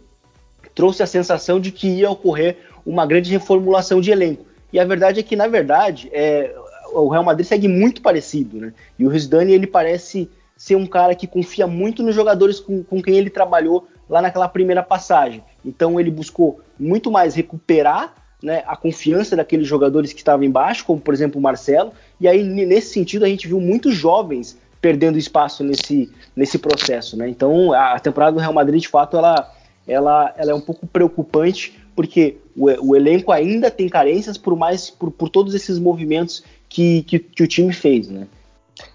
trouxe 0.74 1.02
a 1.02 1.06
sensação 1.06 1.60
de 1.60 1.70
que 1.70 1.88
ia 1.88 2.10
ocorrer 2.10 2.56
uma 2.84 3.06
grande 3.06 3.30
reformulação 3.30 4.00
de 4.00 4.10
elenco. 4.10 4.44
E 4.72 4.80
a 4.80 4.84
verdade 4.84 5.20
é 5.20 5.22
que, 5.22 5.36
na 5.36 5.46
verdade, 5.46 6.08
é, 6.12 6.54
o 6.92 7.08
Real 7.08 7.24
Madrid 7.24 7.46
segue 7.46 7.68
muito 7.68 8.02
parecido, 8.02 8.58
né? 8.58 8.72
E 8.98 9.06
o 9.06 9.18
Zidane, 9.18 9.52
ele 9.52 9.66
parece 9.66 10.28
ser 10.56 10.76
um 10.76 10.86
cara 10.86 11.14
que 11.14 11.26
confia 11.26 11.66
muito 11.66 12.02
nos 12.02 12.14
jogadores 12.14 12.60
com, 12.60 12.82
com 12.82 13.00
quem 13.02 13.16
ele 13.16 13.30
trabalhou 13.30 13.88
lá 14.08 14.20
naquela 14.20 14.48
primeira 14.48 14.82
passagem. 14.82 15.42
Então 15.64 15.98
ele 15.98 16.10
buscou 16.10 16.60
muito 16.78 17.10
mais 17.10 17.34
recuperar 17.34 18.14
né, 18.42 18.62
a 18.66 18.76
confiança 18.76 19.36
daqueles 19.36 19.66
jogadores 19.66 20.12
que 20.12 20.20
estavam 20.20 20.44
embaixo, 20.44 20.84
como 20.84 21.00
por 21.00 21.12
exemplo 21.12 21.38
o 21.38 21.42
Marcelo, 21.42 21.92
e 22.20 22.26
aí 22.26 22.42
nesse 22.42 22.92
sentido 22.92 23.24
a 23.24 23.28
gente 23.28 23.46
viu 23.46 23.60
muitos 23.60 23.94
jovens 23.94 24.58
perdendo 24.80 25.18
espaço 25.18 25.62
nesse, 25.62 26.10
nesse 26.34 26.58
processo, 26.58 27.16
né? 27.16 27.28
Então 27.28 27.72
a 27.72 27.98
temporada 27.98 28.32
do 28.32 28.40
Real 28.40 28.52
Madrid 28.52 28.80
de 28.80 28.88
fato 28.88 29.16
ela, 29.16 29.52
ela, 29.86 30.34
ela 30.36 30.50
é 30.52 30.54
um 30.54 30.60
pouco 30.60 30.86
preocupante 30.86 31.78
porque 31.94 32.38
o, 32.56 32.92
o 32.92 32.96
elenco 32.96 33.30
ainda 33.30 33.70
tem 33.70 33.88
carências 33.88 34.38
por 34.38 34.56
mais 34.56 34.88
por, 34.88 35.10
por 35.10 35.28
todos 35.28 35.54
esses 35.54 35.78
movimentos 35.78 36.42
que, 36.68 37.02
que, 37.02 37.18
que, 37.18 37.42
o 37.42 37.48
time 37.48 37.72
fez, 37.72 38.08
né? 38.08 38.26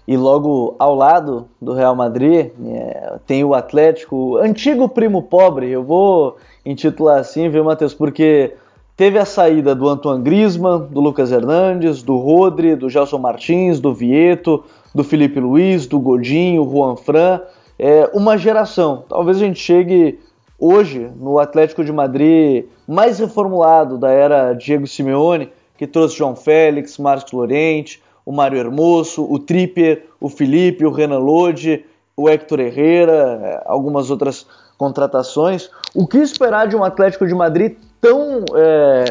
E 0.08 0.16
logo 0.16 0.74
ao 0.78 0.94
lado 0.96 1.48
do 1.62 1.72
Real 1.72 1.94
Madrid 1.94 2.50
é, 2.66 3.18
tem 3.24 3.44
o 3.44 3.54
Atlético, 3.54 4.38
antigo 4.38 4.88
primo 4.88 5.22
pobre, 5.22 5.70
eu 5.70 5.84
vou 5.84 6.36
intitular 6.64 7.20
assim, 7.20 7.48
viu, 7.48 7.62
Matheus? 7.62 7.94
Porque 7.94 8.54
Teve 8.96 9.18
a 9.18 9.26
saída 9.26 9.74
do 9.74 9.86
Antoine 9.86 10.24
Griezmann, 10.24 10.86
do 10.90 11.02
Lucas 11.02 11.30
Hernandes, 11.30 12.02
do 12.02 12.16
Rodri, 12.16 12.74
do 12.74 12.88
Gelson 12.88 13.18
Martins, 13.18 13.78
do 13.78 13.92
Vieto, 13.92 14.64
do 14.94 15.04
Felipe 15.04 15.38
Luiz, 15.38 15.86
do 15.86 16.00
Godinho, 16.00 16.64
Juan 16.64 16.96
Fran. 16.96 17.42
É 17.78 18.08
uma 18.14 18.38
geração. 18.38 19.04
Talvez 19.06 19.36
a 19.36 19.40
gente 19.40 19.60
chegue 19.60 20.18
hoje 20.58 21.10
no 21.14 21.38
Atlético 21.38 21.84
de 21.84 21.92
Madrid 21.92 22.64
mais 22.88 23.18
reformulado 23.18 23.98
da 23.98 24.10
era 24.10 24.54
Diego 24.54 24.86
Simeone, 24.86 25.50
que 25.76 25.86
trouxe 25.86 26.16
João 26.16 26.34
Félix, 26.34 26.96
Marcos 26.96 27.32
Lorente, 27.32 28.02
o 28.24 28.32
Mário 28.32 28.56
Hermoso, 28.56 29.30
o 29.30 29.38
Tripper, 29.38 30.06
o 30.18 30.30
Felipe, 30.30 30.86
o 30.86 30.90
Renan 30.90 31.18
Lodi, 31.18 31.84
o 32.16 32.30
Hector 32.30 32.60
Herrera, 32.60 33.62
algumas 33.66 34.10
outras 34.10 34.46
contratações. 34.78 35.68
O 35.94 36.06
que 36.06 36.16
esperar 36.16 36.66
de 36.66 36.74
um 36.74 36.82
Atlético 36.82 37.26
de 37.26 37.34
Madrid 37.34 37.76
tão 38.00 38.44
é, 38.54 39.04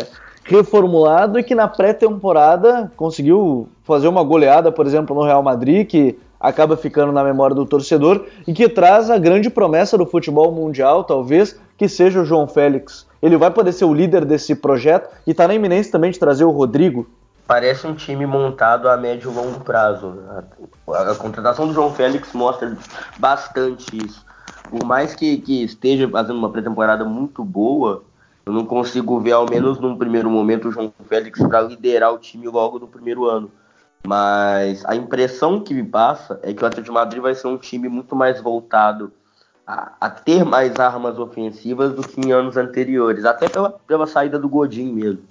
reformulado 0.43 1.39
e 1.39 1.43
que 1.43 1.55
na 1.55 1.67
pré-temporada 1.67 2.91
conseguiu 2.95 3.67
fazer 3.83 4.07
uma 4.07 4.23
goleada, 4.23 4.71
por 4.71 4.85
exemplo, 4.85 5.15
no 5.15 5.23
Real 5.23 5.41
Madrid, 5.41 5.87
que 5.87 6.17
acaba 6.39 6.77
ficando 6.77 7.11
na 7.11 7.23
memória 7.23 7.55
do 7.55 7.65
torcedor 7.65 8.25
e 8.45 8.53
que 8.53 8.69
traz 8.69 9.09
a 9.09 9.17
grande 9.17 9.49
promessa 9.49 9.97
do 9.97 10.05
futebol 10.05 10.51
mundial, 10.51 11.03
talvez, 11.03 11.59
que 11.77 11.89
seja 11.89 12.21
o 12.21 12.25
João 12.25 12.47
Félix. 12.47 13.07
Ele 13.21 13.37
vai 13.37 13.49
poder 13.49 13.71
ser 13.71 13.85
o 13.85 13.93
líder 13.93 14.23
desse 14.25 14.55
projeto 14.55 15.09
e 15.25 15.31
está 15.31 15.47
na 15.47 15.55
iminência 15.55 15.91
também 15.91 16.11
de 16.11 16.19
trazer 16.19 16.45
o 16.45 16.51
Rodrigo. 16.51 17.07
Parece 17.47 17.85
um 17.85 17.93
time 17.93 18.25
montado 18.25 18.89
a 18.89 18.97
médio 18.97 19.31
e 19.31 19.35
longo 19.35 19.59
prazo. 19.61 20.15
A, 20.87 21.11
a 21.11 21.15
contratação 21.15 21.67
do 21.67 21.73
João 21.73 21.93
Félix 21.93 22.33
mostra 22.33 22.75
bastante 23.17 23.97
isso. 23.97 24.25
Por 24.69 24.83
mais 24.83 25.13
que, 25.13 25.37
que 25.37 25.63
esteja 25.63 26.07
fazendo 26.09 26.37
uma 26.37 26.49
pré-temporada 26.49 27.05
muito 27.05 27.43
boa, 27.43 28.03
eu 28.45 28.53
não 28.53 28.65
consigo 28.65 29.19
ver, 29.19 29.31
ao 29.31 29.49
menos 29.49 29.79
num 29.79 29.97
primeiro 29.97 30.29
momento, 30.29 30.67
o 30.67 30.71
João 30.71 30.93
Félix 31.07 31.39
para 31.39 31.61
liderar 31.61 32.13
o 32.13 32.19
time 32.19 32.47
logo 32.47 32.79
no 32.79 32.87
primeiro 32.87 33.25
ano. 33.25 33.51
Mas 34.05 34.85
a 34.85 34.95
impressão 34.95 35.59
que 35.59 35.73
me 35.73 35.83
passa 35.83 36.39
é 36.43 36.53
que 36.53 36.63
o 36.63 36.67
Atlético 36.67 36.85
de 36.85 36.91
Madrid 36.91 37.21
vai 37.21 37.33
ser 37.33 37.47
um 37.47 37.57
time 37.57 37.89
muito 37.89 38.15
mais 38.15 38.39
voltado 38.39 39.11
a, 39.65 39.93
a, 39.99 40.09
ter 40.11 40.45
mais 40.45 40.79
armas 40.79 41.17
ofensivas 41.17 41.93
do 41.93 42.03
que 42.03 42.21
em 42.21 42.31
anos 42.31 42.55
anteriores, 42.55 43.25
até 43.25 43.49
pela, 43.49 43.71
pela 43.71 44.05
saída 44.05 44.37
do 44.37 44.47
Godin 44.47 44.93
mesmo 44.93 45.23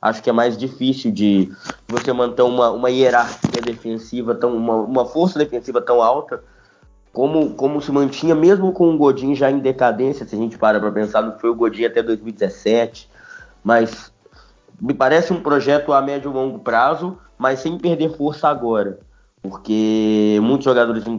acho 0.00 0.22
que 0.22 0.30
é 0.30 0.32
mais 0.32 0.56
difícil 0.56 1.10
de 1.10 1.52
você 1.86 2.12
manter 2.12 2.42
uma, 2.42 2.70
uma 2.70 2.90
hierarquia 2.90 3.60
defensiva, 3.62 4.34
tão, 4.34 4.56
uma, 4.56 4.76
uma 4.76 5.04
força 5.04 5.38
defensiva 5.38 5.80
tão 5.80 6.02
alta 6.02 6.42
como, 7.12 7.54
como 7.54 7.80
se 7.80 7.90
mantinha 7.90 8.34
mesmo 8.34 8.72
com 8.72 8.94
o 8.94 8.96
Godin 8.96 9.34
já 9.34 9.50
em 9.50 9.58
decadência, 9.58 10.26
se 10.26 10.34
a 10.34 10.38
gente 10.38 10.58
para 10.58 10.78
para 10.78 10.92
pensar 10.92 11.30
que 11.32 11.40
foi 11.40 11.50
o 11.50 11.54
Godin 11.54 11.84
até 11.84 12.02
2017, 12.02 13.08
mas 13.62 14.12
me 14.80 14.94
parece 14.94 15.32
um 15.32 15.42
projeto 15.42 15.92
a 15.92 16.00
médio 16.00 16.30
e 16.30 16.34
longo 16.34 16.58
prazo, 16.58 17.18
mas 17.36 17.60
sem 17.60 17.78
perder 17.78 18.16
força 18.16 18.48
agora, 18.48 19.00
porque 19.42 20.38
muitos 20.42 20.64
jogadores 20.64 21.06
em 21.06 21.18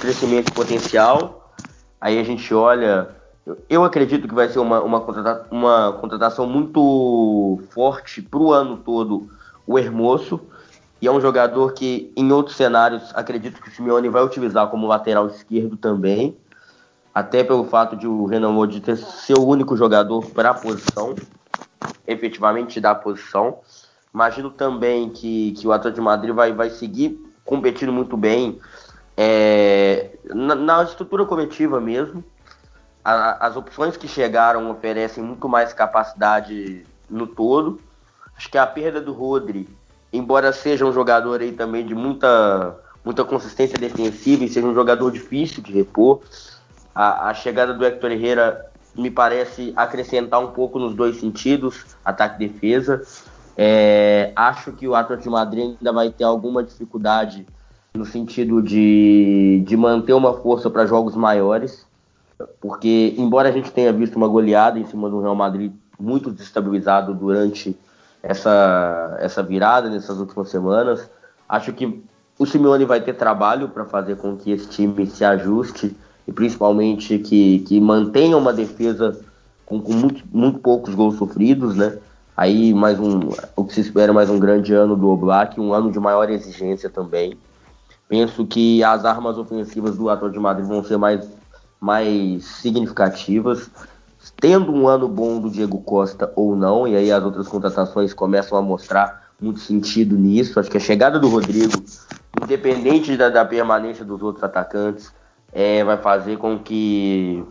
crescimento 0.00 0.52
potencial, 0.52 1.52
aí 2.00 2.18
a 2.18 2.24
gente 2.24 2.54
olha 2.54 3.08
eu 3.68 3.84
acredito 3.84 4.28
que 4.28 4.34
vai 4.34 4.48
ser 4.48 4.58
uma, 4.58 4.80
uma, 4.82 5.00
contrata 5.00 5.46
uma 5.50 5.92
contratação 5.94 6.46
muito 6.46 7.60
forte 7.70 8.22
para 8.22 8.38
o 8.38 8.52
ano 8.52 8.76
todo 8.78 9.28
o 9.66 9.78
Hermoso. 9.78 10.40
E 11.00 11.06
é 11.06 11.10
um 11.10 11.20
jogador 11.20 11.72
que, 11.72 12.12
em 12.16 12.30
outros 12.32 12.56
cenários, 12.56 13.10
acredito 13.14 13.60
que 13.60 13.68
o 13.68 13.72
Simeone 13.72 14.08
vai 14.08 14.22
utilizar 14.22 14.68
como 14.68 14.86
lateral 14.86 15.26
esquerdo 15.28 15.76
também. 15.76 16.36
Até 17.14 17.42
pelo 17.42 17.64
fato 17.64 17.96
de 17.96 18.06
o 18.06 18.26
Renan 18.26 18.50
Lodi 18.50 18.80
ter 18.80 18.96
ser 18.96 19.38
o 19.38 19.44
único 19.44 19.76
jogador 19.76 20.26
para 20.30 20.50
a 20.50 20.54
posição, 20.54 21.14
efetivamente 22.06 22.80
da 22.80 22.94
posição. 22.94 23.58
Imagino 24.12 24.50
também 24.50 25.08
que, 25.08 25.52
que 25.52 25.66
o 25.66 25.72
Atlético 25.72 26.00
de 26.00 26.04
Madrid 26.04 26.34
vai, 26.34 26.52
vai 26.52 26.70
seguir 26.70 27.18
competindo 27.44 27.92
muito 27.92 28.16
bem 28.16 28.60
é, 29.16 30.10
na, 30.24 30.54
na 30.54 30.82
estrutura 30.82 31.24
coletiva 31.24 31.80
mesmo 31.80 32.24
a, 33.04 33.46
as 33.46 33.56
opções 33.56 33.96
que 33.96 34.08
chegaram 34.08 34.70
oferecem 34.70 35.22
muito 35.22 35.48
mais 35.48 35.72
capacidade 35.72 36.84
no 37.08 37.26
todo. 37.26 37.80
Acho 38.36 38.50
que 38.50 38.58
a 38.58 38.66
perda 38.66 39.00
do 39.00 39.12
Rodri, 39.12 39.68
embora 40.12 40.52
seja 40.52 40.84
um 40.84 40.92
jogador 40.92 41.40
aí 41.40 41.52
também 41.52 41.84
de 41.84 41.94
muita, 41.94 42.76
muita 43.04 43.24
consistência 43.24 43.78
defensiva 43.78 44.44
e 44.44 44.48
seja 44.48 44.66
um 44.66 44.74
jogador 44.74 45.10
difícil 45.10 45.62
de 45.62 45.72
repor, 45.72 46.20
a, 46.94 47.28
a 47.30 47.34
chegada 47.34 47.72
do 47.74 47.84
Hector 47.84 48.10
Herrera 48.10 48.66
me 48.94 49.10
parece 49.10 49.72
acrescentar 49.76 50.40
um 50.40 50.48
pouco 50.48 50.78
nos 50.78 50.94
dois 50.94 51.20
sentidos, 51.20 51.84
ataque 52.04 52.42
e 52.42 52.48
defesa. 52.48 53.02
É, 53.56 54.32
acho 54.34 54.72
que 54.72 54.88
o 54.88 54.94
Atlético 54.94 55.28
de 55.28 55.30
Madrid 55.30 55.76
ainda 55.78 55.92
vai 55.92 56.10
ter 56.10 56.24
alguma 56.24 56.62
dificuldade 56.62 57.46
no 57.92 58.04
sentido 58.04 58.62
de, 58.62 59.62
de 59.66 59.76
manter 59.76 60.12
uma 60.12 60.34
força 60.34 60.70
para 60.70 60.86
jogos 60.86 61.14
maiores 61.14 61.86
porque 62.60 63.14
embora 63.18 63.48
a 63.48 63.52
gente 63.52 63.70
tenha 63.70 63.92
visto 63.92 64.16
uma 64.16 64.28
goleada 64.28 64.78
em 64.78 64.86
cima 64.86 65.08
do 65.08 65.20
Real 65.20 65.34
Madrid 65.34 65.72
muito 65.98 66.30
desestabilizado 66.30 67.14
durante 67.14 67.76
essa, 68.22 69.16
essa 69.20 69.42
virada 69.42 69.88
nessas 69.88 70.18
últimas 70.18 70.48
semanas, 70.48 71.08
acho 71.48 71.72
que 71.72 72.02
o 72.38 72.46
Simeone 72.46 72.84
vai 72.84 73.00
ter 73.00 73.14
trabalho 73.14 73.68
para 73.68 73.84
fazer 73.84 74.16
com 74.16 74.36
que 74.36 74.50
esse 74.50 74.68
time 74.68 75.06
se 75.06 75.24
ajuste 75.24 75.96
e 76.26 76.32
principalmente 76.32 77.18
que, 77.18 77.60
que 77.60 77.80
mantenha 77.80 78.36
uma 78.36 78.52
defesa 78.52 79.20
com, 79.66 79.80
com 79.80 79.92
muito, 79.92 80.24
muito 80.32 80.58
poucos 80.58 80.94
gols 80.94 81.16
sofridos, 81.16 81.76
né? 81.76 81.98
Aí 82.36 82.72
mais 82.72 82.98
um, 82.98 83.20
o 83.54 83.64
que 83.64 83.74
se 83.74 83.80
espera 83.80 84.12
mais 84.12 84.30
um 84.30 84.38
grande 84.38 84.72
ano 84.72 84.96
do 84.96 85.08
Oblak, 85.08 85.60
um 85.60 85.74
ano 85.74 85.92
de 85.92 86.00
maior 86.00 86.30
exigência 86.30 86.88
também. 86.88 87.36
Penso 88.08 88.46
que 88.46 88.82
as 88.82 89.04
armas 89.04 89.36
ofensivas 89.36 89.96
do 89.96 90.08
Atlético 90.08 90.32
de 90.32 90.40
Madrid 90.40 90.66
vão 90.66 90.82
ser 90.82 90.96
mais 90.96 91.28
mais 91.80 92.44
significativas, 92.44 93.70
tendo 94.40 94.72
um 94.72 94.88
ano 94.88 95.08
bom 95.08 95.40
do 95.40 95.50
Diego 95.50 95.80
Costa 95.80 96.32
ou 96.36 96.56
não, 96.56 96.86
e 96.86 96.96
aí 96.96 97.10
as 97.10 97.22
outras 97.24 97.48
contratações 97.48 98.12
começam 98.12 98.56
a 98.56 98.62
mostrar 98.62 99.30
muito 99.40 99.60
sentido 99.60 100.16
nisso. 100.16 100.60
Acho 100.60 100.70
que 100.70 100.76
a 100.76 100.80
chegada 100.80 101.18
do 101.18 101.28
Rodrigo, 101.28 101.72
independente 102.42 103.16
da, 103.16 103.28
da 103.28 103.44
permanência 103.44 104.04
dos 104.04 104.22
outros 104.22 104.44
atacantes, 104.44 105.12
é, 105.52 105.82
vai 105.82 105.96
fazer 105.96 106.36
com 106.36 106.58
que, 106.58 107.44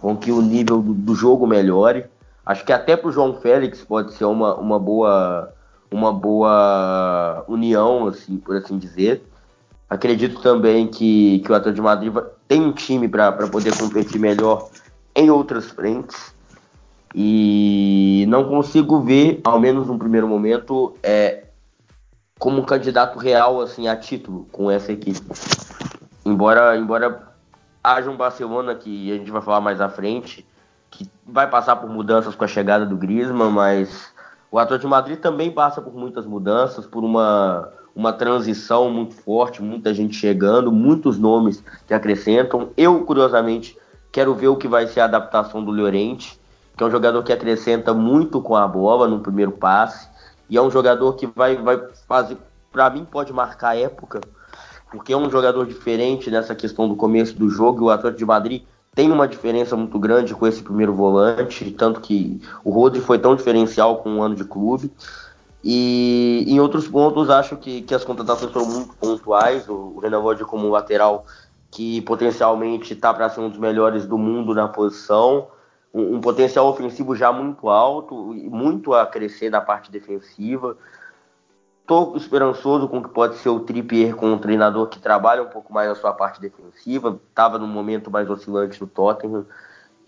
com 0.00 0.16
que 0.16 0.32
o 0.32 0.40
nível 0.40 0.80
do, 0.80 0.94
do 0.94 1.14
jogo 1.14 1.46
melhore. 1.46 2.06
Acho 2.44 2.64
que 2.64 2.72
até 2.72 2.96
para 2.96 3.08
o 3.08 3.12
João 3.12 3.34
Félix 3.40 3.82
pode 3.82 4.14
ser 4.14 4.24
uma, 4.24 4.54
uma 4.54 4.78
boa 4.78 5.52
uma 5.90 6.12
boa 6.12 7.44
união, 7.46 8.08
assim, 8.08 8.36
por 8.36 8.56
assim 8.56 8.76
dizer. 8.76 9.22
Acredito 9.88 10.40
também 10.40 10.88
que, 10.88 11.38
que 11.40 11.52
o 11.52 11.54
Atlético 11.54 11.76
de 11.76 11.82
Madrid 11.82 12.12
tem 12.48 12.60
um 12.60 12.72
time 12.72 13.06
para 13.08 13.32
poder 13.48 13.76
competir 13.78 14.18
melhor 14.18 14.68
em 15.14 15.30
outras 15.30 15.70
frentes. 15.70 16.34
E 17.14 18.24
não 18.28 18.48
consigo 18.48 19.00
ver, 19.00 19.40
ao 19.44 19.60
menos 19.60 19.86
no 19.86 19.98
primeiro 19.98 20.26
momento, 20.26 20.94
é, 21.02 21.44
como 22.38 22.60
um 22.60 22.64
candidato 22.64 23.18
real 23.18 23.60
assim, 23.60 23.86
a 23.86 23.96
título 23.96 24.48
com 24.50 24.70
essa 24.70 24.92
equipe. 24.92 25.20
Embora, 26.24 26.76
embora 26.76 27.34
haja 27.82 28.10
um 28.10 28.16
Barcelona 28.16 28.74
que 28.74 29.12
a 29.12 29.16
gente 29.16 29.30
vai 29.30 29.42
falar 29.42 29.60
mais 29.60 29.80
à 29.80 29.88
frente, 29.88 30.44
que 30.90 31.08
vai 31.24 31.48
passar 31.48 31.76
por 31.76 31.88
mudanças 31.88 32.34
com 32.34 32.44
a 32.44 32.48
chegada 32.48 32.84
do 32.84 32.96
Griezmann, 32.96 33.50
mas 33.50 34.12
o 34.50 34.58
Atlético 34.58 34.88
de 34.88 34.90
Madrid 34.90 35.18
também 35.18 35.50
passa 35.50 35.80
por 35.80 35.94
muitas 35.94 36.26
mudanças, 36.26 36.86
por 36.86 37.04
uma 37.04 37.72
uma 37.94 38.12
transição 38.12 38.90
muito 38.90 39.14
forte, 39.14 39.62
muita 39.62 39.94
gente 39.94 40.16
chegando, 40.16 40.72
muitos 40.72 41.16
nomes 41.16 41.62
que 41.86 41.94
acrescentam. 41.94 42.70
Eu, 42.76 43.04
curiosamente, 43.04 43.78
quero 44.14 44.32
ver 44.32 44.46
o 44.46 44.54
que 44.54 44.68
vai 44.68 44.86
ser 44.86 45.00
a 45.00 45.06
adaptação 45.06 45.64
do 45.64 45.72
Llorente, 45.72 46.38
que 46.76 46.84
é 46.84 46.86
um 46.86 46.90
jogador 46.90 47.20
que 47.24 47.32
acrescenta 47.32 47.92
muito 47.92 48.40
com 48.40 48.54
a 48.54 48.64
bola 48.64 49.08
no 49.08 49.18
primeiro 49.18 49.50
passe, 49.50 50.08
e 50.48 50.56
é 50.56 50.62
um 50.62 50.70
jogador 50.70 51.14
que 51.14 51.26
vai, 51.26 51.56
vai 51.56 51.82
fazer, 52.06 52.38
para 52.70 52.88
mim, 52.90 53.04
pode 53.04 53.32
marcar 53.32 53.70
a 53.70 53.76
época, 53.76 54.20
porque 54.88 55.12
é 55.12 55.16
um 55.16 55.28
jogador 55.28 55.66
diferente 55.66 56.30
nessa 56.30 56.54
questão 56.54 56.88
do 56.88 56.94
começo 56.94 57.34
do 57.36 57.50
jogo, 57.50 57.86
o 57.86 57.90
Atlético 57.90 58.18
de 58.18 58.24
Madrid 58.24 58.62
tem 58.94 59.10
uma 59.10 59.26
diferença 59.26 59.74
muito 59.74 59.98
grande 59.98 60.32
com 60.32 60.46
esse 60.46 60.62
primeiro 60.62 60.94
volante, 60.94 61.68
tanto 61.72 62.00
que 62.00 62.40
o 62.62 62.70
Rodri 62.70 63.00
foi 63.00 63.18
tão 63.18 63.34
diferencial 63.34 63.96
com 63.96 64.10
um 64.10 64.22
ano 64.22 64.36
de 64.36 64.44
clube. 64.44 64.92
E 65.66 66.44
em 66.46 66.60
outros 66.60 66.86
pontos, 66.86 67.30
acho 67.30 67.56
que, 67.56 67.82
que 67.82 67.94
as 67.94 68.04
contratações 68.04 68.52
foram 68.52 68.66
muito 68.66 68.94
pontuais. 68.94 69.68
O, 69.68 69.94
o 69.96 69.98
Renan 69.98 70.18
Lodge 70.18 70.44
como 70.44 70.68
lateral 70.68 71.26
que 71.74 72.00
potencialmente 72.02 72.92
está 72.92 73.12
para 73.12 73.28
ser 73.28 73.40
um 73.40 73.48
dos 73.48 73.58
melhores 73.58 74.06
do 74.06 74.16
mundo 74.16 74.54
na 74.54 74.68
posição. 74.68 75.48
Um, 75.92 76.14
um, 76.14 76.20
potencial 76.20 76.68
ofensivo 76.68 77.16
já 77.16 77.32
muito 77.32 77.68
alto 77.68 78.32
e 78.32 78.48
muito 78.48 78.94
a 78.94 79.04
crescer 79.04 79.50
na 79.50 79.60
parte 79.60 79.90
defensiva. 79.90 80.76
Estou 81.80 82.16
esperançoso 82.16 82.88
com 82.88 82.98
o 82.98 83.02
que 83.02 83.08
pode 83.08 83.36
ser 83.38 83.48
o 83.48 83.58
Trippier 83.58 84.14
com 84.14 84.32
um 84.32 84.38
treinador 84.38 84.86
que 84.86 85.00
trabalha 85.00 85.42
um 85.42 85.48
pouco 85.48 85.72
mais 85.72 85.88
na 85.88 85.96
sua 85.96 86.12
parte 86.12 86.40
defensiva. 86.40 87.18
Estava 87.28 87.58
num 87.58 87.66
momento 87.66 88.08
mais 88.08 88.30
oscilante 88.30 88.80
no 88.80 88.86
Tottenham. 88.86 89.44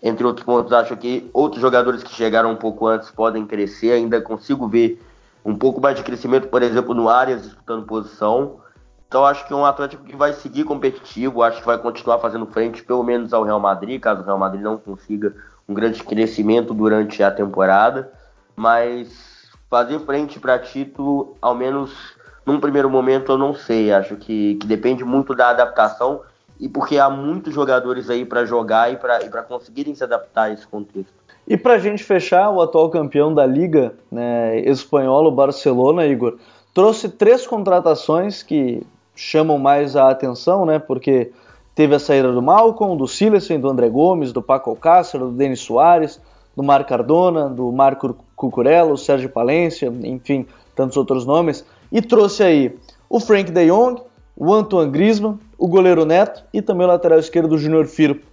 Entre 0.01 0.25
outros 0.25 0.45
pontos, 0.45 0.71
acho 0.71 0.95
que 0.95 1.29
outros 1.33 1.61
jogadores 1.61 2.01
que 2.01 2.13
chegaram 2.13 2.51
um 2.51 2.55
pouco 2.55 2.87
antes 2.87 3.11
podem 3.11 3.45
crescer. 3.45 3.91
Ainda 3.91 4.21
consigo 4.21 4.69
ver 4.69 5.03
um 5.43 5.55
pouco 5.55 5.81
mais 5.81 5.97
de 5.97 6.03
crescimento, 6.03 6.47
por 6.47 6.63
exemplo, 6.63 6.95
no 6.95 7.09
Arias 7.09 7.43
disputando 7.43 7.85
posição. 7.85 8.61
Então 9.07 9.25
acho 9.25 9.47
que 9.47 9.53
um 9.53 9.65
Atlético 9.65 10.03
que 10.03 10.15
vai 10.15 10.33
seguir 10.33 10.65
competitivo, 10.65 11.41
acho 11.41 11.61
que 11.61 11.65
vai 11.65 11.77
continuar 11.77 12.19
fazendo 12.19 12.45
frente 12.45 12.83
pelo 12.83 13.03
menos 13.03 13.33
ao 13.33 13.43
Real 13.43 13.59
Madrid, 13.59 14.01
caso 14.01 14.21
o 14.21 14.25
Real 14.25 14.37
Madrid 14.37 14.61
não 14.61 14.77
consiga 14.77 15.33
um 15.67 15.73
grande 15.73 16.03
crescimento 16.03 16.73
durante 16.73 17.23
a 17.23 17.31
temporada, 17.31 18.11
mas 18.55 19.49
fazer 19.69 19.99
frente 19.99 20.39
para 20.39 20.59
título, 20.59 21.35
ao 21.41 21.55
menos 21.55 22.17
num 22.45 22.59
primeiro 22.59 22.89
momento 22.89 23.31
eu 23.31 23.37
não 23.37 23.53
sei. 23.53 23.91
Acho 23.91 24.15
que, 24.15 24.55
que 24.55 24.67
depende 24.67 25.03
muito 25.03 25.33
da 25.33 25.49
adaptação 25.49 26.21
e 26.59 26.67
porque 26.67 26.97
há 26.97 27.09
muitos 27.09 27.53
jogadores 27.53 28.09
aí 28.09 28.25
para 28.25 28.45
jogar 28.45 28.91
e 28.91 28.97
para 28.97 29.43
conseguirem 29.43 29.95
se 29.95 30.03
adaptar 30.03 30.43
a 30.43 30.51
esse 30.51 30.65
contexto. 30.67 31.13
E 31.47 31.55
para 31.55 31.73
a 31.73 31.79
gente 31.79 32.03
fechar, 32.03 32.49
o 32.49 32.61
atual 32.61 32.89
campeão 32.89 33.33
da 33.33 33.45
Liga 33.45 33.93
né, 34.11 34.59
espanhola, 34.61 35.29
o 35.29 35.31
Barcelona, 35.31 36.05
Igor, 36.05 36.37
trouxe 36.73 37.07
três 37.07 37.47
contratações 37.47 38.43
que 38.43 38.85
chamam 39.17 39.57
mais 39.57 39.95
a 39.95 40.09
atenção, 40.09 40.65
né? 40.65 40.79
Porque 40.79 41.31
teve 41.75 41.95
a 41.95 41.99
saída 41.99 42.31
do 42.31 42.41
Malcolm, 42.41 42.95
do 42.95 43.07
Silesen, 43.07 43.59
do 43.59 43.69
André 43.69 43.89
Gomes, 43.89 44.31
do 44.31 44.41
Paco 44.41 44.69
Alcácer, 44.69 45.19
do 45.19 45.31
Denis 45.31 45.59
Soares, 45.59 46.21
do 46.55 46.63
Marco 46.63 46.89
Cardona, 46.89 47.49
do 47.49 47.71
Marco 47.71 48.15
Cucurella, 48.35 48.95
Sérgio 48.95 49.29
Palência, 49.29 49.91
enfim, 50.03 50.45
tantos 50.75 50.95
outros 50.97 51.25
nomes. 51.25 51.65
E 51.91 52.01
trouxe 52.01 52.43
aí 52.43 52.77
o 53.09 53.19
Frank 53.19 53.51
de 53.51 53.67
Jong, 53.67 54.01
o 54.35 54.53
Antoine 54.53 54.91
Griezmann, 54.91 55.39
o 55.57 55.67
goleiro 55.67 56.05
Neto 56.05 56.43
e 56.53 56.61
também 56.61 56.85
o 56.85 56.89
lateral 56.89 57.19
esquerdo 57.19 57.49
do 57.49 57.57
Júnior 57.57 57.85
Firpo. 57.87 58.25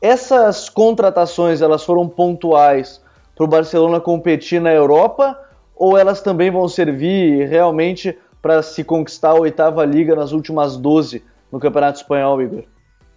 Essas 0.00 0.68
contratações 0.68 1.62
elas 1.62 1.82
foram 1.82 2.06
pontuais 2.08 3.00
para 3.34 3.44
o 3.44 3.48
Barcelona 3.48 4.00
competir 4.00 4.60
na 4.60 4.72
Europa 4.72 5.38
ou 5.74 5.96
elas 5.96 6.20
também 6.20 6.50
vão 6.50 6.68
servir 6.68 7.46
realmente 7.48 8.16
para 8.46 8.62
se 8.62 8.84
conquistar 8.84 9.30
a 9.30 9.40
oitava 9.40 9.84
liga 9.84 10.14
nas 10.14 10.30
últimas 10.30 10.76
12 10.76 11.20
no 11.50 11.58
Campeonato 11.58 11.98
Espanhol, 11.98 12.40
Igor? 12.40 12.62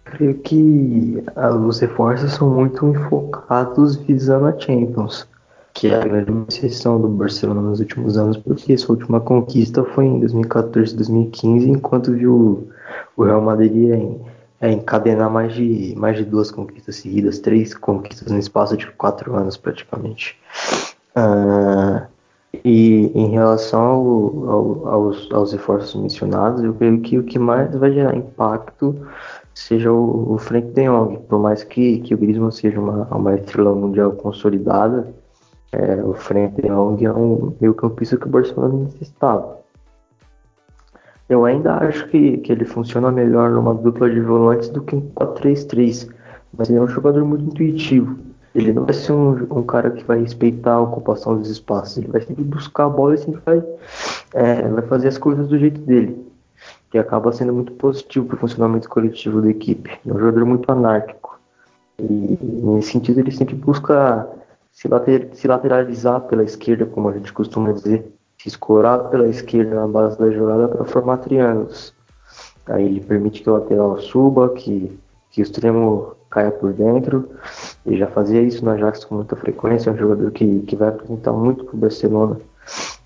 Creio 0.04 0.34
que 0.40 1.22
os 1.68 1.78
reforços 1.78 2.32
são 2.32 2.50
muito 2.50 2.84
enfocados 2.88 3.94
visando 3.94 4.46
a 4.46 4.58
Champions, 4.58 5.28
que 5.72 5.86
é 5.86 5.94
a 5.94 6.00
grande 6.00 6.32
exceção 6.48 7.00
do 7.00 7.06
Barcelona 7.06 7.60
nos 7.60 7.78
últimos 7.78 8.18
anos, 8.18 8.38
porque 8.38 8.76
sua 8.76 8.96
última 8.96 9.20
conquista 9.20 9.84
foi 9.84 10.06
em 10.06 10.18
2014, 10.18 10.96
2015, 10.96 11.70
enquanto 11.70 12.10
viu 12.10 12.68
o 13.16 13.22
Real 13.22 13.40
Madrid 13.40 13.92
em 13.92 14.20
é, 14.60 14.72
encadenar 14.72 15.30
mais 15.30 15.54
de, 15.54 15.94
mais 15.96 16.16
de 16.16 16.24
duas 16.24 16.50
conquistas 16.50 16.96
seguidas, 16.96 17.38
três 17.38 17.72
conquistas 17.72 18.32
no 18.32 18.38
espaço 18.40 18.76
de 18.76 18.88
quatro 18.88 19.36
anos 19.36 19.56
praticamente. 19.56 20.36
Uh, 21.16 22.04
e 22.52 23.12
em 23.14 23.30
relação 23.30 23.80
ao, 23.80 24.50
ao, 24.50 24.88
aos, 24.88 25.32
aos 25.32 25.52
reforços 25.52 26.00
mencionados, 26.00 26.62
eu 26.62 26.74
creio 26.74 27.00
que 27.00 27.18
o 27.18 27.22
que 27.22 27.38
mais 27.38 27.74
vai 27.74 27.92
gerar 27.92 28.16
impacto 28.16 28.94
seja 29.54 29.92
o, 29.92 30.34
o 30.34 30.38
Frank 30.38 30.68
de 30.72 30.84
Jong, 30.84 31.18
por 31.28 31.38
mais 31.38 31.62
que, 31.62 31.98
que 32.00 32.14
o 32.14 32.18
Griezmann 32.18 32.50
seja 32.50 32.80
uma, 32.80 33.06
uma 33.14 33.34
estrela 33.34 33.74
mundial 33.74 34.12
consolidada, 34.12 35.12
é, 35.72 36.02
o 36.02 36.12
Frank 36.14 36.60
de 36.60 36.68
Jong 36.68 37.04
é 37.04 37.12
um 37.12 37.54
meio 37.60 37.74
campista 37.74 38.16
que 38.16 38.26
o 38.26 38.30
Barcelona 38.30 38.84
necessitava. 38.84 39.60
Eu 41.28 41.44
ainda 41.44 41.76
acho 41.76 42.08
que, 42.08 42.38
que 42.38 42.50
ele 42.50 42.64
funciona 42.64 43.12
melhor 43.12 43.50
numa 43.50 43.72
dupla 43.72 44.10
de 44.10 44.20
volantes 44.20 44.68
do 44.70 44.82
que 44.82 44.96
em 44.96 45.00
4-3-3, 45.10 46.10
mas 46.58 46.68
ele 46.68 46.80
é 46.80 46.82
um 46.82 46.88
jogador 46.88 47.24
muito 47.24 47.44
intuitivo. 47.44 48.29
Ele 48.54 48.72
não 48.72 48.84
vai 48.84 48.94
ser 48.94 49.12
um, 49.12 49.46
um, 49.58 49.62
cara 49.62 49.90
que 49.90 50.02
vai 50.04 50.20
respeitar 50.20 50.74
a 50.74 50.80
ocupação 50.80 51.38
dos 51.38 51.48
espaços, 51.48 51.98
ele 51.98 52.08
vai 52.08 52.20
sempre 52.20 52.42
buscar 52.42 52.86
a 52.86 52.88
bola 52.88 53.14
e 53.14 53.18
sempre 53.18 53.40
vai, 53.44 53.62
é, 54.34 54.62
vai 54.68 54.82
fazer 54.82 55.08
as 55.08 55.18
coisas 55.18 55.46
do 55.46 55.56
jeito 55.56 55.80
dele, 55.82 56.26
que 56.90 56.98
acaba 56.98 57.32
sendo 57.32 57.52
muito 57.52 57.72
positivo 57.72 58.26
para 58.26 58.36
o 58.36 58.38
funcionamento 58.40 58.88
coletivo 58.88 59.40
da 59.40 59.50
equipe. 59.50 59.90
É 60.04 60.12
um 60.12 60.18
jogador 60.18 60.44
muito 60.44 60.70
anárquico. 60.70 61.38
E 61.98 62.38
nesse 62.42 62.92
sentido 62.92 63.20
ele 63.20 63.30
sempre 63.30 63.54
busca 63.54 64.28
se, 64.72 64.88
later, 64.88 65.28
se 65.32 65.46
lateralizar 65.46 66.22
pela 66.22 66.42
esquerda, 66.42 66.86
como 66.86 67.08
a 67.08 67.12
gente 67.12 67.32
costuma 67.32 67.72
dizer 67.72 68.12
se 68.40 68.48
escorar 68.48 69.10
pela 69.10 69.28
esquerda 69.28 69.74
na 69.74 69.86
base 69.86 70.18
da 70.18 70.30
jogada 70.30 70.66
para 70.66 70.84
formar 70.86 71.18
triângulos. 71.18 71.92
Aí 72.66 72.86
ele 72.86 73.00
permite 73.00 73.42
que 73.42 73.50
o 73.50 73.52
lateral 73.52 73.98
suba, 74.00 74.48
que, 74.50 74.98
que 75.30 75.42
o 75.42 75.44
extremo 75.44 76.16
caia 76.30 76.50
por 76.50 76.72
dentro. 76.72 77.28
Ele 77.84 77.98
já 77.98 78.06
fazia 78.06 78.40
isso 78.40 78.64
no 78.64 78.70
Ajax 78.70 79.04
com 79.04 79.16
muita 79.16 79.36
frequência. 79.36 79.90
É 79.90 79.92
um 79.92 79.96
jogador 79.96 80.30
que, 80.30 80.60
que 80.60 80.76
vai 80.76 80.88
apresentar 80.88 81.32
muito 81.32 81.64
para 81.64 81.74
o 81.74 81.78
Barcelona 81.78 82.36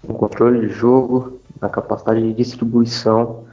no 0.07 0.15
controle 0.15 0.61
de 0.61 0.69
jogo, 0.69 1.39
na 1.61 1.69
capacidade 1.69 2.21
de 2.21 2.35
distribuição 2.35 3.45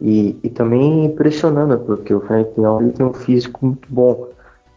e, 0.00 0.38
e 0.42 0.48
também 0.48 1.04
impressionando, 1.04 1.78
porque 1.78 2.12
o 2.12 2.20
Frank 2.20 2.50
ele 2.56 2.92
tem 2.92 3.06
um 3.06 3.12
físico 3.12 3.64
muito 3.64 3.86
bom 3.88 4.28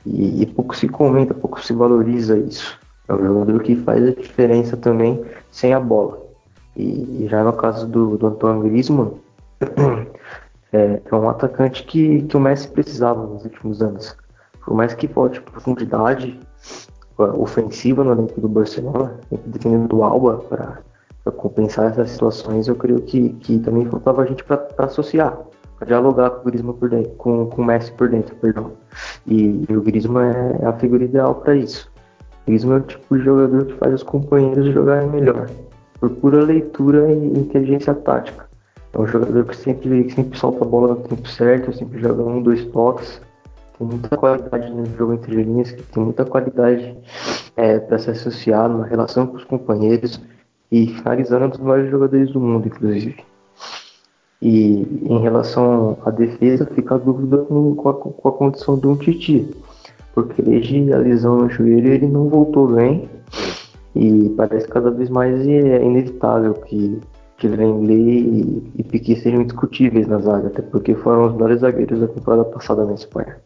e, 0.06 0.44
e 0.44 0.46
pouco 0.46 0.76
se 0.76 0.88
comenta, 0.88 1.34
pouco 1.34 1.62
se 1.64 1.74
valoriza 1.74 2.38
isso. 2.38 2.78
É 3.08 3.14
um 3.14 3.26
jogador 3.26 3.62
que 3.64 3.76
faz 3.76 4.04
a 4.04 4.12
diferença 4.12 4.78
também 4.78 5.24
sem 5.52 5.74
a 5.74 5.80
bola. 5.80 6.22
E, 6.76 7.28
já 7.30 7.44
no 7.44 7.54
caso 7.54 7.88
do, 7.88 8.18
do 8.18 8.28
Antoine 8.28 8.70
Griezmann, 8.70 9.14
é, 10.72 11.02
é, 11.06 11.16
um 11.16 11.30
atacante 11.30 11.84
que, 11.84 12.24
que 12.24 12.38
o 12.38 12.40
Messi 12.40 12.68
precisava 12.68 13.26
nos 13.26 13.44
últimos 13.44 13.82
anos. 13.82 14.16
Por 14.66 14.74
mais 14.74 14.94
que 14.94 15.08
falte 15.08 15.42
profundidade 15.42 16.40
ofensiva 17.18 18.04
no 18.04 18.12
elenco 18.12 18.42
do 18.42 18.48
Barcelona, 18.48 19.20
dependendo 19.46 19.88
do 19.88 20.04
Alba 20.04 20.38
para 20.50 21.32
compensar 21.32 21.92
essas 21.92 22.12
situações, 22.12 22.68
eu 22.68 22.76
creio 22.76 23.02
que, 23.02 23.30
que 23.30 23.60
também 23.60 23.86
faltava 23.86 24.24
a 24.24 24.26
gente 24.26 24.44
para 24.44 24.68
associar, 24.80 25.38
para 25.78 25.88
dialogar 25.88 26.30
com 26.32 26.42
o 26.42 26.44
Griezmann 26.46 26.74
por 26.76 26.90
dentro, 26.90 27.12
com, 27.12 27.46
com 27.48 27.62
o 27.62 27.66
Messi 27.66 27.92
por 27.92 28.10
dentro, 28.10 28.36
perdão. 28.38 28.72
E, 29.28 29.66
e 29.70 29.76
o 29.76 29.82
Griezmann 29.82 30.32
é, 30.32 30.64
é 30.64 30.66
a 30.66 30.74
figura 30.74 31.04
ideal 31.04 31.36
para 31.36 31.56
isso. 31.56 31.92
O 32.22 32.46
Griezmann 32.48 32.78
é 32.78 32.80
o 32.80 32.84
tipo 32.84 33.18
de 33.18 33.24
jogador 33.24 33.66
que 33.66 33.74
faz 33.74 33.94
os 33.94 34.04
companheiros 34.04 34.74
jogarem 34.74 35.10
melhor 35.10 35.50
por 36.00 36.10
pura 36.10 36.44
leitura 36.44 37.12
e 37.12 37.40
inteligência 37.40 37.94
tática. 37.94 38.46
É 38.92 39.00
um 39.00 39.08
jogador 39.08 39.46
que 39.46 39.56
sempre, 39.56 40.10
sempre 40.12 40.38
solta 40.38 40.64
a 40.64 40.68
bola 40.68 40.90
no 40.90 40.96
tempo 40.98 41.28
certo, 41.28 41.74
sempre 41.74 42.00
joga 42.00 42.22
um, 42.24 42.44
dois 42.44 42.66
toques. 42.66 43.22
Tem 43.84 44.00
muita 44.00 44.18
qualidade 44.18 44.72
no 44.72 44.86
jogo 44.98 45.14
entre 45.14 45.44
linhas, 45.44 45.74
tem 45.74 46.04
muita 46.04 46.24
qualidade 46.24 46.96
é, 47.58 47.80
para 47.80 48.00
se 48.00 48.12
associar 48.12 48.70
na 48.70 48.86
relação 48.86 49.28
com 49.28 49.36
os 49.36 49.44
companheiros 49.44 50.22
e 50.72 50.88
finalizando 50.88 51.46
um 51.46 51.50
dos 51.50 51.60
maiores 51.60 51.92
jogadores 51.92 52.32
do 52.32 52.40
mundo, 52.40 52.68
inclusive. 52.68 53.18
E 54.42 54.88
em 55.04 55.20
relação 55.20 55.98
à 56.06 56.12
defesa, 56.12 56.66
fica 56.66 56.96
a 56.96 56.98
dúvida 56.98 57.40
com 57.40 57.90
a, 57.90 57.94
com 57.94 58.30
a 58.30 58.32
condição 58.32 58.78
do 58.78 58.92
um 58.92 58.96
Titi, 58.96 59.54
porque 60.14 60.42
desde 60.42 60.94
a 60.94 60.98
lesão 60.98 61.40
no 61.40 61.50
joelho 61.50 61.92
ele 61.92 62.08
não 62.08 62.30
voltou 62.30 62.68
bem 62.70 63.10
e 63.96 64.30
parece 64.38 64.68
cada 64.70 64.92
vez 64.92 65.10
mais 65.10 65.46
é 65.46 65.84
inevitável 65.84 66.54
que, 66.54 67.00
que 67.38 67.50
Lenglet 67.50 68.00
e, 68.00 68.72
e 68.78 68.84
Piquet 68.84 69.18
sejam 69.18 69.42
indiscutíveis 69.42 70.08
na 70.08 70.20
zaga, 70.20 70.48
até 70.48 70.62
porque 70.62 70.96
foram 70.96 71.28
os 71.28 71.34
melhores 71.34 71.60
zagueiros 71.60 72.00
da 72.00 72.08
temporada 72.08 72.46
passada 72.46 72.86
na 72.86 72.94
Espanha. 72.94 73.38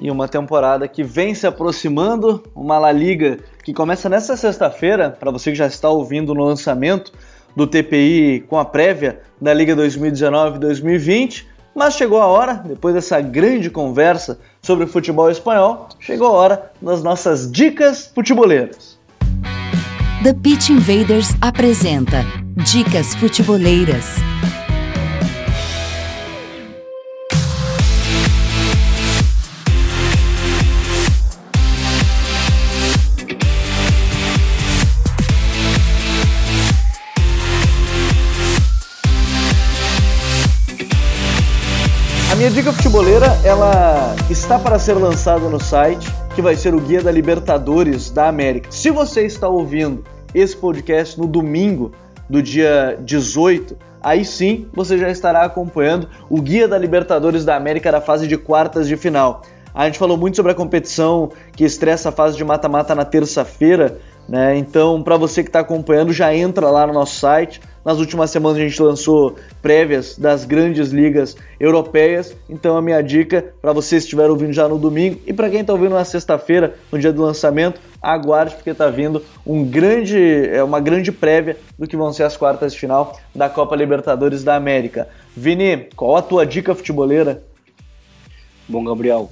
E 0.00 0.10
uma 0.10 0.28
temporada 0.28 0.86
que 0.86 1.02
vem 1.02 1.34
se 1.34 1.46
aproximando, 1.46 2.42
uma 2.54 2.78
La 2.78 2.92
Liga 2.92 3.38
que 3.64 3.74
começa 3.74 4.08
nesta 4.08 4.36
sexta-feira, 4.36 5.10
para 5.10 5.30
você 5.30 5.50
que 5.50 5.56
já 5.56 5.66
está 5.66 5.90
ouvindo 5.90 6.34
no 6.34 6.44
lançamento 6.44 7.12
do 7.56 7.66
TPI 7.66 8.44
com 8.48 8.58
a 8.58 8.64
prévia 8.64 9.20
da 9.40 9.52
Liga 9.52 9.74
2019-2020. 9.76 11.44
Mas 11.74 11.94
chegou 11.94 12.20
a 12.20 12.26
hora, 12.26 12.54
depois 12.54 12.94
dessa 12.94 13.20
grande 13.20 13.70
conversa 13.70 14.38
sobre 14.62 14.84
o 14.84 14.88
futebol 14.88 15.30
espanhol, 15.30 15.88
chegou 16.00 16.28
a 16.28 16.32
hora 16.32 16.72
das 16.80 17.02
nossas 17.02 17.50
dicas 17.50 18.10
futeboleiras. 18.14 18.98
The 20.22 20.34
Pitch 20.34 20.70
Invaders 20.70 21.34
apresenta 21.40 22.24
Dicas 22.56 23.14
Futeboleiras. 23.14 24.16
Minha 42.48 42.62
dica 42.62 42.72
futeboleira, 42.72 43.26
ela 43.44 44.16
está 44.30 44.58
para 44.58 44.78
ser 44.78 44.94
lançada 44.94 45.50
no 45.50 45.62
site 45.62 46.08
que 46.34 46.40
vai 46.40 46.56
ser 46.56 46.74
o 46.74 46.80
Guia 46.80 47.02
da 47.02 47.12
Libertadores 47.12 48.08
da 48.08 48.26
América. 48.26 48.72
Se 48.72 48.90
você 48.90 49.26
está 49.26 49.46
ouvindo 49.46 50.02
esse 50.34 50.56
podcast 50.56 51.20
no 51.20 51.26
domingo 51.26 51.92
do 52.26 52.42
dia 52.42 52.98
18, 53.02 53.76
aí 54.00 54.24
sim 54.24 54.66
você 54.72 54.96
já 54.96 55.10
estará 55.10 55.42
acompanhando 55.42 56.08
o 56.30 56.40
Guia 56.40 56.66
da 56.66 56.78
Libertadores 56.78 57.44
da 57.44 57.54
América 57.54 57.92
da 57.92 58.00
fase 58.00 58.26
de 58.26 58.38
quartas 58.38 58.88
de 58.88 58.96
final. 58.96 59.42
A 59.74 59.84
gente 59.84 59.98
falou 59.98 60.16
muito 60.16 60.36
sobre 60.36 60.52
a 60.52 60.54
competição 60.54 61.30
que 61.52 61.64
estressa 61.64 62.08
a 62.08 62.12
fase 62.12 62.34
de 62.34 62.44
mata-mata 62.44 62.94
na 62.94 63.04
terça-feira 63.04 63.98
Né? 64.28 64.58
Então, 64.58 65.02
para 65.02 65.16
você 65.16 65.42
que 65.42 65.48
está 65.48 65.60
acompanhando, 65.60 66.12
já 66.12 66.34
entra 66.34 66.70
lá 66.70 66.86
no 66.86 66.92
nosso 66.92 67.18
site. 67.18 67.60
Nas 67.82 67.98
últimas 67.98 68.30
semanas 68.30 68.58
a 68.58 68.60
gente 68.60 68.82
lançou 68.82 69.36
prévias 69.62 70.18
das 70.18 70.44
grandes 70.44 70.90
ligas 70.90 71.34
europeias. 71.58 72.36
Então, 72.50 72.76
a 72.76 72.82
minha 72.82 73.00
dica 73.00 73.54
para 73.62 73.72
você 73.72 73.96
que 73.96 74.02
estiver 74.02 74.28
ouvindo 74.28 74.52
já 74.52 74.68
no 74.68 74.78
domingo 74.78 75.18
e 75.26 75.32
para 75.32 75.48
quem 75.48 75.60
está 75.60 75.72
ouvindo 75.72 75.94
na 75.94 76.04
sexta-feira, 76.04 76.74
no 76.92 76.98
dia 76.98 77.10
do 77.10 77.22
lançamento, 77.22 77.80
aguarde 78.02 78.54
porque 78.54 78.70
está 78.70 78.90
vindo 78.90 79.24
um 79.46 79.64
grande, 79.64 80.18
é 80.50 80.62
uma 80.62 80.78
grande 80.78 81.10
prévia 81.10 81.56
do 81.78 81.86
que 81.86 81.96
vão 81.96 82.12
ser 82.12 82.24
as 82.24 82.36
quartas 82.36 82.74
de 82.74 82.78
final 82.78 83.18
da 83.34 83.48
Copa 83.48 83.74
Libertadores 83.74 84.44
da 84.44 84.54
América. 84.54 85.08
Vini, 85.34 85.88
qual 85.96 86.16
a 86.16 86.22
tua 86.22 86.44
dica 86.44 86.74
futeboleira? 86.74 87.42
Bom, 88.68 88.84
Gabriel, 88.84 89.30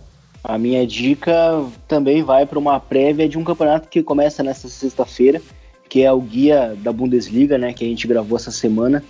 a 0.48 0.56
minha 0.56 0.86
dica 0.86 1.64
também 1.88 2.22
vai 2.22 2.46
para 2.46 2.58
uma 2.58 2.78
prévia 2.78 3.28
de 3.28 3.36
um 3.36 3.42
campeonato 3.42 3.88
que 3.88 4.00
começa 4.00 4.44
nesta 4.44 4.68
sexta-feira, 4.68 5.42
que 5.88 6.02
é 6.02 6.12
o 6.12 6.20
guia 6.20 6.76
da 6.78 6.92
Bundesliga, 6.92 7.58
né, 7.58 7.72
que 7.72 7.84
a 7.84 7.88
gente 7.88 8.06
gravou 8.06 8.36
essa 8.36 8.52
semana. 8.52 9.02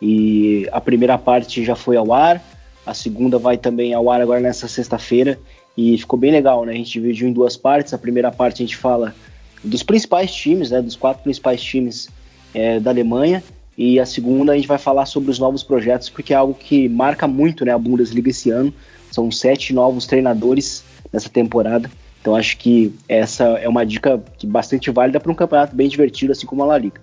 E 0.00 0.68
a 0.70 0.80
primeira 0.82 1.16
parte 1.16 1.64
já 1.64 1.74
foi 1.74 1.96
ao 1.96 2.12
ar, 2.12 2.42
a 2.84 2.92
segunda 2.92 3.38
vai 3.38 3.56
também 3.56 3.94
ao 3.94 4.10
ar 4.10 4.20
agora 4.20 4.40
nessa 4.40 4.68
sexta-feira. 4.68 5.38
E 5.74 5.96
ficou 5.96 6.18
bem 6.18 6.30
legal, 6.30 6.66
né? 6.66 6.72
A 6.72 6.76
gente 6.76 6.92
dividiu 6.92 7.26
em 7.26 7.32
duas 7.32 7.56
partes. 7.56 7.94
A 7.94 7.98
primeira 7.98 8.30
parte 8.30 8.62
a 8.62 8.66
gente 8.66 8.76
fala 8.76 9.14
dos 9.64 9.82
principais 9.82 10.30
times, 10.34 10.70
né, 10.70 10.82
dos 10.82 10.96
quatro 10.96 11.22
principais 11.22 11.62
times 11.62 12.10
é, 12.52 12.78
da 12.78 12.90
Alemanha. 12.90 13.42
E 13.78 13.98
a 13.98 14.04
segunda 14.04 14.52
a 14.52 14.56
gente 14.56 14.68
vai 14.68 14.76
falar 14.76 15.06
sobre 15.06 15.30
os 15.30 15.38
novos 15.38 15.62
projetos, 15.62 16.10
porque 16.10 16.34
é 16.34 16.36
algo 16.36 16.52
que 16.52 16.90
marca 16.90 17.26
muito 17.26 17.64
né, 17.64 17.72
a 17.72 17.78
Bundesliga 17.78 18.28
esse 18.28 18.50
ano. 18.50 18.74
São 19.12 19.30
sete 19.30 19.72
novos 19.72 20.06
treinadores 20.06 20.82
nessa 21.12 21.28
temporada. 21.28 21.88
Então 22.20 22.34
acho 22.34 22.56
que 22.56 22.94
essa 23.08 23.44
é 23.44 23.68
uma 23.68 23.84
dica 23.84 24.22
que 24.38 24.46
bastante 24.46 24.90
válida 24.90 25.20
para 25.20 25.30
um 25.30 25.34
campeonato 25.34 25.76
bem 25.76 25.88
divertido, 25.88 26.32
assim 26.32 26.46
como 26.46 26.62
a 26.62 26.66
La 26.66 26.78
Liga. 26.78 27.00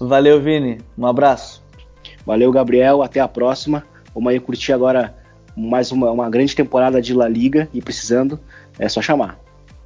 Valeu, 0.00 0.40
Vini. 0.40 0.78
Um 0.96 1.06
abraço. 1.06 1.62
Valeu, 2.24 2.50
Gabriel. 2.50 3.02
Até 3.02 3.20
a 3.20 3.28
próxima. 3.28 3.84
Vamos 4.14 4.32
aí 4.32 4.40
curtir 4.40 4.72
agora 4.72 5.14
mais 5.56 5.92
uma, 5.92 6.10
uma 6.10 6.30
grande 6.30 6.54
temporada 6.54 7.00
de 7.00 7.14
La 7.14 7.28
Liga 7.28 7.68
e 7.72 7.80
precisando, 7.80 8.38
é 8.78 8.88
só 8.88 9.00
chamar. 9.00 9.38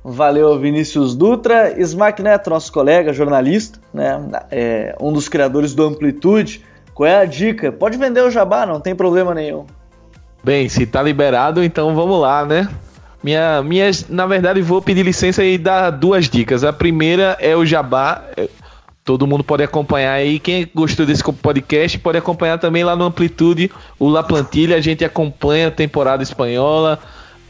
Valeu, 0.02 0.58
Vinícius 0.58 1.14
Dutra. 1.14 1.80
Smack 1.80 2.22
Neto, 2.22 2.50
nosso 2.50 2.72
colega, 2.72 3.12
jornalista, 3.12 3.80
né? 3.92 4.20
É, 4.50 4.96
um 5.00 5.12
dos 5.12 5.28
criadores 5.28 5.74
do 5.74 5.84
Amplitude. 5.84 6.64
Qual 6.94 7.06
é 7.06 7.16
a 7.16 7.24
dica? 7.24 7.72
Pode 7.72 7.98
vender 7.98 8.22
o 8.22 8.30
jabá, 8.30 8.66
não 8.66 8.80
tem 8.80 8.94
problema 8.94 9.34
nenhum. 9.34 9.66
Bem, 10.42 10.68
se 10.68 10.86
tá 10.86 11.02
liberado, 11.02 11.62
então 11.62 11.94
vamos 11.94 12.20
lá, 12.20 12.44
né? 12.46 12.68
Minha, 13.22 13.62
minha, 13.62 13.90
na 14.08 14.26
verdade, 14.26 14.62
vou 14.62 14.80
pedir 14.80 15.02
licença 15.02 15.44
e 15.44 15.58
dar 15.58 15.90
duas 15.90 16.28
dicas. 16.28 16.64
A 16.64 16.72
primeira 16.72 17.36
é 17.38 17.54
o 17.54 17.66
Jabá. 17.66 18.24
É, 18.36 18.48
todo 19.04 19.26
mundo 19.26 19.44
pode 19.44 19.62
acompanhar 19.62 20.12
aí. 20.12 20.38
Quem 20.38 20.68
gostou 20.74 21.04
desse 21.04 21.22
podcast 21.22 21.98
pode 21.98 22.16
acompanhar 22.16 22.58
também 22.58 22.82
lá 22.82 22.96
no 22.96 23.04
Amplitude 23.04 23.70
o 23.98 24.08
La 24.08 24.22
Plantilha. 24.22 24.76
A 24.76 24.80
gente 24.80 25.04
acompanha 25.04 25.68
a 25.68 25.70
temporada 25.70 26.22
espanhola, 26.22 26.98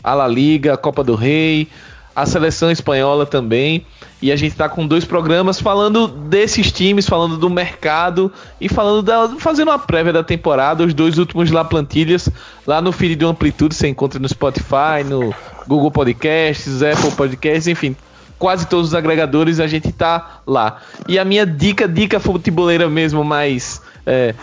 a 0.02 0.12
La 0.12 0.26
Liga, 0.26 0.74
a 0.74 0.76
Copa 0.76 1.04
do 1.04 1.14
Rei, 1.14 1.68
a 2.16 2.26
seleção 2.26 2.70
espanhola 2.72 3.24
também. 3.24 3.86
E 4.22 4.30
a 4.30 4.36
gente 4.36 4.52
está 4.52 4.68
com 4.68 4.86
dois 4.86 5.04
programas 5.04 5.60
falando 5.60 6.06
desses 6.06 6.70
times, 6.70 7.08
falando 7.08 7.38
do 7.38 7.48
mercado 7.48 8.30
e 8.60 8.68
falando 8.68 9.02
da, 9.02 9.28
fazendo 9.38 9.68
uma 9.68 9.78
prévia 9.78 10.12
da 10.12 10.22
temporada. 10.22 10.84
Os 10.84 10.92
dois 10.92 11.16
últimos 11.16 11.50
lá 11.50 11.64
plantilhas, 11.64 12.28
lá 12.66 12.82
no 12.82 12.92
feed 12.92 13.16
do 13.16 13.26
Amplitude, 13.28 13.74
você 13.74 13.88
encontra 13.88 14.18
no 14.18 14.28
Spotify, 14.28 15.02
no 15.06 15.34
Google 15.66 15.90
Podcasts, 15.90 16.82
Apple 16.82 17.12
Podcasts, 17.12 17.66
enfim, 17.66 17.96
quase 18.38 18.66
todos 18.66 18.88
os 18.88 18.94
agregadores 18.94 19.58
a 19.58 19.66
gente 19.66 19.90
tá 19.90 20.40
lá. 20.46 20.82
E 21.08 21.18
a 21.18 21.24
minha 21.24 21.46
dica, 21.46 21.88
dica 21.88 22.20
futeboleira 22.20 22.90
mesmo, 22.90 23.24
mais 23.24 23.80
é, 24.04 24.34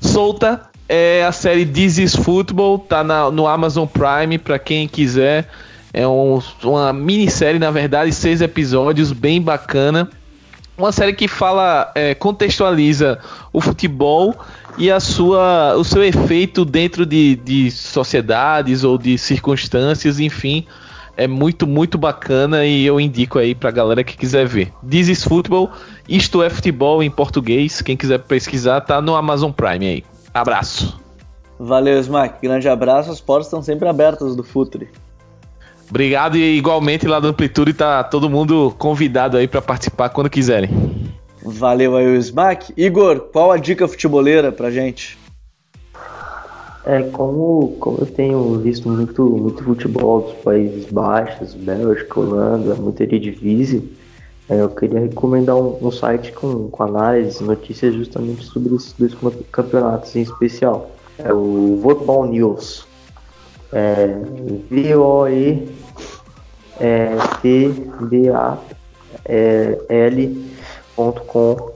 solta, 0.00 0.62
é 0.88 1.24
a 1.24 1.32
série 1.32 1.66
This 1.66 1.98
is 1.98 2.16
Football, 2.16 2.78
tá 2.78 3.04
na, 3.04 3.30
no 3.30 3.46
Amazon 3.46 3.86
Prime 3.86 4.38
para 4.38 4.58
quem 4.58 4.88
quiser. 4.88 5.50
É 5.92 6.06
um, 6.06 6.40
uma 6.62 6.92
minissérie, 6.92 7.58
na 7.58 7.70
verdade, 7.70 8.12
seis 8.12 8.40
episódios, 8.40 9.12
bem 9.12 9.40
bacana. 9.40 10.08
Uma 10.76 10.90
série 10.90 11.12
que 11.12 11.28
fala, 11.28 11.92
é, 11.94 12.14
contextualiza 12.14 13.18
o 13.52 13.60
futebol 13.60 14.34
e 14.78 14.90
a 14.90 14.98
sua, 14.98 15.74
o 15.76 15.84
seu 15.84 16.02
efeito 16.02 16.64
dentro 16.64 17.04
de, 17.04 17.36
de 17.36 17.70
sociedades 17.70 18.82
ou 18.82 18.96
de 18.96 19.18
circunstâncias, 19.18 20.18
enfim. 20.18 20.66
É 21.14 21.26
muito, 21.26 21.66
muito 21.66 21.98
bacana 21.98 22.64
e 22.64 22.86
eu 22.86 22.98
indico 22.98 23.38
aí 23.38 23.54
pra 23.54 23.70
galera 23.70 24.02
que 24.02 24.16
quiser 24.16 24.46
ver. 24.46 24.72
This 24.88 25.08
is 25.08 25.24
Football, 25.24 25.70
isto 26.08 26.42
é 26.42 26.48
futebol 26.48 27.02
em 27.02 27.10
português. 27.10 27.82
Quem 27.82 27.98
quiser 27.98 28.20
pesquisar, 28.20 28.80
tá 28.80 29.02
no 29.02 29.14
Amazon 29.14 29.52
Prime 29.52 29.86
aí. 29.86 30.04
Abraço. 30.32 30.98
Valeu, 31.58 32.00
Smack. 32.00 32.40
Grande 32.42 32.66
abraço. 32.66 33.10
As 33.10 33.20
portas 33.20 33.46
estão 33.46 33.62
sempre 33.62 33.86
abertas 33.86 34.34
do 34.34 34.42
Futre. 34.42 34.88
Obrigado 35.88 36.36
e 36.36 36.56
igualmente 36.56 37.06
lá 37.06 37.20
do 37.20 37.28
Amplitude 37.28 37.74
tá 37.74 38.02
todo 38.02 38.30
mundo 38.30 38.74
convidado 38.78 39.36
aí 39.36 39.46
para 39.46 39.60
participar 39.60 40.08
quando 40.08 40.30
quiserem. 40.30 40.70
Valeu 41.44 41.96
aí 41.96 42.06
o 42.06 42.16
Smack. 42.16 42.72
Igor, 42.76 43.20
qual 43.32 43.50
a 43.50 43.56
dica 43.56 43.86
futeboleira 43.88 44.52
pra 44.52 44.70
gente? 44.70 45.18
É, 46.84 47.02
como, 47.02 47.76
como 47.78 47.98
eu 48.00 48.06
tenho 48.06 48.58
visto 48.58 48.88
muito, 48.88 49.24
muito 49.24 49.62
futebol 49.62 50.22
dos 50.22 50.32
Países 50.42 50.86
Baixos, 50.90 51.54
Bélgica, 51.54 52.18
Holanda, 52.18 52.74
muito 52.74 53.00
Eredivisie, 53.00 53.96
é, 54.48 54.60
eu 54.60 54.68
queria 54.68 55.00
recomendar 55.00 55.56
um, 55.56 55.78
um 55.80 55.90
site 55.92 56.32
com, 56.32 56.68
com 56.68 56.82
análise, 56.82 57.42
notícias 57.42 57.94
justamente 57.94 58.44
sobre 58.44 58.74
esses 58.74 58.92
dois 58.94 59.14
campeonatos 59.52 60.14
em 60.16 60.22
especial. 60.22 60.90
É 61.18 61.32
o 61.32 61.78
Football 61.82 62.26
News. 62.26 62.86
É, 63.72 64.06
V-O-E 64.70 65.68
é 66.78 67.16
tbal.com, 70.96 71.72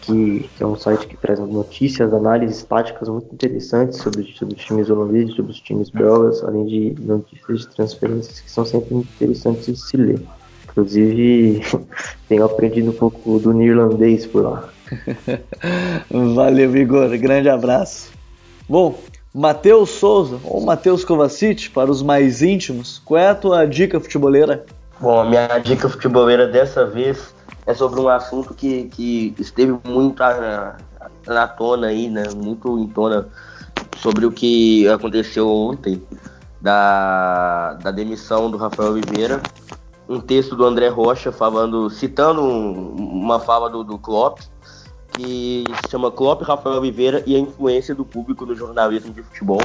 que, 0.00 0.48
que 0.56 0.62
é 0.62 0.66
um 0.66 0.76
site 0.76 1.06
que 1.06 1.16
traz 1.16 1.38
notícias, 1.40 2.12
análises 2.12 2.62
táticas 2.62 3.08
muito 3.08 3.32
interessantes 3.34 3.98
sobre, 3.98 4.32
sobre 4.32 4.54
os 4.54 4.64
times 4.64 4.88
holandeses, 4.88 5.34
sobre 5.34 5.52
os 5.52 5.60
times 5.60 5.90
belgas, 5.90 6.42
além 6.44 6.66
de 6.66 6.94
notícias 7.00 7.60
de 7.60 7.68
transferências 7.68 8.40
que 8.40 8.50
são 8.50 8.64
sempre 8.64 8.94
interessantes 8.94 9.66
de 9.66 9.76
se 9.76 9.96
ler. 9.96 10.20
Inclusive, 10.64 11.62
tenho 12.28 12.44
aprendido 12.44 12.90
um 12.90 12.94
pouco 12.94 13.38
do 13.38 13.52
neerlandês 13.52 14.26
por 14.26 14.44
lá. 14.44 14.68
Valeu, 16.34 16.76
Igor. 16.76 17.16
Grande 17.18 17.48
abraço. 17.48 18.10
Bom, 18.68 18.98
Matheus 19.38 19.90
Souza 19.90 20.40
ou 20.44 20.62
Matheus 20.62 21.04
Kovacic, 21.04 21.68
para 21.68 21.90
os 21.90 22.00
mais 22.02 22.40
íntimos, 22.40 23.02
qual 23.04 23.20
é 23.20 23.28
a 23.28 23.34
tua 23.34 23.66
dica 23.66 24.00
futeboleira? 24.00 24.64
Bom, 24.98 25.20
a 25.20 25.24
minha 25.26 25.58
dica 25.58 25.90
futeboleira 25.90 26.46
dessa 26.46 26.86
vez 26.86 27.34
é 27.66 27.74
sobre 27.74 28.00
um 28.00 28.08
assunto 28.08 28.54
que, 28.54 28.84
que 28.84 29.34
esteve 29.38 29.78
muito 29.84 30.20
na, 30.20 30.76
na 31.26 31.46
tona 31.46 31.88
aí, 31.88 32.08
né? 32.08 32.24
Muito 32.34 32.78
em 32.78 32.88
tona 32.88 33.28
sobre 33.98 34.24
o 34.24 34.32
que 34.32 34.88
aconteceu 34.88 35.46
ontem 35.50 36.02
da, 36.58 37.74
da 37.74 37.90
demissão 37.90 38.50
do 38.50 38.56
Rafael 38.56 38.92
Oliveira. 38.92 39.42
Um 40.08 40.18
texto 40.18 40.56
do 40.56 40.64
André 40.64 40.88
Rocha 40.88 41.30
falando, 41.30 41.90
citando 41.90 42.40
um, 42.40 42.94
uma 42.94 43.38
fala 43.38 43.68
do, 43.68 43.84
do 43.84 43.98
Klopp, 43.98 44.40
que 45.16 45.64
se 45.82 45.90
chama 45.90 46.10
Klopp, 46.10 46.42
Rafael 46.42 46.76
Oliveira 46.76 47.22
e 47.26 47.34
a 47.34 47.38
influência 47.38 47.94
do 47.94 48.04
público 48.04 48.44
no 48.44 48.54
jornalismo 48.54 49.12
de 49.12 49.22
futebol. 49.22 49.62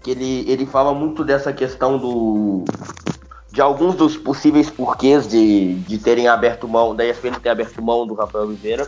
Que 0.00 0.12
ele, 0.12 0.48
ele 0.48 0.64
fala 0.64 0.94
muito 0.94 1.24
dessa 1.24 1.52
questão 1.52 1.98
do 1.98 2.64
de 3.50 3.60
alguns 3.60 3.94
dos 3.94 4.16
possíveis 4.18 4.68
porquês 4.68 5.26
de, 5.26 5.74
de 5.74 5.98
terem 5.98 6.28
aberto 6.28 6.68
mão, 6.68 6.94
da 6.94 7.06
ESPN 7.06 7.40
ter 7.42 7.48
aberto 7.48 7.80
mão 7.82 8.06
do 8.06 8.14
Rafael 8.14 8.44
Oliveira. 8.44 8.86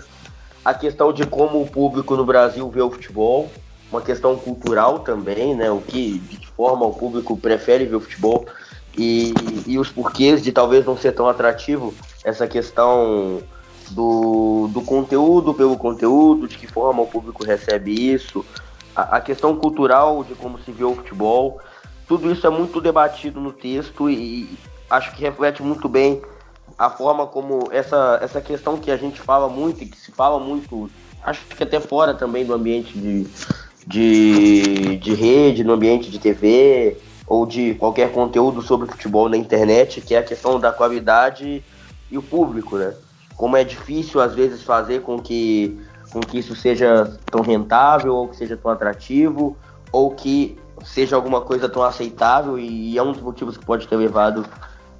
A 0.62 0.74
questão 0.74 1.10
de 1.10 1.24
como 1.24 1.62
o 1.62 1.66
público 1.66 2.14
no 2.14 2.24
Brasil 2.24 2.68
vê 2.68 2.82
o 2.82 2.90
futebol, 2.90 3.50
uma 3.90 4.02
questão 4.02 4.36
cultural 4.36 4.98
também, 4.98 5.54
né? 5.54 5.70
O 5.70 5.80
que, 5.80 6.18
de 6.18 6.36
que 6.36 6.46
forma 6.48 6.84
o 6.84 6.92
público 6.92 7.34
prefere 7.36 7.86
ver 7.86 7.96
o 7.96 8.00
futebol 8.00 8.44
e, 8.96 9.32
e 9.66 9.78
os 9.78 9.88
porquês 9.88 10.42
de 10.42 10.52
talvez 10.52 10.84
não 10.84 10.98
ser 10.98 11.12
tão 11.12 11.26
atrativo 11.26 11.94
essa 12.22 12.46
questão 12.46 13.40
do, 13.90 14.68
do 14.72 14.82
conteúdo 14.82 15.54
pelo 15.54 15.76
conteúdo, 15.76 16.46
de 16.46 16.56
que 16.56 16.66
forma 16.66 17.02
o 17.02 17.06
público 17.06 17.44
recebe 17.44 17.92
isso, 18.12 18.44
a, 18.94 19.16
a, 19.16 19.20
questão 19.20 19.56
cultural 19.56 20.24
de 20.24 20.34
como 20.34 20.58
se 20.58 20.72
vê 20.72 20.84
o 20.84 20.94
futebol, 20.94 21.60
tudo 22.06 22.30
isso 22.30 22.46
é 22.46 22.50
muito 22.50 22.80
debatido 22.80 23.40
no 23.40 23.52
texto 23.52 24.08
e, 24.10 24.48
acho 24.90 25.14
que 25.14 25.22
reflete 25.22 25.62
muito 25.62 25.88
bem 25.88 26.22
a 26.78 26.90
forma 26.90 27.26
como 27.26 27.68
essa, 27.70 28.18
essa 28.22 28.40
questão 28.40 28.78
que 28.78 28.90
a 28.90 28.96
gente 28.96 29.20
fala 29.20 29.48
muito 29.48 29.82
e 29.82 29.86
que 29.86 29.96
se 29.96 30.12
fala 30.12 30.38
muito, 30.38 30.90
acho 31.22 31.44
que 31.46 31.62
até 31.62 31.80
fora 31.80 32.14
também 32.14 32.44
do 32.44 32.54
ambiente 32.54 32.96
de, 32.96 33.26
de, 33.86 34.96
de 34.96 35.14
rede, 35.14 35.64
no 35.64 35.72
ambiente 35.72 36.10
de 36.10 36.18
TV 36.18 36.96
ou 37.26 37.44
de 37.44 37.74
qualquer 37.74 38.12
conteúdo 38.12 38.62
sobre 38.62 38.88
futebol 38.88 39.28
na 39.28 39.36
internet, 39.36 40.00
que 40.00 40.14
é 40.14 40.18
a 40.18 40.22
questão 40.22 40.58
da 40.58 40.72
qualidade 40.72 41.62
e 42.10 42.16
o 42.16 42.22
público, 42.22 42.76
né? 42.76 42.94
Como 43.38 43.56
é 43.56 43.62
difícil 43.62 44.20
às 44.20 44.34
vezes 44.34 44.62
fazer 44.64 45.02
com 45.02 45.16
que, 45.18 45.80
com 46.10 46.18
que 46.18 46.40
isso 46.40 46.56
seja 46.56 47.16
tão 47.24 47.40
rentável 47.40 48.14
ou 48.14 48.28
que 48.28 48.36
seja 48.36 48.56
tão 48.56 48.68
atrativo 48.68 49.56
ou 49.92 50.10
que 50.10 50.58
seja 50.84 51.14
alguma 51.14 51.40
coisa 51.40 51.68
tão 51.68 51.84
aceitável 51.84 52.58
e 52.58 52.98
é 52.98 53.02
um 53.02 53.12
dos 53.12 53.22
motivos 53.22 53.56
que 53.56 53.64
pode 53.64 53.86
ter 53.86 53.94
levado 53.94 54.44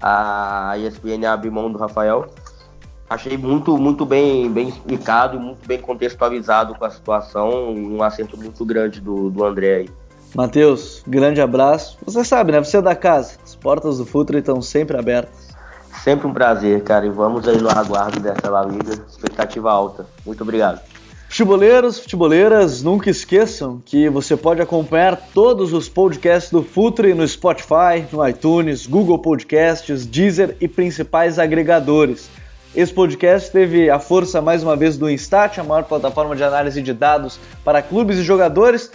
a 0.01 0.77
ESPN 0.79 1.27
a 1.27 1.33
abrir 1.33 1.51
mão 1.51 1.71
do 1.71 1.79
Rafael. 1.79 2.29
Achei 3.11 3.37
muito, 3.37 3.77
muito 3.77 4.07
bem, 4.07 4.49
bem 4.53 4.69
explicado 4.69 5.37
e 5.37 5.41
muito 5.41 5.67
bem 5.67 5.81
contextualizado 5.81 6.77
com 6.77 6.85
a 6.85 6.91
situação, 6.91 7.75
um 7.75 8.03
acerto 8.05 8.37
muito 8.37 8.65
grande 8.65 9.01
do, 9.01 9.31
do 9.31 9.45
André 9.45 9.75
aí. 9.77 9.91
Matheus, 10.33 11.03
grande 11.07 11.41
abraço. 11.41 11.99
Você 12.05 12.23
sabe, 12.23 12.53
né? 12.53 12.63
Você 12.63 12.77
é 12.77 12.83
da 12.83 12.95
casa. 12.95 13.39
As 13.43 13.57
portas 13.57 13.99
do 13.99 14.07
Futre 14.07 14.39
estão 14.39 14.61
sempre 14.61 14.97
abertas. 14.97 15.48
Sempre 16.03 16.27
um 16.27 16.33
prazer, 16.33 16.83
cara. 16.83 17.07
E 17.07 17.11
vamos 17.11 17.47
aí 17.49 17.61
no 17.61 17.69
aguardo 17.71 18.21
dessa 18.21 18.51
La 18.51 18.65
Liga. 18.65 18.95
Expectativa 19.09 19.71
alta. 19.71 20.07
Muito 20.25 20.43
obrigado. 20.43 20.81
Futeboleiros, 21.29 21.99
futeboleiras, 21.99 22.83
nunca 22.83 23.11
esqueçam 23.11 23.83
que 23.85 24.09
você 24.09 24.35
pode 24.35 24.63
acompanhar 24.63 25.15
todos 25.35 25.75
os 25.75 25.87
podcasts 25.87 26.51
do 26.51 26.63
Futre 26.63 27.13
no 27.13 27.29
Spotify, 27.29 28.07
no 28.11 28.27
iTunes, 28.27 28.87
Google 28.87 29.19
Podcasts, 29.19 30.07
Deezer 30.07 30.57
e 30.59 30.67
principais 30.67 31.39
agregadores. 31.39 32.31
Esse 32.75 32.95
podcast 32.95 33.53
teve 33.53 33.91
a 33.91 33.99
força 33.99 34.41
mais 34.41 34.63
uma 34.63 34.75
vez 34.75 34.97
do 34.97 35.09
Instat, 35.11 35.61
a 35.61 35.65
maior 35.65 35.85
plataforma 35.85 36.35
de 36.35 36.43
análise 36.43 36.81
de 36.81 36.95
dados 36.95 37.39
para 37.63 37.83
clubes 37.83 38.17
e 38.17 38.23
jogadores. 38.23 38.91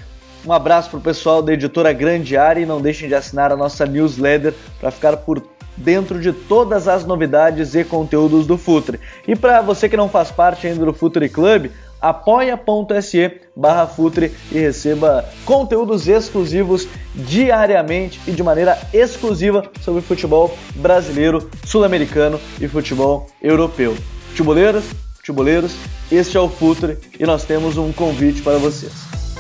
Um 0.46 0.52
abraço 0.52 0.90
para 0.90 1.00
o 1.00 1.02
pessoal 1.02 1.42
da 1.42 1.54
editora 1.54 1.94
Grande 1.94 2.36
Área 2.36 2.62
e 2.62 2.66
não 2.66 2.82
deixem 2.82 3.08
de 3.08 3.16
assinar 3.16 3.52
a 3.52 3.56
nossa 3.56 3.86
newsletter 3.86 4.54
para 4.80 4.92
ficar 4.92 5.18
por 5.18 5.40
dentro 5.76 6.20
de 6.20 6.32
todas 6.32 6.88
as 6.88 7.06
novidades 7.06 7.76
e 7.76 7.84
conteúdos 7.84 8.46
do 8.46 8.58
Futre. 8.58 9.00
E 9.28 9.36
para 9.36 9.62
você 9.62 9.90
que 9.90 9.98
não 9.98 10.10
faz 10.10 10.32
parte 10.32 10.68
ainda 10.68 10.86
do 10.86 10.94
Futre 10.94 11.30
Club, 11.30 11.70
apoia.se 12.04 13.40
barra 13.56 13.88
Futre 13.88 14.34
e 14.52 14.60
receba 14.60 15.24
conteúdos 15.46 16.08
exclusivos 16.10 16.86
diariamente 17.16 18.20
e 18.28 18.32
de 18.32 18.44
maneira 18.44 18.78
exclusiva 18.94 19.64
sobre 19.80 20.02
futebol 20.02 20.58
brasileiro, 20.76 21.50
sul-americano 21.66 22.40
e 22.60 22.68
futebol 22.68 23.28
europeu. 23.42 23.96
Futeboleiras, 24.30 24.84
futeboleiros, 25.16 25.76
este 26.12 26.36
é 26.36 26.40
o 26.42 26.50
Futre 26.50 26.98
e 27.18 27.26
nós 27.26 27.46
temos 27.46 27.78
um 27.78 27.94
convite 27.94 28.42
para 28.42 28.58
vocês. 28.58 28.92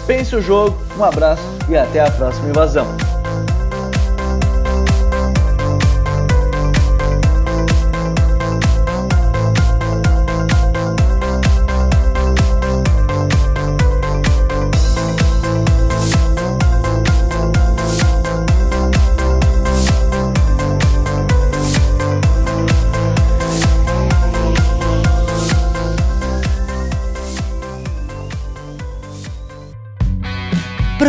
Pense 0.07 0.33
o 0.35 0.41
jogo, 0.41 0.77
um 0.97 1.03
abraço 1.03 1.43
e 1.69 1.77
até 1.77 1.99
a 1.99 2.11
próxima 2.11 2.49
invasão. 2.49 3.12